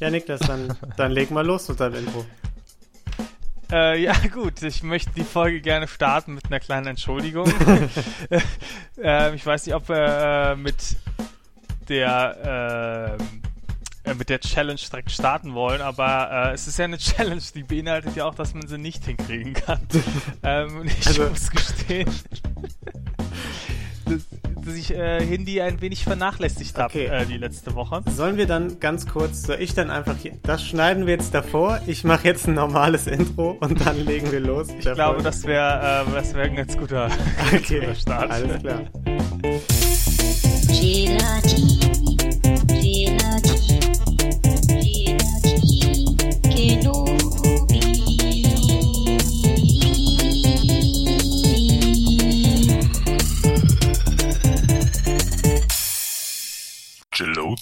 Ja, 0.00 0.10
Niklas, 0.10 0.40
dann, 0.40 0.76
dann 0.96 1.12
leg 1.12 1.30
mal 1.30 1.44
los 1.44 1.68
mit 1.68 1.78
deinem 1.78 2.06
Intro. 2.06 2.24
Äh, 3.70 4.02
ja, 4.02 4.14
gut, 4.32 4.62
ich 4.62 4.82
möchte 4.82 5.10
die 5.14 5.24
Folge 5.24 5.60
gerne 5.60 5.86
starten 5.86 6.34
mit 6.34 6.46
einer 6.46 6.58
kleinen 6.58 6.86
Entschuldigung. 6.86 7.46
äh, 9.02 9.34
ich 9.34 9.44
weiß 9.44 9.66
nicht, 9.66 9.74
ob 9.74 9.90
wir 9.90 10.52
äh, 10.52 10.56
mit 10.56 10.96
der 11.90 13.18
äh, 13.18 14.14
mit 14.14 14.30
der 14.30 14.40
Challenge 14.40 14.80
direkt 14.80 15.10
starten 15.12 15.54
wollen, 15.54 15.82
aber 15.82 16.50
äh, 16.50 16.54
es 16.54 16.66
ist 16.66 16.78
ja 16.78 16.86
eine 16.86 16.98
Challenge, 16.98 17.42
die 17.54 17.62
beinhaltet 17.62 18.16
ja 18.16 18.24
auch, 18.24 18.34
dass 18.34 18.54
man 18.54 18.66
sie 18.66 18.78
nicht 18.78 19.04
hinkriegen 19.04 19.52
kann. 19.52 19.80
ähm, 20.42 20.84
ich 20.86 21.06
also, 21.06 21.28
muss 21.28 21.50
gestehen, 21.50 22.10
dass, 24.06 24.22
dass 24.64 24.74
ich 24.74 24.94
äh, 24.94 25.24
Hindi 25.24 25.60
ein 25.60 25.80
wenig 25.80 26.04
vernachlässigt 26.04 26.78
habe 26.78 26.86
okay. 26.86 27.06
äh, 27.06 27.26
die 27.26 27.36
letzte 27.36 27.74
Woche. 27.74 28.02
Sollen 28.06 28.36
wir 28.36 28.46
dann 28.46 28.80
ganz 28.80 29.06
kurz, 29.06 29.42
soll 29.42 29.56
ich 29.60 29.74
dann 29.74 29.90
einfach 29.90 30.16
hier, 30.16 30.32
das 30.42 30.64
schneiden 30.64 31.06
wir 31.06 31.14
jetzt 31.14 31.34
davor, 31.34 31.80
ich 31.86 32.04
mache 32.04 32.26
jetzt 32.26 32.46
ein 32.48 32.54
normales 32.54 33.06
Intro 33.06 33.56
und 33.60 33.84
dann 33.86 34.04
legen 34.04 34.30
wir 34.32 34.40
los. 34.40 34.68
Ich 34.78 34.90
glaube, 34.92 35.22
das 35.22 35.44
wäre 35.44 36.06
äh, 36.08 36.12
das 36.12 36.34
wär 36.34 36.44
ein 36.44 36.56
ganz 36.56 36.76
guter, 36.76 37.10
okay. 37.54 37.80
guter 37.80 37.94
Start. 37.94 38.30
Alles 38.30 38.58
klar. 38.60 38.80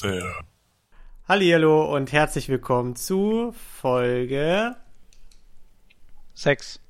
There. 0.01 0.45
Hallo 1.29 1.95
und 1.95 2.13
herzlich 2.13 2.49
willkommen 2.49 2.95
zu 2.95 3.53
Folge 3.81 4.77
6. 6.35 6.81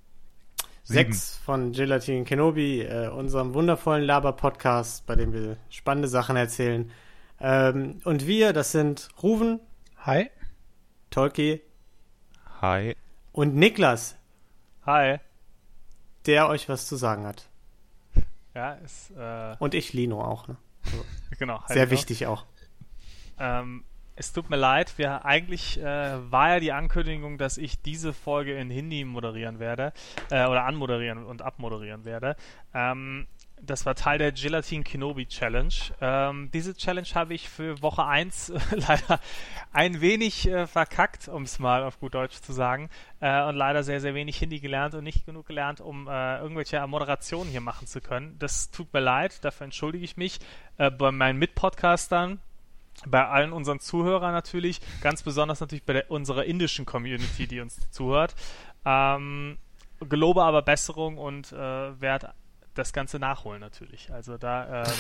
6 0.85 1.37
von 1.45 1.73
Gelatin 1.73 2.25
Kenobi, 2.25 2.83
äh, 2.83 3.09
unserem 3.09 3.55
wundervollen 3.55 4.05
Laber-Podcast, 4.05 5.07
bei 5.07 5.17
dem 5.17 5.33
wir 5.33 5.57
spannende 5.71 6.09
Sachen 6.09 6.37
erzählen. 6.37 6.91
Ähm, 7.41 8.01
und 8.05 8.27
wir, 8.27 8.53
das 8.53 8.73
sind 8.73 9.09
Ruven. 9.23 9.61
Hi. 9.99 10.31
Tolki. 11.11 11.63
Hi. 12.61 12.95
Und 13.33 13.55
Niklas. 13.55 14.17
Hi. 14.85 15.19
Der 16.27 16.49
euch 16.49 16.69
was 16.69 16.87
zu 16.87 16.97
sagen 16.97 17.27
hat. 17.27 17.49
Ja, 18.55 18.73
ist. 18.75 19.13
Äh... 19.13 19.57
Und 19.59 19.75
ich, 19.75 19.93
Lino, 19.93 20.23
auch. 20.23 20.49
Ne? 20.49 20.57
Also, 20.85 21.05
genau. 21.39 21.63
Sehr 21.69 21.91
wichtig 21.91 22.27
auch. 22.27 22.45
Ähm, 23.39 23.85
es 24.19 24.33
tut 24.33 24.51
mir 24.51 24.57
leid, 24.57 24.99
wir 24.99 25.25
eigentlich 25.25 25.81
äh, 25.81 25.85
war 26.33 26.49
ja 26.49 26.61
die 26.61 26.73
Ankündigung, 26.73 27.39
dass 27.39 27.57
ich 27.57 27.81
diese 27.81 28.13
Folge 28.13 28.59
in 28.59 28.69
Hindi 28.69 29.05
moderieren 29.05 29.61
werde 29.61 29.93
äh, 30.31 30.45
oder 30.47 30.65
anmoderieren 30.65 31.25
und 31.25 31.41
abmoderieren 31.43 32.05
werde. 32.05 32.35
Ähm, 32.75 33.29
das 33.63 33.87
war 33.87 33.95
Teil 33.95 34.19
der 34.19 34.33
Gelatin 34.33 34.85
Kenobi 34.85 35.27
Challenge. 35.27 35.75
Ähm, 36.01 36.51
diese 36.53 36.75
Challenge 36.77 37.09
habe 37.15 37.35
ich 37.35 37.49
für 37.49 37.81
Woche 37.83 38.05
1 38.05 38.51
äh, 38.51 38.59
leider 38.73 39.21
ein 39.73 40.01
wenig 40.01 40.49
äh, 40.49 40.67
verkackt, 40.67 41.29
um 41.29 41.43
es 41.43 41.59
mal 41.59 41.85
auf 41.85 42.01
gut 42.01 42.15
Deutsch 42.15 42.41
zu 42.41 42.53
sagen. 42.53 42.91
Äh, 43.21 43.45
und 43.45 43.55
leider 43.55 43.83
sehr, 43.83 44.01
sehr 44.01 44.15
wenig 44.15 44.39
Hindi 44.39 44.61
gelernt 44.61 44.95
und 44.95 45.05
nicht 45.05 45.27
genug 45.27 45.47
gelernt, 45.47 45.81
um 45.81 46.09
äh, 46.09 46.39
irgendwelche 46.39 46.85
Moderationen 46.87 47.51
hier 47.51 47.61
machen 47.61 47.87
zu 47.87 48.01
können. 48.01 48.37
Das 48.39 48.71
tut 48.71 48.93
mir 48.93 49.01
leid, 49.01 49.45
dafür 49.45 49.65
entschuldige 49.65 50.05
ich 50.05 50.17
mich. 50.17 50.41
Äh, 50.77 50.91
bei 50.91 51.13
meinen 51.13 51.39
Mitpodcastern 51.39 52.41
bei 53.07 53.27
allen 53.27 53.53
unseren 53.53 53.81
Zuhörern 53.81 54.33
natürlich, 54.33 54.81
ganz 55.01 55.23
besonders 55.23 55.61
natürlich 55.61 55.85
bei 55.85 55.93
der, 55.95 56.11
unserer 56.11 56.45
indischen 56.45 56.85
Community, 56.85 57.47
die 57.47 57.61
uns 57.61 57.79
zuhört. 57.91 58.35
Ähm, 58.85 59.59
gelobe 60.09 60.43
aber 60.43 60.63
Besserung 60.63 61.19
und 61.19 61.53
äh, 61.53 62.01
werde 62.01 62.33
das 62.75 62.93
Ganze 62.93 63.19
nachholen 63.19 63.61
natürlich. 63.61 64.13
Also 64.13 64.39
da, 64.39 64.85
ähm, 64.85 64.93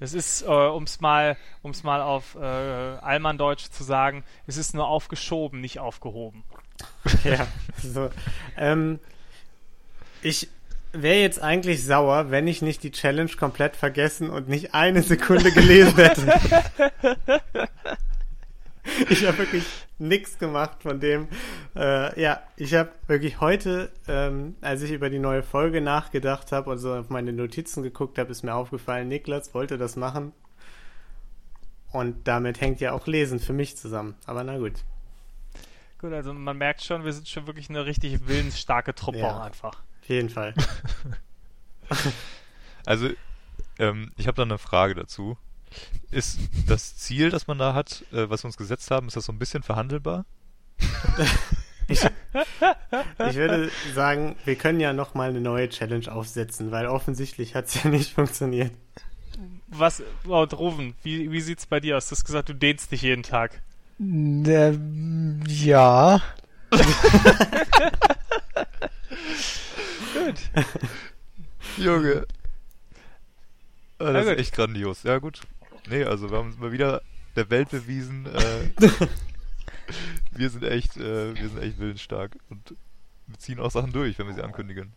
das 0.00 0.12
ist, 0.12 0.42
äh, 0.42 0.46
um 0.46 0.82
es 0.82 1.00
mal, 1.00 1.36
um's 1.62 1.84
mal 1.84 2.00
auf 2.02 2.34
äh, 2.34 2.40
Allmann-Deutsch 2.40 3.70
zu 3.70 3.84
sagen, 3.84 4.24
es 4.46 4.56
ist 4.56 4.74
nur 4.74 4.88
aufgeschoben, 4.88 5.60
nicht 5.60 5.78
aufgehoben. 5.78 6.44
Ja, 7.24 7.46
so. 7.80 8.10
Ähm, 8.56 8.98
ich 10.22 10.48
wäre 10.92 11.20
jetzt 11.20 11.42
eigentlich 11.42 11.84
sauer, 11.84 12.30
wenn 12.30 12.46
ich 12.46 12.62
nicht 12.62 12.82
die 12.82 12.90
Challenge 12.90 13.30
komplett 13.38 13.76
vergessen 13.76 14.30
und 14.30 14.48
nicht 14.48 14.74
eine 14.74 15.02
Sekunde 15.02 15.52
gelesen 15.52 15.96
hätte. 15.96 16.32
ich 19.08 19.26
habe 19.26 19.38
wirklich 19.38 19.64
nichts 19.98 20.38
gemacht 20.38 20.82
von 20.82 21.00
dem. 21.00 21.28
Äh, 21.74 22.20
ja, 22.20 22.42
ich 22.56 22.74
habe 22.74 22.90
wirklich 23.06 23.40
heute, 23.40 23.90
ähm, 24.08 24.56
als 24.60 24.82
ich 24.82 24.92
über 24.92 25.08
die 25.08 25.18
neue 25.18 25.42
Folge 25.42 25.80
nachgedacht 25.80 26.52
habe 26.52 26.70
und 26.70 26.78
so 26.78 26.94
auf 26.94 27.08
meine 27.08 27.32
Notizen 27.32 27.82
geguckt 27.82 28.18
habe, 28.18 28.30
ist 28.30 28.42
mir 28.42 28.54
aufgefallen, 28.54 29.08
Niklas 29.08 29.54
wollte 29.54 29.78
das 29.78 29.96
machen. 29.96 30.32
Und 31.92 32.26
damit 32.26 32.60
hängt 32.60 32.80
ja 32.80 32.92
auch 32.92 33.06
Lesen 33.06 33.38
für 33.38 33.52
mich 33.52 33.76
zusammen. 33.76 34.14
Aber 34.26 34.44
na 34.44 34.58
gut. 34.58 34.72
Gut, 35.98 36.12
also 36.12 36.32
man 36.32 36.56
merkt 36.56 36.82
schon, 36.82 37.04
wir 37.04 37.12
sind 37.12 37.28
schon 37.28 37.46
wirklich 37.46 37.70
eine 37.70 37.86
richtig 37.86 38.26
willensstarke 38.26 38.94
Truppe 38.94 39.18
ja. 39.18 39.36
auch 39.36 39.40
einfach. 39.40 39.82
Auf 40.02 40.08
jeden 40.08 40.30
Fall. 40.30 40.52
also, 42.86 43.08
ähm, 43.78 44.10
ich 44.16 44.26
habe 44.26 44.36
da 44.36 44.42
eine 44.42 44.58
Frage 44.58 44.94
dazu. 44.94 45.38
Ist 46.10 46.40
das 46.66 46.96
Ziel, 46.96 47.30
das 47.30 47.46
man 47.46 47.58
da 47.58 47.72
hat, 47.72 48.04
äh, 48.12 48.28
was 48.28 48.42
wir 48.42 48.48
uns 48.48 48.56
gesetzt 48.56 48.90
haben, 48.90 49.06
ist 49.06 49.16
das 49.16 49.26
so 49.26 49.32
ein 49.32 49.38
bisschen 49.38 49.62
verhandelbar? 49.62 50.26
ich, 51.88 52.04
ich 52.04 53.36
würde 53.36 53.70
sagen, 53.94 54.36
wir 54.44 54.56
können 54.56 54.80
ja 54.80 54.92
noch 54.92 55.14
mal 55.14 55.30
eine 55.30 55.40
neue 55.40 55.68
Challenge 55.68 56.12
aufsetzen, 56.12 56.72
weil 56.72 56.86
offensichtlich 56.86 57.54
hat 57.54 57.66
es 57.66 57.82
ja 57.82 57.88
nicht 57.88 58.12
funktioniert. 58.12 58.72
Was, 59.68 60.02
oh, 60.26 60.42
Rufen, 60.42 60.94
wie, 61.04 61.30
wie 61.30 61.40
sieht's 61.40 61.66
bei 61.66 61.78
dir 61.78 61.96
aus? 61.96 62.08
Du 62.08 62.16
hast 62.16 62.24
gesagt, 62.24 62.48
du 62.48 62.54
dehnst 62.54 62.90
dich 62.90 63.02
jeden 63.02 63.22
Tag. 63.22 63.62
Äh, 64.00 64.76
ja. 65.46 66.20
Gut. 70.12 70.50
Junge. 71.76 72.26
Oh, 73.98 74.04
das 74.04 74.26
ist 74.26 74.38
echt 74.38 74.54
grandios. 74.54 75.02
Ja, 75.04 75.18
gut. 75.18 75.40
Nee, 75.88 76.04
also 76.04 76.30
wir 76.30 76.38
haben 76.38 76.56
mal 76.58 76.72
wieder 76.72 77.02
der 77.36 77.50
Welt 77.50 77.70
bewiesen, 77.70 78.26
äh, 78.26 78.70
wir 80.32 80.50
sind 80.50 80.64
echt, 80.64 80.96
äh, 80.96 81.34
wir 81.34 81.48
sind 81.48 81.62
echt 81.62 81.78
willensstark 81.78 82.36
und 82.50 82.74
wir 83.26 83.38
ziehen 83.38 83.58
auch 83.58 83.70
Sachen 83.70 83.92
durch, 83.92 84.18
wenn 84.18 84.26
wir 84.26 84.34
sie 84.34 84.42
ankündigen. 84.42 84.92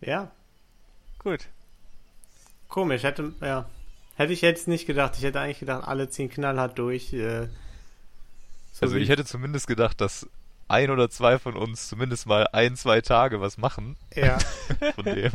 Ja. 0.00 0.30
Gut. 1.18 1.48
Komisch, 2.68 3.02
hätte, 3.02 3.32
ja. 3.40 3.68
Hätte 4.16 4.32
ich 4.32 4.42
jetzt 4.42 4.68
nicht 4.68 4.86
gedacht. 4.86 5.16
Ich 5.16 5.24
hätte 5.24 5.40
eigentlich 5.40 5.60
gedacht, 5.60 5.88
alle 5.88 6.08
ziehen 6.08 6.30
knallhart 6.30 6.78
durch. 6.78 7.12
Äh, 7.12 7.48
so 8.72 8.82
also 8.86 8.96
ich 8.96 9.08
hätte 9.08 9.24
zumindest 9.24 9.66
gedacht, 9.66 10.00
dass 10.00 10.28
ein 10.68 10.90
oder 10.90 11.10
zwei 11.10 11.38
von 11.38 11.56
uns 11.56 11.88
zumindest 11.88 12.26
mal 12.26 12.48
ein, 12.52 12.76
zwei 12.76 13.00
Tage 13.00 13.40
was 13.40 13.58
machen. 13.58 13.96
Ja. 14.14 14.38
von 14.94 15.04
dem. 15.04 15.30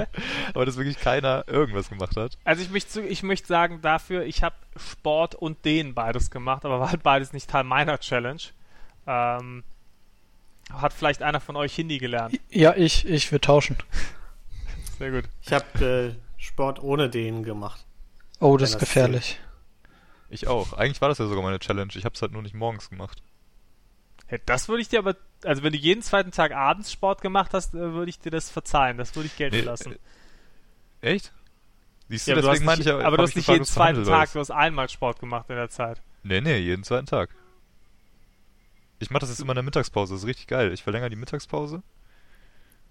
Aber 0.53 0.65
dass 0.65 0.77
wirklich 0.77 0.99
keiner 0.99 1.43
irgendwas 1.47 1.89
gemacht 1.89 2.15
hat. 2.17 2.37
Also 2.43 2.61
ich 2.61 2.69
möchte, 2.69 3.01
ich 3.01 3.23
möchte 3.23 3.47
sagen 3.47 3.81
dafür, 3.81 4.23
ich 4.23 4.43
habe 4.43 4.55
Sport 4.75 5.35
und 5.35 5.63
den 5.65 5.93
beides 5.93 6.31
gemacht, 6.31 6.65
aber 6.65 6.79
war 6.79 6.91
halt 6.91 7.03
beides 7.03 7.33
nicht 7.33 7.49
Teil 7.49 7.63
meiner 7.63 7.99
Challenge. 7.99 8.41
Ähm, 9.07 9.63
hat 10.71 10.93
vielleicht 10.93 11.23
einer 11.23 11.39
von 11.39 11.55
euch 11.55 11.75
Hindi 11.75 11.97
gelernt? 11.97 12.39
Ja, 12.49 12.75
ich, 12.75 13.07
ich 13.07 13.31
würde 13.31 13.41
tauschen. 13.41 13.77
Sehr 14.99 15.11
gut. 15.11 15.25
Ich 15.41 15.51
habe 15.51 16.15
äh, 16.15 16.41
Sport 16.41 16.81
ohne 16.81 17.09
den 17.09 17.43
gemacht. 17.43 17.85
Oh, 18.39 18.57
das 18.57 18.71
ist 18.71 18.79
gefährlich. 18.79 19.39
Ich 20.29 20.47
auch. 20.47 20.73
Eigentlich 20.73 21.01
war 21.01 21.09
das 21.09 21.17
ja 21.17 21.27
sogar 21.27 21.43
meine 21.43 21.59
Challenge. 21.59 21.91
Ich 21.95 22.05
habe 22.05 22.15
es 22.15 22.21
halt 22.21 22.31
nur 22.31 22.41
nicht 22.41 22.53
morgens 22.53 22.89
gemacht. 22.89 23.21
Hey, 24.29 24.39
das 24.45 24.69
würde 24.69 24.83
ich 24.83 24.89
dir 24.89 24.99
aber, 24.99 25.15
also 25.43 25.63
wenn 25.63 25.73
du 25.73 25.79
jeden 25.79 26.03
zweiten 26.03 26.29
Tag 26.29 26.51
abends 26.51 26.91
Sport 26.91 27.21
gemacht 27.21 27.51
hast, 27.55 27.73
äh, 27.73 27.93
würde 27.93 28.09
ich 28.11 28.19
dir 28.19 28.29
das 28.29 28.51
verzeihen. 28.51 28.99
Das 28.99 29.15
würde 29.15 29.25
ich 29.25 29.35
gelten 29.35 29.55
nee, 29.55 29.63
lassen. 29.63 29.93
Äh, 31.01 31.13
echt? 31.13 31.33
Siehst 32.09 32.27
du, 32.27 32.31
ja, 32.31 32.41
deswegen 32.41 32.63
meine 32.63 32.81
ich 32.81 32.89
aber. 32.89 33.03
Aber 33.05 33.17
du 33.17 33.23
hast 33.23 33.35
nicht 33.35 33.47
jeden 33.47 33.65
zweiten 33.65 34.03
Tag, 34.03 34.31
du 34.31 34.39
hast 34.39 34.51
einmal 34.51 34.87
Sport 34.87 35.19
gemacht 35.19 35.49
in 35.49 35.55
der 35.55 35.69
Zeit. 35.69 36.03
Nee, 36.21 36.41
nee, 36.41 36.57
jeden 36.57 36.83
zweiten 36.83 37.07
Tag. 37.07 37.31
Ich 38.99 39.09
mache 39.09 39.21
das 39.21 39.29
jetzt 39.29 39.39
immer 39.39 39.53
in 39.53 39.55
der 39.55 39.63
Mittagspause, 39.63 40.13
das 40.13 40.21
ist 40.21 40.27
richtig 40.27 40.45
geil. 40.45 40.73
Ich 40.73 40.83
verlängere 40.83 41.09
die 41.09 41.15
Mittagspause 41.15 41.81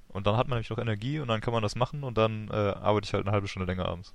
und 0.09 0.27
dann 0.27 0.37
hat 0.37 0.49
man 0.49 0.57
nämlich 0.57 0.71
noch 0.71 0.79
Energie 0.79 1.21
und 1.21 1.29
dann 1.29 1.41
kann 1.41 1.53
man 1.53 1.63
das 1.63 1.77
machen 1.77 2.03
und 2.03 2.19
dann 2.19 2.49
äh, 2.49 2.55
arbeite 2.55 3.07
ich 3.07 3.15
halt 3.15 3.27
eine 3.27 3.33
halbe 3.33 3.47
Stunde 3.47 3.67
länger 3.67 3.87
abends. 3.87 4.13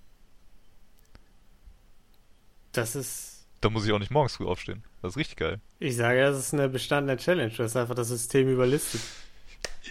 Das 2.73 2.95
ist 2.95 3.32
da 3.63 3.69
muss 3.69 3.85
ich 3.85 3.91
auch 3.91 3.99
nicht 3.99 4.11
morgens 4.11 4.35
früh 4.35 4.45
aufstehen. 4.45 4.83
Das 5.01 5.13
ist 5.13 5.17
richtig 5.17 5.37
geil. 5.37 5.59
Ich 5.79 5.95
sage, 5.95 6.21
das 6.21 6.37
ist 6.37 6.53
eine 6.53 6.69
bestandene 6.69 7.17
Challenge. 7.17 7.51
Du 7.51 7.63
hast 7.63 7.75
einfach 7.75 7.95
das 7.95 8.09
System 8.09 8.49
überlistet. 8.49 9.01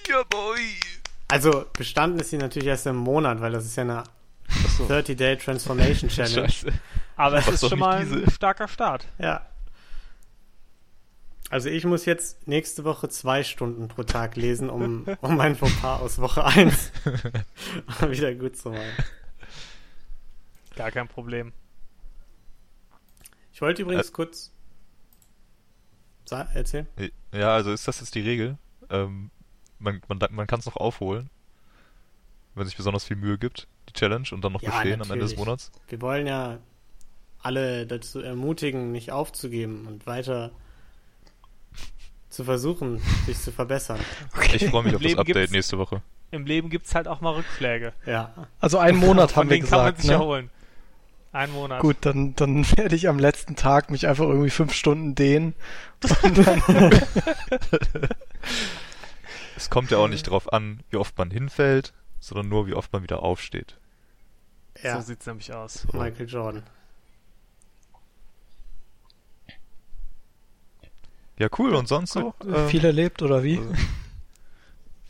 Ja, 0.09 0.23
boy! 0.25 0.61
Also, 1.29 1.65
bestanden 1.73 2.19
ist 2.19 2.31
sie 2.31 2.37
natürlich 2.37 2.69
erst 2.69 2.87
im 2.87 2.97
Monat, 2.97 3.41
weil 3.41 3.53
das 3.53 3.65
ist 3.65 3.77
ja 3.77 3.83
eine 3.83 4.05
so. 4.77 4.85
30-Day 4.85 5.37
Transformation 5.39 6.11
Challenge. 6.11 6.51
Scheiße. 6.51 6.73
Aber 7.17 7.39
es 7.39 7.49
ist 7.49 7.69
schon 7.69 7.79
mal 7.79 8.05
diese... 8.05 8.25
ein 8.25 8.31
starker 8.31 8.69
Start. 8.69 9.07
Ja. 9.19 9.47
Also 11.49 11.69
ich 11.69 11.85
muss 11.85 12.07
jetzt 12.07 12.49
nächste 12.49 12.85
Woche 12.85 13.11
zwei 13.11 13.45
Stunden 13.45 13.89
pro 13.89 14.05
Tag 14.05 14.37
lesen, 14.37 14.71
um, 14.71 15.07
um 15.21 15.37
mein 15.37 15.55
Fauxpas 15.55 16.01
aus 16.01 16.19
Woche 16.19 16.45
1 16.45 16.93
wieder 18.09 18.35
gut 18.35 18.57
zu 18.57 18.71
machen. 18.71 18.81
Gar 20.77 20.91
kein 20.91 21.09
Problem. 21.09 21.53
Ich 23.53 23.61
wollte 23.61 23.83
übrigens 23.83 24.09
äh, 24.09 24.13
kurz. 24.13 24.53
Sag, 26.25 26.49
erzähl. 26.55 26.87
Ja, 27.33 27.55
also 27.55 27.73
ist 27.73 27.87
das 27.87 28.01
jetzt 28.01 28.15
die 28.15 28.21
Regel? 28.21 28.57
Ähm, 28.91 29.31
man 29.79 30.01
man, 30.09 30.19
man 30.31 30.47
kann 30.47 30.61
es 30.61 30.67
noch 30.67 30.77
aufholen, 30.77 31.29
wenn 32.55 32.65
sich 32.67 32.77
besonders 32.77 33.05
viel 33.05 33.17
Mühe 33.17 33.39
gibt, 33.39 33.67
die 33.89 33.93
Challenge, 33.93 34.29
und 34.33 34.43
dann 34.43 34.53
noch 34.53 34.63
ja, 34.63 34.71
bestehen 34.71 34.99
natürlich. 34.99 35.11
am 35.11 35.15
Ende 35.15 35.27
des 35.27 35.37
Monats. 35.37 35.73
Wir 35.89 36.01
wollen 36.01 36.27
ja 36.27 36.59
alle 37.41 37.87
dazu 37.87 38.21
ermutigen, 38.21 38.93
nicht 38.93 39.11
aufzugeben 39.11 39.87
und 39.87 40.07
weiter 40.07 40.53
zu 42.31 42.45
versuchen, 42.45 43.01
sich 43.27 43.39
zu 43.39 43.53
verbessern. 43.53 44.01
Okay. 44.35 44.57
Ich 44.57 44.71
freue 44.71 44.85
mich 44.85 44.95
auf 44.95 45.03
das 45.03 45.17
Update 45.17 45.51
nächste 45.51 45.79
Woche. 45.79 46.03
Im 46.31 46.47
Leben 46.47 46.71
gibt 46.71 46.87
es 46.87 46.95
halt 46.95 47.09
auch 47.09 47.21
mal 47.21 47.35
Rückschläge. 47.35 47.93
Ja. 48.07 48.33
Also 48.61 48.79
einen 48.79 48.99
Monat 49.01 49.37
haben 49.37 49.51
wir 49.51 49.59
gesagt. 49.59 49.77
Kann 49.77 49.85
man 49.85 49.97
sich 49.97 50.07
ne? 50.07 50.13
erholen. 50.15 50.51
Ein 51.33 51.51
Monat. 51.53 51.81
Gut, 51.81 51.97
dann, 52.03 52.37
dann 52.37 52.65
werde 52.77 52.95
ich 52.95 53.09
am 53.09 53.19
letzten 53.19 53.57
Tag 53.57 53.91
mich 53.91 54.07
einfach 54.07 54.27
irgendwie 54.27 54.51
fünf 54.51 54.75
Stunden 54.75 55.15
dehnen. 55.15 55.55
es 59.57 59.71
kommt 59.71 59.91
ja 59.91 59.97
auch 59.99 60.09
nicht 60.09 60.27
darauf 60.27 60.53
an, 60.53 60.81
wie 60.91 60.97
oft 60.97 61.17
man 61.17 61.31
hinfällt, 61.31 61.95
sondern 62.21 62.51
nur, 62.51 62.67
wie 62.67 62.75
oft 62.75 62.93
man 62.93 63.03
wieder 63.03 63.23
aufsteht. 63.23 63.79
Ja. 64.83 64.97
So 65.01 65.07
sieht's 65.07 65.27
nämlich 65.27 65.53
aus. 65.55 65.87
Michael 65.93 66.29
Jordan. 66.29 66.65
Ja, 71.39 71.49
cool. 71.59 71.75
Und 71.75 71.89
sonst 71.89 72.13
so? 72.13 72.35
Äh, 72.47 72.67
viel 72.69 72.85
erlebt 72.85 73.23
oder 73.23 73.43
wie? 73.43 73.59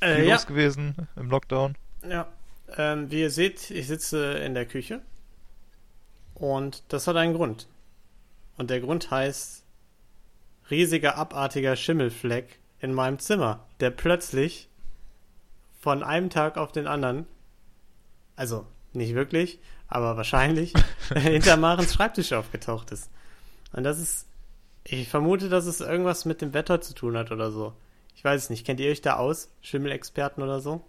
Äh, 0.01 0.17
viel 0.17 0.25
ja. 0.27 0.35
los 0.35 0.47
gewesen 0.47 1.09
im 1.17 1.31
Lockdown. 1.31 1.77
Ja. 2.09 2.29
Ähm, 2.77 3.11
wie 3.11 3.21
ihr 3.21 3.31
seht, 3.31 3.71
ich 3.71 3.89
sitze 3.89 4.35
in 4.35 4.55
der 4.55 4.67
Küche 4.67 5.03
und 6.43 6.83
das 6.89 7.07
hat 7.07 7.15
einen 7.15 7.35
Grund. 7.35 7.69
Und 8.57 8.69
der 8.69 8.81
Grund 8.81 9.13
heißt 9.13 9.63
riesiger, 10.71 11.17
abartiger 11.17 11.77
Schimmelfleck 11.77 12.59
in 12.81 12.93
meinem 12.93 13.21
Zimmer, 13.21 13.65
der 13.79 13.91
plötzlich 13.91 14.69
von 15.79 16.03
einem 16.03 16.31
Tag 16.31 16.59
auf 16.59 16.73
den 16.73 16.89
anderen, 16.89 17.27
also 18.35 18.67
nicht 18.93 19.15
wirklich, 19.15 19.61
aber 19.87 20.17
wahrscheinlich, 20.17 20.75
hinter 21.15 21.57
Marens 21.57 21.95
Schreibtisch 21.95 22.33
aufgetaucht 22.33 22.91
ist. 22.91 23.09
Und 23.73 23.85
das 23.85 24.01
ist, 24.01 24.27
ich 24.83 25.09
vermute, 25.09 25.49
dass 25.49 25.67
es 25.67 25.81
irgendwas 25.81 26.25
mit 26.25 26.41
dem 26.43 26.55
Wetter 26.55 26.81
zu 26.81 26.93
tun 26.93 27.17
hat 27.17 27.31
oder 27.31 27.53
so. 27.53 27.73
Ich 28.17 28.25
weiß 28.25 28.43
es 28.43 28.51
nicht. 28.51 28.67
Kennt 28.67 28.81
ihr 28.81 28.91
euch 28.91 29.01
da 29.01 29.15
aus? 29.15 29.49
Schimmelexperten 29.61 30.43
oder 30.43 30.59
so? 30.59 30.83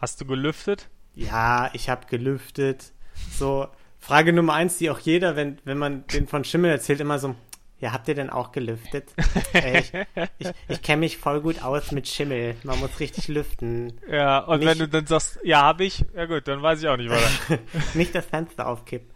Hast 0.00 0.20
du 0.20 0.24
gelüftet? 0.24 0.88
Ja, 1.14 1.70
ich 1.74 1.88
habe 1.88 2.08
gelüftet. 2.08 2.92
So, 3.30 3.68
Frage 4.06 4.32
Nummer 4.32 4.54
eins, 4.54 4.78
die 4.78 4.88
auch 4.88 5.00
jeder, 5.00 5.34
wenn, 5.34 5.58
wenn 5.64 5.78
man 5.78 6.06
den 6.06 6.28
von 6.28 6.44
Schimmel 6.44 6.70
erzählt, 6.70 7.00
immer 7.00 7.18
so, 7.18 7.34
ja, 7.80 7.90
habt 7.90 8.06
ihr 8.06 8.14
denn 8.14 8.30
auch 8.30 8.52
gelüftet? 8.52 9.12
äh, 9.52 9.80
ich 9.80 9.92
ich, 10.38 10.48
ich 10.68 10.82
kenne 10.82 11.00
mich 11.00 11.18
voll 11.18 11.40
gut 11.40 11.60
aus 11.64 11.90
mit 11.90 12.06
Schimmel. 12.06 12.54
Man 12.62 12.78
muss 12.78 13.00
richtig 13.00 13.26
lüften. 13.26 14.00
Ja, 14.08 14.38
und 14.38 14.60
nicht, 14.60 14.68
wenn 14.68 14.78
du 14.78 14.86
dann 14.86 15.08
sagst, 15.08 15.40
ja, 15.42 15.62
hab 15.62 15.80
ich, 15.80 16.04
ja 16.14 16.26
gut, 16.26 16.46
dann 16.46 16.62
weiß 16.62 16.80
ich 16.80 16.86
auch 16.86 16.96
nicht 16.96 17.10
weiter. 17.10 17.58
nicht 17.94 18.14
das 18.14 18.26
Fenster 18.26 18.68
aufkippen. 18.68 19.10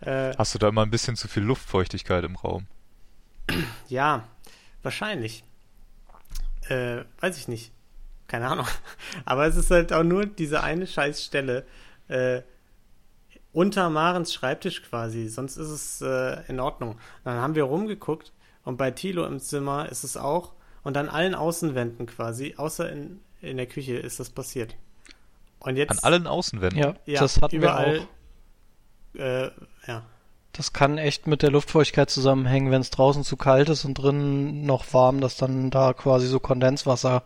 Äh, 0.00 0.34
Hast 0.36 0.54
du 0.54 0.58
da 0.58 0.68
immer 0.68 0.82
ein 0.82 0.90
bisschen 0.90 1.16
zu 1.16 1.28
viel 1.28 1.42
Luftfeuchtigkeit 1.42 2.22
im 2.22 2.36
Raum? 2.36 2.66
Ja, 3.88 4.28
wahrscheinlich. 4.82 5.44
Äh, 6.68 7.04
weiß 7.20 7.38
ich 7.38 7.48
nicht. 7.48 7.72
Keine 8.28 8.48
Ahnung. 8.48 8.66
Aber 9.24 9.46
es 9.46 9.56
ist 9.56 9.70
halt 9.70 9.94
auch 9.94 10.04
nur 10.04 10.26
diese 10.26 10.62
eine 10.62 10.86
Scheißstelle. 10.86 11.64
Äh, 12.08 12.42
unter 13.56 13.88
Marens 13.88 14.34
Schreibtisch 14.34 14.82
quasi, 14.82 15.28
sonst 15.28 15.56
ist 15.56 15.70
es 15.70 16.02
äh, 16.02 16.42
in 16.46 16.60
Ordnung. 16.60 16.98
Dann 17.24 17.40
haben 17.40 17.54
wir 17.54 17.64
rumgeguckt 17.64 18.34
und 18.64 18.76
bei 18.76 18.90
Tilo 18.90 19.24
im 19.24 19.40
Zimmer 19.40 19.88
ist 19.88 20.04
es 20.04 20.18
auch 20.18 20.52
und 20.82 20.98
an 20.98 21.08
allen 21.08 21.34
Außenwänden 21.34 22.04
quasi, 22.04 22.54
außer 22.58 22.92
in, 22.92 23.20
in 23.40 23.56
der 23.56 23.64
Küche 23.64 23.96
ist 23.96 24.20
das 24.20 24.28
passiert. 24.28 24.76
Und 25.58 25.76
jetzt, 25.76 25.90
an 25.90 25.98
allen 26.02 26.26
Außenwänden? 26.26 26.78
Ja, 26.78 26.94
ja 27.06 27.18
das 27.18 27.40
hatten 27.40 27.56
überall, 27.56 28.06
wir 29.14 29.22
auch. 29.22 29.46
Äh, 29.46 29.50
ja. 29.86 30.02
Das 30.52 30.74
kann 30.74 30.98
echt 30.98 31.26
mit 31.26 31.40
der 31.40 31.50
Luftfeuchtigkeit 31.50 32.10
zusammenhängen, 32.10 32.70
wenn 32.70 32.82
es 32.82 32.90
draußen 32.90 33.24
zu 33.24 33.38
kalt 33.38 33.70
ist 33.70 33.86
und 33.86 33.94
drinnen 33.94 34.66
noch 34.66 34.92
warm, 34.92 35.22
dass 35.22 35.38
dann 35.38 35.70
da 35.70 35.94
quasi 35.94 36.26
so 36.26 36.40
Kondenswasser 36.40 37.22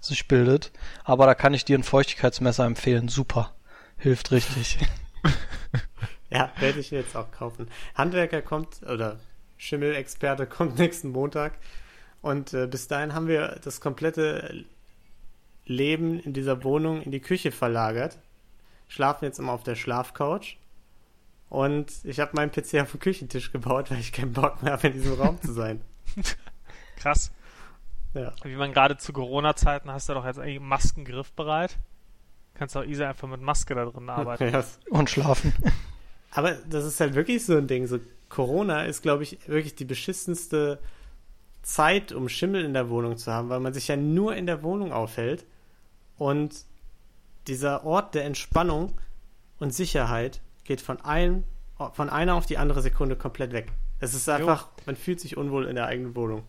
sich 0.00 0.28
bildet. 0.28 0.72
Aber 1.04 1.26
da 1.26 1.34
kann 1.34 1.52
ich 1.52 1.66
dir 1.66 1.76
ein 1.76 1.82
Feuchtigkeitsmesser 1.82 2.64
empfehlen. 2.64 3.08
Super. 3.08 3.52
Hilft 3.98 4.32
richtig. 4.32 4.78
ja, 6.30 6.52
werde 6.58 6.80
ich 6.80 6.90
jetzt 6.90 7.16
auch 7.16 7.30
kaufen. 7.30 7.68
Handwerker 7.94 8.42
kommt, 8.42 8.82
oder 8.82 9.18
Schimmelexperte 9.56 10.46
kommt 10.48 10.78
nächsten 10.78 11.10
Montag. 11.10 11.54
Und 12.22 12.54
äh, 12.54 12.66
bis 12.66 12.88
dahin 12.88 13.14
haben 13.14 13.28
wir 13.28 13.60
das 13.62 13.80
komplette 13.80 14.64
Leben 15.66 16.20
in 16.20 16.32
dieser 16.32 16.64
Wohnung 16.64 17.02
in 17.02 17.10
die 17.10 17.20
Küche 17.20 17.52
verlagert. 17.52 18.18
Schlafen 18.88 19.24
jetzt 19.24 19.38
immer 19.38 19.52
auf 19.52 19.62
der 19.62 19.74
Schlafcouch. 19.74 20.58
Und 21.50 21.92
ich 22.04 22.20
habe 22.20 22.32
meinen 22.34 22.50
PC 22.50 22.80
auf 22.80 22.90
den 22.90 23.00
Küchentisch 23.00 23.52
gebaut, 23.52 23.90
weil 23.90 24.00
ich 24.00 24.12
keinen 24.12 24.32
Bock 24.32 24.62
mehr 24.62 24.72
habe, 24.72 24.88
in 24.88 24.94
diesem 24.94 25.14
Raum 25.14 25.40
zu 25.40 25.52
sein. 25.52 25.80
Krass. 26.96 27.30
Ja. 28.14 28.32
Wie 28.42 28.56
man 28.56 28.72
gerade 28.72 28.96
zu 28.96 29.12
Corona-Zeiten 29.12 29.90
hast 29.90 30.08
du 30.08 30.14
doch 30.14 30.24
jetzt 30.24 30.38
eigentlich 30.38 30.60
Masken 30.60 31.04
griffbereit. 31.04 31.76
Kannst 32.54 32.76
auch 32.76 32.84
easy 32.84 33.02
einfach 33.02 33.28
mit 33.28 33.40
Maske 33.40 33.74
da 33.74 33.84
drin 33.84 34.08
arbeiten. 34.08 34.48
Ja. 34.52 34.64
Und 34.90 35.10
schlafen. 35.10 35.52
Aber 36.30 36.52
das 36.52 36.84
ist 36.84 37.00
halt 37.00 37.14
wirklich 37.14 37.44
so 37.44 37.56
ein 37.56 37.66
Ding. 37.66 37.86
So 37.86 37.98
Corona 38.28 38.84
ist, 38.84 39.02
glaube 39.02 39.22
ich, 39.22 39.38
wirklich 39.48 39.74
die 39.74 39.84
beschissenste 39.84 40.80
Zeit, 41.62 42.12
um 42.12 42.28
Schimmel 42.28 42.64
in 42.64 42.74
der 42.74 42.90
Wohnung 42.90 43.16
zu 43.16 43.32
haben, 43.32 43.48
weil 43.48 43.60
man 43.60 43.72
sich 43.72 43.88
ja 43.88 43.96
nur 43.96 44.34
in 44.34 44.46
der 44.46 44.62
Wohnung 44.62 44.92
aufhält. 44.92 45.46
Und 46.16 46.64
dieser 47.46 47.84
Ort 47.84 48.14
der 48.14 48.24
Entspannung 48.24 48.92
und 49.58 49.72
Sicherheit 49.72 50.40
geht 50.64 50.80
von 50.80 51.00
einem, 51.00 51.44
von 51.92 52.10
einer 52.10 52.34
auf 52.34 52.46
die 52.46 52.58
andere 52.58 52.82
Sekunde 52.82 53.16
komplett 53.16 53.52
weg. 53.52 53.72
Es 54.00 54.14
ist 54.14 54.28
einfach, 54.28 54.62
jo. 54.62 54.82
man 54.86 54.96
fühlt 54.96 55.20
sich 55.20 55.36
unwohl 55.36 55.66
in 55.66 55.76
der 55.76 55.86
eigenen 55.86 56.14
Wohnung. 56.14 56.44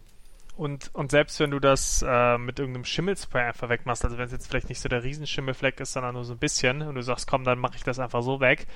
Und, 0.57 0.90
und 0.94 1.12
selbst 1.12 1.40
wenn 1.42 1.52
du 1.52 1.59
das 1.59 2.04
äh, 2.07 2.38
mit 2.38 2.59
irgendeinem 2.59 2.85
Schimmelspray 2.85 3.44
einfach 3.47 3.68
wegmachst, 3.68 4.06
also 4.06 4.18
wenn 4.18 4.26
es 4.26 4.31
jetzt 4.31 4.47
vielleicht 4.47 4.69
nicht 4.69 4.80
so 4.80 4.88
der 4.88 5.04
Riesenschimmelfleck 5.04 5.80
ist, 5.81 5.94
sondern 5.94 6.16
nur 6.16 6.24
so 6.24 6.33
ein 6.33 6.40
bisschen, 6.40 6.81
und 6.81 6.95
du 6.95 7.02
sagst, 7.02 7.28
komm, 7.28 7.44
dann 7.44 7.59
mache 7.59 7.76
ich 7.76 7.83
das 7.83 8.00
einfach 8.00 8.24
so 8.24 8.40
weg, 8.40 8.68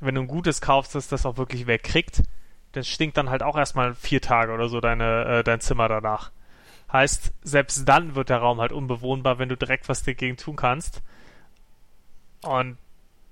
wenn 0.00 0.14
du 0.14 0.20
ein 0.20 0.28
gutes 0.28 0.60
kaufst, 0.60 0.94
das 0.94 1.08
das 1.08 1.24
auch 1.24 1.38
wirklich 1.38 1.66
wegkriegt, 1.66 2.22
das 2.72 2.88
stinkt 2.88 3.16
dann 3.16 3.30
halt 3.30 3.42
auch 3.42 3.56
erstmal 3.56 3.94
vier 3.94 4.20
Tage 4.20 4.52
oder 4.52 4.68
so 4.68 4.80
deine, 4.80 5.24
äh, 5.24 5.44
dein 5.44 5.60
Zimmer 5.60 5.88
danach. 5.88 6.32
Heißt, 6.92 7.32
selbst 7.42 7.88
dann 7.88 8.14
wird 8.14 8.28
der 8.28 8.38
Raum 8.38 8.60
halt 8.60 8.72
unbewohnbar, 8.72 9.38
wenn 9.38 9.48
du 9.48 9.56
direkt 9.56 9.88
was 9.88 10.02
dagegen 10.02 10.36
tun 10.36 10.56
kannst. 10.56 11.02
Und 12.42 12.76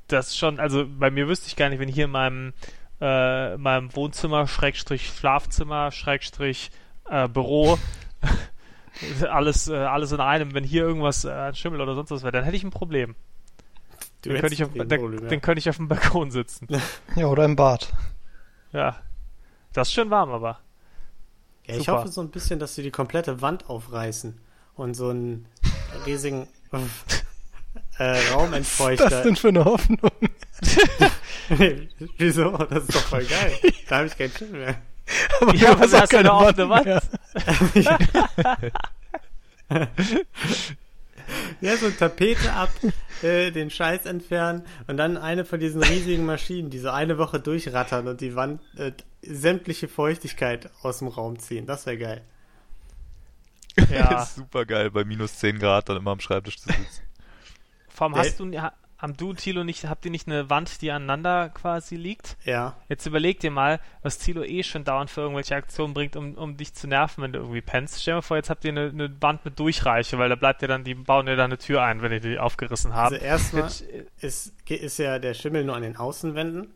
das 0.09 0.37
schon, 0.37 0.59
also 0.59 0.87
bei 0.89 1.11
mir 1.11 1.29
wüsste 1.29 1.49
ich 1.49 1.57
gar 1.57 1.69
nicht, 1.69 1.81
wenn 1.81 1.89
hier 1.89 2.07
in 2.07 2.11
meinem, 2.11 2.53
äh, 3.01 3.57
meinem 3.59 3.95
Wohnzimmer, 3.95 4.47
Schrägstrich 4.47 5.09
Schlafzimmer, 5.09 5.91
Schrägstrich 5.91 6.71
äh, 7.09 7.29
Büro. 7.29 7.79
alles, 9.31 9.69
äh, 9.69 9.77
alles 9.77 10.13
in 10.13 10.21
einem. 10.21 10.55
Wenn 10.55 10.65
hier 10.65 10.83
irgendwas 10.83 11.25
äh, 11.25 11.55
Schimmel 11.55 11.81
oder 11.81 11.95
sonst 11.95 12.11
was 12.11 12.23
wäre, 12.23 12.33
dann 12.33 12.45
hätte 12.45 12.57
ich 12.57 12.65
ein 12.65 12.71
Problem. 12.71 13.15
Du 14.23 14.31
den 14.31 14.41
könnte 14.41 14.55
ich, 14.55 14.63
auf, 14.63 14.73
den, 14.73 14.87
Problem, 14.87 15.23
ja. 15.23 15.29
den 15.29 15.41
könnte 15.41 15.61
ich 15.61 15.69
auf 15.71 15.77
dem 15.77 15.89
Balkon 15.89 16.31
sitzen. 16.31 16.69
Ja, 17.17 17.27
oder 17.27 17.45
im 17.45 17.57
Bad. 17.57 17.93
Ja. 18.73 18.97
Das 19.73 19.89
ist 19.89 19.95
schön 19.95 20.11
warm, 20.11 20.31
aber. 20.31 20.61
Ja, 21.67 21.77
ich 21.77 21.89
hoffe 21.89 22.09
so 22.09 22.21
ein 22.21 22.31
bisschen, 22.31 22.59
dass 22.59 22.75
sie 22.75 22.83
die 22.83 22.91
komplette 22.91 23.41
Wand 23.41 23.71
aufreißen 23.71 24.39
und 24.75 24.95
so 24.95 25.09
einen 25.09 25.47
riesigen 26.05 26.49
äh, 27.99 28.19
Raumentfeuchter. 28.33 29.05
Was 29.05 29.13
ist 29.13 29.17
das 29.17 29.23
denn 29.23 29.37
für 29.37 29.49
eine 29.49 29.65
Hoffnung? 29.65 30.11
Wieso? 32.19 32.57
Das 32.57 32.85
ist 32.85 32.95
doch 32.95 33.03
voll 33.03 33.25
geil. 33.25 33.53
Da 33.89 33.99
habe 33.99 34.07
ich 34.07 34.19
keinen 34.19 34.33
Schimmel 34.33 34.61
mehr. 34.61 34.83
Aber 35.41 35.55
ja, 35.55 35.73
aber 35.73 35.91
hast 35.91 36.11
keine 36.11 36.33
offene 36.33 36.69
Wand. 36.69 36.87
ja, 41.61 41.77
so 41.77 41.91
Tapete 41.91 42.53
ab, 42.53 42.71
äh, 43.23 43.51
den 43.51 43.71
Scheiß 43.71 44.07
entfernen 44.07 44.63
und 44.87 44.97
dann 44.97 45.17
eine 45.17 45.45
von 45.45 45.61
diesen 45.61 45.83
riesigen 45.83 46.27
Maschinen, 46.27 46.71
die 46.71 46.79
so 46.79 46.91
eine 46.91 47.19
Woche 47.19 47.41
durchrattern 47.41 48.09
und 48.09 48.21
die 48.21 48.35
Wand, 48.35 48.61
äh, 48.77 48.93
sämtliche 49.23 49.89
Feuchtigkeit 49.89 50.71
aus 50.83 50.99
dem 50.99 51.09
Raum 51.09 51.39
ziehen. 51.39 51.67
Das 51.67 51.87
wäre 51.87 51.99
geil. 51.99 52.25
Ja. 53.91 54.27
super 54.27 54.67
geil, 54.67 54.91
bei 54.91 55.05
minus 55.05 55.39
10 55.39 55.59
Grad 55.59 55.89
dann 55.89 55.97
immer 55.97 56.11
am 56.11 56.21
Schreibtisch 56.21 56.59
zu 56.59 56.69
sitzen. 56.69 57.03
Vor 57.89 58.09
allem 58.09 58.17
hast 58.17 58.41
du, 58.41 58.51
am 59.01 59.17
du, 59.17 59.33
Tilo, 59.33 59.65
nicht, 59.65 59.87
habt 59.87 60.05
ihr 60.05 60.11
nicht 60.11 60.27
eine 60.27 60.51
Wand, 60.51 60.83
die 60.83 60.91
aneinander 60.91 61.49
quasi 61.49 61.97
liegt? 61.97 62.37
Ja. 62.45 62.77
Jetzt 62.89 63.07
überleg 63.07 63.41
dir 63.41 63.51
mal, 63.51 63.81
was 64.03 64.19
Tilo 64.19 64.43
eh 64.43 64.63
schon 64.63 64.85
dauernd 64.85 65.11
für 65.11 65.23
irgendwelche 65.23 65.55
Aktionen 65.55 65.95
bringt, 65.95 66.17
um, 66.17 66.35
um 66.35 66.57
dich 66.57 66.75
zu 66.75 66.87
nerven, 66.87 67.23
wenn 67.23 67.33
du 67.33 67.39
irgendwie 67.39 67.63
pennst. 67.63 68.01
Stell 68.01 68.13
dir 68.13 68.17
mal 68.17 68.23
vor, 68.23 68.37
jetzt 68.37 68.51
habt 68.51 68.65
ihr 68.65 68.73
eine, 68.73 68.89
eine 68.89 69.23
Wand 69.23 69.45
mit 69.45 69.59
Durchreiche, 69.59 70.19
weil 70.19 70.29
da 70.29 70.35
bleibt 70.35 70.63
ihr 70.63 70.69
dann, 70.69 70.85
die 70.85 70.95
bauen 70.95 71.27
dir 71.27 71.37
da 71.37 71.45
eine 71.45 71.59
Tür 71.59 71.83
ein, 71.83 72.03
wenn 72.03 72.13
ihr 72.13 72.21
die 72.21 72.39
aufgerissen 72.39 72.95
habt. 72.95 73.13
Also 73.13 73.25
erstmal 73.25 73.71
ist, 74.21 74.53
ist 74.67 74.99
ja 74.99 75.19
der 75.19 75.35
Schimmel 75.35 75.65
nur 75.65 75.77
an 75.77 75.83
den 75.83 75.97
Außenwänden. 75.97 76.69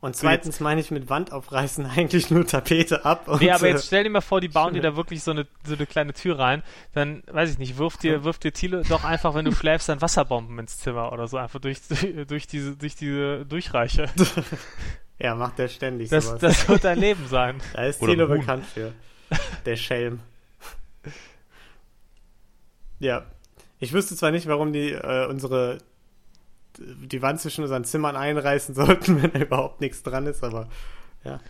Und 0.00 0.16
zweitens 0.16 0.60
meine 0.60 0.80
ich 0.80 0.90
mit 0.90 1.10
Wand 1.10 1.30
aufreißen 1.30 1.84
eigentlich 1.96 2.30
nur 2.30 2.46
Tapete 2.46 3.04
ab. 3.04 3.28
Und 3.28 3.42
nee, 3.42 3.50
aber 3.50 3.68
jetzt 3.68 3.86
stell 3.86 4.04
dir 4.04 4.10
mal 4.10 4.22
vor, 4.22 4.40
die 4.40 4.48
bauen 4.48 4.72
dir 4.72 4.80
da 4.82 4.96
wirklich 4.96 5.22
so 5.22 5.30
eine, 5.30 5.46
so 5.64 5.74
eine 5.74 5.86
kleine 5.86 6.14
Tür 6.14 6.38
rein. 6.38 6.62
Dann, 6.94 7.22
weiß 7.30 7.50
ich 7.50 7.58
nicht, 7.58 7.76
wirft 7.76 8.02
dir, 8.02 8.24
wirft 8.24 8.44
dir 8.44 8.52
Thiele 8.52 8.82
doch 8.88 9.04
einfach, 9.04 9.34
wenn 9.34 9.44
du 9.44 9.52
schläfst, 9.54 9.88
dann 9.88 10.00
Wasserbomben 10.00 10.58
ins 10.58 10.78
Zimmer 10.78 11.12
oder 11.12 11.28
so. 11.28 11.36
Einfach 11.36 11.60
durch, 11.60 11.80
durch 12.26 12.46
diese, 12.46 12.76
durch 12.76 12.94
diese 12.96 13.44
Durchreiche. 13.44 14.08
ja, 15.18 15.34
macht 15.34 15.58
der 15.58 15.68
ständig 15.68 16.08
das, 16.08 16.26
sowas. 16.26 16.40
Das 16.40 16.68
wird 16.68 16.84
dein 16.84 16.98
Leben 16.98 17.26
sein. 17.28 17.60
Da 17.74 17.84
ist 17.84 18.00
Thilo 18.00 18.26
bekannt 18.26 18.64
für. 18.64 18.92
Der 19.66 19.76
Schelm. 19.76 20.20
Ja. 22.98 23.26
Ich 23.78 23.92
wüsste 23.92 24.16
zwar 24.16 24.30
nicht, 24.30 24.46
warum 24.46 24.72
die 24.72 24.92
äh, 24.92 25.26
unsere 25.26 25.78
die 26.78 27.22
Wand 27.22 27.40
zwischen 27.40 27.62
unseren 27.62 27.84
Zimmern 27.84 28.16
einreißen 28.16 28.74
sollten, 28.74 29.22
wenn 29.22 29.32
da 29.32 29.40
überhaupt 29.40 29.80
nichts 29.80 30.02
dran 30.02 30.26
ist, 30.26 30.42
aber 30.44 30.68
ja. 31.24 31.40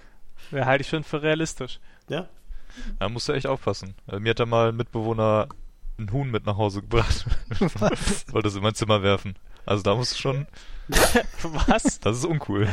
Ja, 0.51 0.67
halte 0.67 0.83
ich 0.83 0.89
schon 0.89 1.05
für 1.05 1.23
realistisch. 1.23 1.81
Ja. 2.09 2.29
Da 2.99 3.09
musst 3.09 3.29
du 3.29 3.33
echt 3.33 3.47
aufpassen. 3.47 3.95
Also, 4.07 4.21
mir 4.21 4.31
hat 4.31 4.41
da 4.41 4.47
mal 4.47 4.71
ein 4.71 4.77
Mitbewohner 4.77 5.49
ein 5.99 6.13
Huhn 6.13 6.31
mit 6.31 6.47
nach 6.47 6.57
Hause 6.57 6.81
gebracht. 6.81 7.27
Wollte 8.33 8.49
es 8.49 8.57
in 8.57 8.63
mein 8.63 8.75
Zimmer 8.75 9.03
werfen. 9.03 9.35
Also 9.67 9.83
da 9.83 9.95
musst 9.95 10.15
du 10.15 10.19
schon. 10.19 10.47
Was? 11.43 12.01
Das 12.01 12.17
ist 12.17 12.25
uncool. 12.25 12.69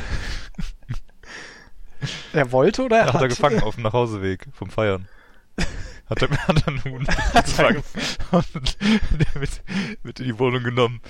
Er 2.31 2.51
wollte 2.51 2.83
oder 2.83 2.99
er 2.99 3.05
hat? 3.07 3.13
Hat 3.15 3.21
er 3.21 3.27
gefangen 3.27 3.61
auf 3.63 3.75
dem 3.75 3.83
Nachhauseweg 3.83 4.47
vom 4.53 4.69
Feiern. 4.69 5.07
Hat 6.09 6.21
er, 6.21 6.29
hat 6.29 6.61
er 6.61 6.67
einen 6.67 6.83
Huhn 6.85 7.05
gefangen 7.05 7.83
und 8.31 8.77
mit, 9.39 9.61
mit 10.03 10.19
in 10.19 10.25
die 10.25 10.39
Wohnung 10.39 10.63
genommen 10.63 11.01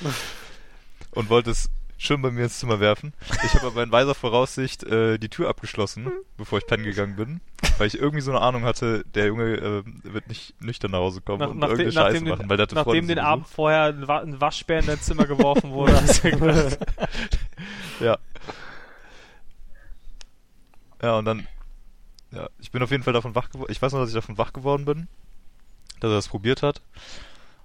und 1.18 1.30
wollte 1.30 1.50
es 1.50 1.70
schön 1.98 2.22
bei 2.22 2.30
mir 2.30 2.44
ins 2.44 2.60
Zimmer 2.60 2.80
werfen. 2.80 3.12
Ich 3.44 3.56
habe 3.56 3.68
aber 3.68 3.82
in 3.82 3.92
weiser 3.92 4.14
Voraussicht 4.14 4.84
äh, 4.84 5.18
die 5.18 5.30
Tür 5.30 5.50
abgeschlossen, 5.50 6.12
bevor 6.38 6.60
ich 6.60 6.68
pennen 6.68 6.84
gegangen 6.84 7.16
bin, 7.16 7.42
weil 7.80 7.88
ich 7.88 7.98
irgendwie 7.98 8.22
so 8.22 8.30
eine 8.30 8.42
Ahnung 8.42 8.64
hatte, 8.66 9.04
der 9.16 9.26
Junge 9.26 9.56
äh, 9.56 9.84
wird 10.04 10.28
nicht 10.28 10.62
nüchtern 10.62 10.92
nach 10.92 11.00
Hause 11.00 11.22
kommen 11.22 11.40
nach, 11.40 11.50
und 11.50 11.58
nach 11.58 11.70
irgendeine 11.70 11.90
den, 11.90 12.14
Scheiße 12.14 12.24
machen, 12.24 12.50
weil 12.50 12.58
der 12.58 12.64
hatte 12.66 12.76
Nachdem 12.76 13.08
den 13.08 13.18
Abend 13.18 13.48
vorher 13.48 13.86
ein, 13.86 14.40
Waschbär 14.40 14.80
in 14.80 14.86
dein 14.86 15.02
Zimmer 15.02 15.26
geworfen 15.26 15.72
wurde, 15.72 16.00
hast 16.00 16.24
du 16.24 16.30
gedacht. 16.30 16.78
ja. 18.00 18.18
Ja, 21.02 21.18
und 21.18 21.26
dann, 21.26 21.48
ja, 22.32 22.48
ich 22.60 22.70
bin 22.70 22.84
auf 22.84 22.92
jeden 22.92 23.04
Fall 23.04 23.14
davon 23.14 23.34
wach 23.34 23.50
geworden. 23.50 23.72
Ich 23.72 23.82
weiß 23.82 23.92
noch, 23.94 24.02
dass 24.02 24.10
ich 24.10 24.16
davon 24.16 24.38
wach 24.38 24.54
geworden 24.54 24.86
bin, 24.86 25.08
dass 26.00 26.12
er 26.12 26.16
das 26.16 26.28
probiert 26.28 26.62
hat 26.62 26.84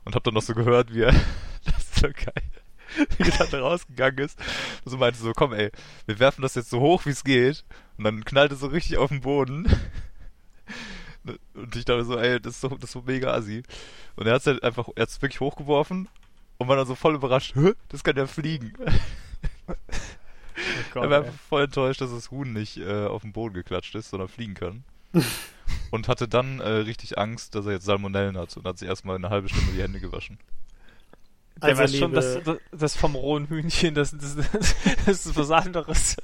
und 0.05 0.15
habe 0.15 0.23
dann 0.23 0.33
noch 0.33 0.43
so 0.43 0.55
gehört, 0.55 0.95
wie 0.95 1.03
er, 1.03 1.13
das 1.67 1.85
ist 1.85 1.97
so 1.97 2.09
geil 2.09 2.62
wie 3.19 3.31
er 3.31 3.47
dann 3.47 3.61
rausgegangen 3.61 4.19
ist. 4.19 4.39
Und 4.85 4.91
so 4.91 4.97
meinte 4.97 5.19
so, 5.19 5.33
komm 5.33 5.53
ey, 5.53 5.71
wir 6.07 6.19
werfen 6.19 6.43
das 6.43 6.55
jetzt 6.55 6.71
so 6.71 6.81
hoch 6.81 7.07
wie 7.07 7.11
es 7.11 7.25
geht. 7.25 7.65
Und 7.99 8.05
dann 8.05 8.25
knallt 8.25 8.53
es 8.53 8.61
so 8.61 8.67
richtig 8.67 8.99
auf 8.99 9.09
den 9.09 9.21
Boden. 9.21 9.67
Und 11.55 11.77
ich 11.77 11.85
dachte 11.85 12.05
so, 12.05 12.19
ey, 12.19 12.41
das 12.41 12.55
ist 12.55 12.61
so, 12.63 12.69
das 12.69 12.85
ist 12.85 12.93
so 12.93 13.03
mega 13.03 13.33
assi. 13.33 13.63
Und 14.17 14.27
er 14.27 14.35
hat 14.35 14.41
es 14.41 14.47
halt 14.47 14.63
einfach, 14.65 14.89
er 14.97 15.03
hat 15.03 15.09
es 15.09 15.23
wirklich 15.23 15.41
hochgeworfen 15.41 16.09
und 16.59 16.69
war 16.69 16.77
dann 16.77 16.87
so 16.87 16.95
voll 16.95 17.15
überrascht, 17.15 17.55
Hä, 17.55 17.75
das 17.89 18.03
kann 18.03 18.17
ja 18.17 18.27
fliegen. 18.27 18.73
Oh 20.55 20.85
Gott, 20.93 21.05
er 21.05 21.11
war 21.11 21.19
einfach 21.21 21.41
voll 21.49 21.65
enttäuscht, 21.65 22.03
dass 22.03 22.11
das 22.11 22.31
Huhn 22.31 22.53
nicht 22.53 22.77
äh, 22.77 23.07
auf 23.07 23.23
den 23.23 23.33
Boden 23.33 23.55
geklatscht 23.55 23.95
ist, 23.95 24.11
sondern 24.11 24.29
fliegen 24.29 24.53
kann. 24.53 24.85
und 25.91 26.09
hatte 26.09 26.29
dann 26.29 26.61
äh, 26.61 26.69
richtig 26.69 27.19
Angst, 27.19 27.55
dass 27.55 27.67
er 27.67 27.73
jetzt 27.73 27.87
Salmonellen 27.87 28.37
hat 28.37 28.55
und 28.57 28.67
hat 28.67 28.79
sich 28.79 28.87
erstmal 28.87 29.17
eine 29.17 29.31
halbe 29.31 29.49
Stunde 29.49 29.73
die 29.73 29.83
Hände 29.83 29.99
gewaschen. 29.99 30.39
Der 31.63 31.71
also 31.71 31.83
weiß 31.83 31.97
schon, 31.97 32.13
dass 32.13 32.43
das, 32.43 32.59
das 32.73 32.97
vom 32.97 33.15
rohen 33.15 33.47
Hühnchen, 33.47 33.95
das, 33.95 34.11
das, 34.11 34.37
das 35.07 35.27
ist 35.27 35.37
was 35.37 35.51
anderes. 35.51 36.17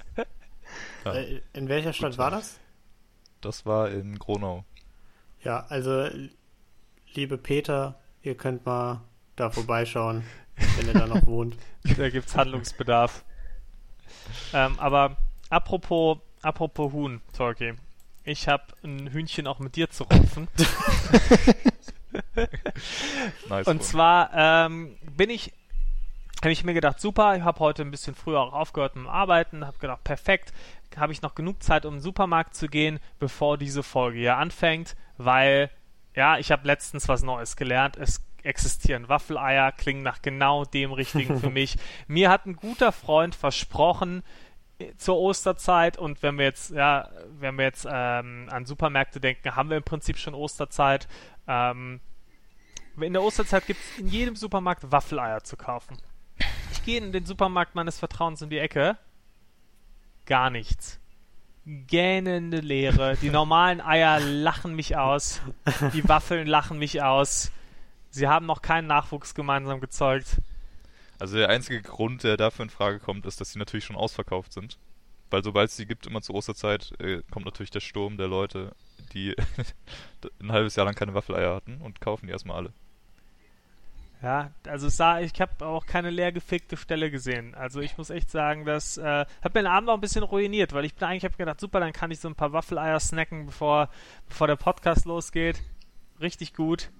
Ja. 1.04 1.12
Äh, 1.14 1.42
in 1.52 1.68
welcher 1.68 1.92
Stadt 1.92 2.12
Gut, 2.12 2.18
war 2.18 2.30
das? 2.30 2.58
Das 3.40 3.64
war 3.64 3.90
in 3.90 4.18
Gronau. 4.18 4.64
Ja, 5.44 5.64
also 5.68 6.08
liebe 7.14 7.38
Peter, 7.38 8.00
ihr 8.22 8.36
könnt 8.36 8.66
mal 8.66 9.02
da 9.36 9.50
vorbeischauen, 9.50 10.24
wenn 10.76 10.88
ihr 10.88 10.94
da 10.94 11.06
noch 11.06 11.26
wohnt. 11.26 11.56
Da 11.96 12.10
gibt's 12.10 12.36
Handlungsbedarf. 12.36 13.24
Ähm, 14.52 14.78
aber 14.78 15.16
apropos, 15.50 16.18
apropos 16.42 16.92
Huhn, 16.92 17.20
Torki. 17.36 17.74
Ich 18.24 18.48
habe 18.48 18.64
ein 18.82 19.10
Hühnchen 19.12 19.46
auch 19.46 19.60
mit 19.60 19.76
dir 19.76 19.88
zu 19.88 20.04
rupfen. 20.04 20.48
nice 23.48 23.66
und 23.66 23.82
zwar 23.82 24.30
ähm, 24.34 24.96
bin 25.16 25.30
ich, 25.30 25.52
habe 26.40 26.52
ich 26.52 26.64
mir 26.64 26.74
gedacht, 26.74 27.00
super, 27.00 27.36
ich 27.36 27.42
habe 27.42 27.60
heute 27.60 27.82
ein 27.82 27.90
bisschen 27.90 28.14
früher 28.14 28.40
auch 28.40 28.52
aufgehört 28.52 28.96
mit 28.96 29.04
dem 29.04 29.10
Arbeiten, 29.10 29.66
habe 29.66 29.78
gedacht, 29.78 30.04
perfekt, 30.04 30.52
habe 30.96 31.12
ich 31.12 31.22
noch 31.22 31.34
genug 31.34 31.62
Zeit, 31.62 31.84
um 31.84 31.94
in 31.94 31.98
den 31.98 32.02
Supermarkt 32.02 32.54
zu 32.54 32.68
gehen, 32.68 32.98
bevor 33.18 33.58
diese 33.58 33.82
Folge 33.82 34.18
hier 34.18 34.36
anfängt, 34.36 34.96
weil, 35.16 35.70
ja, 36.14 36.38
ich 36.38 36.50
habe 36.50 36.66
letztens 36.66 37.08
was 37.08 37.22
Neues 37.22 37.56
gelernt. 37.56 37.96
Es 37.96 38.24
existieren 38.42 39.08
Waffeleier, 39.08 39.72
klingen 39.72 40.02
nach 40.02 40.22
genau 40.22 40.64
dem 40.64 40.92
Richtigen 40.92 41.38
für 41.38 41.50
mich. 41.50 41.76
Mir 42.06 42.30
hat 42.30 42.46
ein 42.46 42.56
guter 42.56 42.92
Freund 42.92 43.34
versprochen, 43.34 44.22
zur 44.96 45.18
Osterzeit 45.18 45.98
und 45.98 46.22
wenn 46.22 46.38
wir 46.38 46.44
jetzt, 46.44 46.70
ja, 46.70 47.08
wenn 47.40 47.56
wir 47.56 47.64
jetzt 47.64 47.86
ähm, 47.90 48.48
an 48.50 48.64
Supermärkte 48.64 49.20
denken, 49.20 49.56
haben 49.56 49.70
wir 49.70 49.76
im 49.76 49.82
Prinzip 49.82 50.18
schon 50.18 50.34
Osterzeit. 50.34 51.08
Ähm, 51.48 52.00
in 53.00 53.12
der 53.12 53.22
Osterzeit 53.22 53.66
gibt 53.66 53.80
es 53.80 53.98
in 53.98 54.08
jedem 54.08 54.36
Supermarkt 54.36 54.92
Waffeleier 54.92 55.42
zu 55.42 55.56
kaufen. 55.56 55.96
Ich 56.72 56.84
gehe 56.84 56.98
in 56.98 57.12
den 57.12 57.24
Supermarkt 57.24 57.74
meines 57.74 57.98
Vertrauens 57.98 58.42
in 58.42 58.50
die 58.50 58.58
Ecke. 58.58 58.98
Gar 60.26 60.50
nichts. 60.50 61.00
Gähnende 61.64 62.60
Leere. 62.60 63.16
Die 63.20 63.30
normalen 63.30 63.80
Eier 63.80 64.20
lachen 64.20 64.74
mich 64.74 64.96
aus. 64.96 65.40
Die 65.92 66.06
Waffeln 66.08 66.46
lachen 66.46 66.78
mich 66.78 67.02
aus. 67.02 67.50
Sie 68.10 68.26
haben 68.26 68.46
noch 68.46 68.62
keinen 68.62 68.86
Nachwuchs 68.86 69.34
gemeinsam 69.34 69.80
gezeugt. 69.80 70.40
Also 71.18 71.36
der 71.36 71.48
einzige 71.48 71.82
Grund, 71.82 72.24
der 72.24 72.36
dafür 72.36 72.64
in 72.64 72.70
Frage 72.70 73.00
kommt, 73.00 73.26
ist, 73.26 73.40
dass 73.40 73.52
sie 73.52 73.58
natürlich 73.58 73.84
schon 73.84 73.96
ausverkauft 73.96 74.52
sind. 74.52 74.78
Weil 75.30 75.44
sobald 75.44 75.70
es 75.70 75.76
die 75.76 75.86
gibt, 75.86 76.06
immer 76.06 76.22
zur 76.22 76.36
Osterzeit, 76.36 76.92
äh, 77.00 77.22
kommt 77.30 77.44
natürlich 77.44 77.70
der 77.70 77.80
Sturm 77.80 78.16
der 78.16 78.28
Leute, 78.28 78.74
die 79.08 79.34
ein 80.40 80.52
halbes 80.52 80.76
Jahr 80.76 80.86
lang 80.86 80.94
keine 80.94 81.14
Waffeleier 81.14 81.54
hatten 81.54 81.80
und 81.80 82.00
kaufen 82.00 82.26
die 82.26 82.32
erstmal 82.32 82.56
alle. 82.56 82.72
Ja, 84.20 84.50
also 84.66 84.88
sah, 84.88 85.20
ich 85.20 85.40
habe 85.40 85.64
auch 85.64 85.86
keine 85.86 86.10
leer 86.10 86.32
gefickte 86.32 86.76
Stelle 86.76 87.10
gesehen. 87.10 87.54
Also 87.54 87.80
ich 87.80 87.96
muss 87.98 88.10
echt 88.10 88.30
sagen, 88.30 88.64
das 88.64 88.98
äh, 88.98 89.26
hat 89.42 89.54
mir 89.54 89.62
den 89.62 89.66
Abend 89.68 89.88
auch 89.90 89.94
ein 89.94 90.00
bisschen 90.00 90.24
ruiniert, 90.24 90.72
weil 90.72 90.84
ich 90.84 90.94
bin 90.96 91.06
eigentlich 91.06 91.24
habe 91.24 91.36
gedacht, 91.36 91.60
super, 91.60 91.78
dann 91.78 91.92
kann 91.92 92.10
ich 92.10 92.18
so 92.18 92.28
ein 92.28 92.34
paar 92.34 92.52
Waffeleier 92.52 92.98
snacken, 92.98 93.46
bevor 93.46 93.88
bevor 94.28 94.48
der 94.48 94.56
Podcast 94.56 95.04
losgeht. 95.04 95.62
Richtig 96.20 96.52
gut. 96.54 96.90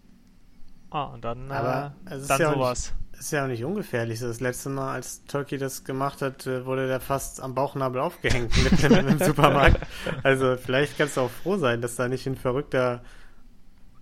Ah, 0.91 1.05
und 1.05 1.25
dann, 1.25 1.51
Aber 1.51 1.95
äh, 2.07 2.19
dann 2.27 2.41
ja 2.41 2.53
sowas. 2.55 2.93
Nicht, 2.93 3.08
ist 3.19 3.33
ja 3.33 3.45
auch 3.45 3.49
nicht 3.49 3.65
ungefährlich. 3.65 4.21
Das 4.21 4.41
letzte 4.41 4.69
Mal, 4.69 4.93
als 4.93 5.25
Turkey 5.25 5.59
das 5.59 5.85
gemacht 5.85 6.23
hat, 6.23 6.47
äh, 6.47 6.65
wurde 6.65 6.87
der 6.87 7.01
fast 7.01 7.41
am 7.41 7.55
Bauchnabel 7.55 8.01
aufgehängt 8.01 8.53
mitten 8.63 9.09
im 9.09 9.19
Supermarkt. 9.25 9.81
Also 10.23 10.57
vielleicht 10.57 10.97
kannst 10.97 11.17
du 11.17 11.23
auch 11.23 11.31
froh 11.31 11.57
sein, 11.57 11.81
dass 11.81 11.97
da 11.97 12.09
nicht 12.09 12.27
ein 12.27 12.37
verrückter 12.37 13.03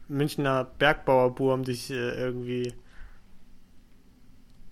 Münchner 0.09 0.65
Bergbauerburm 0.79 1.65
dich 1.65 1.91
äh, 1.91 1.95
irgendwie 1.95 2.73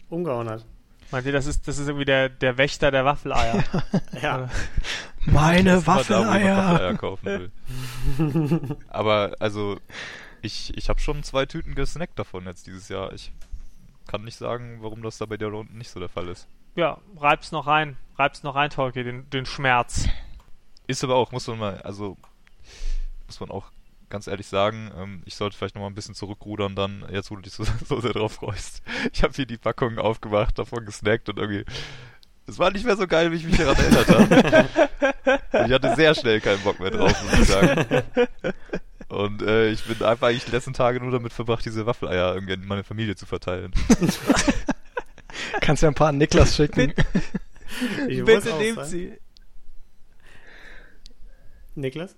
umgehauen 0.08 0.48
hat. 0.48 0.64
Meint 1.10 1.26
ihr, 1.26 1.32
das 1.32 1.46
ist, 1.46 1.68
das 1.68 1.78
ist 1.78 1.86
irgendwie 1.88 2.04
der, 2.06 2.28
der 2.28 2.58
Wächter 2.58 2.90
der 2.90 3.04
Waffeleier? 3.04 3.64
ja. 4.22 4.48
Meine 5.26 5.86
Waffeleier. 5.86 6.56
Da, 6.56 6.72
Waffeleier 6.72 6.94
kaufen 6.96 7.26
will. 7.26 8.76
Aber 8.88 9.34
also 9.38 9.78
ich, 10.42 10.76
ich 10.76 10.88
habe 10.88 11.00
schon 11.00 11.22
zwei 11.22 11.46
Tüten 11.46 11.74
gesnackt 11.74 12.18
davon 12.18 12.46
jetzt 12.46 12.66
dieses 12.66 12.88
Jahr. 12.88 13.12
Ich 13.12 13.32
kann 14.06 14.24
nicht 14.24 14.36
sagen, 14.36 14.78
warum 14.80 15.02
das 15.02 15.18
da 15.18 15.26
bei 15.26 15.36
dir 15.36 15.52
unten 15.52 15.78
nicht 15.78 15.90
so 15.90 16.00
der 16.00 16.08
Fall 16.08 16.28
ist. 16.28 16.48
Ja, 16.76 16.98
reib's 17.16 17.52
noch 17.52 17.66
rein. 17.66 17.96
Reib's 18.16 18.42
noch 18.42 18.54
rein, 18.54 18.70
Tolki, 18.70 19.04
den, 19.04 19.28
den 19.30 19.46
Schmerz. 19.46 20.08
Ist 20.86 21.02
aber 21.04 21.16
auch, 21.16 21.32
muss 21.32 21.46
man 21.46 21.58
mal, 21.58 21.82
also 21.82 22.16
muss 23.26 23.40
man 23.40 23.50
auch 23.50 23.70
ganz 24.10 24.26
ehrlich 24.26 24.46
sagen, 24.46 24.92
ähm, 24.96 25.22
ich 25.24 25.34
sollte 25.34 25.56
vielleicht 25.56 25.74
noch 25.74 25.82
mal 25.82 25.88
ein 25.88 25.94
bisschen 25.94 26.14
zurückrudern 26.14 26.76
dann, 26.76 27.04
jetzt 27.10 27.30
wo 27.30 27.36
du 27.36 27.42
dich 27.42 27.52
so, 27.52 27.64
so 27.84 28.00
sehr 28.00 28.12
drauf 28.12 28.34
freust. 28.34 28.82
Ich 29.12 29.22
habe 29.22 29.32
hier 29.34 29.46
die 29.46 29.56
Packung 29.56 29.98
aufgemacht, 29.98 30.58
davon 30.58 30.84
gesnackt 30.84 31.28
und 31.28 31.38
irgendwie 31.38 31.64
es 32.46 32.58
war 32.58 32.70
nicht 32.70 32.84
mehr 32.84 32.96
so 32.96 33.06
geil, 33.06 33.32
wie 33.32 33.36
ich 33.36 33.44
mich 33.44 33.56
daran 33.56 33.76
erinnert 33.76 34.08
habe. 34.08 34.68
ich 35.66 35.72
hatte 35.72 35.94
sehr 35.96 36.14
schnell 36.14 36.40
keinen 36.40 36.62
Bock 36.62 36.78
mehr 36.78 36.90
drauf, 36.90 37.22
muss 37.22 37.40
ich 37.40 37.48
sagen. 37.48 38.02
Und 39.14 39.42
äh, 39.42 39.70
ich 39.70 39.84
bin 39.84 40.02
einfach 40.02 40.28
eigentlich 40.28 40.44
die 40.44 40.50
letzten 40.50 40.72
Tage 40.72 41.00
nur 41.00 41.12
damit 41.12 41.32
verbracht, 41.32 41.64
diese 41.64 41.86
Waffeleier 41.86 42.34
irgendwie 42.34 42.54
an 42.54 42.66
meine 42.66 42.84
Familie 42.84 43.14
zu 43.14 43.26
verteilen. 43.26 43.72
Kannst 45.60 45.82
ja 45.82 45.88
ein 45.88 45.94
paar 45.94 46.08
an 46.08 46.18
Niklas 46.18 46.56
schicken. 46.56 46.92
ich 48.08 48.24
Bitte 48.24 48.54
nehmt 48.54 48.84
sie. 48.86 49.12
Niklas? 51.74 52.16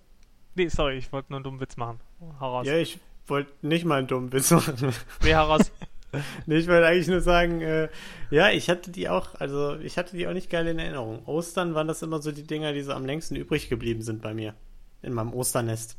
Nee, 0.55 0.69
sorry, 0.69 0.97
ich 0.97 1.12
wollte 1.12 1.33
nur 1.33 1.38
einen 1.38 1.45
dummen 1.45 1.61
Witz 1.61 1.76
machen. 1.76 2.00
Hau 2.41 2.57
raus. 2.57 2.67
Ja, 2.67 2.76
ich 2.76 2.99
wollte 3.26 3.53
nicht 3.62 3.85
mal 3.85 3.99
einen 3.99 4.07
dummen 4.07 4.33
Witz 4.33 4.50
machen. 4.50 4.93
Nee, 5.23 5.31
heraus. 5.31 5.71
nee, 6.47 6.57
ich 6.57 6.67
wollte 6.67 6.87
eigentlich 6.87 7.09
nur 7.09 7.21
sagen, 7.21 7.61
äh, 7.61 7.88
ja, 8.31 8.50
ich 8.50 8.71
hatte 8.71 8.91
die 8.91 9.09
auch, 9.09 9.35
also 9.35 9.76
ich 9.76 9.99
hatte 9.99 10.17
die 10.17 10.26
auch 10.26 10.33
nicht 10.33 10.49
geil 10.49 10.67
in 10.67 10.79
Erinnerung. 10.79 11.25
Ostern 11.26 11.75
waren 11.75 11.88
das 11.88 12.03
immer 12.03 12.23
so 12.23 12.33
die 12.33 12.47
Dinger, 12.47 12.73
die 12.73 12.83
so 12.83 12.93
am 12.93 13.05
längsten 13.05 13.37
übrig 13.37 13.69
geblieben 13.69 14.03
sind 14.03 14.23
bei 14.23 14.33
mir. 14.33 14.55
In 15.03 15.12
meinem 15.12 15.35
Osternest. 15.35 15.97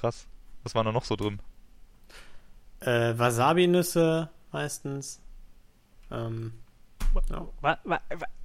Krass. 0.00 0.26
Was 0.62 0.74
war 0.74 0.82
da 0.82 0.92
noch 0.92 1.04
so 1.04 1.14
drin? 1.14 1.40
Äh, 2.80 3.18
Wasabi-Nüsse 3.18 4.30
meistens. 4.50 5.20
Ähm, 6.10 6.54
ja. 7.28 7.46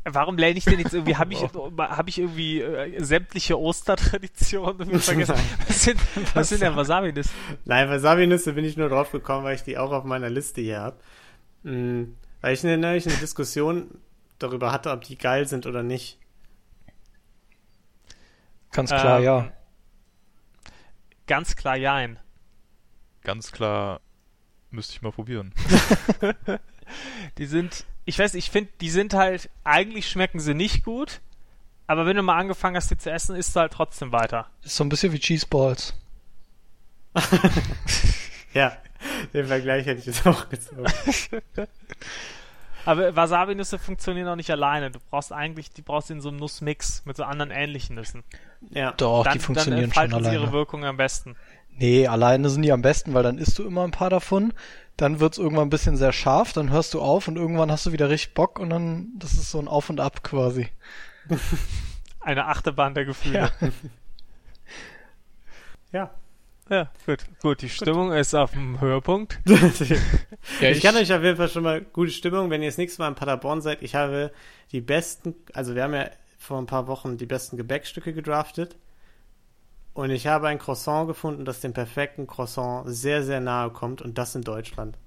Warum 0.04 0.38
lerne 0.38 0.58
ich 0.58 0.66
denn 0.66 0.80
jetzt 0.80 0.94
irgendwie, 0.94 1.16
habe 1.16 1.32
ich, 1.32 1.42
hab 1.78 2.08
ich 2.10 2.20
irgendwie 2.20 2.60
äh, 2.60 3.02
sämtliche 3.02 3.58
Ostertraditionen 3.58 5.00
vergessen? 5.00 5.36
Was 5.68 5.84
sind, 5.84 6.00
was 6.34 6.50
sind 6.50 6.62
denn 6.62 6.76
Wasabi-Nüsse? 6.76 7.30
Nein, 7.64 7.90
Wasabi-Nüsse 7.90 8.52
bin 8.52 8.66
ich 8.66 8.76
nur 8.76 8.90
drauf 8.90 9.12
gekommen, 9.12 9.46
weil 9.46 9.56
ich 9.56 9.64
die 9.64 9.78
auch 9.78 9.94
auf 9.94 10.04
meiner 10.04 10.30
Liste 10.30 10.60
hier 10.60 10.82
habe. 10.82 10.98
Mhm. 11.64 12.18
Weil 12.42 12.54
ich 12.54 12.64
neulich 12.64 13.08
eine 13.08 13.18
Diskussion 13.18 14.02
darüber 14.40 14.74
hatte, 14.74 14.92
ob 14.92 15.06
die 15.06 15.18
geil 15.18 15.48
sind 15.48 15.66
oder 15.66 15.84
nicht. 15.84 16.20
Ganz 18.72 18.90
klar, 18.90 19.20
ähm, 19.20 19.24
ja. 19.24 19.52
Ganz 21.28 21.56
klar, 21.56 21.76
jein. 21.76 22.20
Ganz 23.24 23.52
klar, 23.52 24.02
müsste 24.72 24.94
ich 24.94 25.02
mal 25.02 25.12
probieren. 25.12 25.54
die 27.38 27.46
sind 27.46 27.86
ich 28.06 28.20
weiß, 28.20 28.36
ich 28.36 28.52
finde, 28.52 28.70
die 28.82 28.90
sind 28.90 29.14
halt, 29.14 29.50
eigentlich 29.64 30.08
schmecken 30.08 30.40
sie 30.40 30.54
nicht 30.54 30.84
gut, 30.84 31.22
aber 31.88 32.06
wenn 32.06 32.16
du 32.16 32.22
mal 32.22 32.38
angefangen 32.38 32.76
hast, 32.76 32.92
die 32.92 32.98
zu 32.98 33.12
essen, 33.12 33.36
isst 33.36 33.56
du 33.56 33.60
halt 33.60 33.74
trotzdem 33.74 34.12
weiter. 34.12 34.48
Ist 34.64 34.76
so 34.76 34.84
ein 34.84 34.90
bisschen 34.90 35.12
wie 35.12 35.20
Cheeseballs. 35.20 35.96
ja, 38.54 38.78
den 39.34 39.48
Vergleich 39.48 39.86
hätte 39.86 40.00
ich 40.00 40.06
jetzt 40.06 40.26
auch 40.28 40.50
gezogen. 40.50 40.86
Aber 42.86 43.16
Wasabi-Nüsse 43.16 43.80
funktionieren 43.80 44.28
auch 44.28 44.36
nicht 44.36 44.52
alleine. 44.52 44.92
Du 44.92 45.00
brauchst 45.10 45.32
eigentlich, 45.34 45.72
die 45.72 45.82
brauchst 45.82 46.10
du 46.10 46.14
in 46.14 46.22
so 46.22 46.30
einem 46.30 46.38
Nussmix 46.38 47.04
mit 47.06 47.18
so 47.18 47.24
anderen 47.24 47.52
ähnlichen 47.52 47.96
Nüssen. 47.96 48.24
Ja. 48.70 48.92
Doch, 48.94 49.24
dann, 49.24 49.34
die 49.34 49.40
funktionieren 49.40 49.92
dann 49.94 50.10
schon 50.10 50.14
alleine. 50.14 50.36
ihre 50.36 50.52
Wirkung 50.52 50.86
am 50.86 50.98
besten. 50.98 51.36
Nee, 51.78 52.08
alleine 52.08 52.50
sind 52.50 52.62
die 52.62 52.72
am 52.72 52.82
besten, 52.82 53.14
weil 53.14 53.24
dann 53.24 53.38
isst 53.38 53.60
du 53.60 53.64
immer 53.64 53.84
ein 53.84 53.92
paar 53.92 54.10
davon 54.10 54.54
dann 54.98 55.20
wird's 55.20 55.38
irgendwann 55.38 55.68
ein 55.68 55.72
bisschen 55.72 55.98
sehr 55.98 56.14
scharf, 56.14 56.54
dann 56.54 56.70
hörst 56.70 56.94
du 56.94 57.02
auf 57.02 57.28
und 57.28 57.36
irgendwann 57.36 57.72
hast 57.72 57.86
du 57.86 57.92
wieder 57.92 58.10
richtig 58.10 58.34
Bock 58.34 58.60
und 58.60 58.70
dann, 58.70 59.10
das 59.18 59.34
ist 59.34 59.52
so 59.52 59.60
ein 59.60 59.68
Auf 59.68 59.90
und 59.90 60.00
Ab 60.00 60.24
quasi. 60.24 60.70
Eine 62.22 62.46
Achterbahn 62.46 62.94
der 62.94 63.06
Gefühle. 63.06 63.52
Ja. 63.62 63.70
ja. 65.92 66.12
Ja, 66.70 66.92
gut. 67.06 67.26
Gut, 67.42 67.62
die 67.62 67.70
Stimmung 67.70 68.10
gut. 68.10 68.18
ist 68.18 68.34
auf 68.34 68.52
dem 68.52 68.82
Höhepunkt. 68.82 69.40
ja, 69.46 69.58
ich, 69.68 69.92
ich 70.62 70.82
kann 70.82 70.96
euch 70.96 71.14
auf 71.14 71.22
jeden 71.22 71.38
Fall 71.38 71.50
schon 71.50 71.64
mal 71.64 71.82
gute 71.82 72.12
Stimmung, 72.12 72.50
wenn 72.50 72.64
ihr 72.64 72.70
das 72.70 72.78
nächste 72.78 73.02
Mal 73.02 73.10
in 73.10 73.16
Paderborn 73.16 73.62
seid. 73.62 73.84
Ich 73.84 73.94
habe 73.94 74.32
die 74.72 74.82
besten, 74.82 75.36
also 75.54 75.76
wir 75.76 75.84
haben 75.84 75.94
ja 75.94 76.10
vor 76.40 76.58
ein 76.58 76.66
paar 76.66 76.88
Wochen 76.88 77.18
die 77.18 77.28
besten 77.28 77.58
Gebäckstücke 77.58 78.14
gedraftet. 78.14 78.78
Und 79.94 80.10
ich 80.10 80.28
habe 80.28 80.48
ein 80.48 80.60
Croissant 80.60 81.08
gefunden, 81.08 81.46
das 81.46 81.62
dem 81.62 81.74
perfekten 81.74 82.28
Croissant 82.28 82.84
sehr, 82.88 83.24
sehr 83.24 83.40
nahe 83.40 83.70
kommt 83.70 84.02
und 84.02 84.18
das 84.18 84.36
in 84.36 84.42
Deutschland. 84.42 84.98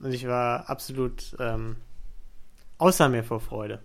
Und 0.00 0.12
ich 0.12 0.26
war 0.26 0.68
absolut 0.68 1.36
ähm, 1.38 1.76
außer 2.78 3.08
mir 3.08 3.22
vor 3.22 3.40
Freude. 3.40 3.80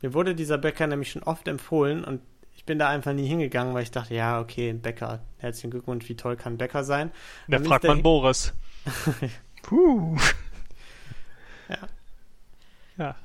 Mir 0.00 0.14
wurde 0.14 0.34
dieser 0.34 0.56
Bäcker 0.56 0.86
nämlich 0.86 1.10
schon 1.10 1.22
oft 1.22 1.48
empfohlen 1.48 2.04
und 2.04 2.22
bin 2.66 2.78
da 2.78 2.88
einfach 2.88 3.12
nie 3.12 3.26
hingegangen, 3.26 3.74
weil 3.74 3.84
ich 3.84 3.90
dachte, 3.90 4.14
ja, 4.14 4.40
okay, 4.40 4.68
ein 4.68 4.82
Bäcker, 4.82 5.20
herzlichen 5.38 5.70
Glückwunsch, 5.70 6.08
wie 6.08 6.16
toll 6.16 6.36
kann 6.36 6.54
ein 6.54 6.58
Bäcker 6.58 6.84
sein? 6.84 7.12
Da 7.48 7.60
fragt 7.60 7.84
man 7.84 8.02
Boris. 8.02 8.52
Puh. 9.62 10.16
Ja. 11.68 11.78
Ja. 12.98 13.16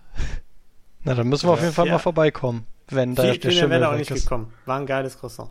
Na, 1.04 1.16
dann 1.16 1.28
müssen 1.28 1.48
wir 1.48 1.54
auf 1.54 1.62
jeden 1.62 1.74
Fall 1.74 1.88
ja. 1.88 1.94
mal 1.94 2.00
vorbeikommen, 2.00 2.66
wenn 2.88 3.16
da 3.16 3.24
Viel, 3.24 3.38
der 3.38 3.52
Schimmel 3.52 3.82
wäre 3.82 3.90
auch 3.90 3.98
nicht 3.98 4.12
ist. 4.12 4.24
gekommen. 4.24 4.54
War 4.66 4.80
ein 4.80 4.86
geiles 4.86 5.18
Croissant. 5.18 5.50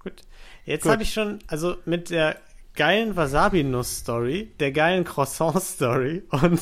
Gut. 0.00 0.22
Jetzt 0.64 0.86
habe 0.86 1.02
ich 1.02 1.12
schon, 1.12 1.40
also 1.46 1.76
mit 1.84 2.10
der 2.10 2.38
geilen 2.74 3.16
Wasabi-Nuss-Story, 3.16 4.52
der 4.60 4.72
geilen 4.72 5.04
Croissant-Story 5.04 6.24
und 6.30 6.60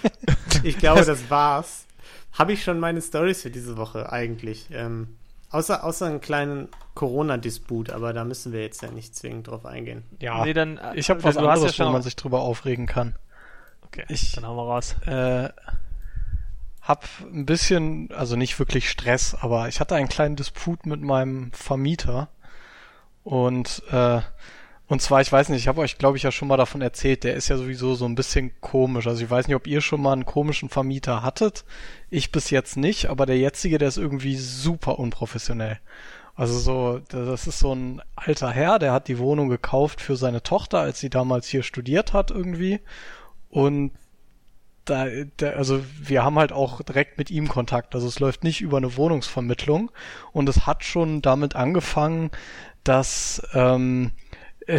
ich 0.62 0.78
glaube, 0.78 1.04
das 1.04 1.30
war's. 1.30 1.87
Habe 2.32 2.52
ich 2.52 2.62
schon 2.62 2.78
meine 2.78 3.00
Stories 3.00 3.42
für 3.42 3.50
diese 3.50 3.76
Woche 3.76 4.12
eigentlich. 4.12 4.66
Ähm, 4.70 5.16
außer, 5.50 5.84
außer 5.84 6.06
einen 6.06 6.20
kleinen 6.20 6.68
Corona-Disput, 6.94 7.90
aber 7.90 8.12
da 8.12 8.24
müssen 8.24 8.52
wir 8.52 8.62
jetzt 8.62 8.82
ja 8.82 8.90
nicht 8.90 9.14
zwingend 9.14 9.48
drauf 9.48 9.66
eingehen. 9.66 10.04
Ja, 10.20 10.44
nee, 10.44 10.52
dann, 10.52 10.80
ich 10.94 11.10
habe 11.10 11.22
was 11.24 11.36
anderes, 11.36 11.76
ja 11.76 11.86
wo 11.86 11.90
man 11.90 12.02
sich 12.02 12.16
drüber 12.16 12.40
aufregen 12.40 12.86
kann. 12.86 13.16
Okay, 13.86 14.04
ich, 14.08 14.32
dann 14.32 14.44
haben 14.44 14.56
wir 14.56 14.62
raus. 14.62 14.96
Äh, 15.06 15.48
hab 16.82 17.06
ein 17.20 17.44
bisschen, 17.44 18.10
also 18.12 18.36
nicht 18.36 18.58
wirklich 18.58 18.88
Stress, 18.88 19.34
aber 19.34 19.68
ich 19.68 19.80
hatte 19.80 19.94
einen 19.94 20.08
kleinen 20.08 20.36
Disput 20.36 20.86
mit 20.86 21.02
meinem 21.02 21.52
Vermieter 21.52 22.28
und 23.24 23.82
äh, 23.90 24.20
und 24.88 25.02
zwar, 25.02 25.20
ich 25.20 25.30
weiß 25.30 25.50
nicht, 25.50 25.60
ich 25.60 25.68
habe 25.68 25.82
euch, 25.82 25.98
glaube 25.98 26.16
ich, 26.16 26.22
ja 26.22 26.32
schon 26.32 26.48
mal 26.48 26.56
davon 26.56 26.80
erzählt, 26.80 27.22
der 27.22 27.34
ist 27.34 27.48
ja 27.48 27.58
sowieso 27.58 27.94
so 27.94 28.06
ein 28.06 28.14
bisschen 28.14 28.58
komisch. 28.62 29.06
Also 29.06 29.22
ich 29.22 29.30
weiß 29.30 29.46
nicht, 29.46 29.56
ob 29.56 29.66
ihr 29.66 29.82
schon 29.82 30.00
mal 30.00 30.14
einen 30.14 30.24
komischen 30.24 30.70
Vermieter 30.70 31.22
hattet. 31.22 31.66
Ich 32.08 32.32
bis 32.32 32.48
jetzt 32.48 32.78
nicht, 32.78 33.06
aber 33.06 33.26
der 33.26 33.38
jetzige, 33.38 33.76
der 33.76 33.88
ist 33.88 33.98
irgendwie 33.98 34.36
super 34.36 34.98
unprofessionell. 34.98 35.78
Also 36.34 36.58
so, 36.58 37.00
das 37.08 37.46
ist 37.46 37.58
so 37.58 37.74
ein 37.74 38.00
alter 38.16 38.50
Herr, 38.50 38.78
der 38.78 38.92
hat 38.92 39.08
die 39.08 39.18
Wohnung 39.18 39.50
gekauft 39.50 40.00
für 40.00 40.16
seine 40.16 40.42
Tochter, 40.42 40.78
als 40.78 41.00
sie 41.00 41.10
damals 41.10 41.48
hier 41.48 41.62
studiert 41.62 42.14
hat 42.14 42.30
irgendwie. 42.30 42.80
Und 43.50 43.92
da, 44.86 45.06
der, 45.38 45.58
also 45.58 45.84
wir 46.00 46.24
haben 46.24 46.38
halt 46.38 46.52
auch 46.52 46.80
direkt 46.80 47.18
mit 47.18 47.30
ihm 47.30 47.48
Kontakt. 47.48 47.94
Also 47.94 48.06
es 48.06 48.20
läuft 48.20 48.42
nicht 48.42 48.62
über 48.62 48.78
eine 48.78 48.96
Wohnungsvermittlung. 48.96 49.90
Und 50.32 50.48
es 50.48 50.64
hat 50.64 50.82
schon 50.82 51.20
damit 51.20 51.56
angefangen, 51.56 52.30
dass 52.84 53.42
ähm, 53.52 54.12
äh, 54.27 54.27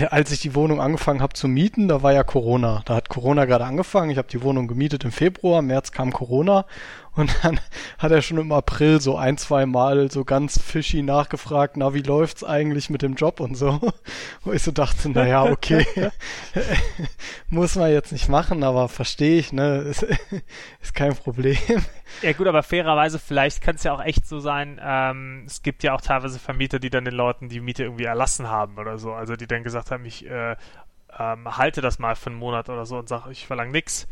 als 0.10 0.32
ich 0.32 0.40
die 0.40 0.56
Wohnung 0.56 0.82
angefangen 0.82 1.22
habe 1.22 1.34
zu 1.34 1.48
mieten, 1.48 1.88
da 1.88 2.04
war 2.04 2.14
ja 2.14 2.24
Corona. 2.24 2.84
Da 2.86 2.96
hat 2.96 3.10
Corona 3.10 3.46
gerade 3.46 3.66
angefangen. 3.66 4.12
Ich 4.12 4.18
habe 4.18 4.28
die 4.28 4.44
Wohnung 4.44 4.68
gemietet 4.68 5.04
im 5.04 5.12
Februar, 5.12 5.60
im 5.60 5.68
März 5.68 5.92
kam 5.92 6.14
Corona 6.14 6.66
und 7.16 7.36
dann 7.44 7.60
hat 7.98 8.12
er 8.12 8.22
schon 8.22 8.38
im 8.38 8.52
April 8.52 9.02
so 9.02 9.18
ein, 9.18 9.38
zwei 9.38 9.66
Mal 9.66 10.12
so 10.12 10.24
ganz 10.24 10.62
fishy 10.62 11.02
nachgefragt, 11.02 11.78
na, 11.78 11.94
wie 11.94 12.02
läuft's 12.02 12.44
eigentlich 12.44 12.90
mit 12.90 13.02
dem 13.02 13.16
Job 13.16 13.40
und 13.40 13.56
so. 13.56 13.80
Wo 14.44 14.52
ich 14.52 14.64
so 14.64 14.72
dachte, 14.72 15.10
na 15.10 15.28
ja, 15.28 15.44
okay, 15.44 15.86
muss 17.50 17.76
man 17.76 17.92
jetzt 17.92 18.12
nicht 18.12 18.30
machen, 18.30 18.64
aber 18.64 18.90
verstehe 18.90 19.40
ich, 19.40 19.54
ne, 19.54 19.78
ist, 19.80 20.06
ist 20.82 20.96
kein 20.96 21.16
Problem. 21.16 21.58
Ja 22.22 22.34
gut, 22.34 22.48
aber 22.48 22.64
fairerweise, 22.64 23.20
vielleicht 23.20 23.62
kann 23.62 23.76
es 23.76 23.84
ja 23.84 23.94
auch 23.94 24.04
echt 24.04 24.28
so 24.28 24.40
sein, 24.40 24.80
ähm, 24.84 25.44
es 25.46 25.62
gibt 25.62 25.84
ja 25.84 25.94
auch 25.94 26.02
teilweise 26.02 26.40
Vermieter, 26.40 26.80
die 26.80 26.90
dann 26.90 27.06
den 27.06 27.14
Leuten 27.14 27.50
die 27.50 27.60
Miete 27.60 27.84
irgendwie 27.84 28.06
erlassen 28.06 28.50
haben 28.50 28.78
oder 28.78 28.98
so. 28.98 29.14
Also 29.14 29.36
die 29.36 29.48
dann 29.48 29.64
gesagt 29.64 29.92
haben, 29.92 30.06
ich 30.06 30.26
äh, 30.26 30.56
ähm, 31.18 31.58
halte 31.58 31.82
das 31.82 32.00
mal 32.00 32.16
für 32.16 32.30
einen 32.30 32.40
Monat 32.40 32.70
oder 32.70 32.86
so 32.86 32.98
und 32.98 33.10
sage, 33.10 33.32
ich 33.32 33.48
verlange 33.48 33.72
nichts. 33.72 34.08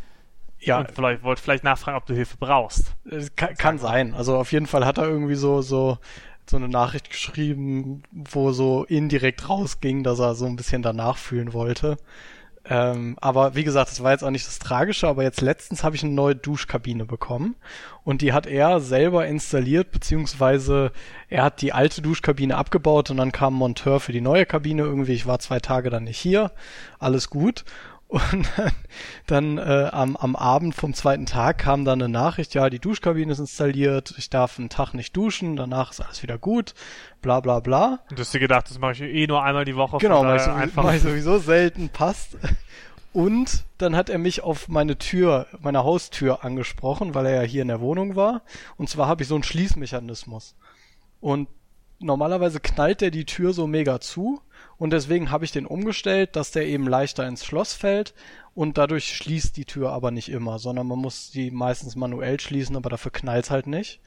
Ja, 0.59 0.79
und 0.79 0.91
vielleicht 0.91 1.23
wollte 1.23 1.41
vielleicht 1.41 1.63
nachfragen, 1.63 1.97
ob 1.97 2.05
du 2.05 2.13
Hilfe 2.13 2.37
brauchst. 2.39 2.95
Kann, 3.35 3.55
kann 3.55 3.77
sein. 3.77 4.13
Also 4.13 4.37
auf 4.37 4.51
jeden 4.51 4.67
Fall 4.67 4.85
hat 4.85 4.97
er 4.97 5.05
irgendwie 5.05 5.35
so 5.35 5.61
so 5.61 5.97
so 6.49 6.57
eine 6.57 6.69
Nachricht 6.69 7.09
geschrieben, 7.09 8.03
wo 8.11 8.51
so 8.51 8.85
indirekt 8.85 9.49
rausging, 9.49 10.03
dass 10.03 10.19
er 10.19 10.33
so 10.35 10.45
ein 10.45 10.55
bisschen 10.55 10.81
danach 10.81 11.17
fühlen 11.17 11.53
wollte. 11.53 11.97
Ähm, 12.69 13.17
aber 13.21 13.55
wie 13.55 13.63
gesagt, 13.63 13.91
das 13.91 14.03
war 14.03 14.11
jetzt 14.11 14.23
auch 14.23 14.29
nicht 14.29 14.45
das 14.45 14.59
Tragische, 14.59 15.07
aber 15.07 15.23
jetzt 15.23 15.39
letztens 15.39 15.83
habe 15.83 15.95
ich 15.95 16.03
eine 16.03 16.11
neue 16.13 16.35
Duschkabine 16.35 17.05
bekommen 17.05 17.55
und 18.03 18.21
die 18.21 18.33
hat 18.33 18.45
er 18.45 18.81
selber 18.81 19.25
installiert, 19.25 19.91
beziehungsweise 19.91 20.91
er 21.29 21.43
hat 21.43 21.61
die 21.61 21.71
alte 21.71 22.01
Duschkabine 22.01 22.57
abgebaut 22.57 23.09
und 23.09 23.17
dann 23.17 23.31
kam 23.31 23.55
ein 23.55 23.57
Monteur 23.57 24.01
für 24.01 24.11
die 24.11 24.21
neue 24.21 24.45
Kabine 24.45 24.83
irgendwie. 24.83 25.13
Ich 25.13 25.25
war 25.25 25.39
zwei 25.39 25.59
Tage 25.59 25.89
dann 25.89 26.03
nicht 26.03 26.19
hier, 26.19 26.51
alles 26.99 27.29
gut. 27.29 27.63
Und 28.07 28.23
dann, 28.55 28.71
dann 29.25 29.57
äh, 29.57 29.89
am, 29.91 30.15
am 30.15 30.35
Abend 30.35 30.75
vom 30.75 30.93
zweiten 30.93 31.25
Tag 31.25 31.57
kam 31.57 31.83
dann 31.83 32.01
eine 32.01 32.09
Nachricht, 32.09 32.53
ja, 32.53 32.69
die 32.69 32.79
Duschkabine 32.79 33.33
ist 33.33 33.39
installiert, 33.39 34.13
ich 34.17 34.29
darf 34.29 34.57
einen 34.57 34.69
Tag 34.69 34.93
nicht 34.93 35.15
duschen, 35.15 35.57
danach 35.57 35.91
ist 35.91 35.99
alles 35.99 36.23
wieder 36.23 36.37
gut, 36.37 36.73
bla 37.21 37.41
bla 37.41 37.59
bla. 37.59 37.99
Und 38.09 38.17
du 38.17 38.21
hast 38.21 38.33
dir 38.33 38.39
gedacht, 38.39 38.69
das 38.69 38.79
mache 38.79 38.93
ich 38.93 39.01
eh 39.01 39.27
nur 39.27 39.43
einmal 39.43 39.65
die 39.65 39.75
Woche. 39.75 39.97
Genau, 39.97 40.23
mach 40.23 40.35
ich, 40.35 40.41
so, 40.43 40.51
einfach. 40.51 40.83
mach 40.83 40.93
ich 40.93 41.01
sowieso 41.01 41.37
selten, 41.39 41.89
passt. 41.89 42.37
Und 43.11 43.65
dann 43.77 43.95
hat 43.95 44.09
er 44.09 44.19
mich 44.19 44.43
auf 44.43 44.67
meine 44.67 44.97
Tür, 44.97 45.47
meine 45.59 45.83
Haustür 45.83 46.45
angesprochen, 46.45 47.13
weil 47.13 47.25
er 47.25 47.41
ja 47.41 47.41
hier 47.41 47.63
in 47.63 47.67
der 47.67 47.81
Wohnung 47.81 48.15
war. 48.15 48.41
Und 48.77 48.89
zwar 48.89 49.07
habe 49.07 49.23
ich 49.23 49.27
so 49.27 49.35
einen 49.35 49.43
Schließmechanismus. 49.43 50.55
Und 51.19 51.49
normalerweise 51.99 52.59
knallt 52.59 53.01
er 53.01 53.11
die 53.11 53.25
Tür 53.25 53.53
so 53.53 53.67
mega 53.67 53.99
zu 53.99 54.41
und 54.77 54.91
deswegen 54.91 55.31
habe 55.31 55.45
ich 55.45 55.51
den 55.51 55.65
umgestellt, 55.65 56.35
dass 56.35 56.51
der 56.51 56.67
eben 56.67 56.87
leichter 56.87 57.27
ins 57.27 57.45
Schloss 57.45 57.73
fällt 57.73 58.13
und 58.53 58.77
dadurch 58.77 59.15
schließt 59.15 59.57
die 59.57 59.65
Tür 59.65 59.91
aber 59.91 60.11
nicht 60.11 60.29
immer, 60.29 60.59
sondern 60.59 60.87
man 60.87 60.99
muss 60.99 61.31
die 61.31 61.51
meistens 61.51 61.95
manuell 61.95 62.39
schließen, 62.39 62.75
aber 62.75 62.89
dafür 62.89 63.11
knallt 63.11 63.49
halt 63.49 63.67
nicht. 63.67 63.99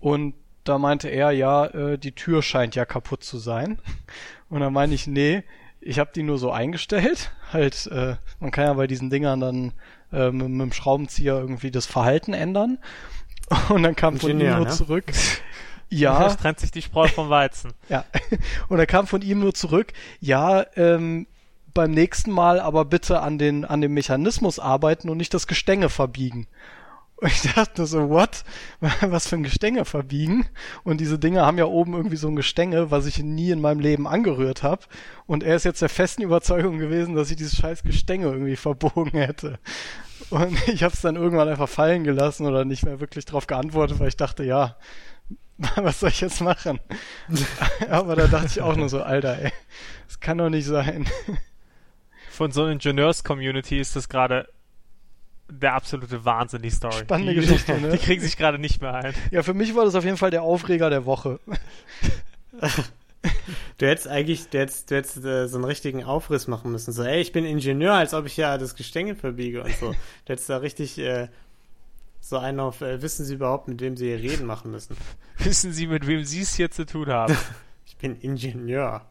Und 0.00 0.34
da 0.64 0.78
meinte 0.78 1.08
er, 1.08 1.30
ja, 1.30 1.66
äh, 1.66 1.98
die 1.98 2.12
Tür 2.12 2.42
scheint 2.42 2.74
ja 2.74 2.84
kaputt 2.84 3.22
zu 3.22 3.38
sein. 3.38 3.78
Und 4.48 4.60
dann 4.60 4.72
meine 4.72 4.94
ich, 4.94 5.06
nee, 5.06 5.42
ich 5.80 5.98
habe 5.98 6.10
die 6.14 6.22
nur 6.22 6.38
so 6.38 6.50
eingestellt. 6.50 7.30
Halt, 7.52 7.86
äh, 7.86 8.16
man 8.40 8.50
kann 8.50 8.64
ja 8.64 8.72
bei 8.72 8.86
diesen 8.86 9.10
Dingern 9.10 9.40
dann 9.40 9.72
äh, 10.12 10.30
mit, 10.30 10.48
mit 10.48 10.60
dem 10.60 10.72
Schraubenzieher 10.72 11.34
irgendwie 11.34 11.70
das 11.70 11.86
Verhalten 11.86 12.32
ändern. 12.32 12.78
Und 13.68 13.82
dann 13.82 13.94
kam 13.94 14.18
von 14.18 14.30
ihm 14.30 14.38
nur 14.38 14.60
ne? 14.60 14.68
zurück. 14.68 15.04
Ja. 15.98 16.18
Da 16.28 16.34
trennt 16.34 16.60
sich 16.60 16.70
die 16.70 16.82
Spreu 16.82 17.08
vom 17.08 17.30
Weizen. 17.30 17.72
ja. 17.88 18.04
Und 18.68 18.78
dann 18.78 18.86
kam 18.86 19.06
von 19.06 19.22
ihm 19.22 19.40
nur 19.40 19.54
zurück, 19.54 19.92
ja, 20.20 20.64
ähm, 20.76 21.26
beim 21.72 21.90
nächsten 21.90 22.30
Mal 22.30 22.60
aber 22.60 22.84
bitte 22.84 23.20
an 23.20 23.38
den, 23.38 23.64
an 23.64 23.80
dem 23.80 23.94
Mechanismus 23.94 24.58
arbeiten 24.58 25.08
und 25.08 25.16
nicht 25.16 25.34
das 25.34 25.46
Gestänge 25.46 25.88
verbiegen. 25.88 26.46
Und 27.16 27.28
ich 27.28 27.54
dachte 27.54 27.86
so, 27.86 28.10
what? 28.10 28.44
Was 29.00 29.28
für 29.28 29.36
ein 29.36 29.42
Gestänge 29.44 29.84
verbiegen? 29.84 30.46
Und 30.82 31.00
diese 31.00 31.18
Dinge 31.18 31.44
haben 31.46 31.58
ja 31.58 31.64
oben 31.64 31.94
irgendwie 31.94 32.16
so 32.16 32.28
ein 32.28 32.36
Gestänge, 32.36 32.90
was 32.90 33.06
ich 33.06 33.22
nie 33.22 33.50
in 33.50 33.60
meinem 33.60 33.80
Leben 33.80 34.06
angerührt 34.06 34.62
habe. 34.62 34.82
Und 35.26 35.42
er 35.42 35.56
ist 35.56 35.64
jetzt 35.64 35.82
der 35.82 35.88
festen 35.88 36.22
Überzeugung 36.22 36.78
gewesen, 36.78 37.14
dass 37.14 37.30
ich 37.30 37.36
dieses 37.36 37.56
scheiß 37.56 37.82
Gestänge 37.82 38.26
irgendwie 38.26 38.56
verbogen 38.56 39.12
hätte. 39.18 39.58
Und 40.30 40.68
ich 40.68 40.82
habe 40.82 40.94
es 40.94 41.00
dann 41.00 41.16
irgendwann 41.16 41.48
einfach 41.48 41.68
fallen 41.68 42.04
gelassen 42.04 42.46
oder 42.46 42.64
nicht 42.64 42.84
mehr 42.84 43.00
wirklich 43.00 43.24
drauf 43.24 43.46
geantwortet, 43.46 44.00
weil 44.00 44.08
ich 44.08 44.16
dachte, 44.16 44.44
ja, 44.44 44.76
was 45.76 46.00
soll 46.00 46.10
ich 46.10 46.20
jetzt 46.20 46.40
machen? 46.40 46.80
Aber 47.90 48.16
da 48.16 48.26
dachte 48.26 48.46
ich 48.46 48.60
auch 48.60 48.76
nur 48.76 48.88
so, 48.88 49.02
Alter, 49.02 49.38
ey, 49.38 49.52
das 50.06 50.20
kann 50.20 50.38
doch 50.38 50.50
nicht 50.50 50.66
sein. 50.66 51.06
Von 52.30 52.50
so 52.50 52.62
einer 52.62 52.72
Ingenieurs-Community 52.72 53.78
ist 53.78 53.94
das 53.94 54.08
gerade 54.08 54.48
der 55.48 55.74
absolute 55.74 56.24
Wahnsinn, 56.24 56.62
die 56.62 56.70
Story. 56.70 57.00
Spannende 57.02 57.34
die, 57.34 57.40
Geschichte, 57.40 57.80
ne? 57.80 57.90
Die 57.92 57.98
kriegen 57.98 58.22
sich 58.22 58.36
gerade 58.36 58.58
nicht 58.58 58.80
mehr 58.80 58.94
ein. 58.94 59.14
Ja, 59.30 59.42
für 59.42 59.54
mich 59.54 59.76
war 59.76 59.84
das 59.84 59.94
auf 59.94 60.04
jeden 60.04 60.16
Fall 60.16 60.30
der 60.30 60.42
Aufreger 60.42 60.90
der 60.90 61.06
Woche. 61.06 61.38
Du 63.78 63.86
hättest 63.86 64.06
eigentlich, 64.06 64.48
du 64.50 64.58
hättest, 64.58 64.90
du 64.90 64.96
hättest 64.96 65.24
äh, 65.24 65.48
so 65.48 65.56
einen 65.56 65.64
richtigen 65.64 66.04
Aufriss 66.04 66.46
machen 66.46 66.70
müssen. 66.70 66.92
So, 66.92 67.02
ey, 67.02 67.20
ich 67.20 67.32
bin 67.32 67.44
Ingenieur, 67.44 67.94
als 67.94 68.14
ob 68.14 68.26
ich 68.26 68.36
ja 68.36 68.58
das 68.58 68.74
Gestänge 68.74 69.16
verbiege 69.16 69.62
und 69.62 69.74
so. 69.76 69.92
Du 69.92 70.32
hättest 70.32 70.48
da 70.48 70.58
richtig 70.58 70.98
äh, 70.98 71.28
so 72.24 72.38
einen 72.38 72.58
auf, 72.58 72.80
äh, 72.80 73.02
wissen 73.02 73.26
Sie 73.26 73.34
überhaupt, 73.34 73.68
mit 73.68 73.82
wem 73.82 73.96
Sie 73.96 74.06
hier 74.06 74.18
reden 74.18 74.46
machen 74.46 74.70
müssen? 74.70 74.96
Wissen 75.38 75.72
Sie, 75.72 75.86
mit 75.86 76.06
wem 76.06 76.24
Sie 76.24 76.40
es 76.40 76.54
hier 76.54 76.70
zu 76.70 76.86
tun 76.86 77.08
haben? 77.08 77.36
ich 77.84 77.98
bin 77.98 78.16
Ingenieur. 78.16 79.06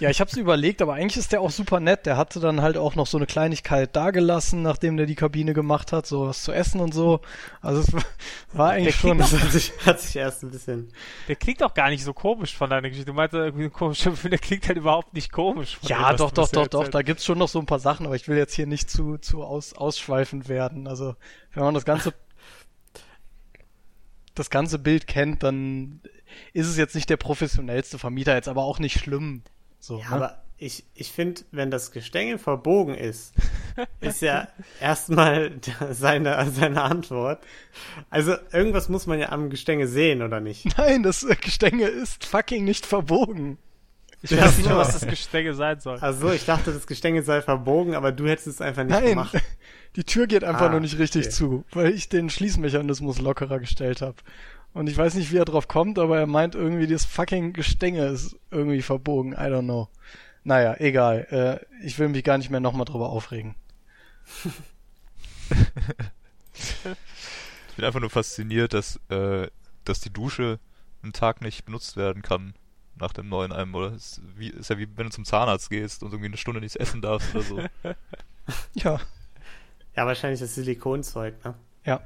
Ja, 0.00 0.08
ich 0.08 0.20
habe 0.20 0.30
es 0.30 0.36
überlegt, 0.36 0.80
aber 0.80 0.94
eigentlich 0.94 1.18
ist 1.18 1.32
der 1.32 1.42
auch 1.42 1.50
super 1.50 1.78
nett. 1.78 2.06
Der 2.06 2.16
hatte 2.16 2.40
dann 2.40 2.62
halt 2.62 2.78
auch 2.78 2.94
noch 2.94 3.06
so 3.06 3.18
eine 3.18 3.26
Kleinigkeit 3.26 3.94
dagelassen, 3.94 4.62
nachdem 4.62 4.96
der 4.96 5.04
die 5.04 5.14
Kabine 5.14 5.52
gemacht 5.52 5.92
hat, 5.92 6.06
so 6.06 6.26
was 6.26 6.42
zu 6.42 6.52
essen 6.52 6.80
und 6.80 6.94
so. 6.94 7.20
Also 7.60 7.82
es 7.82 7.92
war 8.52 8.70
eigentlich 8.70 8.96
schon. 8.96 9.18
Das 9.18 9.32
hat 9.42 9.52
sich, 9.52 9.72
hat 9.84 10.00
sich 10.00 10.16
erst 10.16 10.42
ein 10.42 10.50
bisschen. 10.50 10.88
Der 11.28 11.36
klingt 11.36 11.62
auch 11.62 11.74
gar 11.74 11.90
nicht 11.90 12.02
so 12.02 12.14
komisch 12.14 12.56
von 12.56 12.70
deiner 12.70 12.88
Geschichte. 12.88 13.10
Du 13.10 13.14
meinst 13.14 13.34
irgendwie 13.34 13.68
komisch, 13.68 14.08
der 14.24 14.38
klingt 14.38 14.66
halt 14.68 14.78
überhaupt 14.78 15.12
nicht 15.12 15.32
komisch. 15.32 15.78
ja, 15.82 16.12
dem, 16.12 16.16
doch, 16.16 16.30
doch, 16.30 16.48
doch, 16.48 16.66
doch. 16.66 16.88
Da 16.88 17.02
gibt's 17.02 17.24
schon 17.24 17.38
noch 17.38 17.48
so 17.48 17.58
ein 17.58 17.66
paar 17.66 17.80
Sachen, 17.80 18.06
aber 18.06 18.16
ich 18.16 18.26
will 18.26 18.38
jetzt 18.38 18.54
hier 18.54 18.66
nicht 18.66 18.90
zu, 18.90 19.18
zu 19.18 19.42
aus, 19.42 19.74
ausschweifend 19.74 20.48
werden. 20.48 20.88
Also, 20.88 21.14
wenn 21.52 21.64
man 21.64 21.74
das 21.74 21.84
ganze 21.84 22.14
das 24.40 24.50
ganze 24.50 24.78
Bild 24.78 25.06
kennt, 25.06 25.42
dann 25.42 26.00
ist 26.52 26.66
es 26.66 26.76
jetzt 26.76 26.94
nicht 26.94 27.10
der 27.10 27.16
professionellste 27.16 27.98
Vermieter, 27.98 28.34
jetzt 28.34 28.48
aber 28.48 28.64
auch 28.64 28.78
nicht 28.78 28.98
schlimm. 28.98 29.42
So, 29.78 30.00
ja, 30.00 30.08
ne? 30.08 30.14
aber 30.16 30.42
ich, 30.58 30.84
ich 30.94 31.10
finde, 31.10 31.42
wenn 31.52 31.70
das 31.70 31.90
Gestänge 31.90 32.38
verbogen 32.38 32.94
ist, 32.94 33.34
ist 34.00 34.20
ja 34.20 34.48
erstmal 34.80 35.52
seine, 35.90 36.50
seine 36.50 36.82
Antwort. 36.82 37.42
Also 38.10 38.34
irgendwas 38.52 38.88
muss 38.88 39.06
man 39.06 39.18
ja 39.18 39.30
am 39.30 39.48
Gestänge 39.48 39.88
sehen, 39.88 40.22
oder 40.22 40.40
nicht? 40.40 40.76
Nein, 40.76 41.02
das 41.02 41.26
Gestänge 41.40 41.86
ist 41.86 42.26
fucking 42.26 42.64
nicht 42.64 42.84
verbogen. 42.84 43.58
Ich 44.22 44.36
weiß 44.36 44.58
nicht, 44.58 44.68
was 44.68 44.92
das 44.92 45.06
Gestänge 45.06 45.54
sein 45.54 45.80
soll. 45.80 45.98
Also 45.98 46.30
ich 46.30 46.44
dachte, 46.44 46.72
das 46.72 46.86
Gestänge 46.86 47.22
sei 47.22 47.40
verbogen, 47.40 47.94
aber 47.94 48.12
du 48.12 48.28
hättest 48.28 48.48
es 48.48 48.60
einfach 48.60 48.84
nicht 48.84 48.92
Nein, 48.92 49.08
gemacht. 49.10 49.36
Die 49.96 50.04
Tür 50.04 50.26
geht 50.26 50.44
einfach 50.44 50.66
ah, 50.66 50.68
nur 50.68 50.80
nicht 50.80 50.98
richtig 50.98 51.26
okay. 51.26 51.34
zu, 51.34 51.64
weil 51.72 51.92
ich 51.92 52.08
den 52.08 52.30
Schließmechanismus 52.30 53.20
lockerer 53.20 53.58
gestellt 53.58 54.02
habe. 54.02 54.16
Und 54.72 54.88
ich 54.88 54.96
weiß 54.96 55.14
nicht, 55.14 55.32
wie 55.32 55.38
er 55.38 55.44
drauf 55.44 55.66
kommt, 55.66 55.98
aber 55.98 56.18
er 56.18 56.26
meint 56.28 56.54
irgendwie, 56.54 56.86
das 56.86 57.04
fucking 57.04 57.54
Gestänge 57.54 58.06
ist 58.06 58.36
irgendwie 58.52 58.82
verbogen. 58.82 59.32
I 59.32 59.46
don't 59.46 59.64
know. 59.64 59.88
Naja, 60.44 60.76
egal. 60.78 61.26
Äh, 61.30 61.84
ich 61.84 61.98
will 61.98 62.08
mich 62.08 62.22
gar 62.22 62.38
nicht 62.38 62.50
mehr 62.50 62.60
nochmal 62.60 62.84
drüber 62.84 63.08
aufregen. 63.08 63.56
ich 66.54 67.74
bin 67.74 67.84
einfach 67.84 68.00
nur 68.00 68.10
fasziniert, 68.10 68.74
dass, 68.74 69.00
äh, 69.08 69.48
dass 69.84 70.00
die 70.00 70.12
Dusche 70.12 70.60
einen 71.02 71.12
Tag 71.12 71.40
nicht 71.40 71.64
benutzt 71.64 71.96
werden 71.96 72.22
kann 72.22 72.54
nach 73.00 73.12
dem 73.12 73.28
neuen 73.28 73.52
einem. 73.52 73.74
Oder 73.74 73.92
ist, 73.92 74.20
wie, 74.36 74.48
ist 74.48 74.70
ja 74.70 74.78
wie 74.78 74.88
wenn 74.96 75.06
du 75.06 75.10
zum 75.10 75.24
Zahnarzt 75.24 75.70
gehst 75.70 76.02
und 76.02 76.10
irgendwie 76.10 76.28
eine 76.28 76.36
Stunde 76.36 76.60
nichts 76.60 76.76
essen 76.76 77.02
darfst 77.02 77.34
oder 77.34 77.44
so. 77.44 77.58
ja. 78.74 79.00
Ja, 79.96 80.06
wahrscheinlich 80.06 80.40
das 80.40 80.54
Silikonzeug, 80.54 81.44
ne? 81.44 81.54
Ja. 81.84 82.00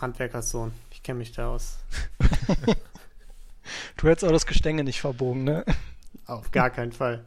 Handwerkerssohn. 0.00 0.72
Ich 0.90 1.02
kenne 1.02 1.18
mich 1.18 1.32
da 1.32 1.48
aus. 1.48 1.78
du 3.96 4.08
hättest 4.08 4.24
auch 4.24 4.32
das 4.32 4.46
Gestänge 4.46 4.84
nicht 4.84 5.00
verbogen, 5.00 5.44
ne? 5.44 5.64
Auf 6.26 6.50
gar 6.50 6.70
keinen 6.70 6.92
Fall. 6.92 7.24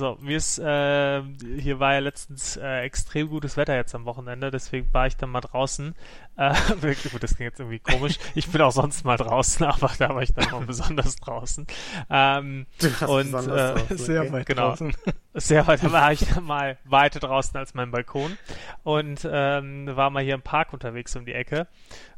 So, 0.00 0.16
mir 0.22 0.38
ist, 0.38 0.58
äh, 0.58 1.22
hier 1.58 1.78
war 1.78 1.92
ja 1.92 1.98
letztens 1.98 2.56
äh, 2.56 2.84
extrem 2.84 3.28
gutes 3.28 3.58
Wetter 3.58 3.76
jetzt 3.76 3.94
am 3.94 4.06
Wochenende, 4.06 4.50
deswegen 4.50 4.88
war 4.94 5.06
ich 5.06 5.18
dann 5.18 5.28
mal 5.28 5.42
draußen. 5.42 5.94
Äh, 6.38 6.54
wirklich, 6.80 7.12
gut, 7.12 7.22
das 7.22 7.36
klingt 7.36 7.50
jetzt 7.50 7.60
irgendwie 7.60 7.80
komisch. 7.80 8.18
Ich 8.34 8.48
bin 8.48 8.62
auch 8.62 8.72
sonst 8.72 9.04
mal 9.04 9.18
draußen, 9.18 9.66
aber 9.66 9.90
da 9.98 10.14
war 10.14 10.22
ich 10.22 10.32
dann 10.32 10.50
mal 10.52 10.60
besonders 10.66 11.16
draußen. 11.16 11.66
Ähm, 12.08 12.64
und 13.06 13.28
äh, 13.28 13.30
draußen, 13.30 13.98
sehr 13.98 14.22
okay. 14.22 14.32
weit 14.32 14.46
genau, 14.46 14.68
draußen. 14.68 14.96
Sehr 15.34 15.66
weit, 15.66 15.84
da 15.84 15.92
war 15.92 16.12
ich 16.12 16.26
dann 16.26 16.44
mal 16.44 16.78
weiter 16.84 17.20
draußen 17.20 17.54
als 17.58 17.74
mein 17.74 17.90
Balkon 17.90 18.38
und 18.84 19.28
ähm, 19.30 19.94
war 19.94 20.08
mal 20.08 20.22
hier 20.22 20.34
im 20.34 20.42
Park 20.42 20.72
unterwegs 20.72 21.14
um 21.14 21.26
die 21.26 21.34
Ecke 21.34 21.68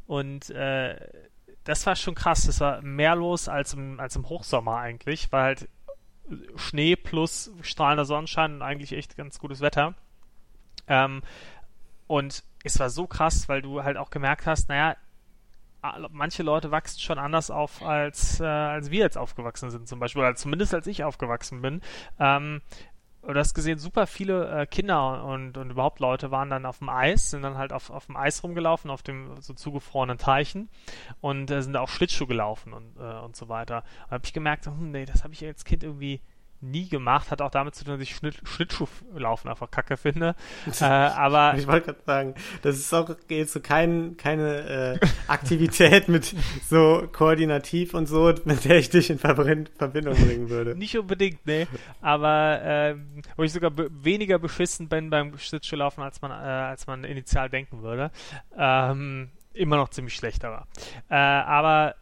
und 0.07 0.49
äh, 0.51 0.95
das 1.65 1.85
war 1.85 1.97
schon 1.97 2.15
krass. 2.15 2.45
Das 2.45 2.61
war 2.61 2.81
mehr 2.81 3.15
los 3.15 3.49
als 3.49 3.73
im, 3.73 3.99
als 3.99 4.15
im 4.15 4.29
Hochsommer 4.29 4.77
eigentlich, 4.77 5.33
weil 5.33 5.43
halt 5.43 5.69
Schnee 6.55 6.95
plus 6.95 7.51
strahlender 7.61 8.05
Sonnenschein 8.05 8.55
und 8.55 8.61
eigentlich 8.61 8.93
echt 8.93 9.17
ganz 9.17 9.39
gutes 9.39 9.61
Wetter. 9.61 9.93
Ähm, 10.87 11.21
und 12.07 12.43
es 12.63 12.79
war 12.79 12.89
so 12.89 13.07
krass, 13.07 13.49
weil 13.49 13.61
du 13.61 13.83
halt 13.83 13.97
auch 13.97 14.09
gemerkt 14.09 14.45
hast, 14.45 14.69
naja, 14.69 14.95
manche 16.11 16.43
Leute 16.43 16.71
wachsen 16.71 16.99
schon 16.99 17.19
anders 17.19 17.51
auf, 17.51 17.81
als, 17.81 18.39
äh, 18.39 18.45
als 18.45 18.89
wir 18.89 18.99
jetzt 18.99 19.17
aufgewachsen 19.17 19.69
sind, 19.69 19.87
zum 19.87 19.99
Beispiel, 19.99 20.21
oder 20.21 20.35
zumindest 20.35 20.73
als 20.73 20.87
ich 20.87 21.03
aufgewachsen 21.03 21.61
bin. 21.61 21.81
Ähm, 22.19 22.61
du 23.25 23.39
hast 23.39 23.53
gesehen, 23.53 23.79
super 23.79 24.05
viele 24.07 24.49
äh, 24.49 24.65
Kinder 24.65 25.23
und, 25.23 25.57
und 25.57 25.69
überhaupt 25.69 25.99
Leute 25.99 26.31
waren 26.31 26.49
dann 26.49 26.65
auf 26.65 26.79
dem 26.79 26.89
Eis, 26.89 27.29
sind 27.29 27.43
dann 27.43 27.57
halt 27.57 27.71
auf, 27.71 27.89
auf 27.89 28.07
dem 28.07 28.17
Eis 28.17 28.43
rumgelaufen, 28.43 28.91
auf 28.91 29.03
dem 29.03 29.39
so 29.39 29.53
zugefrorenen 29.53 30.17
Teichen 30.17 30.69
und 31.21 31.49
äh, 31.49 31.61
sind 31.61 31.77
auch 31.77 31.89
Schlittschuh 31.89 32.27
gelaufen 32.27 32.73
und, 32.73 32.97
äh, 32.97 33.19
und 33.19 33.35
so 33.35 33.47
weiter. 33.49 33.83
Und 34.05 34.11
habe 34.11 34.25
ich 34.25 34.33
gemerkt, 34.33 34.65
hm, 34.65 34.91
nee, 34.91 35.05
das 35.05 35.23
habe 35.23 35.33
ich 35.33 35.45
als 35.45 35.63
Kind 35.63 35.83
irgendwie 35.83 36.21
nie 36.63 36.87
gemacht, 36.87 37.29
hat 37.29 37.41
auch 37.41 37.51
damit 37.51 37.75
zu 37.75 37.83
tun, 37.83 37.93
dass 37.93 38.01
ich 38.01 38.15
Schnitt, 38.15 38.39
Schlittschuhlaufen 38.43 39.49
einfach 39.49 39.69
kacke 39.69 39.97
finde. 39.97 40.35
äh, 40.79 40.83
aber 40.83 41.55
ich 41.57 41.67
wollte 41.67 41.87
gerade 41.87 42.03
sagen, 42.05 42.35
das 42.61 42.77
ist 42.77 42.93
auch 42.93 43.09
jetzt 43.29 43.53
so 43.53 43.59
kein, 43.59 44.17
keine 44.17 44.99
äh, 45.01 45.07
Aktivität 45.27 46.07
mit 46.07 46.35
so 46.69 47.07
koordinativ 47.11 47.93
und 47.93 48.07
so, 48.07 48.33
mit 48.45 48.65
der 48.65 48.77
ich 48.77 48.89
dich 48.89 49.09
in 49.09 49.19
Verbindung 49.19 50.15
bringen 50.15 50.49
würde. 50.49 50.75
Nicht 50.77 50.97
unbedingt, 50.97 51.45
ne. 51.45 51.67
Aber 52.01 52.61
äh, 52.63 52.95
wo 53.35 53.43
ich 53.43 53.51
sogar 53.51 53.71
be 53.71 53.89
weniger 53.91 54.39
beschissen 54.39 54.87
bin 54.87 55.09
beim 55.09 55.37
Schlittschuhlaufen, 55.37 56.03
als 56.03 56.21
man, 56.21 56.31
äh, 56.31 56.33
als 56.33 56.87
man 56.87 57.03
initial 57.03 57.49
denken 57.49 57.81
würde. 57.81 58.11
Ähm, 58.57 59.29
immer 59.53 59.77
noch 59.77 59.89
ziemlich 59.89 60.15
schlecht, 60.15 60.45
aber. 60.45 60.67
Äh, 61.09 61.15
aber 61.15 61.95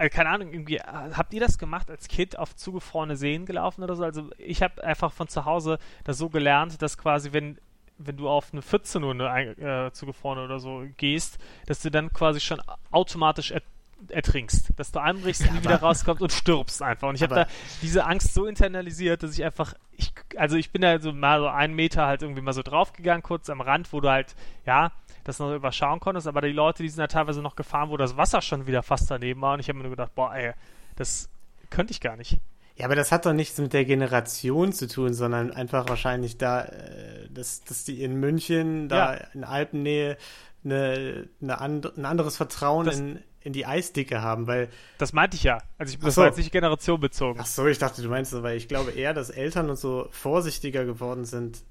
also 0.00 0.16
keine 0.16 0.30
Ahnung, 0.30 0.52
irgendwie, 0.52 0.78
äh, 0.78 0.82
habt 1.12 1.34
ihr 1.34 1.40
das 1.40 1.58
gemacht 1.58 1.90
als 1.90 2.08
Kind 2.08 2.38
auf 2.38 2.56
zugefrorene 2.56 3.16
Seen 3.16 3.44
gelaufen 3.44 3.84
oder 3.84 3.96
so? 3.96 4.02
Also 4.02 4.30
ich 4.38 4.62
habe 4.62 4.82
einfach 4.82 5.12
von 5.12 5.28
zu 5.28 5.44
Hause 5.44 5.78
das 6.04 6.16
so 6.16 6.30
gelernt, 6.30 6.80
dass 6.80 6.96
quasi, 6.96 7.32
wenn 7.32 7.58
wenn 8.02 8.16
du 8.16 8.30
auf 8.30 8.48
eine 8.52 8.62
Pfütze 8.62 8.98
nur 8.98 9.30
eine, 9.30 9.50
äh, 9.58 9.92
zugefrorene 9.92 10.42
oder 10.42 10.58
so 10.58 10.86
gehst, 10.96 11.38
dass 11.66 11.80
du 11.80 11.90
dann 11.90 12.10
quasi 12.14 12.40
schon 12.40 12.62
automatisch 12.90 13.50
er 13.50 13.60
ertrinkst, 14.08 14.72
dass 14.78 14.92
du 14.92 15.00
einbrichst, 15.02 15.52
nie 15.52 15.62
wieder 15.62 15.76
rauskommst 15.82 16.22
und 16.22 16.32
stirbst 16.32 16.80
einfach. 16.80 17.10
Und 17.10 17.16
ich 17.16 17.22
habe 17.22 17.34
da 17.34 17.46
diese 17.82 18.06
Angst 18.06 18.32
so 18.32 18.46
internalisiert, 18.46 19.22
dass 19.22 19.34
ich 19.34 19.44
einfach, 19.44 19.74
ich, 19.92 20.14
also 20.38 20.56
ich 20.56 20.70
bin 20.70 20.80
da 20.80 20.98
so 20.98 21.12
mal 21.12 21.40
so 21.40 21.48
einen 21.48 21.74
Meter 21.74 22.06
halt 22.06 22.22
irgendwie 22.22 22.40
mal 22.40 22.54
so 22.54 22.62
draufgegangen, 22.62 23.22
kurz 23.22 23.50
am 23.50 23.60
Rand, 23.60 23.92
wo 23.92 24.00
du 24.00 24.08
halt, 24.08 24.34
ja, 24.64 24.92
das 25.24 25.38
noch 25.38 25.54
überschauen 25.54 26.00
konntest, 26.00 26.26
aber 26.26 26.40
die 26.40 26.52
Leute, 26.52 26.82
die 26.82 26.88
sind 26.88 27.00
ja 27.00 27.06
teilweise 27.06 27.42
noch 27.42 27.56
gefahren, 27.56 27.90
wo 27.90 27.96
das 27.96 28.16
Wasser 28.16 28.40
schon 28.40 28.66
wieder 28.66 28.82
fast 28.82 29.10
daneben 29.10 29.40
war 29.40 29.54
und 29.54 29.60
ich 29.60 29.68
habe 29.68 29.78
mir 29.78 29.84
nur 29.84 29.90
gedacht, 29.90 30.14
boah, 30.14 30.34
ey, 30.34 30.52
das 30.96 31.28
könnte 31.70 31.92
ich 31.92 32.00
gar 32.00 32.16
nicht. 32.16 32.40
Ja, 32.76 32.86
aber 32.86 32.94
das 32.94 33.12
hat 33.12 33.26
doch 33.26 33.34
nichts 33.34 33.58
mit 33.58 33.74
der 33.74 33.84
Generation 33.84 34.72
zu 34.72 34.88
tun, 34.88 35.12
sondern 35.12 35.52
einfach 35.52 35.88
wahrscheinlich 35.88 36.38
da, 36.38 36.62
äh, 36.62 37.28
dass, 37.28 37.62
dass 37.62 37.84
die 37.84 38.02
in 38.02 38.14
München, 38.14 38.88
da 38.88 39.14
ja. 39.14 39.20
in 39.34 39.44
Alpennähe, 39.44 40.16
eine, 40.64 41.28
eine 41.42 41.60
and, 41.60 41.98
ein 41.98 42.04
anderes 42.06 42.36
Vertrauen 42.36 42.86
das, 42.86 42.98
in, 42.98 43.18
in 43.40 43.52
die 43.52 43.66
Eisdicke 43.66 44.22
haben, 44.22 44.46
weil. 44.46 44.68
Das 44.98 45.12
meinte 45.12 45.36
ich 45.36 45.42
ja. 45.42 45.58
Also 45.78 45.92
ich 45.92 46.00
das 46.00 46.14
so. 46.14 46.22
war 46.22 46.28
jetzt 46.28 46.38
nicht 46.38 46.52
Generation 46.52 47.00
bezogen. 47.00 47.38
Ach 47.42 47.46
so, 47.46 47.66
ich 47.66 47.78
dachte, 47.78 48.02
du 48.02 48.08
meinst 48.08 48.30
so, 48.30 48.42
weil 48.42 48.56
ich 48.56 48.68
glaube 48.68 48.92
eher, 48.92 49.14
dass 49.14 49.30
Eltern 49.30 49.70
und 49.70 49.76
so 49.76 50.08
vorsichtiger 50.10 50.84
geworden 50.84 51.24
sind 51.24 51.62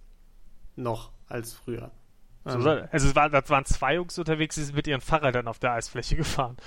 noch 0.76 1.12
als 1.28 1.54
früher. 1.54 1.92
So, 2.50 2.70
ähm. 2.70 2.88
also 2.92 3.08
es 3.08 3.16
war, 3.16 3.30
das 3.30 3.50
waren 3.50 3.66
zwei 3.66 3.96
Jungs 3.96 4.18
unterwegs, 4.18 4.56
die 4.56 4.64
sind 4.64 4.76
mit 4.76 4.88
ihren 4.88 5.02
Fahrrädern 5.02 5.48
auf 5.48 5.60
der 5.60 5.74
Eisfläche 5.74 6.16
gefahren. 6.16 6.58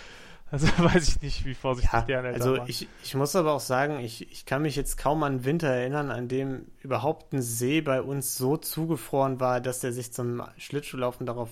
Also 0.51 0.67
weiß 0.79 1.09
ich 1.09 1.23
nicht, 1.23 1.45
wie 1.47 1.55
vorsichtig 1.55 1.93
ja, 2.09 2.19
Eltern 2.19 2.35
Also 2.35 2.59
waren. 2.59 2.69
ich, 2.69 2.87
ich 3.03 3.15
muss 3.15 3.35
aber 3.35 3.53
auch 3.53 3.61
sagen, 3.61 4.01
ich, 4.01 4.31
ich 4.31 4.45
kann 4.45 4.63
mich 4.63 4.77
jetzt 4.77 4.99
kaum 4.99 5.23
an 5.23 5.45
Winter 5.45 5.69
erinnern, 5.69 6.11
an 6.11 6.29
dem 6.29 6.67
überhaupt 6.83 7.33
ein 7.33 7.41
See 7.41 7.81
bei 7.81 8.03
uns 8.03 8.37
so 8.37 8.59
zugefroren 8.59 9.41
war, 9.41 9.63
dass 9.63 9.81
der 9.81 9.93
sich 9.93 10.13
zum 10.13 10.43
Schlittschuhlaufen 10.59 11.27
darauf 11.27 11.49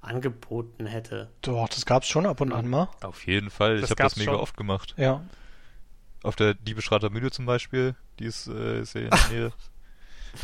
angeboten 0.00 0.86
hätte. 0.86 1.30
Doch, 1.42 1.68
das 1.68 1.84
gab 1.84 2.02
es 2.02 2.08
schon 2.08 2.26
ab 2.26 2.40
und 2.40 2.52
an 2.52 2.68
mal. 2.68 2.88
Auf 3.02 3.26
jeden 3.26 3.50
Fall. 3.50 3.80
Das 3.80 3.84
ich 3.84 3.90
habe 3.90 4.02
das 4.02 4.16
mega 4.16 4.32
schon. 4.32 4.40
oft 4.40 4.56
gemacht. 4.56 4.94
Ja. 4.96 5.22
Auf 6.22 6.34
der 6.34 6.54
Diebeschrater 6.54 7.10
Mühle 7.10 7.30
zum 7.30 7.46
Beispiel, 7.46 7.94
die 8.18 8.24
ist, 8.24 8.46
äh, 8.48 8.80
ist 8.80 8.96
in 8.96 9.10
der 9.10 9.18
Nähe. 9.30 9.52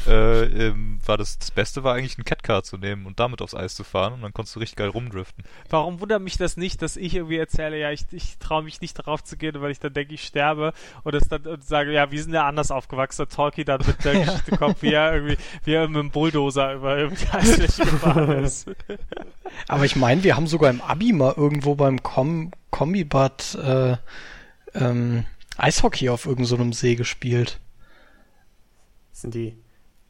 äh, 0.06 0.44
ähm, 0.44 0.98
war 1.04 1.16
das, 1.16 1.38
das 1.38 1.50
Beste 1.50 1.82
war 1.82 1.94
eigentlich 1.94 2.18
ein 2.18 2.24
Catcar 2.24 2.62
zu 2.62 2.76
nehmen 2.76 3.06
und 3.06 3.18
damit 3.18 3.40
aufs 3.40 3.54
Eis 3.54 3.74
zu 3.74 3.84
fahren 3.84 4.12
und 4.14 4.22
dann 4.22 4.32
konntest 4.32 4.54
du 4.56 4.60
richtig 4.60 4.76
geil 4.76 4.88
rumdriften. 4.88 5.44
Warum 5.70 6.00
wundert 6.00 6.22
mich 6.22 6.36
das 6.36 6.56
nicht, 6.56 6.82
dass 6.82 6.96
ich 6.96 7.14
irgendwie 7.14 7.38
erzähle, 7.38 7.78
ja, 7.78 7.90
ich, 7.90 8.04
ich 8.12 8.38
traue 8.38 8.62
mich 8.62 8.80
nicht 8.80 8.98
darauf 8.98 9.24
zu 9.24 9.36
gehen, 9.36 9.60
weil 9.60 9.70
ich 9.70 9.80
dann 9.80 9.94
denke, 9.94 10.14
ich 10.14 10.24
sterbe 10.24 10.72
und 11.04 11.14
es 11.14 11.28
dann 11.28 11.46
und 11.46 11.64
sage, 11.64 11.92
ja, 11.92 12.10
wir 12.10 12.22
sind 12.22 12.34
ja 12.34 12.46
anders 12.46 12.70
aufgewachsen, 12.70 13.26
der 13.26 13.28
Talkie 13.28 13.64
dann 13.64 13.80
mit 13.86 14.04
der 14.04 14.20
Geschichte 14.24 14.56
kommt, 14.56 14.82
wie 14.82 14.92
er 14.92 15.14
irgendwie, 15.14 15.36
wie 15.64 15.72
er 15.72 15.88
mit 15.88 15.96
dem 15.96 16.10
Bulldozer 16.10 16.74
über, 16.74 17.08
die 17.08 17.28
Eisfläche 17.28 17.82
gefahren 17.90 18.44
ist. 18.44 18.70
Aber 19.68 19.84
ich 19.84 19.96
meine, 19.96 20.22
wir 20.22 20.36
haben 20.36 20.46
sogar 20.46 20.70
im 20.70 20.82
Abi 20.82 21.12
mal 21.12 21.34
irgendwo 21.36 21.74
beim 21.74 22.02
Com 22.02 22.50
Kombibad 22.70 23.54
äh, 23.54 23.96
ähm, 24.74 25.24
Eishockey 25.56 26.10
auf 26.10 26.26
irgendeinem 26.26 26.72
so 26.74 26.80
See 26.80 26.94
gespielt. 26.94 27.58
Sind 29.12 29.34
die 29.34 29.56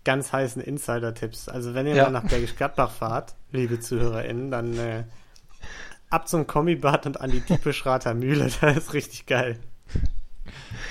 ganz 0.05 0.33
heißen 0.33 0.63
Insider-Tipps. 0.63 1.49
Also 1.49 1.75
wenn 1.75 1.87
ihr 1.87 1.95
ja. 1.95 2.05
mal 2.05 2.11
nach 2.11 2.29
Bergisch 2.29 2.57
Gladbach 2.57 2.91
fahrt, 2.91 3.35
liebe 3.53 3.81
ZuhörerInnen, 3.81 4.51
dann 4.51 4.79
äh, 4.79 5.05
ab 6.11 6.29
zum 6.29 6.47
Kombibad 6.47 7.07
und 7.07 7.21
an 7.21 7.31
die 7.31 7.41
Diepeschrater 7.41 8.15
Mühle, 8.15 8.51
das 8.61 8.77
ist 8.77 8.95
richtig 8.95 9.27
geil. 9.27 9.59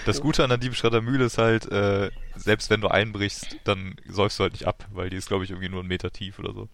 Das 0.05 0.21
Gute 0.21 0.43
an 0.43 0.49
der 0.49 0.57
Diebeschratter 0.57 1.01
Mühle 1.01 1.25
ist 1.25 1.37
halt, 1.37 1.69
äh, 1.71 2.11
selbst 2.35 2.69
wenn 2.69 2.81
du 2.81 2.87
einbrichst, 2.87 3.57
dann 3.63 3.95
säufst 4.07 4.39
du 4.39 4.43
halt 4.43 4.53
nicht 4.53 4.67
ab, 4.67 4.85
weil 4.91 5.09
die 5.09 5.17
ist, 5.17 5.27
glaube 5.27 5.43
ich, 5.43 5.49
irgendwie 5.49 5.69
nur 5.69 5.79
einen 5.79 5.89
Meter 5.89 6.11
tief 6.11 6.39
oder 6.39 6.53
so. 6.53 6.69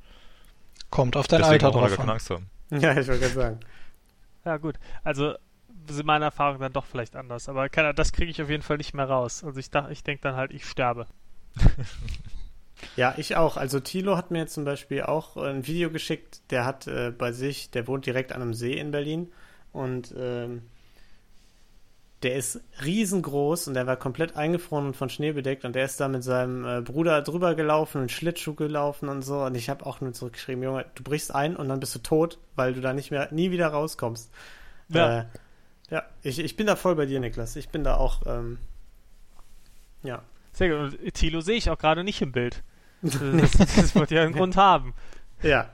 Kommt 0.89 1.15
auf 1.15 1.27
dein 1.27 1.39
Deswegen 1.39 1.65
Alter 1.65 1.79
drauf 1.79 1.99
an. 1.99 2.09
Angst 2.09 2.29
haben. 2.29 2.49
Ja, 2.69 2.91
ich 2.91 3.07
wollte 3.07 3.21
gerade 3.21 3.33
sagen. 3.33 3.59
Ja, 4.45 4.57
gut. 4.57 4.75
Also 5.03 5.35
sind 5.89 6.05
meine 6.05 6.25
Erfahrungen 6.25 6.59
dann 6.59 6.73
doch 6.73 6.85
vielleicht 6.85 7.15
anders. 7.15 7.49
Aber 7.49 7.69
kann, 7.69 7.95
das 7.95 8.13
kriege 8.13 8.31
ich 8.31 8.41
auf 8.41 8.49
jeden 8.49 8.63
Fall 8.63 8.77
nicht 8.77 8.93
mehr 8.93 9.09
raus. 9.09 9.43
Also 9.43 9.59
ich, 9.59 9.69
ich 9.89 10.03
denke 10.03 10.21
dann 10.21 10.35
halt, 10.35 10.51
ich 10.51 10.65
sterbe. 10.65 11.07
Ja, 12.95 13.15
ich 13.17 13.35
auch. 13.35 13.57
Also 13.57 13.79
Thilo 13.79 14.17
hat 14.17 14.31
mir 14.31 14.47
zum 14.47 14.65
Beispiel 14.65 15.03
auch 15.03 15.37
ein 15.37 15.65
Video 15.65 15.89
geschickt. 15.89 16.41
Der 16.51 16.65
hat 16.65 16.87
äh, 16.87 17.11
bei 17.11 17.31
sich, 17.31 17.71
der 17.71 17.87
wohnt 17.87 18.05
direkt 18.05 18.31
an 18.31 18.41
einem 18.41 18.53
See 18.53 18.73
in 18.73 18.91
Berlin 18.91 19.31
und 19.71 20.13
ähm, 20.17 20.63
der 22.21 22.35
ist 22.35 22.61
riesengroß 22.83 23.67
und 23.67 23.73
der 23.73 23.85
war 23.85 23.97
komplett 23.97 24.37
eingefroren 24.37 24.87
und 24.87 24.95
von 24.95 25.09
Schnee 25.09 25.33
bedeckt 25.33 25.65
und 25.65 25.75
der 25.75 25.85
ist 25.85 25.99
da 25.99 26.07
mit 26.07 26.23
seinem 26.23 26.65
äh, 26.65 26.81
Bruder 26.81 27.21
drüber 27.21 27.53
gelaufen 27.53 28.01
und 28.01 28.11
Schlittschuh 28.11 28.53
gelaufen 28.53 29.09
und 29.09 29.23
so 29.23 29.43
und 29.43 29.55
ich 29.55 29.69
habe 29.69 29.85
auch 29.85 29.99
nur 29.99 30.13
zurückgeschrieben, 30.13 30.63
Junge, 30.63 30.85
du 30.95 31.03
brichst 31.03 31.35
ein 31.35 31.57
und 31.57 31.67
dann 31.67 31.81
bist 31.81 31.95
du 31.95 31.99
tot, 31.99 32.37
weil 32.55 32.73
du 32.73 32.81
da 32.81 32.93
nicht 32.93 33.11
mehr, 33.11 33.27
nie 33.31 33.51
wieder 33.51 33.67
rauskommst. 33.67 34.31
Ja. 34.87 35.19
Äh, 35.19 35.25
ja, 35.89 36.03
ich, 36.21 36.39
ich 36.39 36.55
bin 36.55 36.65
da 36.65 36.75
voll 36.77 36.95
bei 36.95 37.05
dir, 37.05 37.19
Niklas. 37.19 37.55
Ich 37.57 37.69
bin 37.69 37.83
da 37.83 37.97
auch, 37.97 38.21
ähm, 38.25 38.57
ja. 40.01 40.23
Sehr 40.53 40.69
gut. 40.69 40.99
Und 40.99 41.13
Thilo 41.13 41.41
sehe 41.41 41.57
ich 41.57 41.69
auch 41.69 41.77
gerade 41.77 42.03
nicht 42.03 42.21
im 42.21 42.31
Bild. 42.31 42.63
Das, 43.03 43.51
das 43.51 43.95
wird 43.95 44.11
ja 44.11 44.23
einen 44.23 44.33
Grund 44.33 44.55
haben. 44.55 44.93
Ja. 45.41 45.69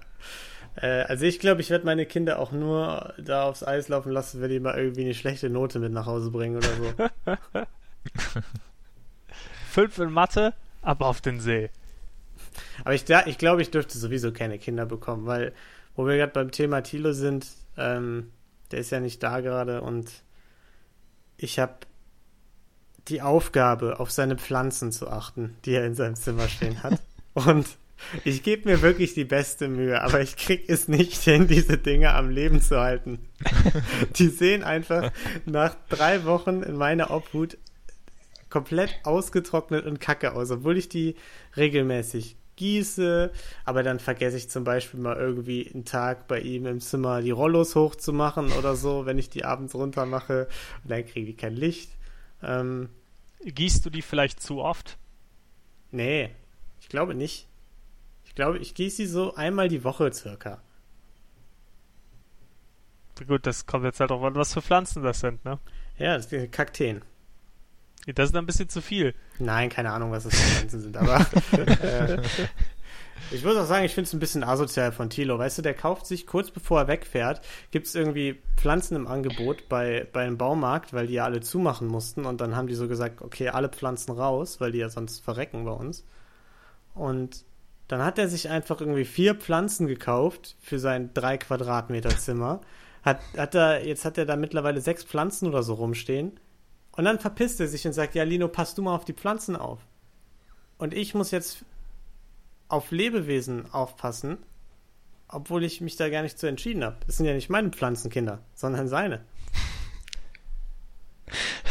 Äh, 0.75 1.03
also 1.03 1.25
ich 1.25 1.39
glaube, 1.39 1.61
ich 1.61 1.69
werde 1.69 1.85
meine 1.85 2.07
Kinder 2.07 2.39
auch 2.39 2.51
nur 2.51 3.13
da 3.19 3.43
aufs 3.43 3.63
Eis 3.63 3.87
laufen 3.87 4.11
lassen, 4.11 4.41
wenn 4.41 4.49
die 4.49 4.59
mal 4.59 4.75
irgendwie 4.77 5.03
eine 5.03 5.13
schlechte 5.13 5.49
Note 5.49 5.77
mit 5.79 5.91
nach 5.91 6.07
Hause 6.07 6.31
bringen 6.31 6.57
oder 6.57 6.69
so. 6.69 7.65
Fünf 9.69 9.99
in 9.99 10.11
Mathe, 10.11 10.53
aber 10.81 11.05
auf 11.05 11.21
den 11.21 11.39
See. 11.39 11.69
Aber 12.83 12.95
ich, 12.95 13.05
ich 13.07 13.37
glaube, 13.37 13.61
ich 13.61 13.71
dürfte 13.71 13.97
sowieso 13.97 14.31
keine 14.31 14.57
Kinder 14.57 14.85
bekommen, 14.85 15.25
weil, 15.25 15.53
wo 15.95 16.07
wir 16.07 16.17
gerade 16.17 16.33
beim 16.33 16.51
Thema 16.51 16.81
Thilo 16.81 17.13
sind, 17.13 17.45
ähm, 17.77 18.31
der 18.71 18.79
ist 18.79 18.89
ja 18.89 18.99
nicht 18.99 19.21
da 19.21 19.41
gerade 19.41 19.81
und 19.81 20.09
ich 21.37 21.59
habe 21.59 21.75
die 23.07 23.21
Aufgabe, 23.21 23.99
auf 23.99 24.11
seine 24.11 24.37
Pflanzen 24.37 24.91
zu 24.91 25.09
achten, 25.09 25.55
die 25.65 25.73
er 25.73 25.85
in 25.85 25.95
seinem 25.95 26.15
Zimmer 26.15 26.47
stehen 26.47 26.83
hat. 26.83 26.99
Und 27.33 27.65
ich 28.23 28.43
gebe 28.43 28.69
mir 28.69 28.81
wirklich 28.81 29.13
die 29.13 29.25
beste 29.25 29.67
Mühe, 29.67 30.01
aber 30.01 30.21
ich 30.21 30.35
krieg 30.35 30.69
es 30.69 30.87
nicht 30.87 31.21
hin, 31.21 31.47
diese 31.47 31.77
Dinge 31.77 32.13
am 32.13 32.29
Leben 32.29 32.61
zu 32.61 32.79
halten. 32.79 33.19
Die 34.15 34.29
sehen 34.29 34.63
einfach 34.63 35.11
nach 35.45 35.75
drei 35.89 36.23
Wochen 36.23 36.63
in 36.63 36.75
meiner 36.75 37.11
Obhut 37.11 37.57
komplett 38.49 38.95
ausgetrocknet 39.03 39.85
und 39.85 39.99
kacke 39.99 40.33
aus, 40.33 40.49
obwohl 40.49 40.77
ich 40.77 40.89
die 40.89 41.15
regelmäßig 41.55 42.35
gieße, 42.55 43.31
aber 43.63 43.83
dann 43.83 43.99
vergesse 43.99 44.37
ich 44.37 44.49
zum 44.49 44.65
Beispiel 44.65 44.99
mal 44.99 45.15
irgendwie 45.15 45.71
einen 45.73 45.85
Tag 45.85 46.27
bei 46.27 46.41
ihm 46.41 46.65
im 46.65 46.81
Zimmer 46.81 47.21
die 47.21 47.31
Rollos 47.31 47.75
hochzumachen 47.75 48.51
oder 48.51 48.75
so, 48.75 49.05
wenn 49.05 49.17
ich 49.17 49.29
die 49.29 49.45
abends 49.45 49.75
runter 49.75 50.05
mache 50.05 50.47
und 50.83 50.91
dann 50.91 51.05
kriege 51.05 51.31
ich 51.31 51.37
kein 51.37 51.55
Licht. 51.55 51.91
Ähm, 52.41 52.89
Gießt 53.43 53.85
du 53.85 53.89
die 53.89 54.01
vielleicht 54.01 54.41
zu 54.41 54.61
oft? 54.61 54.97
Nee, 55.91 56.31
ich 56.81 56.89
glaube 56.89 57.15
nicht. 57.15 57.47
Ich 58.25 58.35
glaube, 58.35 58.59
ich 58.59 58.75
gieße 58.75 58.97
sie 58.97 59.05
so 59.05 59.33
einmal 59.35 59.69
die 59.69 59.83
Woche 59.83 60.11
circa. 60.13 60.61
Gut, 63.27 63.45
das 63.45 63.65
kommt 63.65 63.83
jetzt 63.85 63.99
halt 63.99 64.11
auch 64.11 64.23
an, 64.23 64.35
was 64.35 64.53
für 64.53 64.61
Pflanzen 64.61 65.03
das 65.03 65.19
sind, 65.19 65.43
ne? 65.43 65.59
Ja, 65.97 66.15
das 66.15 66.29
sind 66.29 66.51
Kakteen. 66.51 67.01
Das 68.15 68.29
ist 68.29 68.35
ein 68.35 68.45
bisschen 68.45 68.69
zu 68.69 68.81
viel. 68.81 69.13
Nein, 69.39 69.69
keine 69.69 69.91
Ahnung, 69.91 70.11
was 70.11 70.23
das 70.23 70.35
für 70.35 70.55
Pflanzen 70.55 70.81
sind, 70.81 70.97
aber 70.97 71.19
äh, 71.51 72.21
ich 73.31 73.43
muss 73.43 73.55
auch 73.55 73.65
sagen, 73.65 73.85
ich 73.85 73.93
finde 73.93 74.07
es 74.07 74.13
ein 74.13 74.19
bisschen 74.19 74.43
asozial 74.43 74.91
von 74.91 75.09
Tilo. 75.09 75.37
Weißt 75.37 75.57
du, 75.57 75.61
der 75.61 75.73
kauft 75.73 76.05
sich 76.05 76.25
kurz 76.25 76.51
bevor 76.51 76.81
er 76.81 76.87
wegfährt, 76.87 77.41
gibt 77.71 77.87
es 77.87 77.95
irgendwie 77.95 78.41
Pflanzen 78.57 78.95
im 78.95 79.07
Angebot 79.07 79.69
bei, 79.69 80.07
bei 80.11 80.23
einem 80.23 80.37
Baumarkt, 80.37 80.93
weil 80.93 81.07
die 81.07 81.13
ja 81.13 81.25
alle 81.25 81.41
zumachen 81.41 81.87
mussten. 81.87 82.25
Und 82.25 82.41
dann 82.41 82.55
haben 82.55 82.67
die 82.67 82.75
so 82.75 82.87
gesagt, 82.87 83.21
okay, 83.21 83.49
alle 83.49 83.69
Pflanzen 83.69 84.11
raus, 84.11 84.59
weil 84.59 84.71
die 84.71 84.79
ja 84.79 84.89
sonst 84.89 85.23
verrecken 85.23 85.65
bei 85.65 85.71
uns. 85.71 86.05
Und 86.95 87.45
dann 87.87 88.03
hat 88.03 88.19
er 88.19 88.27
sich 88.27 88.49
einfach 88.49 88.81
irgendwie 88.81 89.05
vier 89.05 89.35
Pflanzen 89.35 89.87
gekauft 89.87 90.55
für 90.59 90.79
sein 90.79 91.11
drei 91.13 91.37
Quadratmeter 91.37 92.09
Zimmer. 92.09 92.61
Hat, 93.03 93.19
hat 93.35 93.55
er, 93.55 93.85
jetzt 93.85 94.05
hat 94.05 94.17
er 94.17 94.25
da 94.25 94.35
mittlerweile 94.35 94.81
sechs 94.81 95.03
Pflanzen 95.03 95.47
oder 95.47 95.63
so 95.63 95.73
rumstehen. 95.73 96.39
Und 96.91 97.05
dann 97.05 97.19
verpisst 97.19 97.59
er 97.59 97.67
sich 97.67 97.87
und 97.87 97.93
sagt, 97.93 98.13
ja, 98.13 98.23
Lino, 98.23 98.47
pass 98.47 98.75
du 98.75 98.81
mal 98.81 98.93
auf 98.93 99.05
die 99.05 99.13
Pflanzen 99.13 99.55
auf. 99.55 99.79
Und 100.77 100.93
ich 100.93 101.15
muss 101.15 101.31
jetzt 101.31 101.65
auf 102.69 102.91
Lebewesen 102.91 103.71
aufpassen, 103.73 104.37
obwohl 105.27 105.63
ich 105.63 105.81
mich 105.81 105.97
da 105.97 106.09
gar 106.09 106.21
nicht 106.21 106.39
so 106.39 106.47
entschieden 106.47 106.83
habe. 106.83 106.97
Das 107.05 107.17
sind 107.17 107.25
ja 107.25 107.33
nicht 107.33 107.49
meine 107.49 107.69
Pflanzenkinder, 107.71 108.39
sondern 108.55 108.87
seine. 108.87 109.25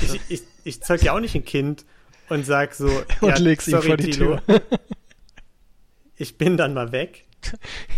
Ich, 0.01 0.21
ich, 0.29 0.43
ich 0.63 0.81
zeug 0.81 1.03
ja 1.03 1.13
auch 1.13 1.19
nicht 1.19 1.35
ein 1.35 1.45
Kind 1.45 1.85
und 2.29 2.47
sag 2.47 2.73
so, 2.73 2.87
und 3.21 3.31
ja, 3.31 3.37
leg's 3.39 3.65
sorry, 3.65 3.83
ihm 3.83 3.89
vor 3.89 3.97
die 3.97 4.11
Tilo, 4.11 4.37
Tür. 4.39 4.63
ich 6.17 6.39
bin 6.39 6.57
dann 6.57 6.73
mal 6.73 6.93
weg. 6.93 7.25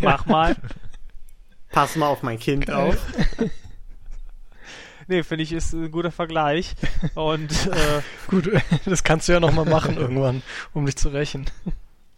Mach 0.00 0.24
mal. 0.24 0.56
Pass 1.70 1.96
mal 1.96 2.06
auf 2.06 2.22
mein 2.22 2.38
Kind 2.38 2.64
Geil. 2.66 2.76
auf. 2.76 2.96
Nee, 5.08 5.22
finde 5.24 5.42
ich, 5.44 5.52
ist 5.52 5.74
ein 5.74 5.90
guter 5.90 6.10
Vergleich. 6.10 6.74
Und 7.14 7.50
äh, 7.66 8.00
gut, 8.28 8.50
das 8.86 9.04
kannst 9.04 9.28
du 9.28 9.32
ja 9.32 9.40
nochmal 9.40 9.66
machen 9.66 9.98
irgendwann, 9.98 10.42
um 10.72 10.86
dich 10.86 10.96
zu 10.96 11.10
rächen. 11.10 11.44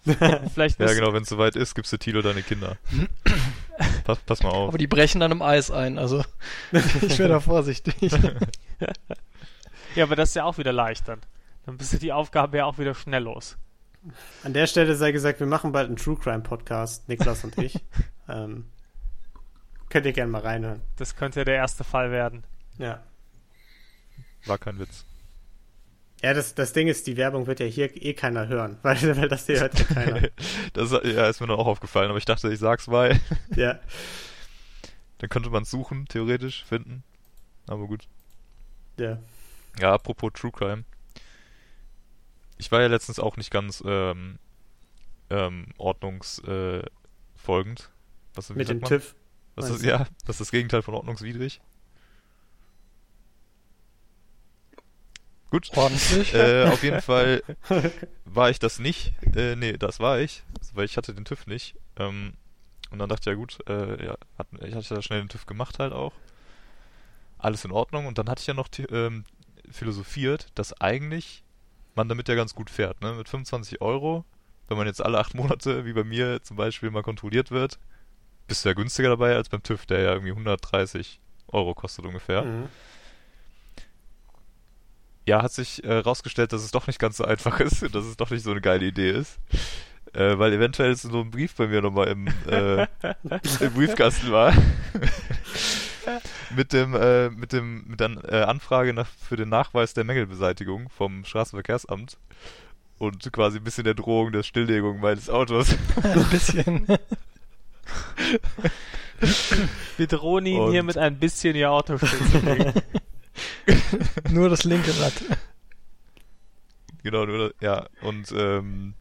Vielleicht 0.52 0.80
ja, 0.80 0.92
genau, 0.94 1.12
wenn 1.12 1.22
es 1.22 1.28
soweit 1.28 1.54
ist, 1.54 1.74
gibst 1.74 1.92
du 1.92 1.96
Tilo 1.96 2.22
deine 2.22 2.42
Kinder. 2.42 2.76
pass, 4.04 4.18
pass 4.18 4.42
mal 4.42 4.50
auf. 4.50 4.68
Aber 4.68 4.78
die 4.78 4.88
brechen 4.88 5.20
dann 5.20 5.30
im 5.30 5.42
Eis 5.42 5.70
ein, 5.70 5.98
also 5.98 6.24
ich 6.72 7.18
wäre 7.18 7.28
da 7.28 7.40
vorsichtig. 7.40 7.94
ja, 9.94 10.04
aber 10.04 10.16
das 10.16 10.30
ist 10.30 10.34
ja 10.34 10.44
auch 10.44 10.58
wieder 10.58 10.72
leicht 10.72 11.06
dann. 11.06 11.20
Dann 11.66 11.76
bist 11.76 11.92
du 11.92 11.98
die 11.98 12.12
Aufgabe 12.12 12.58
ja 12.58 12.64
auch 12.64 12.78
wieder 12.78 12.94
schnell 12.94 13.22
los. 13.22 13.56
An 14.42 14.52
der 14.52 14.66
Stelle 14.66 14.96
sei 14.96 15.12
gesagt, 15.12 15.38
wir 15.38 15.46
machen 15.46 15.70
bald 15.70 15.86
einen 15.86 15.96
True 15.96 16.16
Crime 16.16 16.40
Podcast, 16.40 17.08
Niklas 17.08 17.44
und 17.44 17.56
ich. 17.58 17.78
ähm, 18.28 18.64
könnt 19.88 20.06
ihr 20.06 20.12
gerne 20.12 20.32
mal 20.32 20.42
reinhören. 20.42 20.80
Das 20.96 21.14
könnte 21.14 21.40
ja 21.40 21.44
der 21.44 21.54
erste 21.54 21.84
Fall 21.84 22.10
werden. 22.10 22.42
Ja. 22.78 23.04
War 24.46 24.58
kein 24.58 24.80
Witz. 24.80 25.04
Ja, 26.22 26.34
das, 26.34 26.54
das 26.54 26.72
Ding 26.72 26.86
ist, 26.86 27.08
die 27.08 27.16
Werbung 27.16 27.48
wird 27.48 27.58
ja 27.58 27.66
hier 27.66 27.90
eh 28.00 28.14
keiner 28.14 28.46
hören, 28.46 28.78
weil, 28.82 29.16
weil 29.16 29.28
das 29.28 29.46
hier 29.46 29.60
hört 29.60 29.78
ja 29.78 29.84
keiner. 29.84 30.28
das 30.72 30.92
ja, 30.92 31.28
ist 31.28 31.40
mir 31.40 31.48
dann 31.48 31.58
auch 31.58 31.66
aufgefallen, 31.66 32.08
aber 32.08 32.18
ich 32.18 32.24
dachte, 32.24 32.52
ich 32.52 32.60
sag's 32.60 32.86
mal. 32.86 33.20
ja. 33.56 33.80
Dann 35.18 35.30
könnte 35.30 35.50
man 35.50 35.64
es 35.64 35.70
suchen, 35.70 36.06
theoretisch, 36.06 36.64
finden. 36.64 37.02
Aber 37.66 37.86
gut. 37.86 38.06
Ja. 38.98 39.18
Ja, 39.80 39.94
apropos 39.94 40.32
True 40.34 40.52
Crime. 40.52 40.84
Ich 42.58 42.70
war 42.70 42.80
ja 42.80 42.86
letztens 42.86 43.18
auch 43.18 43.36
nicht 43.36 43.50
ganz 43.50 43.82
ähm, 43.84 44.38
ähm, 45.30 45.66
ordnungsfolgend. 45.78 46.90
Äh, 47.80 48.34
Was, 48.34 48.50
Mit 48.50 48.68
dem 48.68 48.82
TÜV. 48.82 49.14
Das 49.56 49.70
ist, 49.70 49.84
ja, 49.84 50.06
das 50.24 50.36
ist 50.36 50.40
das 50.40 50.50
Gegenteil 50.50 50.82
von 50.82 50.94
ordnungswidrig. 50.94 51.60
Gut. 55.52 55.70
Ordentlich. 55.76 56.32
Äh, 56.32 56.64
auf 56.64 56.82
jeden 56.82 57.02
Fall 57.02 57.42
war 58.24 58.48
ich 58.48 58.58
das 58.58 58.78
nicht. 58.78 59.12
Äh, 59.36 59.54
nee, 59.54 59.74
das 59.74 60.00
war 60.00 60.18
ich, 60.18 60.44
weil 60.72 60.86
ich 60.86 60.96
hatte 60.96 61.12
den 61.12 61.26
TÜV 61.26 61.46
nicht. 61.46 61.74
Ähm, 61.98 62.32
und 62.90 62.98
dann 62.98 63.10
dachte 63.10 63.20
ich, 63.20 63.26
ja 63.26 63.34
gut, 63.34 63.58
äh, 63.68 64.02
ja, 64.02 64.14
hat, 64.38 64.46
ich 64.64 64.74
hatte 64.74 64.94
ja 64.94 65.02
schnell 65.02 65.20
den 65.20 65.28
TÜV 65.28 65.44
gemacht 65.44 65.78
halt 65.78 65.92
auch. 65.92 66.14
Alles 67.36 67.66
in 67.66 67.70
Ordnung. 67.70 68.06
Und 68.06 68.16
dann 68.16 68.30
hatte 68.30 68.40
ich 68.40 68.46
ja 68.46 68.54
noch 68.54 68.68
ähm, 68.90 69.26
philosophiert, 69.70 70.46
dass 70.54 70.80
eigentlich 70.80 71.44
man 71.94 72.08
damit 72.08 72.28
ja 72.28 72.34
ganz 72.34 72.54
gut 72.54 72.70
fährt. 72.70 73.02
Ne? 73.02 73.12
Mit 73.12 73.28
25 73.28 73.82
Euro, 73.82 74.24
wenn 74.68 74.78
man 74.78 74.86
jetzt 74.86 75.04
alle 75.04 75.18
acht 75.18 75.34
Monate, 75.34 75.84
wie 75.84 75.92
bei 75.92 76.04
mir 76.04 76.42
zum 76.42 76.56
Beispiel, 76.56 76.90
mal 76.90 77.02
kontrolliert 77.02 77.50
wird, 77.50 77.78
bist 78.48 78.64
du 78.64 78.70
ja 78.70 78.74
günstiger 78.74 79.10
dabei 79.10 79.36
als 79.36 79.50
beim 79.50 79.62
TÜV, 79.62 79.84
der 79.84 80.00
ja 80.00 80.12
irgendwie 80.14 80.32
130 80.32 81.20
Euro 81.48 81.74
kostet 81.74 82.06
ungefähr. 82.06 82.42
Mhm 82.42 82.68
ja, 85.26 85.42
hat 85.42 85.52
sich 85.52 85.82
herausgestellt, 85.84 86.50
äh, 86.50 86.56
dass 86.56 86.64
es 86.64 86.70
doch 86.70 86.86
nicht 86.86 86.98
ganz 86.98 87.16
so 87.16 87.24
einfach 87.24 87.60
ist 87.60 87.82
und 87.82 87.94
dass 87.94 88.04
es 88.04 88.16
doch 88.16 88.30
nicht 88.30 88.42
so 88.42 88.50
eine 88.50 88.60
geile 88.60 88.86
Idee 88.86 89.10
ist. 89.10 89.38
Äh, 90.14 90.38
weil 90.38 90.52
eventuell 90.52 90.94
so 90.94 91.20
ein 91.20 91.30
Brief 91.30 91.54
bei 91.54 91.66
mir 91.66 91.80
nochmal 91.80 92.08
im, 92.08 92.26
äh, 92.46 92.82
im 93.60 93.72
Briefkasten 93.72 94.30
war. 94.30 94.52
mit 96.54 96.74
dem, 96.74 96.94
äh, 96.94 97.30
mit 97.30 97.52
dem, 97.52 97.84
mit 97.86 98.00
der 98.00 98.10
äh, 98.28 98.42
Anfrage 98.42 98.92
nach, 98.92 99.06
für 99.06 99.36
den 99.36 99.48
Nachweis 99.48 99.94
der 99.94 100.04
Mängelbeseitigung 100.04 100.90
vom 100.90 101.24
Straßenverkehrsamt 101.24 102.18
und 102.98 103.32
quasi 103.32 103.58
ein 103.58 103.64
bisschen 103.64 103.84
der 103.84 103.94
Drohung 103.94 104.32
der 104.32 104.42
Stilllegung 104.42 105.00
meines 105.00 105.30
Autos. 105.30 105.74
ein 106.02 106.24
bisschen. 106.30 106.86
Wir 109.96 110.06
drohen 110.08 110.46
ihn 110.46 110.60
und 110.60 110.72
hier 110.72 110.82
mit 110.82 110.98
ein 110.98 111.18
bisschen 111.18 111.54
ihr 111.56 111.70
Auto 111.70 111.96
stillzulegen. 111.96 112.74
nur 114.30 114.48
das 114.48 114.64
linke 114.64 114.98
Rad. 115.00 115.12
Genau, 117.02 117.26
nur 117.26 117.48
das, 117.48 117.60
ja. 117.60 117.86
Und 118.02 118.32
ähm, 118.32 118.94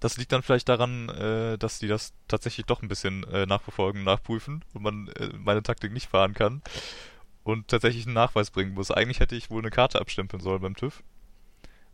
das 0.00 0.16
liegt 0.16 0.32
dann 0.32 0.42
vielleicht 0.42 0.68
daran, 0.68 1.08
äh, 1.08 1.58
dass 1.58 1.78
die 1.78 1.88
das 1.88 2.12
tatsächlich 2.28 2.66
doch 2.66 2.82
ein 2.82 2.88
bisschen 2.88 3.24
äh, 3.24 3.46
nachverfolgen, 3.46 4.04
nachprüfen 4.04 4.64
und 4.72 4.82
man 4.82 5.08
äh, 5.08 5.30
meine 5.36 5.62
Taktik 5.62 5.92
nicht 5.92 6.08
fahren 6.08 6.34
kann 6.34 6.62
und 7.42 7.68
tatsächlich 7.68 8.06
einen 8.06 8.14
Nachweis 8.14 8.50
bringen 8.50 8.74
muss. 8.74 8.90
Eigentlich 8.90 9.20
hätte 9.20 9.36
ich 9.36 9.50
wohl 9.50 9.62
eine 9.62 9.70
Karte 9.70 10.00
abstempeln 10.00 10.42
sollen 10.42 10.62
beim 10.62 10.76
TÜV. 10.76 11.02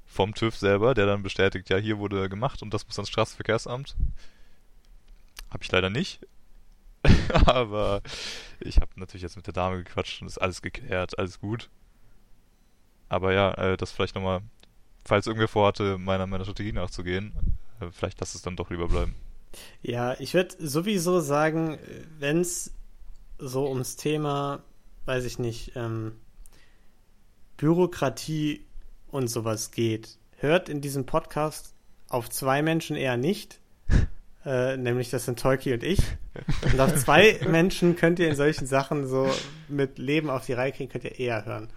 Vom 0.05 0.35
TÜV 0.35 0.57
selber, 0.57 0.95
der 0.95 1.07
dann 1.07 1.23
bestätigt, 1.23 1.69
ja, 1.69 1.79
hier 1.79 1.99
wurde 1.99 2.29
gemacht 2.29 2.63
und 2.63 2.73
das 2.73 2.87
muss 2.87 2.99
ans 2.99 3.09
Straßenverkehrsamt. 3.09 3.97
Habe 5.51 5.65
ich 5.65 5.73
leider 5.73 5.91
nicht. 5.91 6.21
Aber 7.47 8.03
ich 8.61 8.77
habe 8.77 8.91
natürlich 8.97 9.23
jetzt 9.23 9.37
mit 9.37 9.47
der 9.47 9.55
Dame 9.55 9.83
gequatscht 9.83 10.21
und 10.21 10.29
ist 10.29 10.39
alles 10.39 10.63
geklärt, 10.63 11.19
alles 11.19 11.41
gut. 11.41 11.71
Aber 13.09 13.33
ja, 13.33 13.53
äh, 13.55 13.77
das 13.77 13.93
vielleicht 13.93 14.15
nochmal, 14.15 14.41
falls 15.05 15.27
irgendwer 15.27 15.49
vorhatte, 15.49 15.99
meiner, 15.99 16.27
meiner 16.27 16.45
Strategie 16.45 16.73
nachzugehen, 16.73 17.33
äh, 17.81 17.87
vielleicht 17.91 18.21
lass 18.21 18.35
es 18.35 18.43
dann 18.43 18.57
doch 18.57 18.71
lieber 18.71 18.89
bleiben. 18.89 19.15
Ja, 19.83 20.19
ich 20.19 20.35
würde 20.35 20.55
sowieso 20.59 21.21
sagen, 21.21 21.79
wenn 22.19 22.41
es 22.41 22.73
so 23.39 23.69
ums 23.69 23.97
Thema, 23.97 24.63
weiß 25.05 25.25
ich 25.25 25.39
nicht, 25.39 25.73
ähm, 25.77 26.13
Bürokratie 27.57 28.67
und 29.09 29.29
sowas 29.29 29.71
geht, 29.71 30.19
hört 30.39 30.69
in 30.69 30.81
diesem 30.81 31.07
Podcast 31.07 31.75
auf 32.09 32.29
zwei 32.29 32.63
Menschen 32.63 32.97
eher 32.97 33.17
nicht, 33.17 33.61
äh, 34.47 34.77
nämlich 34.77 35.11
das 35.11 35.25
sind 35.25 35.41
Tolki 35.41 35.75
und 35.75 35.83
ich. 35.83 35.99
Und 36.73 36.81
auf 36.81 36.95
zwei 36.95 37.39
Menschen 37.51 37.97
könnt 37.97 38.19
ihr 38.21 38.29
in 38.29 38.37
solchen 38.37 38.67
Sachen 38.67 39.07
so 39.07 39.29
mit 39.69 39.99
Leben 39.99 40.31
auf 40.31 40.47
die 40.47 40.53
Reihe 40.53 40.73
kriegen, 40.73 40.89
könnt 40.89 41.05
ihr 41.05 41.19
eher 41.19 41.45
hören. 41.45 41.69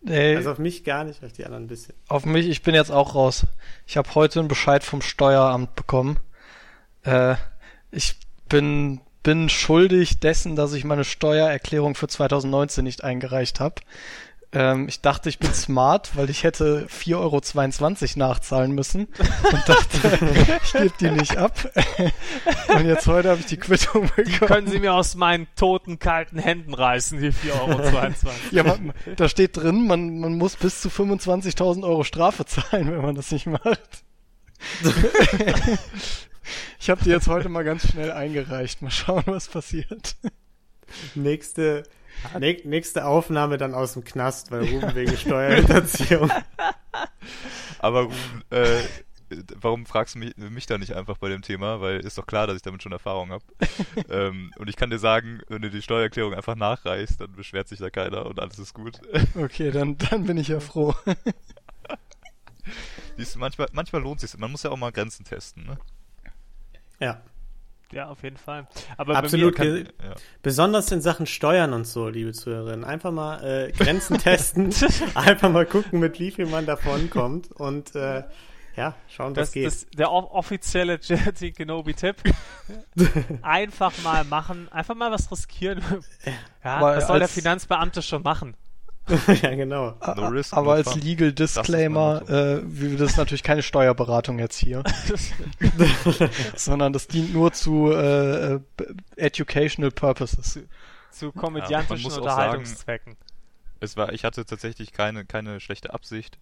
Nee, 0.00 0.36
also 0.36 0.52
auf 0.52 0.58
mich 0.58 0.84
gar 0.84 1.04
nicht, 1.04 1.22
auf 1.22 1.32
die 1.32 1.44
anderen 1.44 1.64
ein 1.64 1.68
bisschen. 1.68 1.94
Auf 2.08 2.26
mich, 2.26 2.48
ich 2.48 2.62
bin 2.62 2.74
jetzt 2.74 2.90
auch 2.90 3.14
raus. 3.14 3.46
Ich 3.86 3.96
habe 3.96 4.14
heute 4.14 4.40
einen 4.40 4.48
Bescheid 4.48 4.82
vom 4.82 5.02
Steueramt 5.02 5.74
bekommen. 5.76 6.18
Äh, 7.02 7.36
ich 7.90 8.16
bin 8.48 9.00
bin 9.24 9.48
schuldig 9.48 10.20
dessen, 10.20 10.54
dass 10.54 10.74
ich 10.74 10.84
meine 10.84 11.02
Steuererklärung 11.02 11.96
für 11.96 12.06
2019 12.06 12.84
nicht 12.84 13.02
eingereicht 13.02 13.58
habe. 13.58 13.76
Ähm, 14.54 14.86
ich 14.88 15.00
dachte, 15.00 15.28
ich 15.28 15.40
bin 15.40 15.52
smart, 15.52 16.16
weil 16.16 16.30
ich 16.30 16.44
hätte 16.44 16.86
4,22 16.86 17.16
Euro 17.16 18.18
nachzahlen 18.18 18.72
müssen 18.72 19.06
und 19.18 19.68
dachte, 19.68 20.18
ich 20.62 20.72
gebe 20.72 20.94
die 21.00 21.10
nicht 21.10 21.36
ab. 21.36 21.70
und 22.68 22.86
jetzt 22.86 23.06
heute 23.08 23.30
habe 23.30 23.40
ich 23.40 23.46
die 23.46 23.56
Quittung 23.56 24.02
bekommen. 24.14 24.26
Die 24.26 24.38
können 24.38 24.66
Sie 24.68 24.78
mir 24.78 24.94
aus 24.94 25.16
meinen 25.16 25.48
toten, 25.56 25.98
kalten 25.98 26.38
Händen 26.38 26.72
reißen, 26.72 27.20
die 27.20 27.32
4,22 27.32 27.50
Euro. 27.60 28.12
ja, 28.52 28.62
man, 28.62 28.92
da 29.16 29.28
steht 29.28 29.56
drin, 29.56 29.88
man, 29.88 30.20
man 30.20 30.38
muss 30.38 30.54
bis 30.54 30.80
zu 30.80 30.88
25.000 30.88 31.82
Euro 31.82 32.04
Strafe 32.04 32.46
zahlen, 32.46 32.92
wenn 32.92 33.02
man 33.02 33.16
das 33.16 33.32
nicht 33.32 33.46
macht. 33.46 34.04
ich 36.78 36.90
habe 36.90 37.02
die 37.02 37.10
jetzt 37.10 37.26
heute 37.26 37.48
mal 37.48 37.64
ganz 37.64 37.88
schnell 37.90 38.12
eingereicht. 38.12 38.82
Mal 38.82 38.90
schauen, 38.90 39.24
was 39.26 39.48
passiert. 39.48 40.14
Nächste 41.16 41.82
nächste 42.64 43.06
Aufnahme 43.06 43.58
dann 43.58 43.74
aus 43.74 43.94
dem 43.94 44.04
Knast, 44.04 44.50
weil 44.50 44.64
Ruben 44.64 44.94
wegen 44.94 45.16
Steuerhinterziehung. 45.16 46.30
Aber 47.78 48.02
Ruben, 48.02 48.42
äh, 48.50 48.82
warum 49.56 49.86
fragst 49.86 50.14
du 50.14 50.18
mich, 50.18 50.36
mich 50.36 50.66
da 50.66 50.78
nicht 50.78 50.94
einfach 50.94 51.18
bei 51.18 51.28
dem 51.28 51.42
Thema? 51.42 51.80
Weil 51.80 52.00
ist 52.00 52.18
doch 52.18 52.26
klar, 52.26 52.46
dass 52.46 52.56
ich 52.56 52.62
damit 52.62 52.82
schon 52.82 52.92
Erfahrung 52.92 53.30
habe. 53.30 53.44
ähm, 54.10 54.52
und 54.58 54.68
ich 54.68 54.76
kann 54.76 54.90
dir 54.90 54.98
sagen, 54.98 55.40
wenn 55.48 55.62
du 55.62 55.70
die 55.70 55.82
Steuererklärung 55.82 56.34
einfach 56.34 56.56
nachreichst, 56.56 57.20
dann 57.20 57.32
beschwert 57.32 57.68
sich 57.68 57.78
da 57.78 57.90
keiner 57.90 58.26
und 58.26 58.40
alles 58.40 58.58
ist 58.58 58.74
gut. 58.74 59.00
okay, 59.36 59.70
dann, 59.70 59.98
dann 59.98 60.24
bin 60.24 60.36
ich 60.36 60.48
ja 60.48 60.60
froh. 60.60 60.94
Siehst 63.16 63.34
du, 63.34 63.38
manchmal, 63.38 63.68
manchmal 63.72 64.02
lohnt 64.02 64.22
es 64.22 64.30
sich. 64.32 64.40
Man 64.40 64.50
muss 64.50 64.62
ja 64.62 64.70
auch 64.70 64.76
mal 64.76 64.90
Grenzen 64.92 65.24
testen, 65.24 65.64
ne? 65.64 65.78
Ja. 67.00 67.20
Ja, 67.92 68.08
auf 68.08 68.22
jeden 68.22 68.36
Fall. 68.36 68.66
Aber 68.96 69.16
Absolut. 69.16 69.54
Kann, 69.54 69.88
ja. 70.02 70.14
Besonders 70.42 70.90
in 70.90 71.00
Sachen 71.00 71.26
Steuern 71.26 71.72
und 71.72 71.86
so, 71.86 72.08
liebe 72.08 72.32
Zuhörerinnen. 72.32 72.84
Einfach 72.84 73.12
mal 73.12 73.42
äh, 73.44 73.72
Grenzen 73.72 74.18
testen. 74.18 74.74
einfach 75.14 75.50
mal 75.50 75.66
gucken, 75.66 76.00
mit 76.00 76.18
wie 76.18 76.30
viel 76.30 76.46
man 76.46 76.66
davon 76.66 77.10
kommt. 77.10 77.52
Und 77.52 77.94
äh, 77.94 78.24
ja, 78.76 78.94
schauen, 79.08 79.36
was 79.36 79.52
geht. 79.52 79.66
Das, 79.66 79.86
der 79.96 80.10
offizielle 80.10 80.98
Jetty 81.00 81.52
Kenobi-Tipp. 81.52 82.16
einfach 83.42 83.92
mal 84.02 84.24
machen, 84.24 84.68
einfach 84.72 84.96
mal 84.96 85.12
was 85.12 85.30
riskieren. 85.30 85.80
Ja, 86.64 86.76
Aber 86.76 86.96
was 86.96 87.06
soll 87.06 87.20
der 87.20 87.28
Finanzbeamte 87.28 88.02
schon 88.02 88.22
machen? 88.22 88.56
ja, 89.42 89.54
genau. 89.54 89.96
No 90.16 90.26
risk, 90.28 90.54
Aber 90.54 90.66
no 90.66 90.70
als 90.72 90.94
Legal 90.94 91.32
Disclaimer, 91.32 92.22
äh, 92.28 92.96
das 92.96 93.12
ist 93.12 93.16
natürlich 93.16 93.42
keine 93.42 93.62
Steuerberatung 93.62 94.38
jetzt 94.38 94.56
hier. 94.56 94.82
sondern 96.56 96.92
das 96.92 97.06
dient 97.06 97.34
nur 97.34 97.52
zu 97.52 97.92
äh, 97.92 98.60
educational 99.16 99.90
purposes. 99.90 100.60
Zu 101.10 101.32
komödiantischen 101.32 102.10
ja, 102.10 102.16
Unterhaltungszwecken. 102.16 103.16
es 103.80 103.96
war, 103.96 104.12
ich 104.12 104.24
hatte 104.24 104.46
tatsächlich 104.46 104.92
keine, 104.92 105.26
keine 105.26 105.60
schlechte 105.60 105.92
Absicht, 105.92 106.38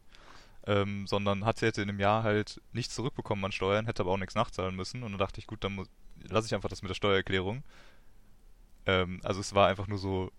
ähm, 0.66 1.06
sondern 1.08 1.44
hatte 1.44 1.66
jetzt 1.66 1.78
in 1.78 1.88
einem 1.88 1.98
Jahr 1.98 2.22
halt 2.22 2.60
nichts 2.72 2.94
zurückbekommen 2.94 3.44
an 3.44 3.52
Steuern, 3.52 3.86
hätte 3.86 4.02
aber 4.02 4.12
auch 4.12 4.18
nichts 4.18 4.36
nachzahlen 4.36 4.76
müssen. 4.76 5.02
Und 5.02 5.12
dann 5.12 5.18
dachte 5.18 5.40
ich, 5.40 5.48
gut, 5.48 5.64
dann 5.64 5.84
lasse 6.28 6.46
ich 6.46 6.54
einfach 6.54 6.68
das 6.68 6.82
mit 6.82 6.90
der 6.90 6.94
Steuererklärung. 6.94 7.64
Ähm, 8.86 9.20
also 9.24 9.40
es 9.40 9.52
war 9.52 9.66
einfach 9.66 9.88
nur 9.88 9.98
so, 9.98 10.30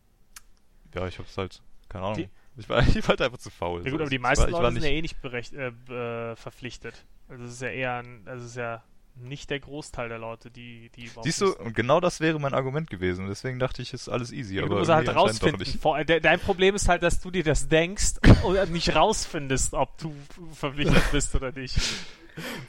ja, 0.95 1.05
ich 1.07 1.19
hab's 1.19 1.37
halt 1.37 1.61
keine 1.93 2.05
Ahnung. 2.05 2.17
Die, 2.17 2.29
ich, 2.59 2.67
war, 2.67 2.85
ich 2.95 3.07
war 3.07 3.19
einfach 3.21 3.37
zu 3.37 3.49
faul. 3.49 3.83
Ja 3.85 3.91
gut, 3.91 4.01
aber 4.01 4.09
die 4.09 4.19
meisten 4.19 4.51
war, 4.51 4.61
Leute 4.61 4.73
sind 4.73 4.83
ja 4.83 4.89
eh 4.89 5.01
nicht 5.01 5.21
berecht, 5.21 5.53
äh, 5.53 5.67
äh, 5.67 6.35
verpflichtet. 6.35 7.05
Also 7.29 7.45
es 7.45 7.53
ist 7.53 7.61
ja 7.61 7.69
eher 7.69 7.93
ein, 7.95 8.23
also 8.25 8.43
es 8.43 8.51
ist 8.51 8.57
ja 8.57 8.83
nicht 9.15 9.51
der 9.51 9.59
Großteil 9.59 10.09
der 10.09 10.17
Leute, 10.17 10.49
die 10.49 10.89
die 10.95 11.09
Siehst 11.21 11.41
du, 11.41 11.55
und 11.55 11.75
genau 11.75 11.99
das 11.99 12.19
wäre 12.19 12.39
mein 12.39 12.53
Argument 12.53 12.89
gewesen. 12.89 13.27
Deswegen 13.27 13.59
dachte 13.59 13.81
ich, 13.83 13.93
ist 13.93 14.09
alles 14.09 14.31
easy. 14.31 14.55
Ja, 14.55 14.63
aber 14.63 14.69
du 14.69 14.79
musst 14.79 14.91
halt 14.91 15.15
rausfinden. 15.15 15.65
Vor, 15.79 16.03
de, 16.03 16.19
dein 16.19 16.39
Problem 16.39 16.73
ist 16.73 16.89
halt, 16.89 17.03
dass 17.03 17.19
du 17.19 17.29
dir 17.29 17.43
das 17.43 17.69
denkst 17.69 18.15
und 18.43 18.71
nicht 18.71 18.95
rausfindest, 18.95 19.75
ob 19.75 19.97
du 19.99 20.13
verpflichtet 20.53 21.03
bist 21.11 21.35
oder 21.35 21.51
nicht. 21.51 21.77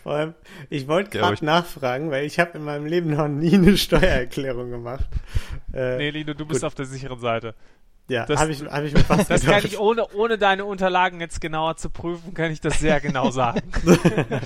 Vor 0.03 0.13
allem, 0.13 0.35
ich 0.69 0.87
wollte 0.89 1.11
gerade 1.19 1.37
ja, 1.37 1.45
nachfragen, 1.45 2.11
weil 2.11 2.27
ich 2.27 2.39
habe 2.39 2.59
in 2.59 2.65
meinem 2.65 2.85
Leben 2.85 3.17
noch 3.17 3.29
nie 3.29 3.55
eine 3.55 3.79
Steuererklärung 3.79 4.71
gemacht. 4.71 5.07
Äh, 5.73 5.97
nee, 5.97 6.11
Lino, 6.11 6.35
du 6.35 6.45
bist 6.45 6.61
gut. 6.61 6.67
auf 6.67 6.75
der 6.75 6.85
sicheren 6.85 7.19
Seite. 7.19 7.55
Ja, 8.09 8.29
habe 8.29 8.53
ich, 8.53 8.63
hab 8.63 8.85
ich 8.85 8.93
mir 8.93 9.01
fast 9.01 9.31
Das 9.31 9.41
gedacht. 9.41 9.63
kann 9.63 9.71
ich, 9.71 9.79
ohne, 9.79 10.07
ohne 10.15 10.37
deine 10.37 10.67
Unterlagen 10.67 11.21
jetzt 11.21 11.41
genauer 11.41 11.77
zu 11.77 11.89
prüfen, 11.89 12.35
kann 12.35 12.51
ich 12.51 12.61
das 12.61 12.79
sehr 12.79 13.01
genau 13.01 13.31
sagen. 13.31 13.63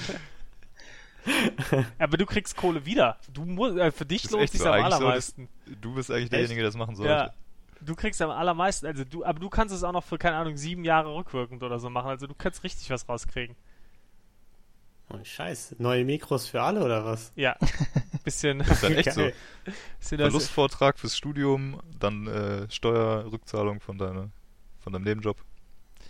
Aber 1.99 2.17
du 2.17 2.25
kriegst 2.25 2.57
Kohle 2.57 2.87
wieder. 2.87 3.19
Du 3.33 3.45
musst, 3.45 3.77
äh, 3.77 3.91
für 3.91 4.07
dich 4.07 4.31
lohnt 4.31 4.51
sich 4.51 4.61
so, 4.61 4.71
am 4.71 4.85
allermeisten. 4.85 5.49
So, 5.67 5.75
du 5.81 5.95
bist 5.95 6.11
eigentlich 6.11 6.31
derjenige, 6.31 6.61
der 6.61 6.69
das 6.69 6.77
machen 6.77 6.95
sollte. 6.95 7.13
Ja. 7.13 7.31
Du 7.81 7.95
kriegst 7.95 8.21
am 8.23 8.31
allermeisten, 8.31 8.87
also 8.87 9.05
du, 9.05 9.25
aber 9.25 9.39
du 9.39 9.49
kannst 9.49 9.75
es 9.75 9.85
auch 9.85 9.93
noch 9.93 10.03
für, 10.03 10.19
keine 10.19 10.37
Ahnung, 10.37 10.57
sieben 10.57 10.85
Jahre 10.85 11.15
rückwirkend 11.15 11.63
oder 11.63 11.79
so 11.79 11.91
machen. 11.91 12.09
Also 12.09 12.27
du 12.27 12.35
kannst 12.35 12.65
richtig 12.65 12.91
was 12.91 13.09
rauskriegen. 13.09 13.55
Oh, 15.11 15.19
Scheiße. 15.23 15.77
Neue 15.79 16.05
Mikros 16.05 16.47
für 16.49 16.61
alle 16.61 16.85
oder 16.85 17.05
was? 17.05 17.33
Ja. 17.35 17.57
Bisschen. 18.25 18.59
Das 18.59 18.71
ist 18.71 18.83
dann 18.83 18.95
echt 18.95 19.13
so. 19.13 19.31
Verlustvortrag 20.01 20.99
fürs 20.99 21.17
Studium, 21.17 21.81
dann 21.99 22.27
äh, 22.27 22.71
Steuerrückzahlung 22.71 23.81
von, 23.81 23.97
deine, 23.97 24.31
von 24.81 24.93
deinem 24.93 25.05
Nebenjob. 25.05 25.39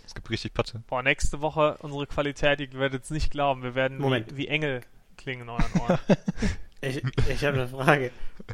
Es 0.05 0.15
gibt 0.15 0.29
richtig 0.29 0.53
Patte. 0.53 0.83
Boah, 0.87 1.03
nächste 1.03 1.39
Woche 1.39 1.77
unsere 1.79 2.07
Qualität, 2.07 2.59
ihr 2.59 2.73
werdet 2.73 3.03
es 3.03 3.09
nicht 3.09 3.31
glauben. 3.31 3.63
Wir 3.63 3.75
werden 3.75 3.99
Moment. 3.99 4.31
Wie, 4.31 4.37
wie 4.37 4.47
Engel 4.47 4.81
klingen 5.17 5.43
in 5.43 5.49
euren 5.49 5.81
Ohren. 5.81 5.99
ich 6.81 7.03
ich 7.29 7.45
habe 7.45 7.57
eine 7.57 7.67
Frage. 7.67 8.11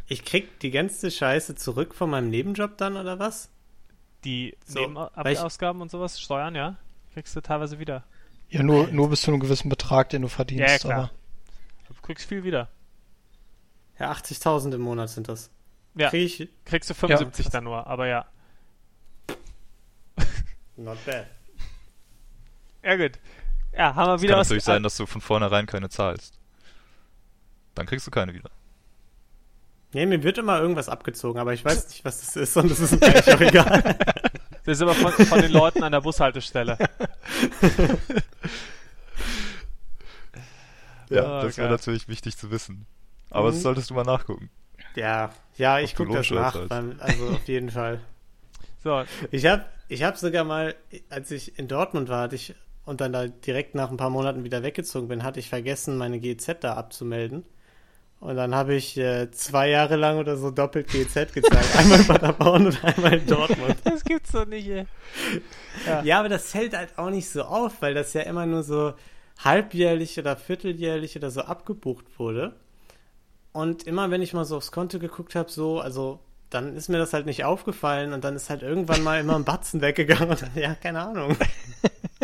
Ich 0.07 0.25
krieg 0.25 0.59
die 0.59 0.71
ganze 0.71 1.09
Scheiße 1.09 1.55
zurück 1.55 1.95
von 1.95 2.09
meinem 2.09 2.29
Nebenjob 2.29 2.77
dann 2.77 2.97
oder 2.97 3.19
was? 3.19 3.49
Die 4.25 4.57
so, 4.65 4.79
Nebenausgaben 4.81 5.81
und 5.81 5.89
sowas, 5.89 6.19
Steuern, 6.19 6.55
ja? 6.55 6.77
Kriegst 7.13 7.35
du 7.35 7.41
teilweise 7.41 7.79
wieder. 7.79 8.03
Ja, 8.49 8.63
nur, 8.63 8.87
nur 8.87 9.09
bis 9.09 9.21
zu 9.21 9.31
einem 9.31 9.39
gewissen 9.39 9.69
Betrag, 9.69 10.09
den 10.09 10.21
du 10.21 10.27
verdienst. 10.27 10.69
Ja, 10.69 10.77
klar. 10.77 10.97
Aber. 10.97 11.11
Du 11.87 12.01
kriegst 12.01 12.27
viel 12.27 12.43
wieder. 12.43 12.69
Ja, 13.99 14.11
80.000 14.11 14.75
im 14.75 14.81
Monat 14.81 15.09
sind 15.09 15.27
das. 15.27 15.49
Ja, 15.95 16.09
Krieg 16.09 16.39
ich... 16.39 16.49
kriegst 16.65 16.89
du 16.89 16.93
75 16.93 17.45
ja. 17.45 17.51
dann 17.51 17.63
nur, 17.63 17.87
aber 17.87 18.07
ja. 18.07 18.25
Not 20.75 20.97
bad. 21.05 21.27
Ja, 22.83 22.95
gut. 22.97 23.19
Ja, 23.73 23.95
haben 23.95 24.09
wir 24.09 24.15
es 24.15 24.21
wieder 24.21 24.33
kann 24.33 24.39
was... 24.41 24.49
natürlich 24.49 24.63
sein, 24.63 24.83
dass 24.83 24.97
du 24.97 25.05
von 25.05 25.21
vornherein 25.21 25.65
keine 25.65 25.89
zahlst. 25.89 26.37
Dann 27.73 27.85
kriegst 27.85 28.05
du 28.05 28.11
keine 28.11 28.33
wieder. 28.33 28.51
Nee, 29.93 30.05
mir 30.05 30.23
wird 30.23 30.37
immer 30.37 30.59
irgendwas 30.59 30.89
abgezogen, 30.89 31.39
aber 31.39 31.53
ich 31.53 31.63
weiß 31.63 31.87
nicht, 31.89 32.03
was 32.03 32.19
das 32.19 32.35
ist 32.35 32.57
und 32.57 32.69
das 32.69 32.79
ist 32.79 32.99
mir 32.99 33.07
eigentlich 33.07 33.33
auch 33.33 33.39
egal. 33.39 33.97
Das 34.65 34.77
ist 34.77 34.81
aber 34.81 34.95
von, 34.95 35.11
von 35.11 35.41
den 35.41 35.51
Leuten 35.51 35.83
an 35.83 35.91
der 35.91 36.01
Bushaltestelle. 36.01 36.77
ja, 41.09 41.39
oh, 41.39 41.43
das 41.43 41.57
wäre 41.57 41.69
natürlich 41.69 42.07
wichtig 42.07 42.35
zu 42.37 42.49
wissen. 42.51 42.87
Aber 43.29 43.49
mhm. 43.49 43.53
das 43.53 43.61
solltest 43.61 43.91
du 43.91 43.93
mal 43.93 44.03
nachgucken. 44.03 44.49
Ja, 44.95 45.31
ja, 45.57 45.79
ich 45.79 45.95
gucke 45.95 46.13
das 46.13 46.31
nach, 46.31 46.67
beim, 46.67 46.95
also 46.99 47.29
auf 47.29 47.47
jeden 47.47 47.69
Fall. 47.69 48.01
So. 48.83 49.03
Ich 49.31 49.47
habe 49.47 49.65
ich 49.87 50.03
hab 50.03 50.15
sogar 50.15 50.43
mal, 50.43 50.75
als 51.09 51.31
ich 51.31 51.57
in 51.57 51.67
Dortmund 51.67 52.07
war, 52.07 52.21
hatte 52.21 52.35
ich 52.35 52.53
und 52.85 53.01
dann 53.01 53.13
da 53.13 53.25
direkt 53.27 53.73
nach 53.73 53.89
ein 53.89 53.97
paar 53.97 54.11
Monaten 54.11 54.43
wieder 54.43 54.61
weggezogen 54.61 55.07
bin, 55.07 55.23
hatte 55.23 55.39
ich 55.39 55.49
vergessen, 55.49 55.97
meine 55.97 56.19
GZ 56.19 56.63
da 56.63 56.75
abzumelden. 56.75 57.43
Und 58.25 58.37
dann 58.37 58.55
habe 58.55 58.73
ich 58.73 58.97
äh, 58.97 59.29
zwei 59.29 59.69
Jahre 59.69 59.97
lang 59.97 60.17
oder 60.17 60.35
so 60.35 60.49
doppelt 60.49 60.87
GZ 60.87 61.31
gezahlt. 61.31 61.67
einmal 61.77 61.99
in 61.99 62.07
Paderborn 62.07 62.65
und 62.65 62.83
einmal 62.83 63.13
in 63.19 63.27
Dortmund. 63.27 63.75
Das 63.83 64.03
gibt's 64.03 64.31
doch 64.31 64.47
nicht, 64.47 64.67
ey. 64.67 64.87
Ja. 65.85 66.01
ja, 66.01 66.19
aber 66.19 66.29
das 66.29 66.49
fällt 66.49 66.75
halt 66.75 66.97
auch 66.97 67.11
nicht 67.11 67.29
so 67.29 67.43
auf, 67.43 67.83
weil 67.83 67.93
das 67.93 68.13
ja 68.13 68.21
immer 68.21 68.47
nur 68.47 68.63
so 68.63 68.93
halbjährlich 69.43 70.17
oder 70.17 70.37
vierteljährlich 70.37 71.15
oder 71.15 71.29
so 71.29 71.41
abgebucht 71.41 72.05
wurde. 72.17 72.55
Und 73.51 73.83
immer 73.83 74.09
wenn 74.09 74.23
ich 74.23 74.33
mal 74.33 74.43
so 74.43 74.57
aufs 74.57 74.71
Konto 74.71 74.97
geguckt 74.97 75.35
habe, 75.35 75.51
so, 75.51 75.79
also 75.79 76.19
dann 76.49 76.75
ist 76.75 76.89
mir 76.89 76.97
das 76.97 77.13
halt 77.13 77.27
nicht 77.27 77.43
aufgefallen 77.43 78.11
und 78.11 78.23
dann 78.23 78.35
ist 78.35 78.49
halt 78.49 78.63
irgendwann 78.63 79.03
mal 79.03 79.19
immer 79.19 79.35
ein 79.35 79.45
Batzen 79.45 79.81
weggegangen 79.81 80.31
und 80.31 80.41
dann, 80.41 80.51
ja, 80.55 80.73
keine 80.73 81.01
Ahnung. 81.01 81.37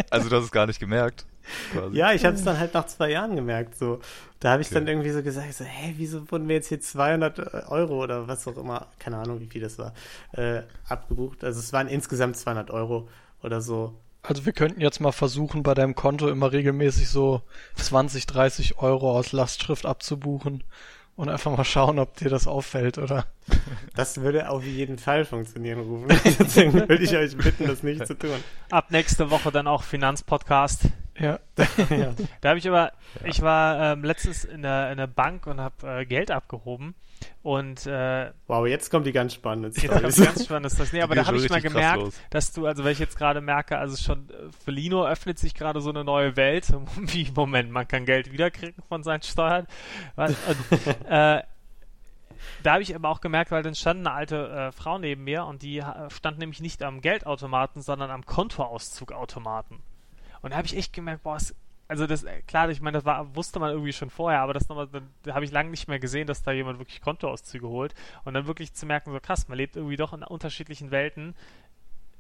Also 0.10 0.30
du 0.30 0.38
hast 0.38 0.46
es 0.46 0.52
gar 0.52 0.68
nicht 0.68 0.80
gemerkt. 0.80 1.26
Quasi. 1.72 1.98
Ja, 1.98 2.14
ich 2.14 2.26
habe 2.26 2.36
es 2.36 2.44
dann 2.44 2.60
halt 2.60 2.74
nach 2.74 2.86
zwei 2.86 3.12
Jahren 3.12 3.36
gemerkt. 3.36 3.78
So, 3.78 4.00
da 4.40 4.52
habe 4.52 4.62
ich 4.62 4.68
okay. 4.68 4.76
dann 4.76 4.88
irgendwie 4.88 5.12
so 5.12 5.24
gesagt, 5.24 5.54
so, 5.54 5.64
hä, 5.64 5.94
wieso 5.98 6.30
wurden 6.32 6.48
wir 6.48 6.56
jetzt 6.56 6.68
hier 6.68 6.82
200 6.82 7.40
äh, 7.40 7.44
Euro 7.70 8.04
oder 8.04 8.28
was 8.28 8.48
auch 8.48 8.58
immer, 8.58 8.88
keine 9.00 9.18
Ahnung, 9.18 9.40
wie 9.40 9.48
viel 9.48 9.62
das 9.62 9.78
war, 9.78 9.94
äh, 10.34 10.62
abgebucht. 10.88 11.44
Also 11.44 11.60
es 11.60 11.74
waren 11.74 11.88
insgesamt 11.88 12.38
200 12.38 12.72
Euro 12.72 13.08
oder 13.44 13.62
so. 13.62 13.96
Also 14.24 14.46
wir 14.46 14.54
könnten 14.54 14.82
jetzt 14.82 15.00
mal 15.00 15.12
versuchen, 15.12 15.64
bei 15.64 15.74
deinem 15.74 15.96
Konto 15.96 16.30
immer 16.30 16.52
regelmäßig 16.52 17.10
so 17.10 17.42
20, 17.76 18.28
30 18.28 18.78
Euro 18.78 19.18
aus 19.18 19.32
Lastschrift 19.32 19.86
abzubuchen 19.86 20.64
und 21.16 21.30
einfach 21.30 21.56
mal 21.56 21.64
schauen, 21.64 22.00
ob 22.00 22.16
dir 22.18 22.30
das 22.30 22.48
auffällt, 22.48 22.98
oder? 22.98 23.26
Das 23.96 24.22
würde 24.22 24.50
auf 24.50 24.64
jeden 24.64 24.98
Fall 24.98 25.26
funktionieren, 25.26 25.82
Rufen. 25.82 26.08
Deswegen 26.40 26.74
würde 26.74 27.04
ich 27.04 27.16
euch 27.16 27.38
bitten, 27.38 27.68
das 27.68 27.84
nicht 27.84 28.08
zu 28.08 28.18
tun. 28.18 28.32
Ab 28.70 28.90
nächste 28.90 29.30
Woche 29.30 29.52
dann 29.52 29.68
auch 29.68 29.84
Finanzpodcast. 29.84 30.86
Ja. 31.22 31.40
ja. 31.90 32.14
Da 32.42 32.50
habe 32.50 32.60
ich 32.60 32.68
aber, 32.68 32.92
ich 33.26 33.42
war 33.42 33.94
ähm, 33.94 34.04
letztens 34.04 34.44
in 34.44 34.62
der, 34.64 34.92
in 34.92 34.98
der 34.98 35.08
Bank 35.08 35.48
und 35.48 35.60
habe 35.60 36.02
äh, 36.02 36.06
Geld 36.06 36.32
abgehoben 36.32 36.96
und 37.44 37.88
äh, 37.88 38.32
wow, 38.48 38.68
jetzt 38.68 38.92
kommt 38.92 39.06
die 39.06 39.12
ganz 39.12 39.34
spannende 39.34 39.72
Story. 39.72 39.88
Jetzt 39.88 40.02
kommt 40.02 40.18
die 40.18 40.24
ganz 40.24 40.46
spannende 40.46 40.70
Story. 40.70 40.90
Nee, 40.94 41.02
aber 41.02 41.16
da 41.16 41.26
habe 41.26 41.38
ich 41.38 41.50
mal 41.50 41.62
gemerkt, 41.62 42.14
dass 42.30 42.52
du, 42.52 42.68
also 42.68 42.84
wenn 42.84 42.92
ich 42.92 43.00
jetzt 43.00 43.18
gerade 43.18 43.42
merke, 43.42 43.78
also 43.78 43.98
schon 43.98 44.30
äh, 44.30 44.52
für 44.64 44.72
Lino 44.72 45.06
öffnet 45.06 45.40
sich 45.40 45.56
gerade 45.56 45.82
so 45.82 45.90
eine 45.90 46.04
neue 46.04 46.36
Welt. 46.36 46.68
Wie, 46.98 47.32
Moment, 47.36 47.72
man 47.72 47.88
kann 47.88 48.06
Geld 48.06 48.32
wiederkriegen 48.32 48.84
von 48.88 49.04
seinen 49.04 49.24
Steuern. 49.24 49.68
Was, 50.16 50.36
und, 50.48 50.88
äh, 51.10 51.42
da 52.64 52.74
habe 52.74 52.84
ich 52.84 52.94
aber 52.94 53.10
auch 53.10 53.22
gemerkt, 53.22 53.52
weil 53.52 53.64
dann 53.64 53.76
stand 53.76 54.02
eine 54.02 54.16
alte 54.16 54.50
äh, 54.50 54.72
Frau 54.72 54.98
neben 55.00 55.24
mir 55.24 55.46
und 55.46 55.64
die 55.64 55.80
äh, 55.80 56.10
stand 56.10 56.38
nämlich 56.38 56.60
nicht 56.60 56.84
am 56.84 57.02
Geldautomaten, 57.02 57.82
sondern 57.82 58.12
am 58.12 58.26
Kontoauszugautomaten. 58.26 59.80
Und 60.42 60.52
da 60.52 60.58
habe 60.58 60.68
ich 60.68 60.76
echt 60.76 60.94
gemerkt, 60.94 61.24
boah, 61.24 61.36
es, 61.36 61.56
also 61.88 62.08
das, 62.08 62.24
äh, 62.24 62.42
klar, 62.44 62.70
ich 62.70 62.82
meine, 62.82 62.98
das 62.98 63.06
war, 63.06 63.36
wusste 63.36 63.60
man 63.60 63.72
irgendwie 63.72 63.94
schon 63.94 64.10
vorher, 64.10 64.42
aber 64.42 64.54
das 64.54 64.70
nochmal, 64.70 64.88
da 65.24 65.34
habe 65.34 65.46
ich 65.46 65.52
lange 65.52 65.70
nicht 65.70 65.88
mehr 65.88 66.00
gesehen, 66.00 66.28
dass 66.28 66.42
da 66.42 66.52
jemand 66.52 66.80
wirklich 66.80 67.02
Kontoauszüge 67.02 67.68
holt. 67.68 67.94
Und 68.24 68.34
dann 68.34 68.48
wirklich 68.48 68.74
zu 68.74 68.86
merken, 68.86 69.12
so 69.12 69.20
krass, 69.20 69.48
man 69.48 69.58
lebt 69.58 69.76
irgendwie 69.76 69.98
doch 69.98 70.14
in 70.14 70.24
unterschiedlichen 70.24 70.92
Welten, 70.92 71.36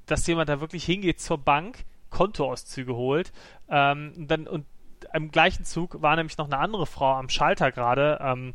dass 0.05 0.28
jemand 0.28 0.49
da 0.49 0.59
wirklich 0.59 0.84
hingeht 0.84 1.22
zur 1.22 1.38
Bank, 1.38 1.86
Kontoauszüge 2.09 2.93
holt, 2.95 3.32
ähm, 3.69 4.13
und 4.17 4.28
dann, 4.30 4.47
und 4.47 4.65
im 5.13 5.32
gleichen 5.32 5.65
Zug 5.65 6.01
war 6.01 6.15
nämlich 6.15 6.38
noch 6.38 6.45
eine 6.45 6.57
andere 6.57 6.86
Frau 6.86 7.13
am 7.13 7.30
Schalter 7.30 7.72
gerade, 7.72 8.19
ähm, 8.22 8.53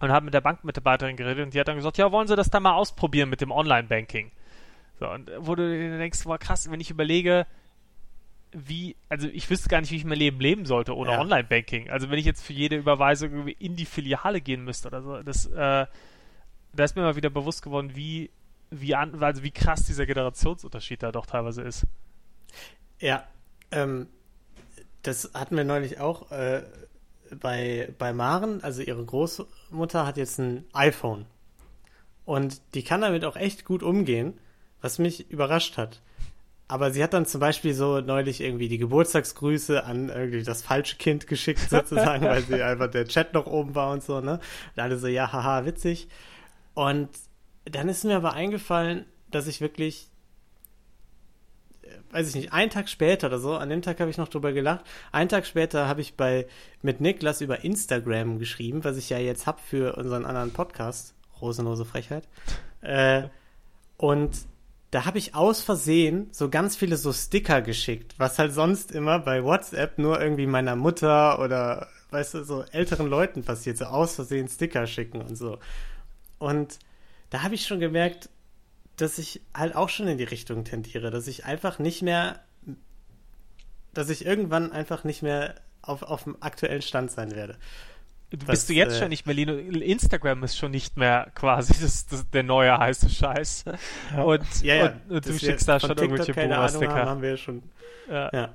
und 0.00 0.12
hat 0.12 0.24
mit 0.24 0.34
der 0.34 0.40
Bankmitarbeiterin 0.40 1.16
geredet 1.16 1.44
und 1.44 1.54
die 1.54 1.60
hat 1.60 1.68
dann 1.68 1.76
gesagt, 1.76 1.98
ja, 1.98 2.10
wollen 2.12 2.28
Sie 2.28 2.36
das 2.36 2.50
da 2.50 2.60
mal 2.60 2.74
ausprobieren 2.74 3.28
mit 3.28 3.40
dem 3.40 3.50
Online-Banking? 3.50 4.30
So, 5.00 5.08
und 5.08 5.30
wo 5.38 5.54
du 5.54 5.98
denkst, 5.98 6.24
boah, 6.24 6.38
krass, 6.38 6.70
wenn 6.70 6.80
ich 6.80 6.90
überlege, 6.90 7.46
wie, 8.52 8.96
also 9.08 9.28
ich 9.28 9.48
wüsste 9.50 9.68
gar 9.68 9.80
nicht, 9.80 9.90
wie 9.90 9.96
ich 9.96 10.04
mein 10.04 10.18
Leben 10.18 10.40
leben 10.40 10.64
sollte 10.64 10.96
ohne 10.96 11.12
ja. 11.12 11.20
Online-Banking. 11.20 11.90
Also 11.90 12.10
wenn 12.10 12.18
ich 12.18 12.24
jetzt 12.24 12.44
für 12.44 12.52
jede 12.52 12.76
Überweisung 12.76 13.48
in 13.48 13.76
die 13.76 13.84
Filiale 13.84 14.40
gehen 14.40 14.64
müsste 14.64 14.88
oder 14.88 15.02
so, 15.02 15.22
das, 15.22 15.46
äh, 15.46 15.86
da 16.72 16.84
ist 16.84 16.96
mir 16.96 17.02
mal 17.02 17.16
wieder 17.16 17.30
bewusst 17.30 17.62
geworden, 17.62 17.92
wie, 17.94 18.30
wie, 18.70 18.94
an, 18.94 19.22
also 19.22 19.42
wie 19.42 19.50
krass 19.50 19.84
dieser 19.84 20.06
Generationsunterschied 20.06 21.02
da 21.02 21.12
doch 21.12 21.26
teilweise 21.26 21.62
ist. 21.62 21.86
Ja, 23.00 23.26
ähm, 23.70 24.08
das 25.02 25.30
hatten 25.34 25.56
wir 25.56 25.64
neulich 25.64 26.00
auch 26.00 26.30
äh, 26.30 26.62
bei, 27.40 27.92
bei 27.98 28.12
Maren, 28.12 28.62
also 28.62 28.82
ihre 28.82 29.04
Großmutter 29.04 30.06
hat 30.06 30.16
jetzt 30.16 30.38
ein 30.38 30.64
iPhone. 30.72 31.26
Und 32.24 32.60
die 32.74 32.82
kann 32.82 33.00
damit 33.00 33.24
auch 33.24 33.36
echt 33.36 33.64
gut 33.64 33.82
umgehen, 33.82 34.38
was 34.80 34.98
mich 34.98 35.30
überrascht 35.30 35.76
hat. 35.76 36.02
Aber 36.70 36.90
sie 36.90 37.02
hat 37.02 37.14
dann 37.14 37.24
zum 37.24 37.40
Beispiel 37.40 37.72
so 37.72 38.00
neulich 38.00 38.42
irgendwie 38.42 38.68
die 38.68 38.76
Geburtstagsgrüße 38.76 39.84
an 39.84 40.10
irgendwie 40.10 40.42
das 40.42 40.60
falsche 40.60 40.96
Kind 40.96 41.26
geschickt, 41.26 41.60
sozusagen, 41.70 42.26
weil 42.26 42.42
sie 42.42 42.62
einfach 42.62 42.90
der 42.90 43.06
Chat 43.06 43.32
noch 43.32 43.46
oben 43.46 43.74
war 43.74 43.90
und 43.92 44.02
so, 44.02 44.20
ne? 44.20 44.38
Und 44.76 44.82
alle 44.82 44.98
so, 44.98 45.06
ja, 45.06 45.32
haha, 45.32 45.64
witzig. 45.64 46.08
Und 46.74 47.08
dann 47.64 47.88
ist 47.88 48.04
mir 48.04 48.16
aber 48.16 48.34
eingefallen, 48.34 49.06
dass 49.30 49.46
ich 49.46 49.62
wirklich, 49.62 50.08
äh, 51.82 51.88
weiß 52.12 52.28
ich 52.28 52.34
nicht, 52.34 52.52
einen 52.52 52.70
Tag 52.70 52.90
später 52.90 53.28
oder 53.28 53.38
so, 53.38 53.56
an 53.56 53.70
dem 53.70 53.80
Tag 53.80 53.98
habe 54.00 54.10
ich 54.10 54.18
noch 54.18 54.28
drüber 54.28 54.52
gelacht, 54.52 54.84
einen 55.10 55.30
Tag 55.30 55.46
später 55.46 55.88
habe 55.88 56.02
ich 56.02 56.16
bei 56.16 56.46
mit 56.82 57.00
Niklas 57.00 57.40
über 57.40 57.64
Instagram 57.64 58.38
geschrieben, 58.38 58.84
was 58.84 58.98
ich 58.98 59.08
ja 59.08 59.18
jetzt 59.18 59.46
hab 59.46 59.60
für 59.60 59.96
unseren 59.96 60.26
anderen 60.26 60.52
Podcast, 60.52 61.14
Rosenlose 61.40 61.86
Frechheit. 61.86 62.28
Äh, 62.82 63.24
und 63.96 64.32
da 64.90 65.04
habe 65.04 65.18
ich 65.18 65.34
aus 65.34 65.60
Versehen 65.60 66.28
so 66.32 66.48
ganz 66.48 66.76
viele 66.76 66.96
so 66.96 67.12
Sticker 67.12 67.60
geschickt, 67.60 68.14
was 68.18 68.38
halt 68.38 68.52
sonst 68.52 68.90
immer 68.90 69.18
bei 69.18 69.44
WhatsApp 69.44 69.98
nur 69.98 70.20
irgendwie 70.20 70.46
meiner 70.46 70.76
Mutter 70.76 71.38
oder, 71.40 71.88
weißt 72.10 72.34
du, 72.34 72.44
so 72.44 72.62
älteren 72.72 73.06
Leuten 73.06 73.44
passiert, 73.44 73.76
so 73.76 73.84
aus 73.84 74.14
Versehen 74.14 74.48
Sticker 74.48 74.86
schicken 74.86 75.20
und 75.20 75.36
so. 75.36 75.58
Und 76.38 76.78
da 77.30 77.42
habe 77.42 77.54
ich 77.54 77.66
schon 77.66 77.80
gemerkt, 77.80 78.30
dass 78.96 79.18
ich 79.18 79.42
halt 79.54 79.76
auch 79.76 79.90
schon 79.90 80.08
in 80.08 80.18
die 80.18 80.24
Richtung 80.24 80.64
tendiere, 80.64 81.10
dass 81.10 81.28
ich 81.28 81.44
einfach 81.44 81.78
nicht 81.78 82.02
mehr, 82.02 82.40
dass 83.92 84.08
ich 84.08 84.24
irgendwann 84.24 84.72
einfach 84.72 85.04
nicht 85.04 85.22
mehr 85.22 85.56
auf, 85.82 86.02
auf 86.02 86.24
dem 86.24 86.36
aktuellen 86.40 86.82
Stand 86.82 87.10
sein 87.10 87.32
werde. 87.32 87.58
Du 88.30 88.46
bist 88.46 88.68
du 88.68 88.74
jetzt 88.74 88.96
äh, 88.96 88.98
schon 88.98 89.08
nicht 89.08 89.26
mehr 89.26 89.34
Lino. 89.34 89.54
Instagram 89.54 90.44
ist 90.44 90.58
schon 90.58 90.70
nicht 90.70 90.98
mehr 90.98 91.30
quasi 91.34 91.74
das, 91.80 92.06
das 92.06 92.28
der 92.28 92.42
neue 92.42 92.76
heiße 92.76 93.08
Scheiß. 93.08 93.64
Ja. 94.14 94.22
Und, 94.22 94.62
ja, 94.62 94.74
ja. 94.74 94.86
und, 94.86 95.16
und 95.16 95.26
du 95.26 95.38
schickst 95.38 95.68
da 95.68 95.78
schon 95.78 95.90
TikTok 95.90 96.04
irgendwelche 96.04 96.34
Boomer-Sticker. 96.34 96.94
Haben, 96.94 97.08
haben 97.08 97.22
wir 97.22 97.36
schon. 97.36 97.62
Ja. 98.10 98.30
ja. 98.32 98.54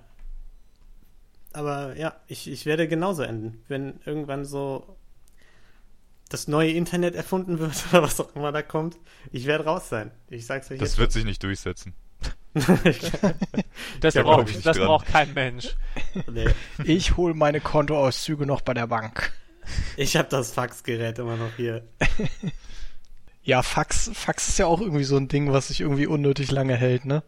Aber 1.53 1.95
ja, 1.95 2.15
ich, 2.27 2.49
ich 2.49 2.65
werde 2.65 2.87
genauso 2.87 3.21
enden, 3.23 3.63
wenn 3.67 3.99
irgendwann 4.05 4.45
so 4.45 4.97
das 6.29 6.47
neue 6.47 6.71
Internet 6.71 7.15
erfunden 7.15 7.59
wird 7.59 7.73
oder 7.91 8.03
was 8.03 8.19
auch 8.19 8.35
immer 8.35 8.51
da 8.51 8.61
kommt. 8.61 8.97
Ich 9.31 9.45
werde 9.45 9.65
raus 9.65 9.89
sein. 9.89 10.11
Ich 10.29 10.45
sag's 10.45 10.71
euch 10.71 10.79
Das 10.79 10.91
jetzt 10.91 10.99
wird 10.99 11.11
sich 11.11 11.25
nicht 11.25 11.43
durchsetzen. 11.43 11.93
das 12.53 14.13
braucht, 14.13 14.65
das 14.65 14.77
braucht 14.77 15.07
kein 15.07 15.33
Mensch. 15.33 15.75
Nee. 16.31 16.49
Ich 16.83 17.17
hole 17.17 17.33
meine 17.33 17.59
Kontoauszüge 17.59 18.45
noch 18.45 18.61
bei 18.61 18.73
der 18.73 18.87
Bank. 18.87 19.33
Ich 19.97 20.15
habe 20.15 20.29
das 20.29 20.51
Faxgerät 20.51 21.19
immer 21.19 21.37
noch 21.37 21.55
hier. 21.55 21.87
ja, 23.43 23.61
Fax, 23.61 24.11
Fax 24.13 24.49
ist 24.49 24.59
ja 24.59 24.65
auch 24.65 24.81
irgendwie 24.81 25.03
so 25.03 25.17
ein 25.17 25.27
Ding, 25.27 25.51
was 25.51 25.67
sich 25.67 25.81
irgendwie 25.81 26.07
unnötig 26.07 26.51
lange 26.51 26.75
hält, 26.75 27.05
ne? 27.05 27.23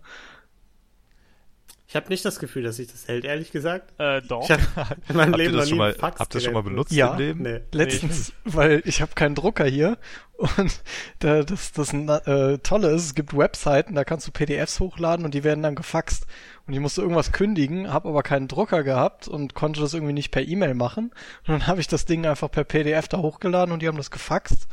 Ich 1.87 1.95
habe 1.95 2.09
nicht 2.09 2.25
das 2.25 2.39
Gefühl, 2.39 2.63
dass 2.63 2.77
sich 2.77 2.87
das 2.87 3.07
hält, 3.07 3.25
ehrlich 3.25 3.51
gesagt. 3.51 3.93
Äh, 3.99 4.21
doch. 4.23 4.43
Ich 4.43 4.51
hab 4.51 4.97
in 5.09 5.15
meinem 5.15 5.33
Leben 5.35 5.55
noch 5.55 5.65
nie 5.65 5.75
mal, 5.75 5.93
Fax 5.93 6.19
Habt 6.19 6.33
ihr 6.33 6.37
das 6.37 6.43
schon 6.43 6.53
mal 6.53 6.63
benutzt 6.63 6.91
ja, 6.91 7.13
im 7.13 7.19
Leben? 7.19 7.41
Nee. 7.43 7.61
Letztens, 7.71 8.33
nee. 8.43 8.53
weil 8.55 8.81
ich 8.85 9.01
habe 9.01 9.11
keinen 9.13 9.35
Drucker 9.35 9.65
hier 9.65 9.97
und 10.37 10.81
da, 11.19 11.43
das, 11.43 11.71
das 11.71 11.93
äh, 11.93 12.57
Tolle 12.59 12.89
ist, 12.89 13.05
es 13.05 13.15
gibt 13.15 13.37
Webseiten, 13.37 13.93
da 13.93 14.03
kannst 14.03 14.27
du 14.27 14.31
PDFs 14.31 14.79
hochladen 14.79 15.25
und 15.25 15.33
die 15.33 15.43
werden 15.43 15.61
dann 15.63 15.75
gefaxt. 15.75 16.25
Und 16.65 16.73
ich 16.73 16.79
musste 16.79 17.01
irgendwas 17.01 17.31
kündigen, 17.31 17.93
habe 17.93 18.09
aber 18.09 18.23
keinen 18.23 18.47
Drucker 18.47 18.83
gehabt 18.83 19.27
und 19.27 19.53
konnte 19.53 19.79
das 19.79 19.93
irgendwie 19.93 20.13
nicht 20.13 20.31
per 20.31 20.41
E-Mail 20.41 20.73
machen. 20.73 21.11
Und 21.47 21.49
dann 21.49 21.67
habe 21.67 21.79
ich 21.79 21.87
das 21.87 22.05
Ding 22.05 22.25
einfach 22.25 22.49
per 22.49 22.63
PDF 22.63 23.07
da 23.07 23.19
hochgeladen 23.19 23.71
und 23.71 23.81
die 23.81 23.87
haben 23.87 23.97
das 23.97 24.11
gefaxt 24.11 24.67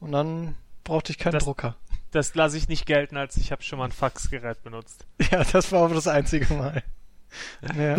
und 0.00 0.12
dann 0.12 0.56
brauchte 0.82 1.12
ich 1.12 1.18
keinen 1.18 1.34
das, 1.34 1.44
Drucker. 1.44 1.76
Das 2.10 2.34
lasse 2.34 2.56
ich 2.56 2.68
nicht 2.68 2.86
gelten, 2.86 3.16
als 3.16 3.36
ich 3.36 3.52
habe 3.52 3.62
schon 3.62 3.78
mal 3.78 3.86
ein 3.86 3.92
Faxgerät 3.92 4.62
benutzt. 4.62 5.06
Ja, 5.30 5.44
das 5.44 5.72
war 5.72 5.84
aber 5.84 5.94
das 5.94 6.08
einzige 6.08 6.52
Mal. 6.54 6.82
Ja. 7.76 7.96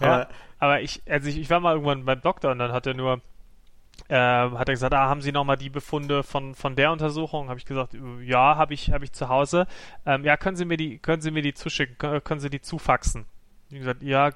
ja 0.00 0.28
aber 0.58 0.80
ich, 0.80 1.02
also 1.08 1.28
ich, 1.28 1.38
ich 1.38 1.50
war 1.50 1.60
mal 1.60 1.74
irgendwann 1.74 2.04
beim 2.04 2.20
Doktor 2.20 2.50
und 2.50 2.58
dann 2.58 2.72
hat 2.72 2.86
er 2.86 2.94
nur, 2.94 3.20
äh, 4.08 4.16
hat 4.16 4.68
er 4.68 4.74
gesagt, 4.74 4.92
ah, 4.92 5.08
haben 5.08 5.22
Sie 5.22 5.30
noch 5.30 5.44
mal 5.44 5.56
die 5.56 5.70
Befunde 5.70 6.24
von, 6.24 6.56
von 6.56 6.74
der 6.74 6.90
Untersuchung? 6.90 7.48
Habe 7.48 7.60
ich 7.60 7.64
gesagt, 7.64 7.96
ja, 8.24 8.56
habe 8.56 8.74
ich, 8.74 8.90
habe 8.90 9.04
ich 9.04 9.12
zu 9.12 9.28
Hause. 9.28 9.68
Ähm, 10.04 10.24
ja, 10.24 10.36
können 10.36 10.56
Sie 10.56 10.64
mir 10.64 10.76
die, 10.76 10.98
können 10.98 11.22
Sie 11.22 11.30
mir 11.30 11.42
die 11.42 11.54
zuschicken? 11.54 11.96
Können, 11.96 12.24
können 12.24 12.40
Sie 12.40 12.50
die 12.50 12.60
zufaxen? 12.60 13.26
Ich 13.70 13.78
gesagt, 13.78 14.02
ja, 14.02 14.32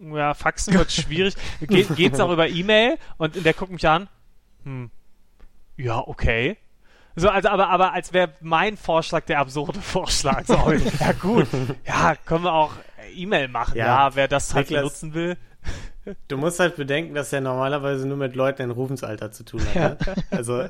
ja, 0.00 0.34
faxen 0.34 0.74
wird 0.74 0.92
schwierig. 0.92 1.34
Ge 1.60 1.86
geht's 1.94 2.20
auch 2.20 2.30
über 2.30 2.48
E-Mail? 2.48 2.98
Und 3.16 3.42
der 3.44 3.54
guckt 3.54 3.72
mich 3.72 3.88
an. 3.88 4.08
Hm. 4.64 4.90
Ja, 5.76 5.98
okay. 5.98 6.58
So, 7.16 7.28
also, 7.28 7.48
aber, 7.48 7.68
aber 7.68 7.92
als 7.92 8.12
wäre 8.12 8.30
mein 8.40 8.76
Vorschlag 8.76 9.24
der 9.24 9.38
absurde 9.38 9.80
Vorschlag. 9.80 10.44
So, 10.46 10.54
ja, 11.00 11.12
gut. 11.12 11.46
Ja, 11.86 12.16
können 12.24 12.44
wir 12.44 12.52
auch 12.52 12.72
E-Mail 13.14 13.48
machen. 13.48 13.76
Ja, 13.76 14.08
ja, 14.08 14.14
wer 14.16 14.28
das 14.28 14.52
halt 14.54 14.70
Niklas, 14.70 14.84
nutzen 14.84 15.14
will. 15.14 15.36
Du 16.28 16.36
musst 16.36 16.58
halt 16.60 16.76
bedenken, 16.76 17.14
dass 17.14 17.32
er 17.32 17.40
normalerweise 17.40 18.06
nur 18.06 18.16
mit 18.16 18.34
Leuten 18.34 18.62
in 18.62 18.70
Rufensalter 18.70 19.30
zu 19.30 19.44
tun 19.44 19.62
hat. 19.74 20.06
Ne? 20.06 20.14
Also, 20.30 20.68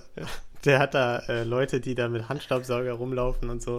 der 0.64 0.78
hat 0.78 0.94
da 0.94 1.18
äh, 1.20 1.44
Leute, 1.44 1.80
die 1.80 1.94
da 1.94 2.08
mit 2.08 2.28
Handstaubsauger 2.28 2.92
rumlaufen 2.92 3.50
und 3.50 3.62
so. 3.62 3.78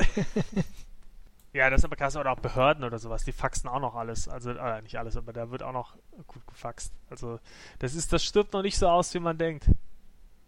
Ja, 1.53 1.70
das 1.70 1.80
ist 1.80 1.86
aber 1.86 1.95
krass. 1.95 2.18
Oder 2.18 2.32
auch 2.32 2.39
Behörden 2.39 2.84
oder 2.84 2.99
sowas, 2.99 3.24
die 3.24 3.32
faxen 3.32 3.70
auch 3.70 3.80
noch 3.80 3.95
alles. 3.95 4.28
Also, 4.28 4.51
äh, 4.51 4.82
nicht 4.82 4.97
alles, 4.97 5.16
aber 5.16 5.32
da 5.32 5.51
wird 5.51 5.63
auch 5.63 5.72
noch 5.72 5.95
gut 6.28 6.45
gefaxt. 6.47 6.91
Also, 7.09 7.39
das 7.80 7.95
ist, 7.95 8.11
das 8.11 8.26
stirbt 8.26 8.51
noch 8.51 8.61
nicht 8.61 8.78
so 8.78 8.89
aus, 8.89 9.13
wie 9.13 9.20
man 9.20 9.38
denkt 9.38 9.70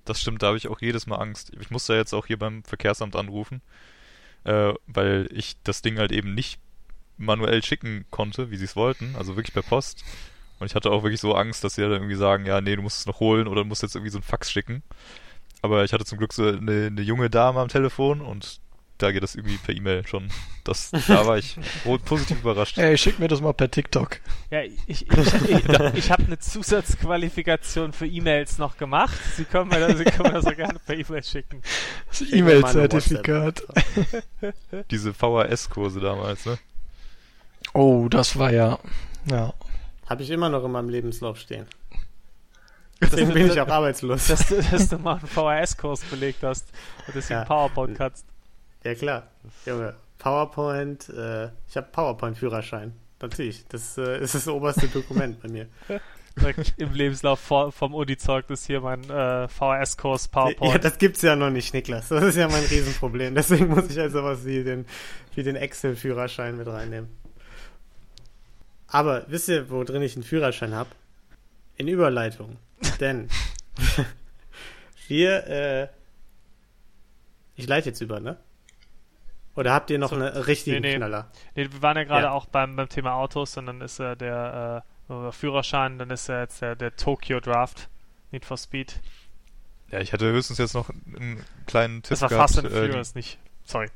das 0.09 0.21
stimmt, 0.21 0.41
da 0.41 0.47
habe 0.47 0.57
ich 0.57 0.67
auch 0.67 0.81
jedes 0.81 1.07
Mal 1.07 1.17
Angst. 1.17 1.51
Ich 1.59 1.69
musste 1.69 1.95
jetzt 1.95 2.13
auch 2.13 2.25
hier 2.25 2.39
beim 2.39 2.63
Verkehrsamt 2.63 3.15
anrufen, 3.15 3.61
äh, 4.43 4.73
weil 4.87 5.29
ich 5.31 5.57
das 5.63 5.81
Ding 5.81 5.97
halt 5.97 6.11
eben 6.11 6.33
nicht 6.33 6.59
manuell 7.17 7.63
schicken 7.63 8.05
konnte, 8.11 8.51
wie 8.51 8.57
sie 8.57 8.65
es 8.65 8.75
wollten, 8.75 9.15
also 9.17 9.35
wirklich 9.35 9.53
per 9.53 9.63
Post. 9.63 10.03
Und 10.59 10.67
ich 10.67 10.75
hatte 10.75 10.91
auch 10.91 11.03
wirklich 11.03 11.21
so 11.21 11.35
Angst, 11.35 11.63
dass 11.63 11.75
sie 11.75 11.81
dann 11.81 11.91
irgendwie 11.91 12.15
sagen, 12.15 12.45
ja, 12.45 12.61
nee, 12.61 12.75
du 12.75 12.81
musst 12.81 12.99
es 12.99 13.05
noch 13.05 13.19
holen 13.19 13.47
oder 13.47 13.61
du 13.61 13.67
musst 13.67 13.83
jetzt 13.83 13.95
irgendwie 13.95 14.11
so 14.11 14.19
ein 14.19 14.23
Fax 14.23 14.51
schicken. 14.51 14.81
Aber 15.61 15.83
ich 15.83 15.93
hatte 15.93 16.05
zum 16.05 16.17
Glück 16.17 16.33
so 16.33 16.47
eine, 16.47 16.87
eine 16.87 17.01
junge 17.01 17.29
Dame 17.29 17.59
am 17.59 17.67
Telefon 17.67 18.21
und 18.21 18.59
da 18.97 19.11
geht 19.11 19.23
das 19.23 19.35
irgendwie 19.35 19.57
per 19.57 19.75
E-Mail 19.75 20.05
schon. 20.07 20.29
Das, 20.63 20.91
da 21.07 21.25
war 21.25 21.37
ich 21.37 21.57
positiv 22.05 22.41
überrascht. 22.41 22.77
Ey, 22.77 22.97
schick 22.97 23.19
mir 23.19 23.27
das 23.27 23.41
mal 23.41 23.53
per 23.53 23.69
TikTok. 23.69 24.19
Ja, 24.49 24.61
ich, 24.63 24.77
ich, 24.87 25.05
ich, 25.07 25.95
ich 25.95 26.11
habe 26.11 26.23
eine 26.23 26.39
Zusatzqualifikation 26.39 27.93
für 27.93 28.07
E-Mails 28.07 28.57
noch 28.57 28.77
gemacht. 28.77 29.17
Sie 29.35 29.45
können 29.45 29.69
mir 29.69 29.79
das, 29.79 29.97
Sie 29.97 30.03
können 30.03 30.33
mir 30.33 30.41
das 30.41 30.45
auch 30.45 30.55
gerne 30.55 30.79
per 30.79 30.97
E-Mail 30.97 31.23
schicken. 31.23 31.61
Das 32.09 32.21
E-Mail-Zertifikat. 32.21 33.63
Diese 34.91 35.13
VHS-Kurse 35.13 35.99
damals, 35.99 36.45
ne? 36.45 36.57
Oh, 37.73 38.07
das 38.09 38.37
war 38.37 38.51
ja, 38.51 38.79
ja. 39.29 39.53
Habe 40.09 40.23
ich 40.23 40.29
immer 40.29 40.49
noch 40.49 40.63
in 40.63 40.71
meinem 40.71 40.89
Lebenslauf 40.89 41.37
stehen. 41.37 41.67
Deswegen 43.01 43.33
bin 43.33 43.47
ich 43.47 43.59
auch 43.59 43.67
arbeitslos. 43.67 44.27
Dass, 44.27 44.47
dass 44.71 44.89
du 44.89 44.97
mal 44.97 45.17
einen 45.17 45.27
VHS-Kurs 45.27 46.01
belegt 46.05 46.43
hast 46.43 46.65
und 47.05 47.15
deswegen 47.15 47.41
ja. 47.41 47.45
PowerPoint 47.45 47.97
kannst. 47.97 48.25
Ja, 48.87 48.95
klar. 48.95 49.27
Junge, 49.65 49.95
PowerPoint, 50.17 51.09
äh, 51.09 51.47
ich 51.67 51.75
habe 51.75 51.87
PowerPoint-Führerschein. 51.91 52.93
Natürlich, 53.21 53.65
das 53.67 53.97
äh, 53.97 54.17
ist 54.21 54.33
das 54.33 54.47
oberste 54.47 54.87
Dokument 54.87 55.41
bei 55.41 55.49
mir. 55.49 55.67
Im 56.77 56.93
Lebenslauf 56.93 57.41
vor, 57.41 57.73
vom 57.73 57.93
Uni-Zeugnis 57.93 58.65
hier 58.65 58.79
mein 58.79 59.03
äh, 59.09 59.49
VHS-Kurs 59.49 60.29
PowerPoint. 60.29 60.71
Ja, 60.71 60.79
das 60.79 60.97
gibt's 60.99 61.21
ja 61.21 61.35
noch 61.35 61.49
nicht, 61.49 61.73
Niklas. 61.73 62.07
Das 62.07 62.23
ist 62.23 62.37
ja 62.37 62.47
mein 62.47 62.63
Riesenproblem. 62.63 63.35
Deswegen 63.35 63.67
muss 63.67 63.89
ich 63.89 63.99
also 63.99 64.23
was 64.23 64.45
wie 64.45 64.63
den, 64.63 64.85
wie 65.35 65.43
den 65.43 65.57
Excel-Führerschein 65.57 66.55
mit 66.55 66.67
reinnehmen. 66.67 67.09
Aber 68.87 69.25
wisst 69.27 69.49
ihr, 69.49 69.69
wo 69.69 69.83
drin 69.83 70.01
ich 70.01 70.15
einen 70.15 70.23
Führerschein 70.23 70.73
habe? 70.73 70.91
In 71.75 71.89
Überleitung. 71.89 72.55
Denn 73.01 73.27
wir, 75.09 75.45
äh, 75.47 75.87
ich 77.57 77.67
leite 77.67 77.89
jetzt 77.89 77.99
über, 77.99 78.21
ne? 78.21 78.37
Oder 79.57 79.73
habt 79.73 79.89
ihr 79.89 79.97
noch 79.97 80.09
so, 80.09 80.15
einen 80.15 80.27
richtigen 80.27 80.81
nee, 80.81 80.91
nee. 80.91 80.95
Knaller? 80.97 81.31
Nee, 81.55 81.67
wir 81.71 81.81
waren 81.81 81.97
ja 81.97 82.03
gerade 82.03 82.27
ja. 82.27 82.31
auch 82.31 82.45
beim, 82.45 82.75
beim 82.75 82.89
Thema 82.89 83.15
Autos 83.15 83.57
und 83.57 83.65
dann 83.65 83.81
ist 83.81 83.99
äh, 83.99 84.15
der 84.15 84.83
äh, 85.09 85.31
Führerschein, 85.31 85.97
dann 85.97 86.11
ist 86.11 86.29
ja 86.29 86.41
jetzt 86.41 86.61
der, 86.61 86.75
der 86.75 86.95
Tokyo 86.95 87.39
Draft, 87.39 87.89
Need 88.31 88.45
for 88.45 88.57
Speed. 88.57 89.01
Ja, 89.89 89.99
ich 89.99 90.13
hatte 90.13 90.31
höchstens 90.31 90.59
jetzt 90.59 90.75
noch 90.75 90.89
einen 90.89 91.43
kleinen 91.65 92.03
Tipp 92.03 92.11
Das 92.11 92.21
war 92.21 92.29
gehabt, 92.29 92.51
Fast 92.53 92.59
and 92.59 92.71
äh, 92.71 92.87
Furious, 92.87 93.15
nicht. 93.15 93.39
Sorry. 93.63 93.87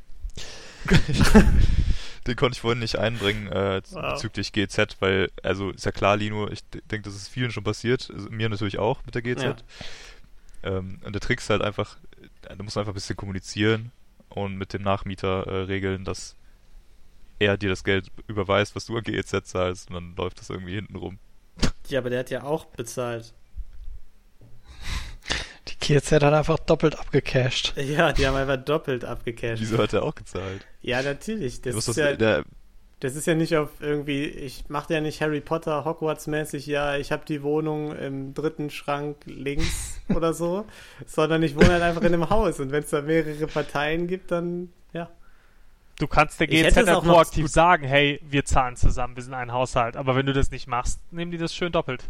den 2.26 2.36
konnte 2.36 2.56
ich 2.56 2.62
vorhin 2.62 2.80
nicht 2.80 2.98
einbringen 2.98 3.52
äh, 3.52 3.84
wow. 3.92 4.14
bezüglich 4.14 4.54
GZ, 4.54 4.98
weil, 5.00 5.30
also 5.44 5.70
ist 5.70 5.86
ja 5.86 5.92
klar, 5.92 6.18
Lino, 6.18 6.48
ich 6.48 6.64
denke, 6.90 7.02
das 7.02 7.14
ist 7.14 7.28
vielen 7.28 7.52
schon 7.52 7.64
passiert, 7.64 8.10
also, 8.12 8.32
mir 8.32 8.50
natürlich 8.50 8.80
auch 8.80 9.06
mit 9.06 9.14
der 9.14 9.22
GZ. 9.22 9.44
Ja. 9.44 9.56
Ähm, 10.64 11.00
und 11.04 11.14
der 11.14 11.22
Trick 11.22 11.38
ist 11.38 11.52
halt 11.52 11.62
einfach, 11.62 11.98
da 12.42 12.56
muss 12.64 12.74
man 12.74 12.82
einfach 12.82 12.94
ein 12.94 12.96
bisschen 12.96 13.16
kommunizieren 13.16 13.92
und 14.36 14.58
mit 14.58 14.74
dem 14.74 14.82
Nachmieter 14.82 15.48
äh, 15.48 15.64
regeln, 15.64 16.06
dass 16.06 16.36
er 17.40 17.58
dir 17.58 17.70
das 17.70 17.84
Geld 17.84 18.12
überweist, 18.28 18.76
was 18.76 18.86
du 18.86 18.98
an 18.98 19.04
GEZ 19.04 19.44
zahlst 19.44 19.90
und 19.90 19.96
dann 19.96 20.16
läuft 20.16 20.40
das 20.40 20.50
irgendwie 20.50 20.76
hinten 20.76 20.96
rum. 20.96 21.18
Ja, 21.88 22.00
aber 22.00 22.10
der 22.10 22.20
hat 22.20 22.30
ja 22.30 22.44
auch 22.44 22.66
bezahlt. 22.66 23.34
Die 25.68 25.78
GEZ 25.80 26.12
hat 26.12 26.24
einfach 26.24 26.60
doppelt 26.60 26.98
abgecasht. 27.00 27.74
Ja, 27.78 28.14
die 28.14 28.28
haben 28.28 28.36
einfach 28.36 28.64
doppelt 28.64 29.06
abgecasht. 29.06 29.62
Wieso 29.62 29.78
hat 29.78 29.94
er 29.94 30.04
auch 30.04 30.16
gezahlt? 30.16 30.66
Ja, 30.82 31.02
natürlich. 31.02 31.62
Das 31.62 31.76
ist 31.76 31.88
das, 31.88 31.96
ja, 31.98 32.14
der, 32.14 32.46
das 33.02 33.16
ist 33.16 33.26
ja 33.26 33.34
nicht 33.34 33.56
auf 33.58 33.70
irgendwie, 33.80 34.26
ich 34.26 34.70
mache 34.70 34.94
ja 34.94 35.02
nicht 35.02 35.22
Harry 35.22 35.42
Potter 35.42 35.84
Hogwarts-mäßig, 35.86 36.68
ja, 36.68 36.98
ich 36.98 37.12
habe 37.12 37.26
die 37.26 37.42
Wohnung 37.42 37.96
im 37.96 38.36
dritten 38.36 38.70
Schrank 38.70 39.18
links 39.26 39.91
oder 40.10 40.34
so, 40.34 40.66
sondern 41.06 41.44
ich 41.44 41.56
wohne 41.56 41.72
halt 41.72 41.84
einfach 41.84 42.02
in 42.02 42.14
einem 42.14 42.30
Haus 42.30 42.60
und 42.60 42.72
wenn 42.72 42.84
es 42.84 42.90
da 42.90 43.02
mehrere 43.02 43.48
Parteien 43.48 44.08
gibt, 44.08 44.32
dann 44.32 44.70
ja. 44.94 45.10
Du 46.00 46.08
kannst 46.08 46.40
der 46.40 46.48
GZ 46.48 46.76
halt 46.76 47.04
proaktiv 47.04 47.48
sagen, 47.48 47.86
hey, 47.86 48.20
wir 48.28 48.46
zahlen 48.46 48.76
zusammen, 48.76 49.16
wir 49.16 49.24
sind 49.24 49.34
ein 49.34 49.52
Haushalt, 49.52 49.96
aber 49.96 50.16
wenn 50.16 50.26
du 50.26 50.34
das 50.34 50.52
nicht 50.52 50.68
machst, 50.68 51.00
nehmen 51.12 51.32
die 51.32 51.38
das 51.38 51.54
schön 51.54 51.72
doppelt. 51.72 52.10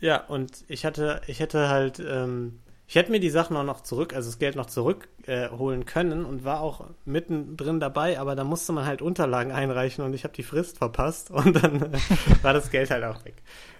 Ja, 0.00 0.18
und 0.26 0.64
ich 0.68 0.84
hatte, 0.84 1.20
ich 1.26 1.40
hätte 1.40 1.68
halt, 1.68 1.98
ähm, 1.98 2.60
ich 2.86 2.94
hätte 2.94 3.10
mir 3.10 3.20
die 3.20 3.30
Sachen 3.30 3.56
auch 3.56 3.64
noch 3.64 3.80
zurück, 3.80 4.14
also 4.14 4.28
das 4.28 4.38
Geld 4.38 4.54
noch 4.54 4.66
zurückholen 4.66 5.82
äh, 5.82 5.84
können 5.84 6.24
und 6.24 6.44
war 6.44 6.60
auch 6.60 6.88
mittendrin 7.04 7.80
dabei, 7.80 8.20
aber 8.20 8.36
da 8.36 8.44
musste 8.44 8.72
man 8.72 8.86
halt 8.86 9.02
Unterlagen 9.02 9.50
einreichen 9.52 10.04
und 10.04 10.14
ich 10.14 10.24
habe 10.24 10.34
die 10.34 10.42
Frist 10.42 10.78
verpasst 10.78 11.30
und 11.30 11.62
dann 11.62 11.94
äh, 11.94 11.98
war 12.42 12.52
das 12.52 12.70
Geld 12.70 12.90
halt 12.90 13.04
auch 13.04 13.24
weg. 13.24 13.34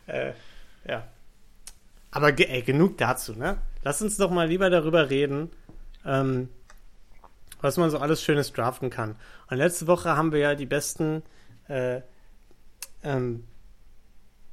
Äh, 0.07 0.33
ja. 0.89 1.05
Aber 2.11 2.33
ge 2.33 2.47
ey, 2.47 2.63
genug 2.63 2.99
dazu, 2.99 3.35
ne? 3.35 3.59
Lass 3.83 4.03
uns 4.03 4.17
doch 4.17 4.31
mal 4.31 4.49
lieber 4.49 4.71
darüber 4.71 5.11
reden, 5.11 5.51
ähm, 6.05 6.49
was 7.61 7.77
man 7.77 7.91
so 7.91 7.99
alles 7.99 8.23
Schönes 8.23 8.53
draften 8.53 8.91
kann. 8.91 9.17
Und 9.51 9.59
letzte 9.59 9.87
Woche 9.87 10.17
haben 10.17 10.33
wir 10.33 10.41
ja 10.41 10.55
die 10.55 10.67
besten 10.67 11.23
äh, 11.69 12.01
ähm, 13.03 13.45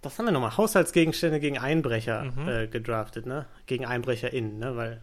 was 0.03 0.19
haben 0.19 0.25
wir 0.25 0.31
nochmal? 0.31 0.57
Haushaltsgegenstände 0.57 1.39
gegen 1.39 1.57
Einbrecher 1.57 2.23
mhm. 2.23 2.47
äh, 2.47 2.67
gedraftet, 2.67 3.25
ne? 3.25 3.45
Gegen 3.65 3.85
EinbrecherInnen, 3.85 4.59
ne? 4.59 4.75
Weil 4.75 5.01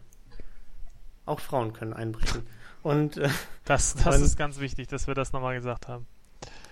auch 1.25 1.41
Frauen 1.41 1.73
können 1.73 1.93
einbrechen. 1.93 2.47
Und 2.83 3.17
äh, 3.17 3.29
das, 3.65 3.95
das 3.95 4.17
und, 4.17 4.23
ist 4.23 4.37
ganz 4.37 4.61
wichtig, 4.61 4.89
dass 4.89 5.07
wir 5.07 5.15
das 5.15 5.33
nochmal 5.33 5.55
gesagt 5.55 5.89
haben. 5.89 6.07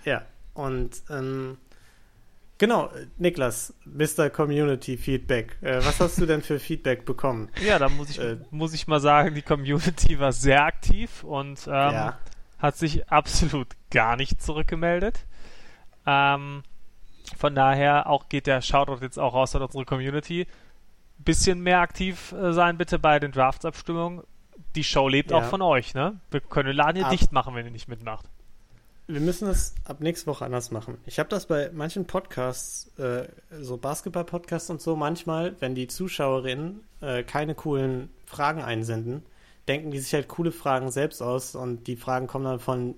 Ja, 0.05 0.23
und 0.53 1.03
ähm, 1.09 1.57
genau, 2.59 2.91
Niklas, 3.17 3.73
Mr. 3.85 4.29
Community 4.29 4.97
Feedback. 4.97 5.57
Äh, 5.61 5.77
was 5.77 5.99
hast 5.99 6.21
du 6.21 6.27
denn 6.27 6.43
für 6.43 6.59
Feedback 6.59 7.05
bekommen? 7.05 7.49
Ja, 7.65 7.79
da 7.79 7.89
muss 7.89 8.11
ich, 8.11 8.19
äh, 8.19 8.37
muss 8.51 8.75
ich 8.75 8.87
mal 8.87 8.99
sagen, 8.99 9.33
die 9.33 9.41
Community 9.41 10.19
war 10.19 10.31
sehr 10.31 10.63
aktiv 10.63 11.23
und 11.23 11.65
ähm, 11.65 11.73
ja. 11.73 12.19
hat 12.59 12.77
sich 12.77 13.09
absolut 13.09 13.69
gar 13.89 14.15
nicht 14.15 14.41
zurückgemeldet. 14.41 15.25
Ähm, 16.05 16.61
von 17.37 17.55
daher 17.55 18.07
auch 18.07 18.29
geht 18.29 18.47
der 18.47 18.61
Shoutout 18.61 19.01
jetzt 19.01 19.17
auch 19.17 19.33
raus 19.33 19.55
an 19.55 19.61
unsere 19.61 19.85
Community. 19.85 20.47
Bisschen 21.17 21.61
mehr 21.61 21.79
aktiv 21.79 22.31
äh, 22.31 22.53
sein 22.53 22.77
bitte 22.77 22.99
bei 22.99 23.19
den 23.19 23.31
Drafts-Abstimmungen. 23.31 24.23
Die 24.75 24.83
Show 24.83 25.07
lebt 25.07 25.31
ja. 25.31 25.37
auch 25.37 25.45
von 25.45 25.61
euch, 25.61 25.93
ne? 25.93 26.19
Wir 26.31 26.41
können 26.41 26.67
den 26.67 26.75
Laden 26.75 26.97
hier 26.97 27.05
Ab 27.05 27.11
dicht 27.11 27.31
machen, 27.31 27.55
wenn 27.55 27.65
ihr 27.65 27.71
nicht 27.71 27.87
mitmacht. 27.87 28.25
Wir 29.09 29.21
müssen 29.21 29.47
das 29.47 29.73
ab 29.85 30.01
nächste 30.01 30.27
Woche 30.27 30.45
anders 30.45 30.69
machen. 30.69 30.99
Ich 31.07 31.17
habe 31.17 31.29
das 31.29 31.47
bei 31.47 31.71
manchen 31.73 32.05
Podcasts, 32.05 32.95
äh, 32.99 33.27
so 33.59 33.75
Basketball-Podcasts 33.77 34.69
und 34.69 34.83
so, 34.83 34.95
manchmal, 34.95 35.59
wenn 35.59 35.73
die 35.73 35.87
Zuschauerinnen 35.87 36.83
äh, 37.01 37.23
keine 37.23 37.55
coolen 37.55 38.11
Fragen 38.27 38.61
einsenden, 38.61 39.25
denken 39.67 39.89
die 39.89 39.97
sich 39.97 40.13
halt 40.13 40.27
coole 40.27 40.51
Fragen 40.51 40.91
selbst 40.91 41.23
aus 41.23 41.55
und 41.55 41.87
die 41.87 41.95
Fragen 41.95 42.27
kommen 42.27 42.45
dann 42.45 42.59
von 42.59 42.93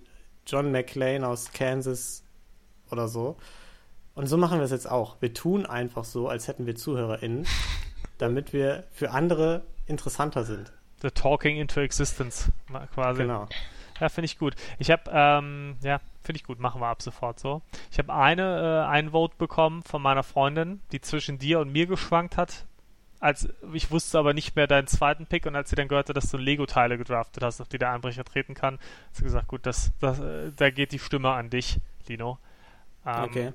John 0.45 0.73
McClane 0.73 1.25
aus 1.25 1.53
Kansas 1.53 2.23
oder 2.91 3.07
so. 3.07 3.37
Und 4.13 4.27
so 4.27 4.35
machen 4.35 4.57
wir 4.57 4.65
es 4.65 4.71
jetzt 4.71 4.91
auch. 4.91 5.15
Wir 5.21 5.33
tun 5.33 5.65
einfach 5.65 6.03
so, 6.03 6.27
als 6.27 6.49
hätten 6.49 6.65
wir 6.65 6.75
ZuhörerInnen, 6.75 7.47
damit 8.17 8.51
wir 8.51 8.83
für 8.91 9.11
andere 9.11 9.61
interessanter 9.85 10.43
sind. 10.43 10.73
The 11.01 11.11
Talking 11.11 11.55
into 11.55 11.79
Existence 11.79 12.51
quasi. 12.93 13.21
Genau. 13.21 13.47
Ja, 14.01 14.09
finde 14.09 14.25
ich 14.25 14.39
gut. 14.39 14.55
Ich 14.79 14.89
habe, 14.89 15.03
ähm, 15.13 15.77
ja, 15.83 16.01
finde 16.23 16.37
ich 16.37 16.43
gut, 16.43 16.59
machen 16.59 16.81
wir 16.81 16.87
ab 16.87 17.03
sofort 17.03 17.39
so. 17.39 17.61
Ich 17.91 17.99
habe 17.99 18.11
eine, 18.11 18.83
äh, 18.83 18.89
ein 18.89 19.11
Vote 19.11 19.35
bekommen 19.37 19.83
von 19.83 20.01
meiner 20.01 20.23
Freundin, 20.23 20.81
die 20.91 20.99
zwischen 20.99 21.37
dir 21.37 21.59
und 21.59 21.71
mir 21.71 21.85
geschwankt 21.85 22.35
hat. 22.35 22.65
Als, 23.19 23.47
ich 23.73 23.91
wusste 23.91 24.17
aber 24.17 24.33
nicht 24.33 24.55
mehr 24.55 24.65
deinen 24.65 24.87
zweiten 24.87 25.27
Pick 25.27 25.45
und 25.45 25.55
als 25.55 25.69
sie 25.69 25.75
dann 25.75 25.87
gehörte, 25.87 26.13
dass 26.13 26.31
du 26.31 26.37
Lego-Teile 26.37 26.97
gedraftet 26.97 27.43
hast, 27.43 27.61
auf 27.61 27.67
die 27.67 27.77
der 27.77 27.91
Einbrecher 27.91 28.23
treten 28.23 28.55
kann, 28.55 28.75
hat 28.75 28.81
sie 29.13 29.23
gesagt, 29.23 29.47
gut, 29.47 29.67
das, 29.67 29.91
das, 29.99 30.19
äh, 30.19 30.51
da 30.55 30.71
geht 30.71 30.91
die 30.91 30.99
Stimme 30.99 31.29
an 31.29 31.51
dich, 31.51 31.77
Lino. 32.07 32.39
Ähm, 33.05 33.23
okay 33.23 33.53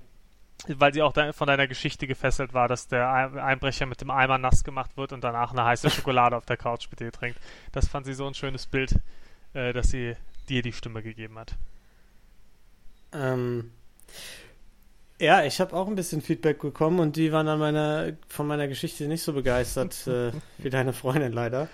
weil 0.69 0.93
sie 0.93 1.03
auch 1.03 1.13
von 1.33 1.47
deiner 1.47 1.67
Geschichte 1.67 2.07
gefesselt 2.07 2.55
war, 2.55 2.67
dass 2.67 2.89
der 2.89 3.09
Einbrecher 3.11 3.87
mit 3.87 4.01
dem 4.01 4.11
Eimer 4.11 4.39
nass 4.39 4.65
gemacht 4.65 4.97
wird 4.97 5.13
und 5.13 5.23
danach 5.23 5.53
eine 5.53 5.65
heiße 5.65 5.91
Schokolade 5.91 6.37
auf 6.37 6.47
der 6.47 6.57
Couch 6.57 6.89
mit 6.91 7.01
dir 7.01 7.13
trinkt. 7.13 7.39
Das 7.73 7.89
fand 7.89 8.07
sie 8.07 8.15
so 8.15 8.27
ein 8.27 8.35
schönes 8.35 8.67
Bild, 8.67 8.99
äh, 9.53 9.73
dass 9.73 9.91
sie 9.91 10.17
dir 10.47 10.63
die 10.63 10.73
Stimme 10.73 11.03
gegeben 11.03 11.39
hat. 11.39 11.57
Ähm, 13.13 13.71
ja, 15.21 15.45
ich 15.45 15.61
habe 15.61 15.75
auch 15.75 15.89
ein 15.89 15.95
bisschen 15.95 16.21
Feedback 16.21 16.61
bekommen 16.61 17.01
und 17.01 17.17
die 17.17 17.33
waren 17.33 17.49
an 17.49 17.59
meiner, 17.59 18.13
von 18.29 18.47
meiner 18.47 18.69
Geschichte 18.69 19.09
nicht 19.09 19.23
so 19.23 19.33
begeistert 19.33 20.07
äh, 20.07 20.33
wie 20.59 20.71
deine 20.71 20.93
Freundin 20.93 21.33
leider. 21.33 21.69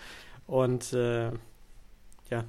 Und 0.47 0.93
äh, 0.93 1.31
ja, 2.31 2.45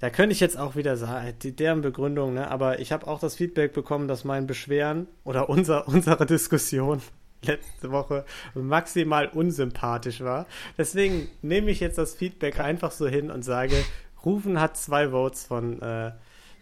da 0.00 0.10
könnte 0.10 0.32
ich 0.32 0.40
jetzt 0.40 0.58
auch 0.58 0.76
wieder 0.76 0.96
sagen, 0.96 1.34
die, 1.42 1.54
deren 1.54 1.82
Begründung, 1.82 2.34
ne? 2.34 2.50
aber 2.50 2.80
ich 2.80 2.90
habe 2.90 3.06
auch 3.06 3.20
das 3.20 3.36
Feedback 3.36 3.72
bekommen, 3.72 4.08
dass 4.08 4.24
mein 4.24 4.46
Beschweren 4.46 5.06
oder 5.24 5.48
unser, 5.48 5.86
unsere 5.88 6.26
Diskussion 6.26 7.02
letzte 7.42 7.90
Woche 7.90 8.24
maximal 8.54 9.28
unsympathisch 9.28 10.20
war. 10.22 10.46
Deswegen 10.76 11.28
nehme 11.42 11.70
ich 11.70 11.80
jetzt 11.80 11.98
das 11.98 12.14
Feedback 12.14 12.60
einfach 12.60 12.90
so 12.90 13.08
hin 13.08 13.30
und 13.30 13.44
sage, 13.44 13.76
Rufen 14.24 14.60
hat 14.60 14.76
zwei 14.76 15.10
Votes 15.10 15.44
von 15.44 15.80
äh, 15.82 16.12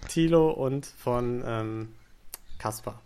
Tilo 0.08 0.50
und 0.50 0.86
von 0.86 1.42
ähm, 1.46 1.88
Kaspar. 2.58 3.00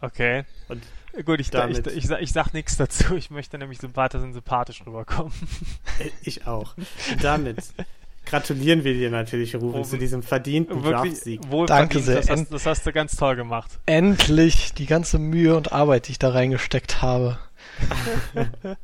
Okay. 0.00 0.44
Und 0.68 0.82
Gut, 1.24 1.40
ich, 1.40 1.50
damit, 1.50 1.86
ich, 1.88 2.04
ich, 2.04 2.10
ich, 2.10 2.32
sag 2.32 2.52
nichts 2.52 2.76
dazu. 2.76 3.14
Ich 3.16 3.30
möchte 3.30 3.58
nämlich 3.58 3.78
sympathisch 3.78 4.22
und 4.22 4.32
sympathisch 4.32 4.82
rüberkommen. 4.86 5.32
Ich 6.22 6.46
auch. 6.46 6.76
Und 6.76 7.24
damit 7.24 7.56
gratulieren 8.24 8.84
wir 8.84 8.94
dir 8.94 9.10
natürlich, 9.10 9.56
Rufen, 9.56 9.84
zu 9.84 9.98
diesem 9.98 10.22
verdienten 10.22 10.82
Draftsieg. 10.82 11.40
Danke 11.66 12.00
sehr. 12.00 12.16
Das 12.16 12.30
hast, 12.30 12.52
das 12.52 12.66
hast, 12.66 12.86
du 12.86 12.92
ganz 12.92 13.16
toll 13.16 13.36
gemacht. 13.36 13.80
Endlich 13.86 14.74
die 14.74 14.86
ganze 14.86 15.18
Mühe 15.18 15.56
und 15.56 15.72
Arbeit, 15.72 16.06
die 16.06 16.12
ich 16.12 16.18
da 16.18 16.30
reingesteckt 16.30 17.02
habe. 17.02 17.38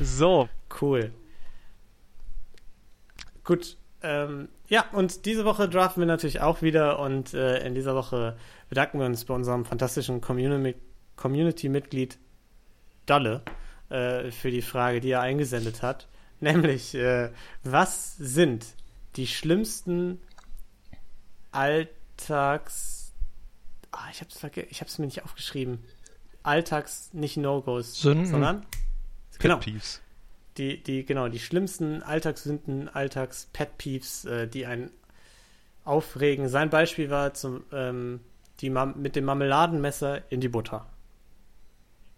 so. 0.00 0.48
Cool. 0.80 1.12
Gut. 3.48 3.78
Ähm, 4.02 4.50
ja, 4.68 4.84
und 4.92 5.24
diese 5.24 5.46
Woche 5.46 5.70
draften 5.70 6.02
wir 6.02 6.06
natürlich 6.06 6.42
auch 6.42 6.60
wieder 6.60 6.98
und 6.98 7.32
äh, 7.32 7.66
in 7.66 7.74
dieser 7.74 7.94
Woche 7.94 8.36
bedanken 8.68 8.98
wir 8.98 9.06
uns 9.06 9.24
bei 9.24 9.32
unserem 9.32 9.64
fantastischen 9.64 10.20
Community-Mitglied 10.20 12.18
Dalle 13.06 13.40
äh, 13.88 14.30
für 14.32 14.50
die 14.50 14.60
Frage, 14.60 15.00
die 15.00 15.12
er 15.12 15.22
eingesendet 15.22 15.80
hat. 15.80 16.08
Nämlich, 16.40 16.94
äh, 16.94 17.30
was 17.64 18.18
sind 18.18 18.66
die 19.16 19.26
schlimmsten 19.26 20.20
Alltags. 21.50 23.14
Ah, 23.92 24.10
ich 24.12 24.20
hab's, 24.20 24.44
ich 24.68 24.82
hab's 24.82 24.98
mir 24.98 25.06
nicht 25.06 25.24
aufgeschrieben. 25.24 25.82
Alltags, 26.42 27.14
nicht 27.14 27.38
No-Gos, 27.38 27.98
sondern. 27.98 28.66
Genau. 29.38 29.56
Peeves. 29.56 30.02
Die, 30.58 30.82
die, 30.82 31.04
genau, 31.04 31.28
die 31.28 31.38
schlimmsten 31.38 32.02
Alltagssünden, 32.02 32.88
Alltags-Pet-Peeves, 32.88 34.24
äh, 34.24 34.48
die 34.48 34.66
einen 34.66 34.90
aufregen. 35.84 36.48
Sein 36.48 36.68
Beispiel 36.68 37.10
war 37.10 37.32
zum, 37.32 37.64
ähm, 37.72 38.20
die 38.60 38.70
Mam 38.70 39.00
mit 39.00 39.16
dem 39.16 39.24
Marmeladenmesser 39.24 40.30
in 40.30 40.40
die 40.40 40.48
Butter. 40.48 40.86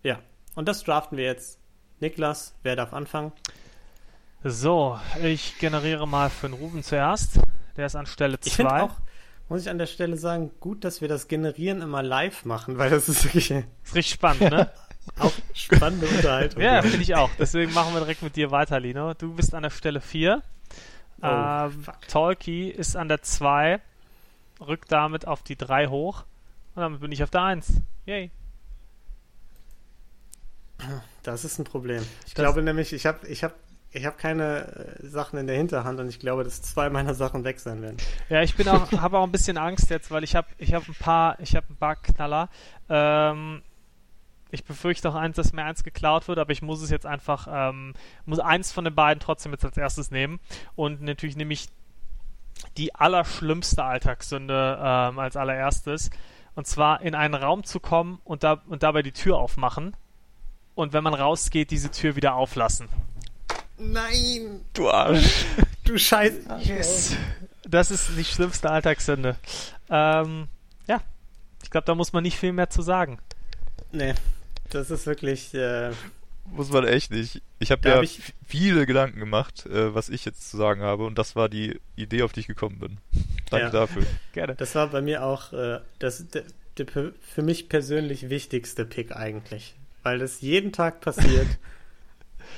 Ja, 0.02 0.18
und 0.54 0.68
das 0.68 0.82
draften 0.82 1.18
wir 1.18 1.24
jetzt. 1.24 1.58
Niklas, 2.00 2.54
wer 2.62 2.76
darf 2.76 2.94
anfangen? 2.94 3.32
So, 4.42 4.98
ich 5.22 5.58
generiere 5.58 6.08
mal 6.08 6.30
für 6.30 6.48
den 6.48 6.54
Ruben 6.54 6.82
zuerst. 6.82 7.40
Der 7.76 7.86
ist 7.86 7.94
an 7.94 8.06
Stelle 8.06 8.40
2. 8.40 8.88
Muss 9.50 9.62
ich 9.62 9.68
an 9.68 9.78
der 9.78 9.86
Stelle 9.86 10.16
sagen, 10.16 10.50
gut, 10.60 10.84
dass 10.84 11.02
wir 11.02 11.08
das 11.08 11.28
Generieren 11.28 11.82
immer 11.82 12.02
live 12.02 12.46
machen, 12.46 12.78
weil 12.78 12.88
das 12.88 13.08
ist 13.08 13.24
wirklich. 13.24 13.50
ist 13.50 13.94
richtig 13.94 14.14
spannend, 14.14 14.42
ne? 14.42 14.70
auch 15.18 15.32
spannende 15.60 16.06
Unterhaltung. 16.06 16.62
Ja, 16.62 16.82
finde 16.82 17.02
ich 17.02 17.14
auch. 17.14 17.30
Deswegen 17.38 17.72
machen 17.72 17.92
wir 17.94 18.00
direkt 18.00 18.22
mit 18.22 18.36
dir 18.36 18.50
weiter, 18.50 18.80
Lino. 18.80 19.14
Du 19.14 19.34
bist 19.34 19.54
an 19.54 19.62
der 19.62 19.70
Stelle 19.70 20.00
4. 20.00 20.42
Oh, 21.22 21.26
ähm, 21.26 21.84
Tolki 22.08 22.68
ist 22.68 22.96
an 22.96 23.08
der 23.08 23.22
2, 23.22 23.80
rückt 24.60 24.90
damit 24.90 25.26
auf 25.26 25.42
die 25.42 25.56
3 25.56 25.88
hoch 25.88 26.24
und 26.74 26.82
damit 26.82 27.00
bin 27.00 27.12
ich 27.12 27.22
auf 27.22 27.30
der 27.30 27.42
1. 27.42 27.82
Yay. 28.06 28.30
Das 31.22 31.44
ist 31.44 31.58
ein 31.58 31.64
Problem. 31.64 32.02
Ich 32.26 32.32
das 32.32 32.42
glaube 32.42 32.62
nämlich, 32.62 32.94
ich 32.94 33.04
habe 33.04 33.26
ich 33.26 33.44
hab 33.44 33.54
ich 33.92 34.06
habe 34.06 34.16
keine 34.16 34.98
äh, 35.02 35.06
Sachen 35.06 35.38
in 35.38 35.46
der 35.46 35.56
Hinterhand 35.56 35.98
und 35.98 36.08
ich 36.08 36.20
glaube, 36.20 36.44
dass 36.44 36.62
zwei 36.62 36.90
meiner 36.90 37.14
Sachen 37.14 37.42
weg 37.44 37.58
sein 37.58 37.82
werden. 37.82 37.96
Ja, 38.28 38.42
ich 38.42 38.54
bin 38.54 38.68
auch, 38.68 38.90
habe 38.92 39.18
auch 39.18 39.24
ein 39.24 39.32
bisschen 39.32 39.58
Angst 39.58 39.90
jetzt, 39.90 40.10
weil 40.10 40.22
ich 40.22 40.36
habe, 40.36 40.46
ich 40.58 40.74
habe 40.74 40.84
ein 40.88 40.94
paar, 40.94 41.40
ich 41.40 41.56
habe 41.56 41.66
ein 41.70 41.76
paar 41.76 41.96
Knaller. 41.96 42.48
Ähm, 42.88 43.62
ich 44.50 44.64
befürchte 44.64 45.08
auch 45.08 45.14
eins, 45.14 45.36
dass 45.36 45.52
mir 45.52 45.64
eins 45.64 45.84
geklaut 45.84 46.28
wird, 46.28 46.38
aber 46.38 46.52
ich 46.52 46.62
muss 46.62 46.82
es 46.82 46.90
jetzt 46.90 47.06
einfach, 47.06 47.48
ähm, 47.50 47.94
muss 48.26 48.38
eins 48.38 48.72
von 48.72 48.84
den 48.84 48.94
beiden 48.94 49.20
trotzdem 49.20 49.52
jetzt 49.52 49.64
als 49.64 49.76
erstes 49.76 50.10
nehmen. 50.10 50.40
Und 50.74 51.02
natürlich 51.02 51.36
nehme 51.36 51.52
ich 51.52 51.68
die 52.76 52.94
allerschlimmste 52.94 53.84
Alltagssünde 53.84 54.78
ähm, 54.80 55.18
als 55.18 55.36
allererstes. 55.36 56.10
Und 56.54 56.66
zwar 56.66 57.00
in 57.02 57.14
einen 57.14 57.34
Raum 57.34 57.64
zu 57.64 57.80
kommen 57.80 58.20
und, 58.24 58.42
da, 58.42 58.62
und 58.68 58.82
dabei 58.82 59.02
die 59.02 59.12
Tür 59.12 59.38
aufmachen. 59.38 59.96
Und 60.74 60.92
wenn 60.92 61.04
man 61.04 61.14
rausgeht, 61.14 61.70
diese 61.70 61.90
Tür 61.90 62.16
wieder 62.16 62.34
auflassen. 62.34 62.88
Nein! 63.78 64.62
Du 64.74 64.90
Arsch! 64.90 65.44
Du 65.84 65.98
Scheiß! 65.98 66.34
Yes! 66.60 67.16
Das 67.64 67.90
ist 67.90 68.10
die 68.16 68.24
schlimmste 68.24 68.70
Alltagssünde. 68.70 69.36
Ähm, 69.88 70.46
ja. 70.86 71.00
Ich 71.62 71.70
glaube, 71.70 71.84
da 71.86 71.94
muss 71.94 72.12
man 72.12 72.22
nicht 72.22 72.38
viel 72.38 72.52
mehr 72.52 72.70
zu 72.70 72.82
sagen. 72.82 73.18
Nee. 73.90 74.14
Das 74.70 74.90
ist 74.90 75.06
wirklich. 75.06 75.54
Äh, 75.54 75.90
muss 76.46 76.70
man 76.70 76.86
echt 76.86 77.12
nicht. 77.12 77.42
Ich 77.58 77.70
habe 77.70 77.88
ja 77.88 77.96
hab 77.96 78.02
ich... 78.02 78.20
viele 78.46 78.86
Gedanken 78.86 79.20
gemacht, 79.20 79.66
äh, 79.66 79.94
was 79.94 80.08
ich 80.08 80.24
jetzt 80.24 80.50
zu 80.50 80.56
sagen 80.56 80.82
habe, 80.82 81.04
und 81.04 81.18
das 81.18 81.36
war 81.36 81.48
die 81.48 81.78
Idee, 81.96 82.22
auf 82.22 82.32
die 82.32 82.40
ich 82.40 82.46
gekommen 82.46 82.78
bin. 82.78 82.98
Danke 83.50 83.66
ja. 83.66 83.70
dafür. 83.70 84.02
Gerne. 84.32 84.54
Das 84.56 84.74
war 84.74 84.88
bei 84.88 85.02
mir 85.02 85.24
auch 85.24 85.52
äh, 85.52 85.80
das, 85.98 86.26
der, 86.28 86.44
der 86.78 86.86
für 86.86 87.42
mich 87.42 87.68
persönlich 87.68 88.30
wichtigste 88.30 88.84
Pick 88.84 89.14
eigentlich. 89.14 89.74
Weil 90.02 90.18
das 90.18 90.40
jeden 90.40 90.72
Tag 90.72 91.00
passiert. 91.00 91.46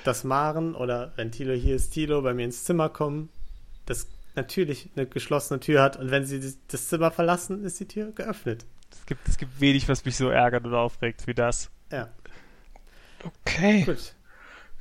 dass 0.05 0.25
Maren 0.25 0.75
oder 0.75 1.13
wenn 1.17 1.31
Tilo 1.31 1.55
hier 1.55 1.77
ist, 1.77 1.91
Tilo 1.91 2.23
bei 2.23 2.35
mir 2.35 2.45
ins 2.45 2.65
Zimmer 2.65 2.89
kommen, 2.89 3.29
das 3.87 4.09
natürlich 4.35 4.89
eine 4.97 5.07
geschlossene 5.07 5.61
Tür 5.61 5.83
hat 5.83 5.97
und 5.97 6.11
wenn 6.11 6.25
sie 6.25 6.55
das 6.69 6.89
Zimmer 6.89 7.11
verlassen, 7.11 7.65
ist 7.65 7.81
die 7.81 7.89
Tür 7.89 8.13
geöffnet. 8.13 8.65
Es 8.91 9.07
gibt, 9.07 9.29
es 9.29 9.39
gibt 9.39 9.61
wenig, 9.61 9.89
was 9.89 10.05
mich 10.05 10.17
so 10.17 10.29
ärgert 10.29 10.65
oder 10.65 10.79
aufregt 10.79 11.27
wie 11.27 11.35
das. 11.35 11.71
Ja. 11.93 12.09
Okay. 13.25 13.85
Gut. 13.85 14.15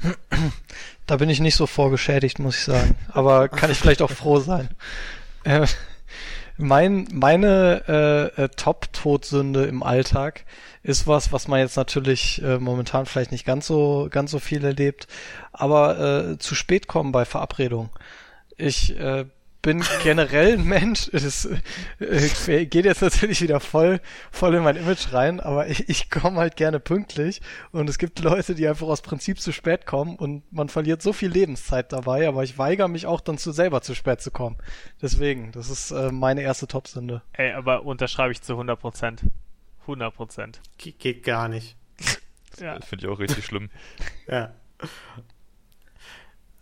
Da 1.07 1.18
bin 1.18 1.30
ich 1.30 1.41
nicht 1.41 1.55
so 1.55 1.68
vorgeschädigt, 1.68 2.39
muss 2.39 2.55
ich 2.55 2.64
sagen. 2.64 2.95
Aber 3.12 3.49
kann 3.49 3.70
ich 3.70 3.78
vielleicht 3.78 4.01
auch 4.01 4.12
froh 4.12 4.39
sein. 4.39 4.70
Äh, 5.43 5.68
mein, 6.57 7.05
meine 7.12 7.84
äh, 8.38 8.43
äh, 8.43 8.49
Top-Todsünde 8.49 9.66
im 9.66 9.84
Alltag 9.84 10.45
ist 10.84 11.07
was, 11.07 11.34
was 11.34 11.49
man 11.49 11.59
jetzt 11.59 11.76
natürlich 11.76 12.41
äh, 12.41 12.59
momentan 12.59 13.05
vielleicht 13.05 13.34
nicht 13.34 13.45
ganz 13.45 13.68
so 13.68 14.07
ganz 14.09 14.32
so 14.32 14.39
viel 14.39 14.64
erlebt, 14.64 15.07
aber 15.51 15.99
äh, 16.32 16.38
zu 16.38 16.55
spät 16.55 16.88
kommen 16.88 17.12
bei 17.12 17.26
Verabredungen. 17.26 17.89
Ich 18.57 18.97
äh, 18.97 19.26
bin 19.62 19.84
generell 20.03 20.53
ein 20.53 20.66
Mensch. 20.66 21.09
Es 21.14 21.47
äh, 21.99 22.66
geht 22.66 22.86
jetzt 22.86 23.01
natürlich 23.01 23.41
wieder 23.41 23.59
voll, 23.59 23.99
voll 24.32 24.55
in 24.55 24.64
mein 24.64 24.76
Image 24.76 25.14
rein, 25.14 25.39
aber 25.39 25.68
ich, 25.68 25.88
ich 25.89 26.09
komme 26.09 26.39
halt 26.39 26.55
gerne 26.55 26.80
pünktlich 26.80 27.41
und 27.72 27.89
es 27.89 27.97
gibt 27.97 28.20
Leute, 28.20 28.55
die 28.55 28.68
einfach 28.68 28.88
aus 28.88 29.01
Prinzip 29.01 29.39
zu 29.39 29.51
spät 29.51 29.86
kommen 29.86 30.16
und 30.16 30.51
man 30.51 30.70
verliert 30.70 31.01
so 31.01 31.14
viel 31.14 31.30
Lebenszeit 31.30 31.91
dabei, 31.91 32.28
aber 32.28 32.43
ich 32.43 32.57
weigere 32.57 32.88
mich 32.88 33.05
auch 33.05 33.22
dann 33.22 33.38
zu 33.38 33.51
selber 33.51 33.82
zu 33.82 33.95
spät 33.95 34.22
zu 34.22 34.32
kommen. 34.32 34.57
Deswegen, 35.01 35.51
das 35.51 35.70
ist 35.70 35.91
äh, 35.91 36.12
meine 36.12 36.41
erste 36.41 36.68
Topsünde. 36.68 37.22
Ey, 37.34 37.51
aber 37.51 37.84
unterschreibe 37.84 38.32
ich 38.32 38.41
zu 38.41 38.53
100 38.53 38.80
Prozent. 38.80 39.24
100 39.82 40.14
Prozent. 40.14 40.62
Ge 40.78 40.93
geht 40.97 41.24
gar 41.24 41.47
nicht. 41.47 41.76
ja. 42.59 42.80
Finde 42.82 43.05
ich 43.05 43.12
auch 43.12 43.20
richtig 43.20 43.45
schlimm. 43.45 43.70
ja. 44.28 44.53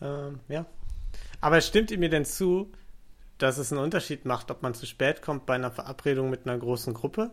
Ähm, 0.02 0.40
ja. 0.48 0.66
Aber 1.42 1.62
stimmt 1.62 1.92
ihr 1.92 1.98
mir 1.98 2.10
denn 2.10 2.26
zu, 2.26 2.72
dass 3.40 3.58
es 3.58 3.72
einen 3.72 3.82
Unterschied 3.82 4.26
macht, 4.26 4.52
ob 4.52 4.62
man 4.62 4.74
zu 4.74 4.86
spät 4.86 5.22
kommt 5.22 5.46
bei 5.46 5.56
einer 5.56 5.72
Verabredung 5.72 6.30
mit 6.30 6.46
einer 6.46 6.58
großen 6.58 6.94
Gruppe 6.94 7.32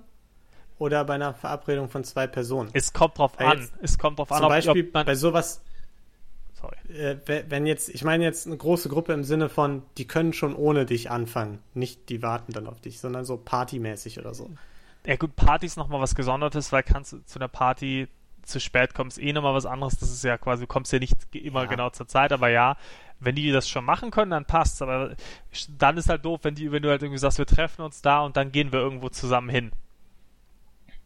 oder 0.78 1.04
bei 1.04 1.14
einer 1.14 1.34
Verabredung 1.34 1.90
von 1.90 2.04
zwei 2.04 2.26
Personen. 2.26 2.70
Es 2.72 2.92
kommt 2.92 3.18
drauf 3.18 3.32
Weil 3.38 3.46
an. 3.46 3.68
Es 3.82 3.98
kommt 3.98 4.18
drauf 4.18 4.32
an, 4.32 4.38
zum 4.38 4.48
Beispiel 4.48 4.84
bei 4.84 5.14
sowas. 5.14 5.60
Sorry. 6.54 6.76
Äh, 6.88 7.44
wenn 7.48 7.66
jetzt, 7.66 7.88
ich 7.90 8.02
meine 8.02 8.24
jetzt 8.24 8.46
eine 8.46 8.56
große 8.56 8.88
Gruppe 8.88 9.12
im 9.12 9.24
Sinne 9.24 9.48
von, 9.48 9.82
die 9.98 10.06
können 10.06 10.32
schon 10.32 10.54
ohne 10.54 10.86
dich 10.86 11.10
anfangen, 11.10 11.58
nicht 11.74 12.08
die 12.08 12.22
warten 12.22 12.52
dann 12.52 12.66
auf 12.66 12.80
dich, 12.80 12.98
sondern 12.98 13.24
so 13.24 13.36
partymäßig 13.36 14.18
oder 14.18 14.32
so. 14.32 14.50
Ja 15.04 15.16
gut, 15.16 15.36
Party 15.36 15.66
ist 15.66 15.76
nochmal 15.76 16.00
was 16.00 16.14
Gesondertes, 16.14 16.72
weil 16.72 16.82
kannst 16.82 17.12
du 17.12 17.18
zu 17.24 17.38
einer 17.38 17.48
Party 17.48 18.08
zu 18.46 18.60
spät 18.60 18.94
kommst, 18.94 19.18
eh 19.18 19.32
nochmal 19.32 19.54
was 19.54 19.66
anderes. 19.66 19.98
Das 19.98 20.10
ist 20.10 20.24
ja 20.24 20.38
quasi, 20.38 20.62
du 20.62 20.66
kommst 20.66 20.92
ja 20.92 20.98
nicht 20.98 21.14
immer 21.34 21.62
ja. 21.62 21.66
genau 21.66 21.90
zur 21.90 22.08
Zeit, 22.08 22.32
aber 22.32 22.48
ja, 22.48 22.76
wenn 23.20 23.34
die 23.34 23.50
das 23.50 23.68
schon 23.68 23.84
machen 23.84 24.10
können, 24.10 24.30
dann 24.30 24.44
passt's. 24.44 24.82
Aber 24.82 25.14
dann 25.78 25.96
ist 25.96 26.08
halt 26.08 26.24
doof, 26.24 26.40
wenn 26.42 26.54
die, 26.54 26.72
wenn 26.72 26.82
du 26.82 26.90
halt 26.90 27.02
irgendwie 27.02 27.18
sagst, 27.18 27.38
wir 27.38 27.46
treffen 27.46 27.82
uns 27.82 28.02
da 28.02 28.20
und 28.20 28.36
dann 28.36 28.52
gehen 28.52 28.72
wir 28.72 28.80
irgendwo 28.80 29.08
zusammen 29.08 29.48
hin. 29.48 29.72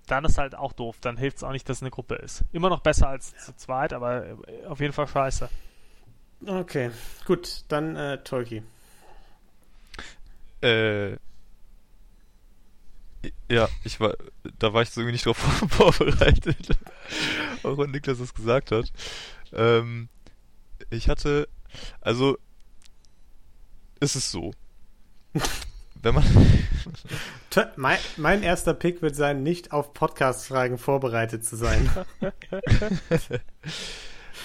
Dann 0.06 0.24
ist 0.24 0.38
halt 0.38 0.54
auch 0.54 0.72
doof. 0.72 0.96
Dann 1.00 1.16
hilft 1.16 1.38
es 1.38 1.44
auch 1.44 1.52
nicht, 1.52 1.68
dass 1.68 1.78
es 1.78 1.82
eine 1.82 1.90
Gruppe 1.90 2.16
ist. 2.16 2.44
Immer 2.52 2.68
noch 2.68 2.80
besser 2.80 3.08
als 3.08 3.36
zu 3.36 3.54
zweit, 3.56 3.92
aber 3.92 4.26
äh, 4.26 4.66
auf 4.66 4.80
jeden 4.80 4.92
Fall 4.92 5.06
scheiße. 5.06 5.48
Okay, 6.46 6.90
gut, 7.26 7.64
dann 7.68 7.96
äh, 7.96 8.18
Tolki. 8.22 8.62
Äh, 10.62 11.16
ja, 13.48 13.68
ich 13.84 14.00
war, 14.00 14.14
da 14.58 14.72
war 14.72 14.82
ich 14.82 14.90
so 14.90 15.00
irgendwie 15.00 15.12
nicht 15.12 15.26
drauf 15.26 15.36
vorbereitet. 15.68 16.76
auch 17.62 17.78
wenn 17.78 17.90
Niklas 17.90 18.20
es 18.20 18.34
gesagt 18.34 18.70
hat. 18.72 18.90
Ähm, 19.52 20.08
ich 20.90 21.08
hatte 21.08 21.48
also, 22.00 22.38
ist 24.00 24.16
es 24.16 24.30
so. 24.30 24.52
Wenn 26.02 26.14
man. 26.14 26.24
mein, 27.76 27.98
mein 28.16 28.42
erster 28.42 28.72
Pick 28.72 29.02
wird 29.02 29.14
sein, 29.14 29.42
nicht 29.42 29.72
auf 29.72 29.92
Podcast-Fragen 29.92 30.78
vorbereitet 30.78 31.44
zu 31.44 31.56
sein. 31.56 31.90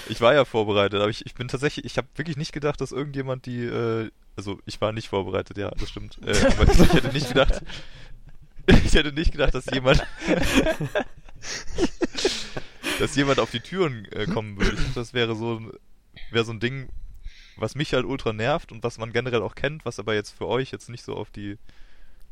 ich 0.09 0.19
war 0.19 0.33
ja 0.33 0.43
vorbereitet, 0.43 0.99
aber 0.99 1.09
ich, 1.09 1.25
ich 1.25 1.33
bin 1.33 1.47
tatsächlich, 1.47 1.85
ich 1.85 1.97
habe 1.97 2.09
wirklich 2.15 2.35
nicht 2.35 2.51
gedacht, 2.51 2.81
dass 2.81 2.91
irgendjemand 2.91 3.45
die, 3.45 3.63
äh, 3.63 4.11
also 4.35 4.59
ich 4.65 4.81
war 4.81 4.91
nicht 4.91 5.07
vorbereitet, 5.07 5.57
ja, 5.57 5.71
das 5.71 5.89
stimmt. 5.89 6.19
Äh, 6.25 6.35
aber 6.45 6.69
ich 6.69 6.93
hätte 6.93 7.13
nicht 7.13 7.29
gedacht, 7.29 7.61
ich 8.67 8.93
hätte 8.93 9.11
nicht 9.11 9.31
gedacht, 9.31 9.53
dass 9.53 9.65
jemand, 9.67 10.05
dass 12.99 13.15
jemand 13.15 13.39
auf 13.39 13.51
die 13.51 13.59
Türen 13.59 14.05
äh, 14.11 14.25
kommen 14.25 14.57
würde. 14.57 14.75
Dachte, 14.75 14.91
das 14.95 15.13
wäre 15.13 15.35
so, 15.35 15.71
wäre 16.31 16.45
so 16.45 16.53
ein 16.53 16.59
Ding, 16.59 16.89
was 17.57 17.75
mich 17.75 17.93
halt 17.93 18.05
ultra 18.05 18.33
nervt 18.33 18.71
und 18.71 18.83
was 18.83 18.97
man 18.97 19.13
generell 19.13 19.41
auch 19.41 19.55
kennt, 19.55 19.85
was 19.85 19.99
aber 19.99 20.13
jetzt 20.13 20.31
für 20.31 20.47
euch 20.47 20.71
jetzt 20.71 20.89
nicht 20.89 21.03
so 21.03 21.15
auf 21.15 21.29
die 21.29 21.57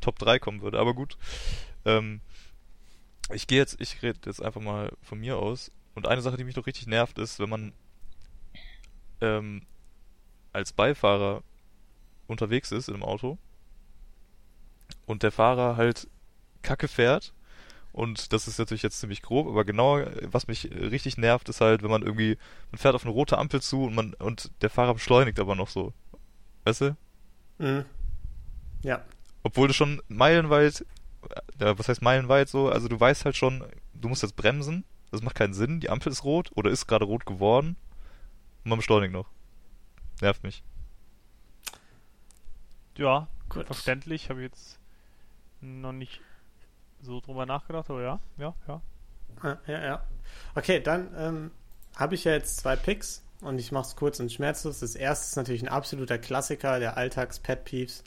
Top 0.01 0.19
3 0.19 0.39
kommen 0.39 0.61
würde. 0.61 0.79
Aber 0.79 0.93
gut. 0.93 1.17
Ähm, 1.85 2.21
ich 3.31 3.47
gehe 3.47 3.57
jetzt, 3.57 3.79
ich 3.79 4.01
rede 4.01 4.19
jetzt 4.25 4.41
einfach 4.41 4.61
mal 4.61 4.91
von 5.01 5.19
mir 5.19 5.37
aus. 5.37 5.71
Und 5.95 6.07
eine 6.07 6.21
Sache, 6.21 6.37
die 6.37 6.43
mich 6.43 6.55
doch 6.55 6.67
richtig 6.67 6.87
nervt, 6.87 7.19
ist, 7.19 7.39
wenn 7.39 7.49
man 7.49 7.73
ähm, 9.21 9.65
als 10.51 10.73
Beifahrer 10.73 11.43
unterwegs 12.27 12.71
ist 12.71 12.87
in 12.87 12.95
einem 12.95 13.03
Auto 13.03 13.37
und 15.05 15.23
der 15.23 15.31
Fahrer 15.31 15.77
halt 15.77 16.07
Kacke 16.63 16.87
fährt 16.87 17.33
und 17.93 18.33
das 18.33 18.47
ist 18.47 18.57
natürlich 18.57 18.81
jetzt 18.81 18.99
ziemlich 18.99 19.21
grob, 19.21 19.47
aber 19.47 19.63
genau, 19.65 20.03
was 20.23 20.47
mich 20.47 20.71
richtig 20.71 21.17
nervt, 21.17 21.47
ist 21.47 21.61
halt, 21.61 21.83
wenn 21.83 21.91
man 21.91 22.01
irgendwie, 22.01 22.39
man 22.71 22.79
fährt 22.79 22.95
auf 22.95 23.03
eine 23.03 23.13
rote 23.13 23.37
Ampel 23.37 23.61
zu 23.61 23.83
und 23.83 23.93
man, 23.93 24.15
und 24.15 24.49
der 24.61 24.71
Fahrer 24.71 24.95
beschleunigt 24.95 25.39
aber 25.39 25.55
noch 25.55 25.69
so. 25.69 25.93
Weißt 26.63 26.81
du? 26.81 26.97
Mhm. 27.59 27.85
Ja. 28.81 29.05
Obwohl 29.43 29.67
du 29.67 29.75
schon 29.75 30.01
meilenweit, 30.07 30.85
ja, 31.59 31.77
was 31.77 31.87
heißt 31.87 32.01
meilenweit 32.01 32.49
so, 32.49 32.67
also 32.67 32.87
du 32.87 32.99
weißt 32.99 33.25
halt 33.25 33.37
schon, 33.37 33.63
du 33.93 34.09
musst 34.09 34.23
jetzt 34.23 34.35
bremsen, 34.35 34.85
das 35.11 35.21
macht 35.21 35.35
keinen 35.35 35.53
Sinn, 35.53 35.79
die 35.79 35.91
Ampel 35.91 36.11
ist 36.11 36.23
rot 36.23 36.49
oder 36.55 36.71
ist 36.71 36.87
gerade 36.87 37.05
rot 37.05 37.27
geworden 37.27 37.75
und 38.63 38.69
man 38.69 38.79
beschleunigt 38.79 39.13
noch. 39.13 39.29
Nervt 40.19 40.41
mich. 40.41 40.63
Ja, 42.97 43.27
Gut. 43.49 43.67
verständlich, 43.67 44.31
habe 44.31 44.39
ich 44.39 44.45
jetzt 44.45 44.79
noch 45.61 45.91
nicht 45.91 46.21
so 47.03 47.19
drüber 47.19 47.45
nachgedacht, 47.45 47.89
aber 47.89 48.01
ja, 48.01 48.19
ja, 48.37 48.53
ja. 48.67 48.81
Ja, 49.67 49.83
ja. 49.83 50.03
Okay, 50.55 50.79
dann 50.79 51.09
ähm, 51.17 51.51
habe 51.95 52.15
ich 52.15 52.23
ja 52.23 52.31
jetzt 52.31 52.57
zwei 52.57 52.75
Picks 52.75 53.23
und 53.41 53.59
ich 53.59 53.71
mache 53.71 53.87
es 53.87 53.95
kurz 53.95 54.19
und 54.19 54.31
schmerzlos. 54.31 54.79
Das 54.79 54.95
erste 54.95 55.25
ist 55.25 55.35
natürlich 55.35 55.61
ein 55.63 55.67
absoluter 55.67 56.17
Klassiker 56.17 56.79
der 56.79 56.97
Alltags-Pet-Peeves, 56.97 58.03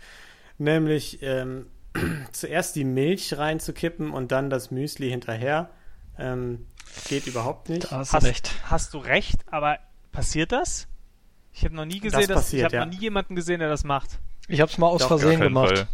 nämlich 0.59 1.23
ähm, 1.23 1.67
zuerst 2.33 2.77
die 2.77 2.85
Milch 2.85 3.37
reinzukippen 3.37 4.13
und 4.13 4.33
dann 4.33 4.51
das 4.51 4.71
Müsli 4.71 5.11
hinterher. 5.11 5.71
Ähm, 6.19 6.67
geht 7.09 7.27
überhaupt 7.27 7.69
nicht. 7.69 7.93
Da 7.93 7.99
hast, 7.99 8.13
hast, 8.15 8.25
recht. 8.25 8.51
hast 8.65 8.95
du 8.95 8.99
recht, 8.99 9.45
aber 9.51 9.79
passiert 10.13 10.53
das? 10.53 10.89
Ich 11.53 11.65
habe 11.65 11.75
noch 11.75 11.85
nie 11.85 12.01
gesehen, 12.01 12.21
das 12.21 12.29
dass, 12.29 12.37
passiert, 12.37 12.61
ich 12.61 12.65
habe 12.65 12.77
ja. 12.77 12.87
noch 12.87 12.93
nie 12.93 13.01
jemanden 13.01 13.35
gesehen, 13.35 13.61
der 13.61 13.69
das 13.69 13.85
macht. 13.85 14.19
Ich 14.49 14.61
habe 14.61 14.71
es 14.71 14.79
mal 14.79 14.87
aus 14.87 15.03
Doch, 15.03 15.09
Versehen 15.09 15.41
gemacht. 15.41 15.77
Fall. 15.77 15.89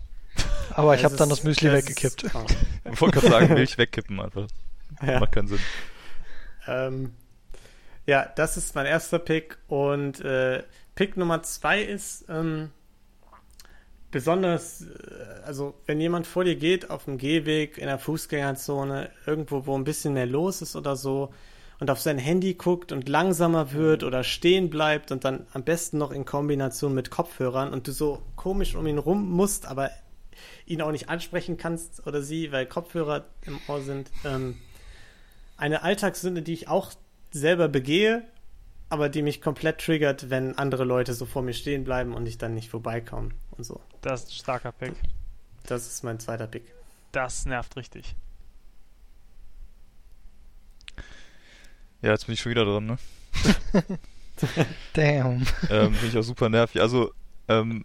Aber 0.75 0.95
ich 0.95 1.05
habe 1.05 1.16
dann 1.16 1.29
das 1.29 1.45
Müsli 1.45 1.68
das 1.68 1.77
weggekippt. 1.77 2.25
Ist, 2.25 2.35
oh. 2.35 2.45
Ich 2.93 3.01
wollte 3.01 3.20
gerade 3.20 3.33
sagen, 3.33 3.55
Milch 3.55 3.79
wegkippen 3.79 4.20
einfach. 4.20 4.47
Ja. 5.03 5.18
Macht 5.18 5.33
keinen 5.33 5.49
Sinn. 5.49 5.59
Ähm, 6.68 7.14
ja, 8.07 8.31
das 8.37 8.57
ist 8.57 8.75
mein 8.75 8.87
erster 8.87 9.18
Pick. 9.18 9.59
Und 9.66 10.20
äh, 10.20 10.62
Pick 10.95 11.16
Nummer 11.16 11.43
zwei 11.43 11.83
ist 11.83 12.27
ähm, 12.29 12.70
besonders, 14.12 14.83
äh, 14.83 14.87
also 15.45 15.75
wenn 15.87 16.01
jemand 16.01 16.29
vor 16.29 16.45
dir 16.45 16.55
geht 16.55 16.91
auf 16.91 17.07
dem 17.07 17.18
Gehweg, 17.18 17.79
in 17.79 17.87
der 17.87 17.99
Fußgängerzone, 17.99 19.11
irgendwo, 19.27 19.66
wo 19.66 19.77
ein 19.77 19.85
bisschen 19.85 20.14
mehr 20.14 20.27
los 20.27 20.62
ist 20.62 20.77
oder 20.77 20.95
so, 20.95 21.33
und 21.81 21.91
auf 21.91 22.01
sein 22.01 22.18
Handy 22.18 22.55
guckt 22.55 22.93
und 22.93 23.09
langsamer 23.09 23.73
wird 23.73 24.05
oder 24.05 24.23
stehen 24.23 24.70
bleibt 24.70 25.11
und 25.11 25.25
dann 25.25 25.47
am 25.53 25.64
besten 25.64 25.99
noch 25.99 26.12
in 26.12 26.25
Kombination 26.25 26.95
mit 26.95 27.11
Kopfhörern 27.11 27.73
und 27.73 27.89
du 27.89 27.93
so 27.93 28.23
komisch 28.37 28.77
um 28.77 28.87
ihn 28.87 28.99
rum 28.99 29.29
musst, 29.29 29.66
aber 29.66 29.91
ihn 30.73 30.83
auch 30.83 30.93
nicht 30.93 31.09
ansprechen 31.09 31.57
kannst 31.57 32.07
oder 32.07 32.23
sie, 32.23 32.53
weil 32.53 32.66
Kopfhörer 32.66 33.27
im 33.43 33.59
Ohr 33.68 33.83
sind. 33.83 34.11
Ähm, 34.25 34.59
eine 35.57 35.83
Alltagssünde, 35.83 36.43
die 36.43 36.55
ich 36.55 36.68
auch 36.68 36.93
selber 37.31 37.68
begehe, 37.68 38.25
aber 38.89 39.09
die 39.09 39.23
mich 39.23 39.41
komplett 39.41 39.81
triggert, 39.81 40.31
wenn 40.31 40.59
andere 40.59 40.85
Leute 40.85 41.14
so 41.14 41.25
vor 41.25 41.43
mir 41.43 41.55
stehen 41.55 41.85
bleiben 41.85 42.14
und 42.14 42.27
ich 42.27 42.39
dann 42.39 42.55
nicht 42.55 42.68
vorbeikomme 42.68 43.31
und 43.53 43.64
so. 43.64 43.81
Das 44.01 44.25
ist 44.25 44.31
ein 44.31 44.33
starker 44.33 44.73
Pick. 44.73 44.95
Das 45.66 45.87
ist 45.87 46.03
mein 46.03 46.18
zweiter 46.18 46.47
Pick. 46.47 46.64
Das 47.12 47.47
nervt 47.47 47.77
richtig. 47.77 48.16
Ja, 52.01 52.11
jetzt 52.11 52.27
bin 52.27 52.35
ich 52.35 52.41
schon 52.41 52.51
wieder 52.51 52.64
dran, 52.64 52.87
ne? 52.87 52.99
Damn. 54.95 55.47
Ähm, 55.70 55.93
bin 55.93 56.09
ich 56.09 56.18
auch 56.18 56.23
super 56.23 56.49
nervig. 56.49 56.81
Also, 56.81 57.12
ähm, 57.49 57.85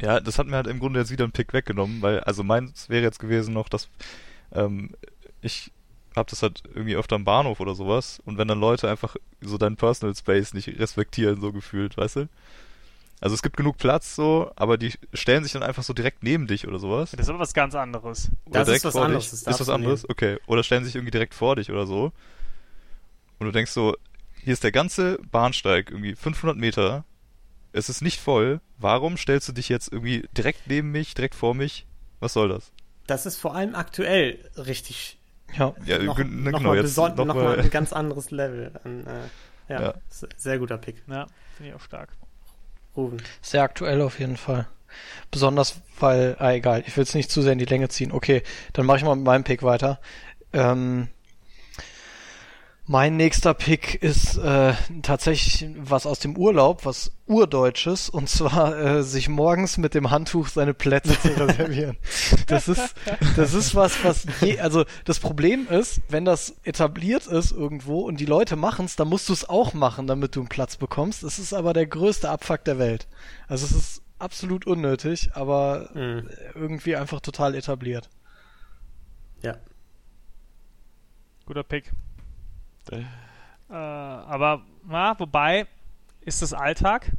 ja, 0.00 0.20
das 0.20 0.38
hat 0.38 0.46
mir 0.46 0.56
halt 0.56 0.66
im 0.66 0.78
Grunde 0.78 1.00
jetzt 1.00 1.10
wieder 1.10 1.24
einen 1.24 1.32
Pick 1.32 1.52
weggenommen, 1.52 2.02
weil, 2.02 2.20
also 2.20 2.42
meins 2.42 2.88
wäre 2.88 3.02
jetzt 3.02 3.18
gewesen 3.18 3.54
noch, 3.54 3.68
dass 3.68 3.88
ähm, 4.52 4.90
ich 5.40 5.70
hab 6.14 6.28
das 6.28 6.42
halt 6.42 6.62
irgendwie 6.74 6.96
öfter 6.96 7.16
am 7.16 7.24
Bahnhof 7.24 7.60
oder 7.60 7.74
sowas 7.74 8.20
und 8.24 8.38
wenn 8.38 8.48
dann 8.48 8.60
Leute 8.60 8.88
einfach 8.88 9.16
so 9.40 9.58
deinen 9.58 9.76
Personal 9.76 10.14
Space 10.14 10.54
nicht 10.54 10.68
respektieren, 10.78 11.40
so 11.40 11.52
gefühlt, 11.52 11.96
weißt 11.96 12.16
du? 12.16 12.28
Also 13.20 13.34
es 13.34 13.42
gibt 13.42 13.56
genug 13.56 13.78
Platz 13.78 14.14
so, 14.14 14.50
aber 14.56 14.76
die 14.76 14.92
stellen 15.14 15.42
sich 15.42 15.52
dann 15.52 15.62
einfach 15.62 15.82
so 15.82 15.94
direkt 15.94 16.22
neben 16.22 16.46
dich 16.46 16.68
oder 16.68 16.78
sowas. 16.78 17.12
Das 17.12 17.20
ist 17.20 17.28
aber 17.30 17.38
was 17.38 17.54
ganz 17.54 17.74
anderes. 17.74 18.30
Oder 18.44 18.64
das 18.64 18.76
ist 18.76 18.84
was 18.84 18.96
anderes. 18.96 19.30
Das 19.30 19.40
ist 19.42 19.60
was 19.60 19.68
anderes? 19.70 20.02
Nehmen. 20.02 20.12
Okay. 20.12 20.38
Oder 20.46 20.62
stellen 20.62 20.84
sich 20.84 20.96
irgendwie 20.96 21.12
direkt 21.12 21.34
vor 21.34 21.56
dich 21.56 21.70
oder 21.70 21.86
so. 21.86 22.12
Und 23.38 23.46
du 23.46 23.52
denkst 23.52 23.70
so, 23.70 23.96
hier 24.42 24.52
ist 24.52 24.64
der 24.64 24.72
ganze 24.72 25.18
Bahnsteig, 25.30 25.90
irgendwie 25.90 26.14
500 26.14 26.56
Meter. 26.56 27.04
Es 27.76 27.90
ist 27.90 28.00
nicht 28.00 28.20
voll. 28.20 28.60
Warum 28.78 29.18
stellst 29.18 29.48
du 29.48 29.52
dich 29.52 29.68
jetzt 29.68 29.92
irgendwie 29.92 30.26
direkt 30.36 30.66
neben 30.66 30.92
mich, 30.92 31.12
direkt 31.12 31.34
vor 31.34 31.54
mich? 31.54 31.86
Was 32.20 32.32
soll 32.32 32.48
das? 32.48 32.72
Das 33.06 33.26
ist 33.26 33.36
vor 33.36 33.54
allem 33.54 33.74
aktuell 33.74 34.38
richtig. 34.56 35.18
Ja, 35.58 35.74
ja 35.84 35.98
noch, 35.98 36.16
genau, 36.16 36.52
noch 36.52 36.60
mal, 36.60 36.76
jetzt 36.76 36.96
noch, 36.96 37.14
noch 37.14 37.34
mal 37.34 37.60
ein 37.60 37.70
ganz 37.70 37.92
anderes 37.92 38.30
Level. 38.30 38.72
An, 38.82 39.06
äh, 39.06 39.72
ja, 39.72 39.82
ja, 39.82 39.94
sehr 40.36 40.58
guter 40.58 40.78
Pick. 40.78 41.02
Ja, 41.06 41.26
finde 41.54 41.70
ich 41.70 41.76
auch 41.76 41.82
stark. 41.82 42.08
Rufen. 42.96 43.22
Sehr 43.42 43.62
aktuell 43.62 44.00
auf 44.00 44.18
jeden 44.18 44.38
Fall. 44.38 44.66
Besonders, 45.30 45.82
weil, 46.00 46.36
ah, 46.38 46.52
egal, 46.52 46.82
ich 46.86 46.96
will 46.96 47.04
es 47.04 47.14
nicht 47.14 47.30
zu 47.30 47.42
sehr 47.42 47.52
in 47.52 47.58
die 47.58 47.66
Länge 47.66 47.90
ziehen. 47.90 48.10
Okay, 48.10 48.42
dann 48.72 48.86
mache 48.86 48.98
ich 48.98 49.04
mal 49.04 49.16
mit 49.16 49.26
meinem 49.26 49.44
Pick 49.44 49.62
weiter. 49.62 50.00
Ähm, 50.54 51.08
mein 52.88 53.16
nächster 53.16 53.52
Pick 53.52 54.00
ist 54.00 54.36
äh, 54.36 54.74
tatsächlich 55.02 55.68
was 55.76 56.06
aus 56.06 56.20
dem 56.20 56.36
Urlaub, 56.36 56.84
was 56.84 57.10
Urdeutsches, 57.26 58.08
und 58.08 58.28
zwar 58.28 58.78
äh, 58.78 59.02
sich 59.02 59.28
morgens 59.28 59.76
mit 59.76 59.94
dem 59.94 60.10
Handtuch 60.10 60.46
seine 60.46 60.72
Plätze 60.72 61.18
zu 61.20 61.28
reservieren. 61.36 61.96
Das 62.46 62.68
ist, 62.68 62.94
das 63.34 63.54
ist 63.54 63.74
was, 63.74 64.04
was 64.04 64.26
je, 64.40 64.60
also 64.60 64.84
das 65.04 65.18
Problem 65.18 65.66
ist, 65.68 66.00
wenn 66.08 66.24
das 66.24 66.54
etabliert 66.62 67.26
ist 67.26 67.50
irgendwo 67.50 68.02
und 68.02 68.20
die 68.20 68.26
Leute 68.26 68.54
machen 68.54 68.84
es, 68.84 68.94
dann 68.94 69.08
musst 69.08 69.28
du 69.28 69.32
es 69.32 69.48
auch 69.48 69.74
machen, 69.74 70.06
damit 70.06 70.36
du 70.36 70.40
einen 70.40 70.48
Platz 70.48 70.76
bekommst. 70.76 71.24
Es 71.24 71.40
ist 71.40 71.54
aber 71.54 71.72
der 71.72 71.86
größte 71.86 72.30
Abfuck 72.30 72.64
der 72.64 72.78
Welt. 72.78 73.08
Also 73.48 73.66
es 73.66 73.72
ist 73.72 74.02
absolut 74.20 74.64
unnötig, 74.64 75.30
aber 75.34 75.90
mhm. 75.94 76.30
irgendwie 76.54 76.94
einfach 76.94 77.20
total 77.20 77.56
etabliert. 77.56 78.08
Ja. 79.42 79.56
Guter 81.46 81.64
Pick. 81.64 81.92
Äh, 82.94 83.74
aber, 83.74 84.62
na, 84.86 85.18
wobei, 85.18 85.66
ist 86.20 86.42
das 86.42 86.52
Alltag? 86.52 87.10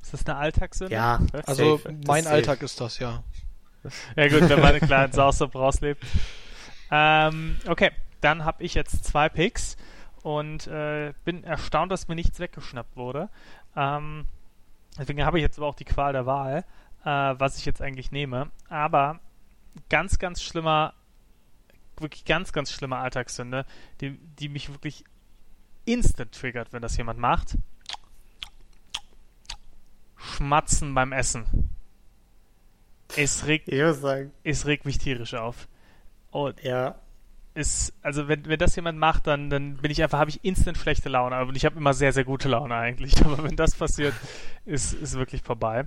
Ist 0.00 0.12
das 0.12 0.26
eine 0.26 0.36
Alltagssünde? 0.36 0.94
Ja, 0.94 1.20
also 1.46 1.76
safe. 1.76 1.96
mein 2.06 2.26
Alltag 2.26 2.62
ist 2.62 2.80
das, 2.80 2.98
ja. 2.98 3.22
Ja 4.16 4.28
gut, 4.28 4.48
wenn 4.48 4.60
man 4.60 4.74
einen 4.74 4.80
kleinen 4.80 5.12
Sausup 5.12 5.54
rauslebt. 5.54 6.04
Ähm, 6.90 7.56
okay, 7.66 7.90
dann 8.20 8.44
habe 8.44 8.62
ich 8.62 8.74
jetzt 8.74 9.04
zwei 9.04 9.28
Picks 9.28 9.76
und 10.22 10.66
äh, 10.66 11.14
bin 11.24 11.42
erstaunt, 11.42 11.90
dass 11.90 12.08
mir 12.08 12.14
nichts 12.14 12.38
weggeschnappt 12.38 12.96
wurde. 12.96 13.28
Ähm, 13.74 14.26
deswegen 14.98 15.24
habe 15.24 15.38
ich 15.38 15.42
jetzt 15.42 15.58
aber 15.58 15.66
auch 15.66 15.74
die 15.74 15.84
Qual 15.84 16.12
der 16.12 16.26
Wahl, 16.26 16.64
äh, 17.04 17.06
was 17.06 17.58
ich 17.58 17.64
jetzt 17.64 17.82
eigentlich 17.82 18.12
nehme. 18.12 18.50
Aber 18.68 19.18
ganz, 19.88 20.18
ganz 20.18 20.42
schlimmer 20.42 20.94
wirklich 22.02 22.24
ganz, 22.24 22.52
ganz 22.52 22.72
schlimme 22.72 22.96
Alltagssünde, 22.96 23.64
die, 24.00 24.18
die 24.38 24.48
mich 24.48 24.70
wirklich 24.70 25.04
instant 25.84 26.32
triggert, 26.32 26.72
wenn 26.72 26.82
das 26.82 26.96
jemand 26.96 27.18
macht. 27.18 27.56
Schmatzen 30.16 30.94
beim 30.94 31.12
Essen. 31.12 31.70
Es 33.16 33.46
regt, 33.46 33.68
es 33.68 34.66
regt 34.66 34.86
mich 34.86 34.98
tierisch 34.98 35.34
auf. 35.34 35.68
Und 36.30 36.62
ja. 36.62 36.96
Ist, 37.54 37.92
also 38.00 38.28
wenn, 38.28 38.46
wenn 38.46 38.58
das 38.58 38.76
jemand 38.76 38.98
macht, 38.98 39.26
dann, 39.26 39.50
dann 39.50 39.76
bin 39.76 39.90
ich 39.90 40.02
einfach, 40.02 40.18
habe 40.18 40.30
ich 40.30 40.42
instant 40.42 40.78
schlechte 40.78 41.10
Laune. 41.10 41.36
Aber 41.36 41.52
ich 41.52 41.66
habe 41.66 41.76
immer 41.76 41.92
sehr, 41.92 42.12
sehr 42.12 42.24
gute 42.24 42.48
Laune 42.48 42.74
eigentlich. 42.74 43.20
Aber 43.24 43.44
wenn 43.44 43.56
das 43.56 43.74
passiert, 43.74 44.14
ist, 44.64 44.94
ist 44.94 45.14
wirklich 45.14 45.42
vorbei. 45.42 45.84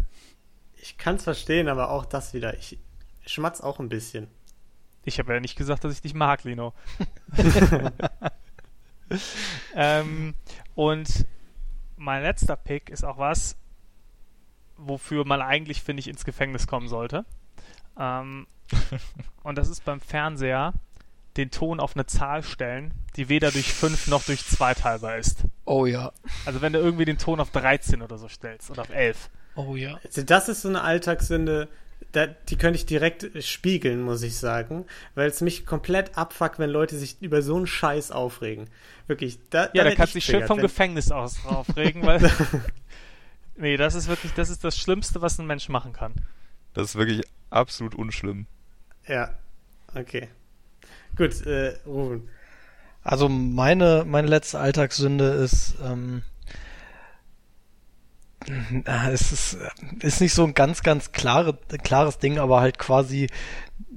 Ich 0.80 0.98
kann 0.98 1.16
es 1.16 1.24
verstehen, 1.24 1.68
aber 1.68 1.90
auch 1.90 2.06
das 2.06 2.36
wieder. 2.36 2.56
Ich 2.56 2.78
schmatz 3.26 3.60
auch 3.60 3.80
ein 3.80 3.90
bisschen. 3.90 4.28
Ich 5.06 5.20
habe 5.20 5.34
ja 5.34 5.40
nicht 5.40 5.56
gesagt, 5.56 5.84
dass 5.84 5.94
ich 5.94 6.02
dich 6.02 6.14
mag, 6.14 6.44
Lino. 6.44 6.74
ähm, 9.76 10.34
und 10.74 11.26
mein 11.98 12.24
letzter 12.24 12.56
Pick 12.56 12.90
ist 12.90 13.06
auch 13.06 13.18
was, 13.18 13.56
wofür 14.78 15.26
man 15.26 15.42
eigentlich, 15.42 15.82
finde 15.82 16.02
ich, 16.02 16.08
ins 16.08 16.26
Gefängnis 16.26 16.68
kommen 16.68 16.88
sollte. 16.88 17.26
Ähm, 17.98 18.48
und 19.44 19.58
das 19.58 19.70
ist 19.70 19.86
beim 19.86 20.02
Fernseher 20.02 20.74
den 21.38 21.52
Ton 21.52 21.80
auf 21.80 21.96
eine 21.96 22.06
Zahl 22.06 22.44
stellen, 22.44 22.94
die 23.18 23.28
weder 23.28 23.52
durch 23.52 23.74
5 23.74 24.08
noch 24.08 24.24
durch 24.24 24.46
2 24.46 24.74
teilbar 24.74 25.18
ist. 25.18 25.44
Oh 25.66 25.86
ja. 25.86 26.14
Also 26.46 26.62
wenn 26.62 26.74
du 26.74 26.80
irgendwie 26.80 27.06
den 27.06 27.18
Ton 27.18 27.40
auf 27.40 27.52
13 27.52 28.02
oder 28.02 28.18
so 28.18 28.30
stellst 28.30 28.72
oder 28.72 28.84
auf 28.84 28.90
11. 28.90 29.30
Oh 29.56 29.76
ja. 29.76 30.00
Also 30.04 30.24
das 30.24 30.48
ist 30.48 30.62
so 30.62 30.70
eine 30.70 30.82
Alltagssünde, 30.82 31.68
da, 32.16 32.28
die 32.28 32.56
könnte 32.56 32.78
ich 32.78 32.86
direkt 32.86 33.30
spiegeln, 33.44 34.02
muss 34.02 34.22
ich 34.22 34.38
sagen, 34.38 34.86
weil 35.16 35.28
es 35.28 35.42
mich 35.42 35.66
komplett 35.66 36.18
abfuckt, 36.18 36.60
wenn 36.60 36.70
Leute 36.70 36.98
sich 36.98 37.22
über 37.22 37.42
so 37.42 37.58
einen 37.58 37.68
Scheiß 37.68 38.12
aufregen. 38.12 38.70
Wirklich. 39.08 39.40
Da, 39.50 39.70
ja, 39.74 39.84
da, 39.84 39.90
da 39.90 39.96
kannst 39.96 40.14
du 40.14 40.18
dich 40.18 40.26
schön 40.26 40.48
vom. 40.48 40.60
Gefängnis 40.60 41.12
aus 41.12 41.46
aufregen, 41.46 42.06
weil. 42.06 42.32
nee, 43.58 43.76
das 43.76 43.96
ist 43.96 44.08
wirklich, 44.08 44.34
das 44.34 44.50
ist 44.50 44.64
das 44.64 44.78
Schlimmste, 44.78 45.22
was 45.22 45.38
ein 45.40 45.46
Mensch 45.46 45.68
machen 45.68 45.92
kann. 45.92 46.14
Das 46.74 46.90
ist 46.90 46.96
wirklich 46.96 47.26
absolut 47.50 47.96
unschlimm. 47.96 48.48
Ja, 49.08 49.38
okay. 49.94 50.30
Gut, 51.16 51.46
äh, 51.46 51.78
Ruben. 51.86 52.30
Also 53.04 53.30
meine, 53.30 54.04
meine 54.08 54.28
letzte 54.28 54.60
Alltagssünde 54.60 55.26
ist, 55.26 55.76
ähm, 55.84 56.24
es 58.86 59.32
ist, 59.32 59.58
ist 60.00 60.22
nicht 60.22 60.34
so 60.34 60.44
ein 60.44 60.54
ganz, 60.54 60.84
ganz 60.84 61.12
klare, 61.12 61.58
klares 61.84 62.20
Ding, 62.20 62.38
aber 62.38 62.60
halt 62.62 62.78
quasi 62.78 63.28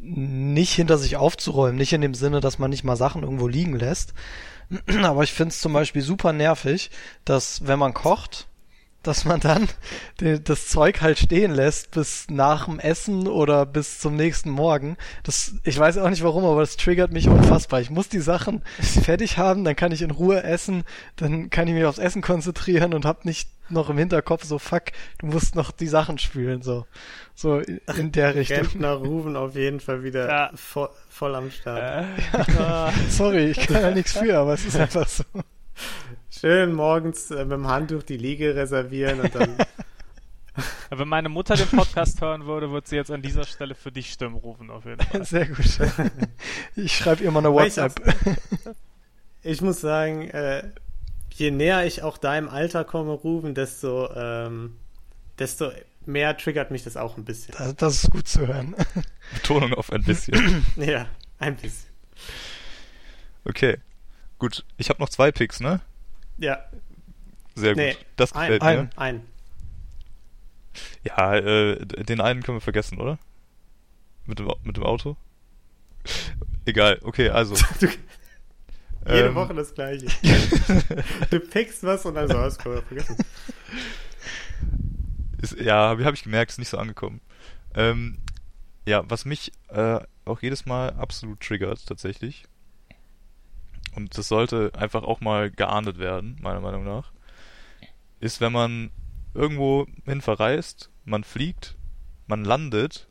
nicht 0.00 0.72
hinter 0.72 0.98
sich 0.98 1.16
aufzuräumen. 1.16 1.76
Nicht 1.76 1.92
in 1.92 2.00
dem 2.00 2.14
Sinne, 2.14 2.40
dass 2.40 2.58
man 2.58 2.70
nicht 2.70 2.84
mal 2.84 2.96
Sachen 2.96 3.22
irgendwo 3.22 3.46
liegen 3.46 3.76
lässt. 3.76 4.14
Aber 5.02 5.22
ich 5.22 5.32
finde 5.32 5.52
es 5.52 5.60
zum 5.60 5.72
Beispiel 5.72 6.02
super 6.02 6.32
nervig, 6.32 6.90
dass 7.24 7.66
wenn 7.66 7.78
man 7.78 7.94
kocht, 7.94 8.46
dass 9.08 9.24
man 9.24 9.40
dann 9.40 9.68
das 10.44 10.68
Zeug 10.68 11.00
halt 11.00 11.18
stehen 11.18 11.52
lässt 11.52 11.92
bis 11.92 12.26
nach 12.28 12.66
dem 12.66 12.78
Essen 12.78 13.26
oder 13.26 13.64
bis 13.64 13.98
zum 13.98 14.16
nächsten 14.16 14.50
Morgen. 14.50 14.96
Das, 15.22 15.54
ich 15.64 15.78
weiß 15.78 15.98
auch 15.98 16.10
nicht 16.10 16.22
warum, 16.22 16.44
aber 16.44 16.60
das 16.60 16.76
triggert 16.76 17.10
mich 17.10 17.28
unfassbar. 17.28 17.80
Ich 17.80 17.90
muss 17.90 18.08
die 18.08 18.20
Sachen 18.20 18.62
fertig 18.80 19.38
haben, 19.38 19.64
dann 19.64 19.76
kann 19.76 19.92
ich 19.92 20.02
in 20.02 20.10
Ruhe 20.10 20.42
essen, 20.42 20.84
dann 21.16 21.48
kann 21.48 21.66
ich 21.68 21.74
mich 21.74 21.86
aufs 21.86 21.98
Essen 21.98 22.20
konzentrieren 22.20 22.92
und 22.92 23.06
hab 23.06 23.24
nicht 23.24 23.48
noch 23.70 23.90
im 23.90 23.98
Hinterkopf 23.98 24.44
so, 24.44 24.58
fuck, 24.58 24.84
du 25.18 25.26
musst 25.26 25.54
noch 25.54 25.70
die 25.70 25.88
Sachen 25.88 26.18
spülen, 26.18 26.62
so. 26.62 26.86
So 27.34 27.58
in 27.58 28.12
der 28.12 28.34
Richtung. 28.34 28.58
Rentner 28.58 28.92
rufen 28.92 29.36
auf 29.36 29.54
jeden 29.54 29.80
Fall 29.80 30.02
wieder 30.02 30.28
ja. 30.28 30.50
voll, 30.54 30.88
voll 31.08 31.34
am 31.34 31.50
Start. 31.50 32.06
Äh, 32.06 32.52
ja. 32.58 32.92
Sorry, 33.10 33.50
ich 33.50 33.58
kann 33.58 33.82
ja 33.82 33.90
nichts 33.90 34.12
für, 34.12 34.36
aber 34.36 34.54
es 34.54 34.64
ist 34.64 34.76
einfach 34.80 35.08
so. 35.08 35.24
Schön 36.30 36.72
morgens 36.72 37.30
äh, 37.30 37.44
mit 37.44 37.52
dem 37.52 37.66
Handtuch 37.66 38.02
die 38.02 38.16
Liege 38.16 38.54
reservieren 38.54 39.20
und 39.20 39.34
dann. 39.34 39.56
Wenn 40.90 41.08
meine 41.08 41.28
Mutter 41.28 41.56
den 41.56 41.68
Podcast 41.68 42.20
hören 42.20 42.46
würde, 42.46 42.70
würde 42.70 42.88
sie 42.88 42.96
jetzt 42.96 43.10
an 43.10 43.22
dieser 43.22 43.44
Stelle 43.44 43.74
für 43.74 43.92
dich 43.92 44.12
Stimmen 44.12 44.36
rufen, 44.36 44.70
auf 44.70 44.84
jeden 44.84 45.00
Fall. 45.00 45.24
Sehr 45.24 45.46
gut. 45.46 45.58
Ich 46.76 46.96
schreibe 46.96 47.24
ihr 47.24 47.30
mal 47.30 47.40
eine 47.40 47.52
WhatsApp. 47.52 47.94
Ich, 49.42 49.62
muss 49.62 49.80
sagen, 49.80 50.28
äh, 50.30 50.70
je 51.32 51.50
näher 51.52 51.86
ich 51.86 52.02
auch 52.02 52.18
deinem 52.18 52.48
Alter 52.48 52.84
komme, 52.84 53.12
Rufen, 53.12 53.54
desto, 53.54 54.12
ähm, 54.14 54.76
desto 55.38 55.70
mehr 56.06 56.36
triggert 56.36 56.72
mich 56.72 56.82
das 56.82 56.96
auch 56.96 57.16
ein 57.16 57.24
bisschen. 57.24 57.54
Das, 57.56 57.76
das 57.76 58.04
ist 58.04 58.10
gut 58.10 58.26
zu 58.26 58.46
hören. 58.46 58.74
Betonung 59.34 59.74
auf 59.74 59.92
ein 59.92 60.02
bisschen. 60.02 60.64
ja, 60.76 61.06
ein 61.38 61.56
bisschen. 61.56 61.88
Okay. 63.44 63.78
Gut, 64.38 64.64
ich 64.76 64.88
habe 64.88 65.00
noch 65.00 65.08
zwei 65.08 65.32
Picks, 65.32 65.60
ne? 65.60 65.80
Ja. 66.38 66.64
Sehr 67.54 67.74
gut. 67.74 67.78
Nee, 67.78 67.96
das 68.16 68.32
gefällt 68.32 68.62
ein, 68.62 68.76
mir. 68.76 68.90
Ein, 68.96 69.16
ein. 69.18 69.26
Ja, 71.02 71.34
äh, 71.34 71.84
den 71.86 72.20
einen 72.20 72.42
können 72.42 72.58
wir 72.58 72.62
vergessen, 72.62 73.00
oder? 73.00 73.18
Mit 74.26 74.38
dem, 74.38 74.50
mit 74.62 74.76
dem 74.76 74.84
Auto? 74.84 75.16
Egal, 76.64 77.00
okay, 77.02 77.30
also. 77.30 77.54
Du, 77.80 77.88
jede 79.14 79.28
ähm, 79.28 79.34
Woche 79.36 79.54
das 79.54 79.72
gleiche. 79.72 80.06
du 81.30 81.40
pickst 81.40 81.82
was 81.82 82.04
und 82.04 82.14
dann 82.14 82.28
so, 82.28 82.34
können 82.58 82.74
wir 82.74 82.82
vergessen. 82.82 83.16
Ist, 85.40 85.58
ja, 85.58 85.88
habe 85.88 86.04
hab 86.04 86.12
ich 86.12 86.24
gemerkt, 86.24 86.50
ist 86.50 86.58
nicht 86.58 86.68
so 86.68 86.76
angekommen. 86.76 87.22
Ähm, 87.74 88.18
ja, 88.86 89.08
was 89.08 89.24
mich 89.24 89.52
äh, 89.68 90.00
auch 90.26 90.42
jedes 90.42 90.66
Mal 90.66 90.90
absolut 90.90 91.40
triggert, 91.40 91.86
tatsächlich, 91.86 92.44
und 93.94 94.16
das 94.16 94.28
sollte 94.28 94.72
einfach 94.74 95.02
auch 95.02 95.20
mal 95.20 95.50
geahndet 95.50 95.98
werden, 95.98 96.38
meiner 96.40 96.60
Meinung 96.60 96.84
nach, 96.84 97.12
ist, 98.20 98.40
wenn 98.40 98.52
man 98.52 98.90
irgendwo 99.34 99.86
hin 100.04 100.20
verreist, 100.20 100.90
man 101.04 101.24
fliegt, 101.24 101.76
man 102.26 102.44
landet, 102.44 103.08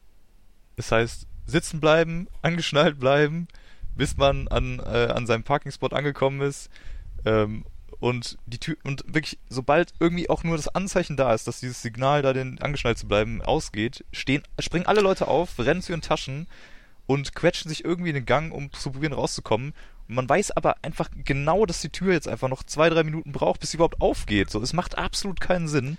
das 0.75 0.91
heißt, 0.91 1.28
sitzen 1.45 1.80
bleiben, 1.80 2.28
angeschnallt 2.41 2.99
bleiben, 2.99 3.47
bis 3.95 4.17
man 4.17 4.47
an, 4.47 4.80
äh, 4.80 5.11
an 5.13 5.25
seinem 5.25 5.43
Parkingspot 5.43 5.93
angekommen 5.93 6.41
ist, 6.41 6.69
ähm, 7.25 7.65
und 7.99 8.38
die 8.45 8.59
Tür 8.59 8.75
und 8.84 9.03
wirklich 9.07 9.39
sobald 9.49 9.93
irgendwie 9.99 10.30
auch 10.30 10.43
nur 10.43 10.55
das 10.55 10.67
Anzeichen 10.67 11.17
da 11.17 11.34
ist, 11.34 11.47
dass 11.47 11.59
dieses 11.59 11.82
Signal 11.82 12.21
da 12.21 12.34
den 12.34 12.61
angeschnallt 12.61 12.97
zu 12.97 13.07
bleiben 13.07 13.41
ausgeht, 13.41 14.05
stehen 14.11 14.43
springen 14.59 14.86
alle 14.86 15.01
Leute 15.01 15.28
auf, 15.28 15.57
rennen 15.57 15.82
zu 15.82 15.93
ihren 15.93 16.01
Taschen 16.01 16.47
und 17.07 17.34
quetschen 17.34 17.69
sich 17.69 17.84
irgendwie 17.84 18.09
in 18.09 18.15
den 18.15 18.25
Gang, 18.25 18.53
um 18.53 18.71
zu 18.71 18.91
probieren 18.91 19.13
rauszukommen. 19.13 19.73
Man 20.08 20.28
weiß 20.28 20.51
aber 20.51 20.78
einfach 20.82 21.10
genau, 21.24 21.66
dass 21.66 21.82
die 21.82 21.89
Tür 21.89 22.14
jetzt 22.14 22.28
einfach 22.28 22.49
noch 22.49 22.64
zwei, 22.64 22.89
drei 22.89 23.03
Minuten 23.03 23.32
braucht, 23.32 23.60
bis 23.60 23.72
sie 23.72 23.78
überhaupt 23.78 24.01
aufgeht. 24.01 24.49
So, 24.49 24.62
es 24.62 24.74
macht 24.74 24.97
absolut 24.97 25.41
keinen 25.41 25.68
Sinn. 25.68 25.97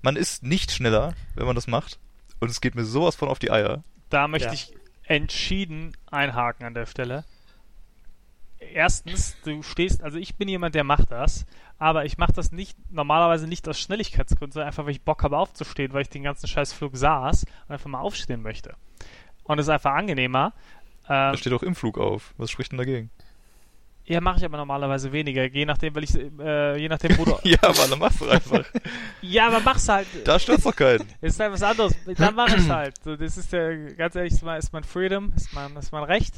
Man 0.00 0.16
ist 0.16 0.42
nicht 0.42 0.70
schneller, 0.72 1.14
wenn 1.34 1.46
man 1.46 1.54
das 1.54 1.66
macht. 1.66 1.98
Und 2.40 2.50
es 2.50 2.60
geht 2.60 2.74
mir 2.74 2.84
sowas 2.84 3.14
von 3.14 3.28
auf 3.28 3.38
die 3.38 3.50
Eier. 3.50 3.84
Da 4.10 4.26
möchte 4.26 4.48
ja. 4.48 4.54
ich 4.54 4.74
entschieden 5.04 5.96
einhaken 6.10 6.66
an 6.66 6.74
der 6.74 6.86
Stelle 6.86 7.24
erstens, 8.72 9.36
du 9.44 9.62
stehst, 9.62 10.02
also 10.02 10.18
ich 10.18 10.36
bin 10.36 10.48
jemand, 10.48 10.74
der 10.74 10.84
macht 10.84 11.10
das, 11.10 11.46
aber 11.78 12.04
ich 12.04 12.18
mache 12.18 12.32
das 12.32 12.52
nicht, 12.52 12.76
normalerweise 12.90 13.46
nicht 13.46 13.68
aus 13.68 13.78
Schnelligkeitsgründen, 13.78 14.52
sondern 14.52 14.68
einfach, 14.68 14.84
weil 14.84 14.92
ich 14.92 15.02
Bock 15.02 15.22
habe 15.22 15.38
aufzustehen, 15.38 15.92
weil 15.92 16.02
ich 16.02 16.08
den 16.08 16.22
ganzen 16.22 16.46
Scheißflug 16.46 16.96
saß 16.96 17.44
und 17.44 17.72
einfach 17.72 17.90
mal 17.90 18.00
aufstehen 18.00 18.42
möchte. 18.42 18.74
Und 19.44 19.58
es 19.58 19.66
ist 19.66 19.70
einfach 19.70 19.92
angenehmer. 19.94 20.52
Ähm, 21.04 21.32
da 21.32 21.36
steht 21.36 21.52
auch 21.52 21.62
im 21.62 21.74
Flug 21.74 21.98
auf. 21.98 22.34
Was 22.36 22.50
spricht 22.50 22.72
denn 22.72 22.78
dagegen? 22.78 23.10
Ja, 24.12 24.20
mache 24.20 24.40
ich 24.40 24.44
aber 24.44 24.58
normalerweise 24.58 25.10
weniger, 25.10 25.46
je 25.46 25.64
nachdem, 25.64 25.94
weil 25.94 26.04
ich, 26.04 26.14
äh, 26.14 26.76
je 26.76 26.86
nachdem, 26.86 27.16
wo 27.16 27.24
du. 27.24 27.38
ja, 27.48 27.56
aber 27.62 27.88
dann 27.88 27.98
machst 27.98 28.20
du 28.20 28.28
einfach. 28.28 28.62
ja, 29.22 29.46
aber 29.46 29.60
mach's 29.60 29.88
halt. 29.88 30.06
Da 30.24 30.38
stört 30.38 30.66
doch 30.66 30.76
keinen. 30.76 31.08
ist 31.22 31.40
halt 31.40 31.50
was 31.50 31.62
anderes. 31.62 31.94
Dann 32.18 32.34
mach 32.34 32.54
ich's 32.54 32.68
halt. 32.68 32.94
So, 33.02 33.16
das 33.16 33.38
ist 33.38 33.54
der, 33.54 33.94
ganz 33.94 34.14
ehrlich, 34.14 34.34
ist 34.34 34.42
mein, 34.42 34.58
ist 34.58 34.70
mein 34.70 34.84
Freedom, 34.84 35.32
ist 35.34 35.54
mein, 35.54 35.74
ist 35.76 35.92
mein 35.92 36.04
Recht. 36.04 36.34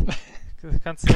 Das 0.63 0.81
kannst 0.85 1.11
du, 1.11 1.15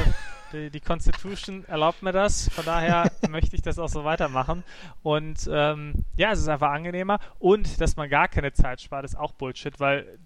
die, 0.51 0.69
die 0.69 0.81
Constitution 0.81 1.63
erlaubt 1.63 2.03
mir 2.03 2.11
das, 2.11 2.49
von 2.49 2.65
daher 2.65 3.09
möchte 3.29 3.55
ich 3.55 3.61
das 3.61 3.79
auch 3.79 3.87
so 3.87 4.03
weitermachen. 4.03 4.65
Und 5.01 5.49
ähm, 5.49 5.93
ja, 6.17 6.33
es 6.33 6.39
ist 6.39 6.49
einfach 6.49 6.71
angenehmer. 6.71 7.19
Und 7.39 7.79
dass 7.79 7.95
man 7.95 8.09
gar 8.09 8.27
keine 8.27 8.51
Zeit 8.51 8.81
spart, 8.81 9.05
ist 9.05 9.17
auch 9.17 9.31
Bullshit, 9.31 9.79
weil 9.79 10.19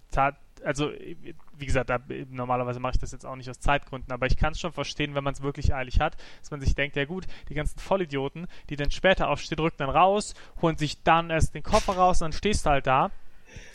also 0.64 0.90
wie 0.90 1.66
gesagt, 1.66 1.90
da, 1.90 1.98
normalerweise 2.30 2.80
mache 2.80 2.92
ich 2.94 3.00
das 3.00 3.12
jetzt 3.12 3.26
auch 3.26 3.36
nicht 3.36 3.50
aus 3.50 3.60
Zeitgründen, 3.60 4.12
aber 4.12 4.26
ich 4.26 4.36
kann 4.36 4.52
es 4.52 4.60
schon 4.60 4.72
verstehen, 4.72 5.14
wenn 5.14 5.24
man 5.24 5.34
es 5.34 5.42
wirklich 5.42 5.74
eilig 5.74 6.00
hat, 6.00 6.16
dass 6.40 6.50
man 6.50 6.60
sich 6.60 6.74
denkt, 6.74 6.96
ja 6.96 7.04
gut, 7.04 7.26
die 7.48 7.54
ganzen 7.54 7.78
Vollidioten, 7.78 8.46
die 8.70 8.76
dann 8.76 8.90
später 8.90 9.28
aufstehen, 9.28 9.56
drücken 9.56 9.76
dann 9.78 9.90
raus, 9.90 10.34
holen 10.62 10.76
sich 10.76 11.02
dann 11.02 11.30
erst 11.30 11.54
den 11.54 11.62
Koffer 11.62 11.94
raus 11.94 12.22
und 12.22 12.26
dann 12.26 12.32
stehst 12.32 12.66
du 12.66 12.70
halt 12.70 12.86
da 12.86 13.10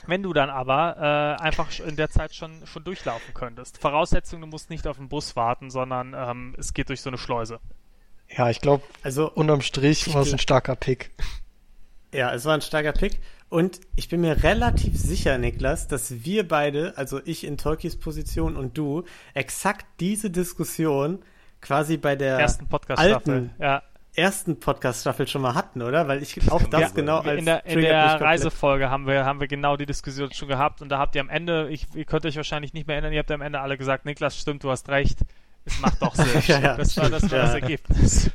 wenn 0.07 0.23
du 0.23 0.33
dann 0.33 0.49
aber 0.49 1.37
äh, 1.39 1.41
einfach 1.41 1.79
in 1.79 1.95
der 1.95 2.09
Zeit 2.09 2.33
schon, 2.33 2.65
schon 2.65 2.83
durchlaufen 2.83 3.33
könntest. 3.33 3.77
Voraussetzung, 3.77 4.41
du 4.41 4.47
musst 4.47 4.69
nicht 4.69 4.87
auf 4.87 4.97
den 4.97 5.07
Bus 5.07 5.35
warten, 5.35 5.69
sondern 5.69 6.13
ähm, 6.17 6.55
es 6.57 6.73
geht 6.73 6.89
durch 6.89 7.01
so 7.01 7.09
eine 7.09 7.17
Schleuse. 7.17 7.59
Ja, 8.35 8.49
ich 8.49 8.61
glaube, 8.61 8.83
also 9.01 9.31
unterm 9.31 9.61
Strich 9.61 10.13
war 10.13 10.21
es 10.21 10.31
ein 10.31 10.39
starker 10.39 10.75
Pick. 10.75 11.11
Ja, 12.13 12.33
es 12.33 12.45
war 12.45 12.53
ein 12.53 12.61
starker 12.61 12.93
Pick. 12.93 13.19
Und 13.49 13.81
ich 13.95 14.09
bin 14.09 14.21
mir 14.21 14.43
relativ 14.43 14.95
sicher, 14.97 15.37
Niklas, 15.37 15.87
dass 15.87 16.23
wir 16.23 16.47
beide, 16.47 16.93
also 16.97 17.19
ich 17.25 17.43
in 17.43 17.57
Tolkis 17.57 17.97
Position 17.97 18.55
und 18.55 18.77
du, 18.77 19.05
exakt 19.33 19.85
diese 19.99 20.29
Diskussion 20.29 21.19
quasi 21.61 21.97
bei 21.97 22.15
der 22.15 22.37
ersten 22.37 22.67
Podcast-Staffel 22.67 23.49
ja 23.59 23.81
ersten 24.19 24.59
Podcast-Staffel 24.59 25.27
schon 25.27 25.41
mal 25.41 25.55
hatten, 25.55 25.81
oder? 25.81 26.07
Weil 26.07 26.21
ich 26.21 26.51
auch 26.51 26.63
das 26.63 26.81
ja, 26.81 26.89
genau 26.89 27.19
als 27.19 27.39
in 27.39 27.45
der, 27.45 27.65
in 27.65 27.81
der 27.81 28.19
Reisefolge 28.19 28.89
haben 28.89 29.07
wir, 29.07 29.25
haben 29.25 29.39
wir 29.39 29.47
genau 29.47 29.77
die 29.77 29.85
Diskussion 29.85 30.31
schon 30.33 30.47
gehabt 30.47 30.81
und 30.81 30.89
da 30.89 30.97
habt 30.97 31.15
ihr 31.15 31.21
am 31.21 31.29
Ende, 31.29 31.69
ich, 31.69 31.87
ihr 31.93 32.05
könnt 32.05 32.25
euch 32.25 32.35
wahrscheinlich 32.35 32.73
nicht 32.73 32.87
mehr 32.87 32.95
erinnern, 32.95 33.13
ihr 33.13 33.19
habt 33.19 33.31
am 33.31 33.41
Ende 33.41 33.59
alle 33.59 33.77
gesagt, 33.77 34.05
Niklas, 34.05 34.37
stimmt, 34.37 34.63
du 34.63 34.71
hast 34.71 34.89
recht. 34.89 35.19
Es 35.65 35.79
macht 35.79 36.01
doch 36.01 36.15
Sinn. 36.15 36.41
ja, 36.47 36.59
ja, 36.59 36.77
das 36.77 36.97
war, 36.97 37.09
das, 37.09 37.23
war 37.23 37.39
das 37.39 37.53
Ergebnis. 37.53 38.31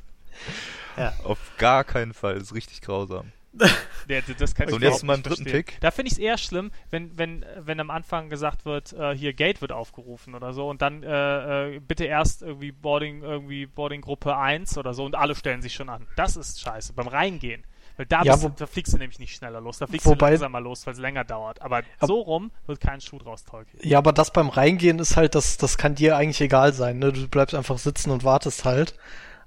Auf 1.25 1.39
gar 1.59 1.85
keinen 1.85 2.15
Fall, 2.15 2.35
das 2.35 2.45
ist 2.45 2.55
richtig 2.55 2.81
grausam. 2.81 3.33
Ja, 4.07 4.21
das 4.39 4.55
kann 4.55 4.69
so, 4.69 4.77
und 4.77 4.83
jetzt 4.83 4.99
zu 4.99 5.07
meinem 5.07 5.23
dritten 5.23 5.45
verstehen. 5.45 5.65
Pick. 5.65 5.81
Da 5.81 5.91
finde 5.91 6.09
ich 6.09 6.15
es 6.15 6.19
eher 6.19 6.37
schlimm, 6.37 6.71
wenn, 6.91 7.17
wenn, 7.17 7.45
wenn 7.59 7.81
am 7.81 7.91
Anfang 7.91 8.29
gesagt 8.29 8.67
wird, 8.67 8.93
äh, 8.93 9.17
hier 9.17 9.33
Gate 9.33 9.63
wird 9.63 9.73
aufgerufen 9.73 10.35
oder 10.35 10.53
so 10.53 10.69
und 10.69 10.83
dann 10.83 11.03
äh, 11.03 11.77
äh, 11.77 11.81
bitte 11.81 12.05
erst 12.05 12.43
irgendwie 12.43 12.71
Boarding, 12.71 13.23
irgendwie 13.23 13.65
Boarding 13.65 14.03
Gruppe 14.03 14.37
1 14.37 14.77
oder 14.77 14.93
so 14.93 15.05
und 15.05 15.15
alle 15.15 15.35
stellen 15.35 15.63
sich 15.63 15.73
schon 15.73 15.89
an. 15.89 16.07
Das 16.17 16.37
ist 16.37 16.61
scheiße. 16.61 16.93
Beim 16.93 17.09
Reingehen. 17.09 17.65
Weil 17.97 18.07
da, 18.07 18.23
ja, 18.25 18.43
wo, 18.43 18.49
da 18.49 18.67
fliegst 18.67 18.93
du 18.93 18.99
nämlich 18.99 19.21
nicht 19.21 19.37
schneller 19.37 19.61
los, 19.61 19.79
da 19.79 19.87
fliegst 19.87 20.07
wobei, 20.07 20.27
du 20.27 20.33
langsamer 20.33 20.61
los, 20.61 20.85
weil 20.85 20.95
es 20.95 20.99
länger 20.99 21.23
dauert. 21.23 21.63
Aber 21.63 21.79
ab, 21.79 21.85
so 22.01 22.21
rum 22.21 22.51
wird 22.67 22.81
kein 22.81 23.01
Schuh 23.01 23.19
draus, 23.19 23.45
Tolkien. 23.45 23.81
Ja, 23.89 23.99
aber 23.99 24.13
das 24.13 24.33
beim 24.33 24.49
Reingehen 24.49 24.99
ist 24.99 25.17
halt, 25.17 25.37
das, 25.37 25.59
das 25.59 25.79
kann 25.79 25.95
dir 25.95 26.17
eigentlich 26.17 26.41
egal 26.41 26.73
sein. 26.73 26.99
Ne? 26.99 27.13
Du 27.13 27.29
bleibst 27.29 27.55
einfach 27.55 27.79
sitzen 27.79 28.11
und 28.11 28.25
wartest 28.25 28.65
halt. 28.65 28.99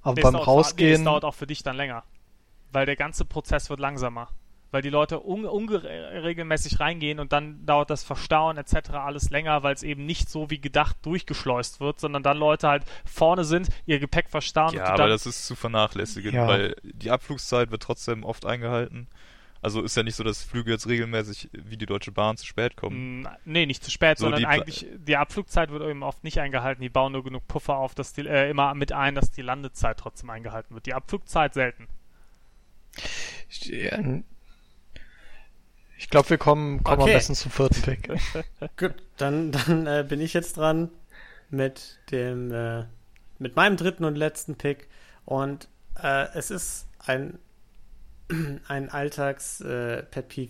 Aber 0.01 0.15
nee, 0.15 0.21
beim 0.21 0.33
dauert, 0.33 0.47
Rausgehen. 0.47 0.89
Nee, 0.89 0.95
es 0.95 1.03
dauert 1.03 1.25
auch 1.25 1.35
für 1.35 1.47
dich 1.47 1.61
dann 1.63 1.75
länger. 1.75 2.03
Weil 2.77 2.85
der 2.85 2.95
ganze 2.95 3.25
Prozess 3.25 3.71
wird 3.71 3.79
langsamer 3.79 4.27
weil 4.69 4.81
die 4.81 4.89
Leute 4.89 5.25
un 5.25 5.45
unregelmäßig 5.45 6.79
reingehen 6.79 7.19
und 7.19 7.31
dann 7.31 7.65
dauert 7.65 7.89
das 7.89 8.03
Verstauen 8.03 8.57
etc. 8.57 8.91
alles 8.91 9.29
länger, 9.29 9.63
weil 9.63 9.73
es 9.73 9.81
eben 9.81 10.05
nicht 10.05 10.29
so 10.29 10.49
wie 10.49 10.59
gedacht 10.59 10.97
durchgeschleust 11.03 11.79
wird, 11.79 11.99
sondern 11.99 12.21
dann 12.21 12.37
Leute 12.37 12.67
halt 12.67 12.83
vorne 13.05 13.45
sind, 13.45 13.69
ihr 13.85 13.97
Gepäck 13.97 14.29
verstauen. 14.29 14.75
Ja, 14.75 14.87
aber 14.87 15.07
das 15.07 15.25
ist 15.25 15.47
zu 15.47 15.55
vernachlässigen, 15.55 16.35
ja. 16.35 16.47
weil 16.47 16.75
die 16.83 17.09
Abflugszeit 17.09 17.71
wird 17.71 17.81
trotzdem 17.81 18.25
oft 18.25 18.45
eingehalten. 18.45 19.07
Also 19.61 19.81
ist 19.81 19.97
ja 19.97 20.03
nicht 20.03 20.15
so, 20.15 20.23
dass 20.23 20.43
Flüge 20.43 20.69
jetzt 20.69 20.87
regelmäßig 20.87 21.49
wie 21.51 21.77
die 21.77 21.87
Deutsche 21.87 22.11
Bahn 22.11 22.37
zu 22.37 22.45
spät 22.45 22.75
kommen. 22.75 23.21
Mm, 23.21 23.27
nee, 23.45 23.65
nicht 23.65 23.83
zu 23.83 23.89
spät, 23.89 24.19
so 24.19 24.25
sondern 24.25 24.41
die 24.41 24.45
eigentlich 24.45 24.85
die 24.97 25.17
Abflugzeit 25.17 25.71
wird 25.71 25.81
eben 25.81 26.03
oft 26.03 26.23
nicht 26.23 26.39
eingehalten. 26.39 26.81
Die 26.81 26.89
bauen 26.89 27.13
nur 27.13 27.23
genug 27.23 27.47
Puffer 27.47 27.77
auf, 27.77 27.95
dass 27.95 28.13
die 28.13 28.27
äh, 28.27 28.49
immer 28.49 28.75
mit 28.75 28.91
ein, 28.91 29.15
dass 29.15 29.31
die 29.31 29.41
Landezeit 29.41 29.97
trotzdem 29.97 30.29
eingehalten 30.29 30.75
wird. 30.75 30.85
Die 30.85 30.93
Abflugzeit 30.93 31.53
selten. 31.53 31.87
Ich 35.99 36.09
glaube, 36.09 36.29
wir 36.29 36.37
kommen, 36.37 36.83
kommen 36.83 37.01
okay. 37.01 37.11
am 37.11 37.17
besten 37.17 37.35
zum 37.35 37.51
vierten 37.51 37.81
Pick. 37.81 38.09
Gut, 38.77 38.93
dann, 39.17 39.51
dann 39.51 39.87
äh, 39.87 40.05
bin 40.07 40.21
ich 40.21 40.33
jetzt 40.33 40.57
dran 40.57 40.89
mit 41.49 41.99
dem, 42.11 42.51
äh, 42.51 42.85
mit 43.39 43.55
meinem 43.55 43.77
dritten 43.77 44.05
und 44.05 44.15
letzten 44.15 44.55
Pick. 44.55 44.87
Und 45.25 45.67
äh, 46.01 46.27
es 46.33 46.51
ist 46.51 46.87
ein, 46.99 47.39
ein 48.67 48.89
Alltags-Pet 48.89 50.37
äh, 50.37 50.49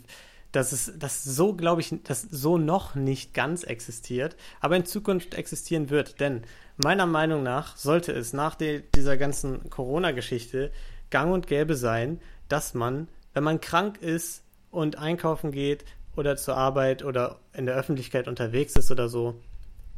dass 0.51 0.71
es, 0.71 0.93
das 0.97 1.23
so, 1.23 1.53
glaube 1.53 1.81
ich, 1.81 1.93
das 2.03 2.21
so 2.23 2.57
noch 2.57 2.95
nicht 2.95 3.33
ganz 3.33 3.63
existiert, 3.63 4.35
aber 4.59 4.75
in 4.75 4.85
Zukunft 4.85 5.35
existieren 5.35 5.89
wird. 5.89 6.19
Denn 6.19 6.43
meiner 6.77 7.05
Meinung 7.05 7.43
nach 7.43 7.75
sollte 7.77 8.11
es 8.11 8.33
nach 8.33 8.55
de, 8.55 8.83
dieser 8.95 9.17
ganzen 9.17 9.69
Corona-Geschichte 9.69 10.71
gang 11.09 11.33
und 11.33 11.47
gäbe 11.47 11.75
sein, 11.75 12.19
dass 12.49 12.73
man, 12.73 13.07
wenn 13.33 13.43
man 13.43 13.61
krank 13.61 14.01
ist, 14.01 14.43
und 14.71 14.97
einkaufen 14.97 15.51
geht 15.51 15.85
oder 16.15 16.35
zur 16.37 16.57
Arbeit 16.57 17.03
oder 17.03 17.39
in 17.53 17.65
der 17.65 17.75
Öffentlichkeit 17.75 18.27
unterwegs 18.27 18.75
ist 18.75 18.91
oder 18.91 19.09
so, 19.09 19.41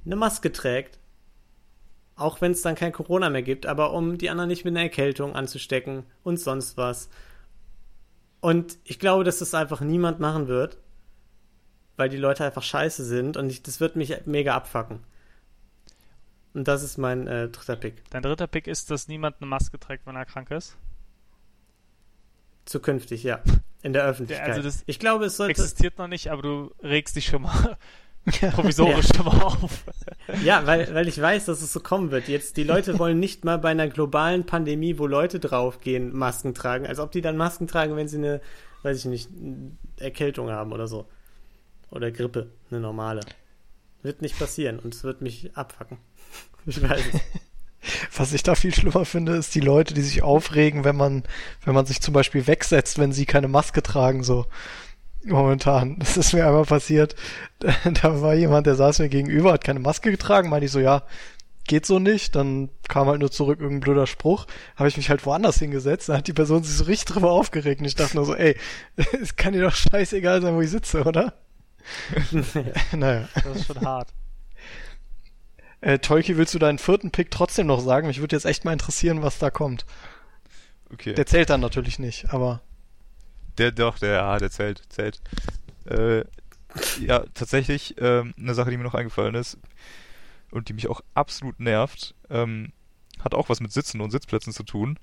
eine 0.05 0.15
Maske 0.15 0.51
trägt. 0.51 0.99
Auch 2.15 2.41
wenn 2.41 2.51
es 2.51 2.61
dann 2.61 2.75
kein 2.75 2.91
Corona 2.91 3.29
mehr 3.29 3.41
gibt, 3.41 3.65
aber 3.65 3.93
um 3.93 4.17
die 4.17 4.29
anderen 4.29 4.49
nicht 4.49 4.65
mit 4.65 4.73
einer 4.73 4.83
Erkältung 4.83 5.35
anzustecken 5.35 6.03
und 6.23 6.37
sonst 6.37 6.75
was. 6.77 7.09
Und 8.41 8.77
ich 8.83 8.99
glaube, 8.99 9.23
dass 9.23 9.39
das 9.39 9.53
einfach 9.53 9.81
niemand 9.81 10.19
machen 10.19 10.47
wird, 10.47 10.77
weil 11.95 12.09
die 12.09 12.17
Leute 12.17 12.45
einfach 12.45 12.63
scheiße 12.63 13.03
sind 13.05 13.37
und 13.37 13.49
ich, 13.49 13.63
das 13.63 13.79
wird 13.79 13.95
mich 13.95 14.25
mega 14.25 14.55
abfacken. 14.55 14.99
Und 16.53 16.67
das 16.67 16.83
ist 16.83 16.97
mein 16.97 17.27
äh, 17.27 17.47
dritter 17.49 17.75
Pick. 17.75 18.09
Dein 18.09 18.23
dritter 18.23 18.47
Pick 18.47 18.67
ist, 18.67 18.91
dass 18.91 19.07
niemand 19.07 19.37
eine 19.39 19.47
Maske 19.47 19.79
trägt, 19.79 20.05
wenn 20.05 20.15
er 20.15 20.25
krank 20.25 20.51
ist? 20.51 20.77
Zukünftig, 22.69 23.23
ja. 23.23 23.41
In 23.81 23.93
der 23.93 24.03
Öffentlichkeit. 24.03 24.49
Also 24.49 24.61
das 24.61 24.83
ich 24.85 24.99
glaube, 24.99 25.25
es 25.25 25.37
sollte. 25.37 25.59
Existiert 25.59 25.97
noch 25.97 26.07
nicht, 26.07 26.29
aber 26.29 26.43
du 26.43 26.71
regst 26.83 27.15
dich 27.15 27.25
schon 27.25 27.41
mal 27.41 27.79
provisorisch 28.51 29.07
ja. 29.07 29.15
schon 29.15 29.25
mal 29.25 29.41
auf. 29.41 29.85
ja, 30.43 30.67
weil, 30.67 30.93
weil 30.93 31.07
ich 31.07 31.19
weiß, 31.19 31.45
dass 31.45 31.63
es 31.63 31.73
so 31.73 31.79
kommen 31.79 32.11
wird. 32.11 32.27
Jetzt, 32.27 32.57
die 32.57 32.63
Leute 32.63 32.99
wollen 32.99 33.19
nicht 33.19 33.43
mal 33.43 33.57
bei 33.57 33.69
einer 33.69 33.87
globalen 33.87 34.45
Pandemie, 34.45 34.99
wo 34.99 35.07
Leute 35.07 35.39
draufgehen, 35.39 36.15
Masken 36.15 36.53
tragen. 36.53 36.85
Als 36.85 36.99
ob 36.99 37.11
die 37.11 37.21
dann 37.21 37.37
Masken 37.37 37.65
tragen, 37.65 37.95
wenn 37.95 38.07
sie 38.07 38.17
eine, 38.17 38.39
weiß 38.83 38.99
ich 38.99 39.05
nicht, 39.05 39.31
Erkältung 39.97 40.51
haben 40.51 40.71
oder 40.71 40.87
so. 40.87 41.09
Oder 41.89 42.11
Grippe, 42.11 42.51
eine 42.69 42.81
normale. 42.81 43.21
Wird 44.03 44.21
nicht 44.21 44.37
passieren 44.37 44.77
und 44.77 44.93
es 44.93 45.03
wird 45.03 45.21
mich 45.21 45.57
abfacken. 45.57 45.97
Ich 46.67 46.87
weiß 46.87 47.01
es. 47.13 47.41
Was 48.15 48.33
ich 48.33 48.43
da 48.43 48.55
viel 48.55 48.73
schlimmer 48.73 49.05
finde, 49.05 49.35
ist 49.35 49.55
die 49.55 49.61
Leute, 49.61 49.93
die 49.93 50.01
sich 50.01 50.21
aufregen, 50.21 50.83
wenn 50.83 50.95
man, 50.95 51.23
wenn 51.63 51.73
man 51.73 51.85
sich 51.85 52.01
zum 52.01 52.13
Beispiel 52.13 52.47
wegsetzt, 52.47 52.99
wenn 52.99 53.13
sie 53.13 53.25
keine 53.25 53.47
Maske 53.47 53.81
tragen, 53.81 54.23
so. 54.23 54.45
Momentan. 55.23 55.97
Das 55.99 56.15
ist 56.17 56.33
mir 56.33 56.45
einmal 56.45 56.65
passiert. 56.65 57.15
Da 58.01 58.21
war 58.21 58.35
jemand, 58.35 58.67
der 58.67 58.75
saß 58.75 58.99
mir 58.99 59.09
gegenüber, 59.09 59.53
hat 59.53 59.63
keine 59.63 59.79
Maske 59.79 60.11
getragen, 60.11 60.49
meinte 60.49 60.65
ich 60.65 60.71
so, 60.71 60.79
ja, 60.79 61.03
geht 61.69 61.85
so 61.85 61.99
nicht. 61.99 62.35
Dann 62.35 62.69
kam 62.87 63.07
halt 63.07 63.19
nur 63.19 63.31
zurück 63.31 63.59
irgendein 63.59 63.81
blöder 63.81 64.07
Spruch. 64.07 64.47
Habe 64.75 64.89
ich 64.89 64.97
mich 64.97 65.09
halt 65.09 65.25
woanders 65.25 65.59
hingesetzt. 65.59 66.09
Da 66.09 66.17
hat 66.17 66.27
die 66.27 66.33
Person 66.33 66.63
sich 66.63 66.75
so 66.75 66.85
richtig 66.85 67.13
drüber 67.13 67.31
aufgeregt. 67.31 67.81
Und 67.81 67.87
ich 67.87 67.95
dachte 67.95 68.15
nur 68.15 68.25
so, 68.25 68.35
ey, 68.35 68.57
es 69.21 69.35
kann 69.35 69.53
dir 69.53 69.61
doch 69.61 69.75
scheißegal 69.75 70.41
sein, 70.41 70.55
wo 70.55 70.61
ich 70.61 70.69
sitze, 70.69 71.03
oder? 71.03 71.33
naja. 72.91 73.27
Das 73.35 73.57
ist 73.57 73.67
schon 73.67 73.81
hart. 73.81 74.09
Äh, 75.81 75.99
Tolki, 75.99 76.37
willst 76.37 76.53
du 76.53 76.59
deinen 76.59 76.77
vierten 76.77 77.11
Pick 77.11 77.31
trotzdem 77.31 77.67
noch 77.67 77.79
sagen? 77.79 78.07
Mich 78.07 78.19
würde 78.19 78.35
jetzt 78.35 78.45
echt 78.45 78.65
mal 78.65 78.73
interessieren, 78.73 79.21
was 79.21 79.39
da 79.39 79.49
kommt. 79.49 79.85
Okay. 80.91 81.13
Der 81.13 81.25
zählt 81.25 81.49
dann 81.49 81.61
natürlich 81.61 81.99
nicht, 81.99 82.33
aber. 82.33 82.61
Der 83.57 83.71
doch, 83.71 83.99
der, 83.99 84.13
ja, 84.13 84.37
der 84.37 84.51
zählt, 84.51 84.81
zählt. 84.89 85.21
Äh, 85.85 86.23
ja, 86.99 87.23
tatsächlich, 87.33 87.95
ähm, 87.99 88.33
eine 88.37 88.53
Sache, 88.53 88.71
die 88.71 88.77
mir 88.77 88.83
noch 88.83 88.95
eingefallen 88.95 89.35
ist 89.35 89.57
und 90.51 90.69
die 90.69 90.73
mich 90.73 90.87
auch 90.87 91.01
absolut 91.13 91.59
nervt, 91.59 92.15
ähm, 92.29 92.73
hat 93.19 93.33
auch 93.33 93.49
was 93.49 93.59
mit 93.59 93.71
Sitzen 93.71 94.01
und 94.01 94.11
Sitzplätzen 94.11 94.53
zu 94.53 94.63
tun. 94.63 94.97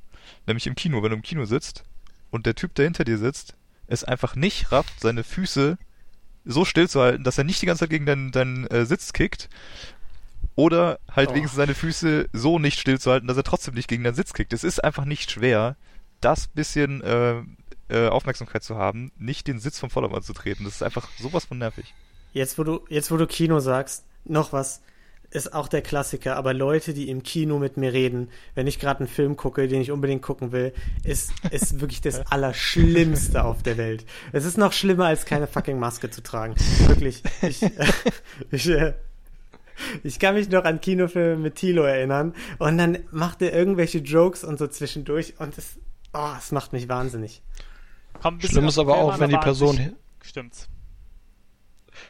Nämlich 0.46 0.66
im 0.66 0.74
Kino. 0.74 1.02
Wenn 1.02 1.10
du 1.10 1.16
im 1.16 1.22
Kino 1.22 1.44
sitzt 1.44 1.84
und 2.30 2.46
der 2.46 2.54
Typ, 2.54 2.74
der 2.74 2.86
hinter 2.86 3.04
dir 3.04 3.18
sitzt, 3.18 3.56
es 3.86 4.04
einfach 4.04 4.34
nicht 4.34 4.72
rafft, 4.72 5.00
seine 5.00 5.22
Füße 5.22 5.78
so 6.44 6.64
still 6.64 6.88
zu 6.88 7.00
halten, 7.00 7.24
dass 7.24 7.38
er 7.38 7.44
nicht 7.44 7.60
die 7.60 7.66
ganze 7.66 7.80
Zeit 7.80 7.90
gegen 7.90 8.06
deinen, 8.06 8.32
deinen 8.32 8.66
äh, 8.68 8.86
Sitz 8.86 9.12
kickt. 9.12 9.48
Oder 10.56 10.98
halt 11.10 11.30
oh. 11.30 11.34
wenigstens 11.34 11.56
seine 11.56 11.74
Füße 11.74 12.28
so 12.32 12.58
nicht 12.58 12.80
still 12.80 12.98
zu 12.98 13.10
halten, 13.10 13.26
dass 13.26 13.36
er 13.36 13.44
trotzdem 13.44 13.74
nicht 13.74 13.88
gegen 13.88 14.02
deinen 14.02 14.14
Sitz 14.14 14.32
kickt. 14.32 14.52
Es 14.52 14.64
ist 14.64 14.82
einfach 14.82 15.04
nicht 15.04 15.30
schwer, 15.30 15.76
das 16.20 16.48
bisschen 16.48 17.02
äh, 17.02 17.42
äh, 17.88 18.08
Aufmerksamkeit 18.08 18.64
zu 18.64 18.76
haben, 18.76 19.12
nicht 19.18 19.46
den 19.46 19.60
Sitz 19.60 19.78
vom 19.78 19.90
Vordermann 19.90 20.22
zu 20.22 20.32
treten. 20.32 20.64
Das 20.64 20.74
ist 20.74 20.82
einfach 20.82 21.08
sowas 21.20 21.44
von 21.44 21.58
nervig. 21.58 21.94
Jetzt, 22.32 22.58
wo 22.58 22.64
du, 22.64 22.80
jetzt, 22.88 23.10
wo 23.10 23.16
du 23.16 23.26
Kino 23.26 23.60
sagst, 23.60 24.04
noch 24.24 24.52
was 24.52 24.80
ist 25.30 25.52
auch 25.52 25.68
der 25.68 25.82
Klassiker, 25.82 26.36
aber 26.36 26.54
Leute, 26.54 26.94
die 26.94 27.08
im 27.08 27.22
Kino 27.22 27.58
mit 27.58 27.76
mir 27.76 27.92
reden, 27.92 28.30
wenn 28.54 28.66
ich 28.66 28.78
gerade 28.78 29.00
einen 29.00 29.08
Film 29.08 29.36
gucke, 29.36 29.68
den 29.68 29.80
ich 29.80 29.90
unbedingt 29.90 30.22
gucken 30.22 30.52
will, 30.52 30.72
ist, 31.02 31.32
ist 31.50 31.80
wirklich 31.80 32.00
das 32.00 32.26
Allerschlimmste 32.30 33.44
auf 33.44 33.62
der 33.62 33.76
Welt. 33.76 34.04
Es 34.32 34.44
ist 34.44 34.56
noch 34.56 34.72
schlimmer, 34.72 35.06
als 35.06 35.26
keine 35.26 35.46
fucking 35.46 35.78
Maske 35.78 36.10
zu 36.10 36.22
tragen. 36.22 36.54
Wirklich. 36.86 37.22
Ich, 37.42 37.62
äh, 37.62 37.70
ich, 38.50 38.68
äh, 38.68 38.94
ich 40.02 40.18
kann 40.18 40.34
mich 40.34 40.48
noch 40.48 40.64
an 40.64 40.80
Kinofilme 40.80 41.36
mit 41.36 41.56
Tilo 41.56 41.82
erinnern 41.82 42.34
und 42.58 42.78
dann 42.78 42.98
macht 43.10 43.42
er 43.42 43.52
irgendwelche 43.52 43.98
Jokes 43.98 44.44
und 44.44 44.58
so 44.58 44.66
zwischendurch 44.66 45.34
und 45.38 45.56
es, 45.58 45.78
oh, 46.12 46.32
es 46.38 46.52
macht 46.52 46.72
mich 46.72 46.88
wahnsinnig. 46.88 47.42
Schlimm 48.40 48.68
ist 48.68 48.78
aber 48.78 48.96
auch, 48.96 49.18
wenn 49.18 49.30
die 49.30 49.36
Person. 49.36 49.96
Stimmt's. 50.22 50.68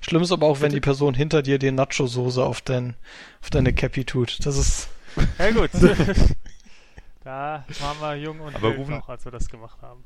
Schlimm 0.01 0.23
ist 0.23 0.33
aber 0.33 0.47
auch, 0.47 0.61
wenn 0.61 0.73
die 0.73 0.81
Person 0.81 1.14
hinter 1.14 1.43
dir 1.43 1.59
die 1.59 1.71
Nacho-Soße 1.71 2.43
auf, 2.45 2.61
dein, 2.61 2.97
auf 3.43 3.51
deine 3.51 3.73
Cappy 3.73 4.05
tut. 4.05 4.45
Das 4.45 4.57
ist. 4.57 4.89
Ja, 5.39 5.51
gut. 5.51 5.71
da 7.25 7.64
waren 7.81 8.01
wir 8.01 8.17
jung 8.17 8.39
und 8.41 8.55
aber 8.55 8.75
rufen, 8.75 8.97
noch, 8.97 9.09
als 9.09 9.25
wir 9.25 9.33
das 9.33 9.49
gemacht 9.49 9.81
haben. 9.81 10.05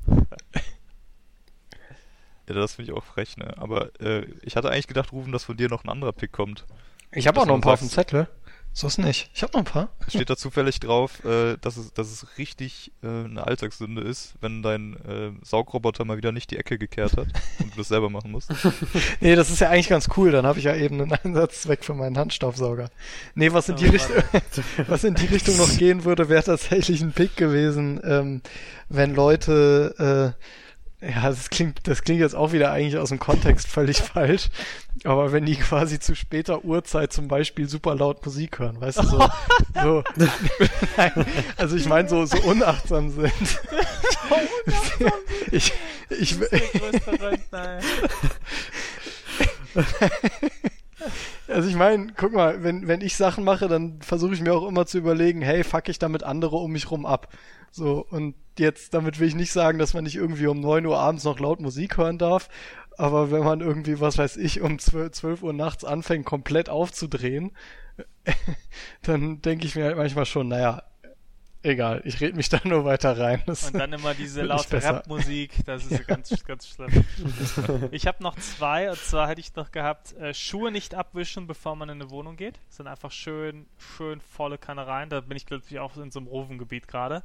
ja, 2.47 2.53
das 2.55 2.75
finde 2.75 2.91
ich 2.91 2.97
auch 2.97 3.03
frech, 3.03 3.35
ne? 3.35 3.53
Aber 3.57 3.91
äh, 3.99 4.25
ich 4.41 4.55
hatte 4.55 4.69
eigentlich 4.69 4.87
gedacht, 4.87 5.11
Rufen, 5.11 5.33
dass 5.33 5.43
von 5.43 5.57
dir 5.57 5.67
noch 5.67 5.83
ein 5.83 5.89
anderer 5.89 6.13
Pick 6.13 6.31
kommt. 6.31 6.65
Ich 7.13 7.27
habe 7.27 7.39
auch 7.41 7.45
noch 7.45 7.55
ein 7.55 7.61
paar 7.61 7.73
auf 7.73 7.79
dem 7.79 7.89
Zettel. 7.89 8.27
So 8.73 8.87
ist 8.87 8.99
nicht. 8.99 9.29
Ich 9.33 9.43
habe 9.43 9.51
noch 9.51 9.59
ein 9.59 9.65
paar. 9.65 9.89
Steht 10.07 10.29
da 10.29 10.37
zufällig 10.37 10.79
drauf, 10.79 11.25
äh, 11.25 11.57
dass, 11.59 11.75
es, 11.75 11.93
dass 11.93 12.09
es 12.09 12.37
richtig 12.37 12.93
äh, 13.03 13.07
eine 13.07 13.45
Alltagssünde 13.45 14.01
ist, 14.01 14.35
wenn 14.39 14.63
dein 14.63 14.95
äh, 15.05 15.31
Saugroboter 15.43 16.05
mal 16.05 16.15
wieder 16.15 16.31
nicht 16.31 16.51
die 16.51 16.57
Ecke 16.57 16.77
gekehrt 16.77 17.17
hat 17.17 17.27
und 17.59 17.73
du 17.73 17.77
das 17.77 17.89
selber 17.89 18.09
machen 18.09 18.31
musst. 18.31 18.49
nee, 19.19 19.35
das 19.35 19.49
ist 19.49 19.59
ja 19.59 19.69
eigentlich 19.69 19.89
ganz 19.89 20.07
cool. 20.15 20.31
Dann 20.31 20.45
habe 20.45 20.59
ich 20.59 20.65
ja 20.65 20.75
eben 20.75 21.01
einen 21.01 21.11
Einsatzzweck 21.11 21.83
für 21.83 21.93
meinen 21.93 22.17
Handstaubsauger. 22.17 22.89
Nee, 23.35 23.51
was 23.51 23.67
in 23.67 23.75
die, 23.75 23.89
oh, 23.89 23.91
Richtung, 23.91 24.15
was 24.87 25.03
in 25.03 25.15
die 25.15 25.25
Richtung 25.25 25.57
noch 25.57 25.77
gehen 25.77 26.05
würde, 26.05 26.29
wäre 26.29 26.43
tatsächlich 26.43 27.01
ein 27.01 27.11
Pick 27.11 27.35
gewesen, 27.35 27.99
ähm, 28.05 28.41
wenn 28.87 29.13
Leute 29.13 30.35
äh, 30.37 30.43
ja, 31.01 31.29
das 31.29 31.49
klingt, 31.49 31.87
das 31.87 32.03
klingt 32.03 32.21
jetzt 32.21 32.35
auch 32.35 32.51
wieder 32.51 32.71
eigentlich 32.71 32.97
aus 32.97 33.09
dem 33.09 33.17
Kontext 33.17 33.67
völlig 33.67 33.97
falsch. 34.01 34.49
Aber 35.03 35.31
wenn 35.31 35.45
die 35.45 35.55
quasi 35.55 35.99
zu 35.99 36.15
später 36.15 36.63
Uhrzeit 36.63 37.11
zum 37.11 37.27
Beispiel 37.27 37.67
super 37.67 37.95
laut 37.95 38.23
Musik 38.23 38.59
hören, 38.59 38.79
weißt 38.79 38.99
du, 38.99 39.03
so, 39.03 39.29
so 39.81 40.03
nein, 40.97 41.25
also 41.57 41.75
ich 41.75 41.87
meine, 41.87 42.07
so, 42.07 42.25
so 42.25 42.37
unachtsam 42.43 43.09
sind. 43.09 43.33
ich, 45.51 45.73
ich, 46.09 46.35
also 51.51 51.69
ich 51.69 51.75
meine, 51.75 52.07
guck 52.15 52.33
mal, 52.33 52.63
wenn, 52.63 52.87
wenn 52.87 53.01
ich 53.01 53.15
Sachen 53.15 53.43
mache, 53.43 53.67
dann 53.67 54.01
versuche 54.01 54.33
ich 54.33 54.41
mir 54.41 54.53
auch 54.53 54.67
immer 54.67 54.85
zu 54.85 54.97
überlegen, 54.97 55.41
hey, 55.41 55.63
fuck 55.63 55.89
ich 55.89 55.99
damit 55.99 56.23
andere 56.23 56.57
um 56.57 56.71
mich 56.71 56.89
rum 56.91 57.05
ab. 57.05 57.27
So, 57.71 58.05
und 58.09 58.35
jetzt, 58.57 58.93
damit 58.93 59.19
will 59.19 59.27
ich 59.27 59.35
nicht 59.35 59.51
sagen, 59.51 59.79
dass 59.79 59.93
man 59.93 60.03
nicht 60.03 60.15
irgendwie 60.15 60.47
um 60.47 60.59
neun 60.59 60.85
Uhr 60.85 60.99
abends 60.99 61.23
noch 61.23 61.39
laut 61.39 61.61
Musik 61.61 61.97
hören 61.97 62.17
darf, 62.17 62.49
aber 62.97 63.31
wenn 63.31 63.43
man 63.43 63.61
irgendwie, 63.61 63.99
was 63.99 64.17
weiß 64.17 64.37
ich, 64.37 64.61
um 64.61 64.77
zwölf 64.79 65.11
12 65.13 65.43
Uhr 65.43 65.53
nachts 65.53 65.83
anfängt, 65.83 66.25
komplett 66.25 66.69
aufzudrehen, 66.69 67.51
dann 69.03 69.41
denke 69.41 69.65
ich 69.65 69.75
mir 69.75 69.85
halt 69.85 69.97
manchmal 69.97 70.25
schon, 70.25 70.49
naja, 70.49 70.83
egal, 71.63 72.01
ich 72.05 72.19
rede 72.21 72.35
mich 72.35 72.49
da 72.49 72.59
nur 72.63 72.85
weiter 72.85 73.17
rein. 73.17 73.41
Das 73.45 73.65
und 73.67 73.75
dann 73.75 73.93
immer 73.93 74.13
diese 74.13 74.41
laute 74.43 74.81
Rap-Musik, 74.81 75.65
das 75.65 75.85
ist 75.85 76.07
ganz, 76.07 76.43
ganz 76.43 76.67
schlimm. 76.67 77.05
Ich 77.91 78.07
habe 78.07 78.21
noch 78.23 78.35
zwei, 78.37 78.89
und 78.89 78.99
zwar 78.99 79.27
hätte 79.27 79.41
ich 79.41 79.55
noch 79.55 79.71
gehabt, 79.71 80.13
äh, 80.13 80.33
Schuhe 80.33 80.71
nicht 80.71 80.95
abwischen, 80.95 81.47
bevor 81.47 81.75
man 81.75 81.89
in 81.89 82.01
eine 82.01 82.09
Wohnung 82.09 82.35
geht. 82.35 82.59
Das 82.67 82.77
sind 82.77 82.87
einfach 82.87 83.11
schön, 83.11 83.65
schön 83.77 84.21
volle 84.21 84.57
Kanne 84.57 84.87
rein. 84.87 85.09
Da 85.09 85.21
bin 85.21 85.37
ich 85.37 85.45
glaube 85.45 85.63
auch 85.81 85.95
in 85.97 86.11
so 86.11 86.19
einem 86.19 86.27
Rovengebiet 86.27 86.87
gerade. 86.87 87.23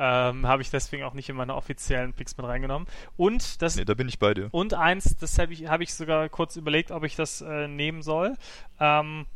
Ähm, 0.00 0.46
Habe 0.46 0.62
ich 0.62 0.70
deswegen 0.70 1.02
auch 1.02 1.12
nicht 1.12 1.28
in 1.28 1.34
meine 1.34 1.56
offiziellen 1.56 2.12
Picks 2.12 2.36
mit 2.36 2.46
reingenommen. 2.46 2.86
Und 3.16 3.60
das. 3.60 3.74
Nee, 3.74 3.84
da 3.84 3.94
bin 3.94 4.08
ich 4.08 4.20
bei 4.20 4.32
dir. 4.32 4.48
Und 4.52 4.72
eins, 4.72 5.16
das 5.16 5.38
habe 5.40 5.52
ich, 5.52 5.66
hab 5.66 5.80
ich 5.80 5.92
sogar 5.92 6.28
kurz 6.28 6.54
überlegt, 6.54 6.92
ob 6.92 7.02
ich 7.02 7.16
das 7.16 7.40
äh, 7.40 7.66
nehmen 7.66 8.02
soll. 8.02 8.36
Ähm, 8.78 9.26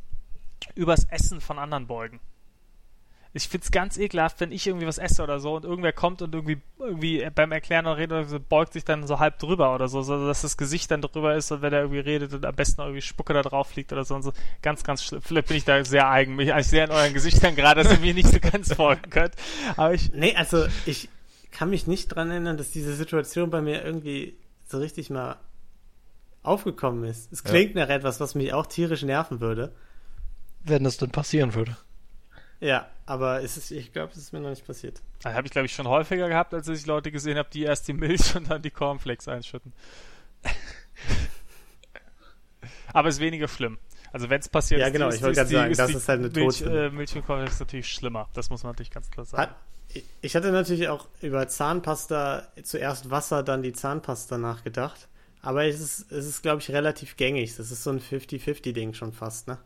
übers 0.76 1.05
Essen 1.05 1.40
von 1.40 1.59
anderen 1.59 1.88
beugen. 1.88 2.20
Ich 3.34 3.48
find's 3.48 3.70
ganz 3.70 3.96
ekelhaft, 3.96 4.40
wenn 4.40 4.52
ich 4.52 4.66
irgendwie 4.66 4.86
was 4.86 4.98
esse 4.98 5.22
oder 5.22 5.40
so 5.40 5.56
und 5.56 5.64
irgendwer 5.64 5.92
kommt 5.92 6.20
und 6.20 6.34
irgendwie, 6.34 6.60
irgendwie 6.78 7.26
beim 7.34 7.50
Erklären 7.50 7.86
oder 7.86 7.96
Reden 7.96 8.12
oder 8.12 8.24
so, 8.24 8.38
beugt 8.38 8.74
sich 8.74 8.84
dann 8.84 9.06
so 9.06 9.18
halb 9.18 9.38
drüber 9.38 9.74
oder 9.74 9.88
so, 9.88 10.02
so 10.02 10.26
dass 10.26 10.42
das 10.42 10.58
Gesicht 10.58 10.90
dann 10.90 11.00
drüber 11.00 11.34
ist 11.34 11.50
und 11.50 11.62
wenn 11.62 11.72
er 11.72 11.80
irgendwie 11.80 12.00
redet 12.00 12.34
und 12.34 12.44
am 12.44 12.54
besten 12.54 12.82
irgendwie 12.82 13.00
Spucke 13.00 13.32
da 13.32 13.40
drauf 13.40 13.68
fliegt 13.68 13.92
oder 13.92 14.04
so 14.04 14.14
und 14.14 14.22
so. 14.22 14.32
Ganz, 14.60 14.84
ganz 14.84 15.02
schlimm. 15.02 15.22
Vielleicht 15.22 15.48
bin 15.48 15.56
ich 15.56 15.64
da 15.64 15.82
sehr 15.82 16.10
eigen. 16.10 16.38
Ich, 16.40 16.50
ich 16.50 16.66
sehe 16.66 16.84
an 16.84 16.90
euren 16.90 17.14
Gesichtern 17.14 17.56
gerade, 17.56 17.82
dass 17.82 17.92
ihr 17.92 18.00
mir 18.00 18.12
nicht 18.12 18.28
so 18.28 18.38
ganz 18.38 18.74
folgen 18.74 19.08
könnt. 19.08 19.34
Aber 19.76 19.94
ich. 19.94 20.12
Nee, 20.12 20.36
also 20.36 20.66
ich 20.84 21.08
kann 21.52 21.70
mich 21.70 21.86
nicht 21.86 22.08
dran 22.08 22.30
erinnern, 22.30 22.58
dass 22.58 22.70
diese 22.70 22.94
Situation 22.94 23.50
bei 23.50 23.62
mir 23.62 23.82
irgendwie 23.82 24.36
so 24.66 24.78
richtig 24.78 25.10
mal 25.10 25.36
aufgekommen 26.42 27.04
ist. 27.04 27.32
Es 27.32 27.44
klingt 27.44 27.76
ja. 27.76 27.86
nach 27.86 27.94
etwas, 27.94 28.20
was 28.20 28.34
mich 28.34 28.52
auch 28.52 28.66
tierisch 28.66 29.02
nerven 29.02 29.40
würde. 29.40 29.72
Wenn 30.64 30.84
das 30.84 30.96
denn 30.96 31.10
passieren 31.10 31.54
würde. 31.54 31.76
Ja, 32.62 32.88
aber 33.06 33.42
es 33.42 33.56
ist, 33.56 33.72
ich 33.72 33.92
glaube, 33.92 34.12
es 34.12 34.18
ist 34.18 34.32
mir 34.32 34.38
noch 34.38 34.50
nicht 34.50 34.64
passiert. 34.64 35.02
Das 35.20 35.34
habe 35.34 35.44
ich, 35.48 35.52
glaube 35.52 35.66
ich, 35.66 35.74
schon 35.74 35.88
häufiger 35.88 36.28
gehabt, 36.28 36.54
als 36.54 36.68
ich 36.68 36.86
Leute 36.86 37.10
gesehen 37.10 37.36
habe, 37.36 37.48
die 37.52 37.64
erst 37.64 37.88
die 37.88 37.92
Milch 37.92 38.36
und 38.36 38.48
dann 38.50 38.62
die 38.62 38.70
Cornflakes 38.70 39.26
einschütten. 39.26 39.72
aber 42.92 43.08
es 43.08 43.16
ist 43.16 43.20
weniger 43.20 43.48
schlimm. 43.48 43.78
Also 44.12 44.30
wenn 44.30 44.38
es 44.40 44.48
passiert, 44.48 44.80
ja 44.80 44.90
genau, 44.90 45.08
ist, 45.08 45.16
ich 45.16 45.22
wollte 45.22 45.40
gerade 45.40 45.50
sagen, 45.50 45.74
das 45.74 45.90
ist 45.90 46.08
halt 46.08 46.20
eine 46.20 46.28
Milch, 46.28 46.62
äh, 46.62 46.90
Milch 46.90 47.16
und 47.16 47.26
Cornflakes 47.26 47.58
natürlich 47.58 47.88
schlimmer. 47.88 48.28
Das 48.32 48.48
muss 48.48 48.62
man 48.62 48.70
natürlich 48.72 48.92
ganz 48.92 49.10
klar 49.10 49.26
sagen. 49.26 49.42
Hat, 49.42 49.56
ich 50.20 50.36
hatte 50.36 50.52
natürlich 50.52 50.88
auch 50.88 51.08
über 51.20 51.48
Zahnpasta 51.48 52.46
zuerst 52.62 53.10
Wasser, 53.10 53.42
dann 53.42 53.64
die 53.64 53.72
Zahnpasta 53.72 54.38
nachgedacht. 54.38 55.08
Aber 55.40 55.64
es 55.64 55.80
ist, 55.80 56.12
es 56.12 56.26
ist 56.26 56.42
glaube 56.42 56.60
ich, 56.60 56.70
relativ 56.70 57.16
gängig. 57.16 57.56
Das 57.56 57.72
ist 57.72 57.82
so 57.82 57.90
ein 57.90 58.00
50-50-Ding 58.00 58.94
schon 58.94 59.12
fast, 59.12 59.48
ne? 59.48 59.58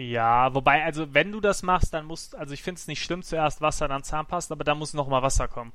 Ja, 0.00 0.54
wobei, 0.54 0.82
also 0.82 1.12
wenn 1.12 1.30
du 1.30 1.40
das 1.40 1.62
machst, 1.62 1.92
dann 1.92 2.06
musst, 2.06 2.34
also 2.34 2.54
ich 2.54 2.62
finde 2.62 2.78
es 2.78 2.86
nicht 2.86 3.04
schlimm, 3.04 3.22
zuerst 3.22 3.60
Wasser, 3.60 3.86
dann 3.86 4.02
Zahnpasta, 4.02 4.54
aber 4.54 4.64
da 4.64 4.74
muss 4.74 4.94
nochmal 4.94 5.22
Wasser 5.22 5.46
kommen. 5.46 5.74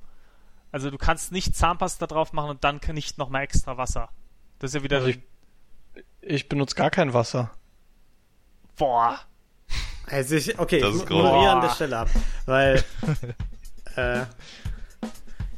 Also 0.72 0.90
du 0.90 0.98
kannst 0.98 1.32
nicht 1.32 1.56
Zahnpasta 1.56 2.08
drauf 2.08 2.34
machen 2.34 2.50
und 2.50 2.64
dann 2.64 2.80
nicht 2.94 3.20
nochmal 3.20 3.44
extra 3.44 3.78
Wasser. 3.78 4.10
Das 4.58 4.72
ist 4.72 4.76
ja 4.76 4.84
wieder. 4.84 4.98
Also 4.98 5.10
ich, 5.10 5.20
ich 6.22 6.50
benutze 6.50 6.76
gar 6.76 6.90
kein 6.90 7.14
Wasser. 7.14 7.52
Boah. 8.78 9.20
Also 10.08 10.36
ich, 10.36 10.58
okay, 10.58 10.82
das 10.82 10.96
ich 10.96 11.10
moderiere 11.10 11.52
an 11.52 11.62
der 11.62 11.70
Stelle 11.70 11.98
ab, 12.00 12.10
weil 12.48 12.84
äh, 13.96 14.22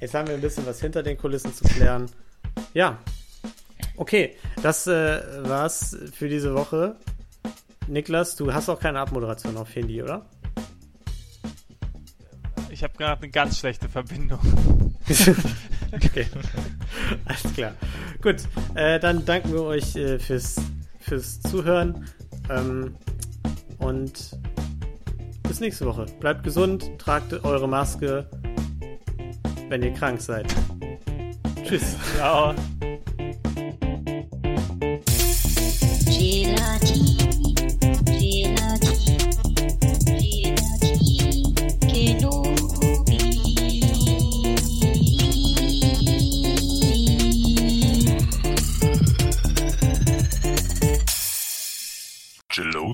jetzt 0.01 0.13
haben 0.13 0.27
wir 0.27 0.35
ein 0.35 0.41
bisschen 0.41 0.65
was 0.65 0.81
hinter 0.81 1.03
den 1.03 1.17
Kulissen 1.17 1.53
zu 1.53 1.63
klären. 1.63 2.11
Ja, 2.73 2.97
okay, 3.95 4.35
das 4.61 4.87
äh, 4.87 5.47
war's 5.47 5.97
für 6.11 6.27
diese 6.27 6.53
Woche. 6.53 6.97
Niklas, 7.87 8.35
du 8.35 8.53
hast 8.53 8.69
auch 8.69 8.79
keine 8.79 8.99
Abmoderation 8.99 9.57
auf 9.57 9.73
Handy, 9.75 10.01
oder? 10.01 10.25
Ich 12.69 12.83
habe 12.83 12.93
gerade 12.97 13.23
eine 13.23 13.31
ganz 13.31 13.57
schlechte 13.59 13.89
Verbindung. 13.89 14.39
okay. 15.91 16.27
Alles 17.25 17.53
klar. 17.55 17.73
Gut, 18.21 18.35
äh, 18.75 18.99
dann 18.99 19.25
danken 19.25 19.53
wir 19.53 19.63
euch 19.63 19.95
äh, 19.95 20.19
fürs, 20.19 20.57
fürs 20.99 21.41
Zuhören. 21.41 22.07
Ähm, 22.49 22.95
und 23.79 24.37
bis 25.43 25.59
nächste 25.59 25.85
Woche. 25.85 26.05
Bleibt 26.19 26.43
gesund, 26.43 26.91
tragt 26.97 27.33
eure 27.43 27.67
Maske, 27.67 28.29
wenn 29.69 29.81
ihr 29.81 29.93
krank 29.93 30.21
seid. 30.21 30.53
Tschüss. 31.63 31.95
Ciao. 32.15 32.53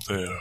There. 0.08 0.40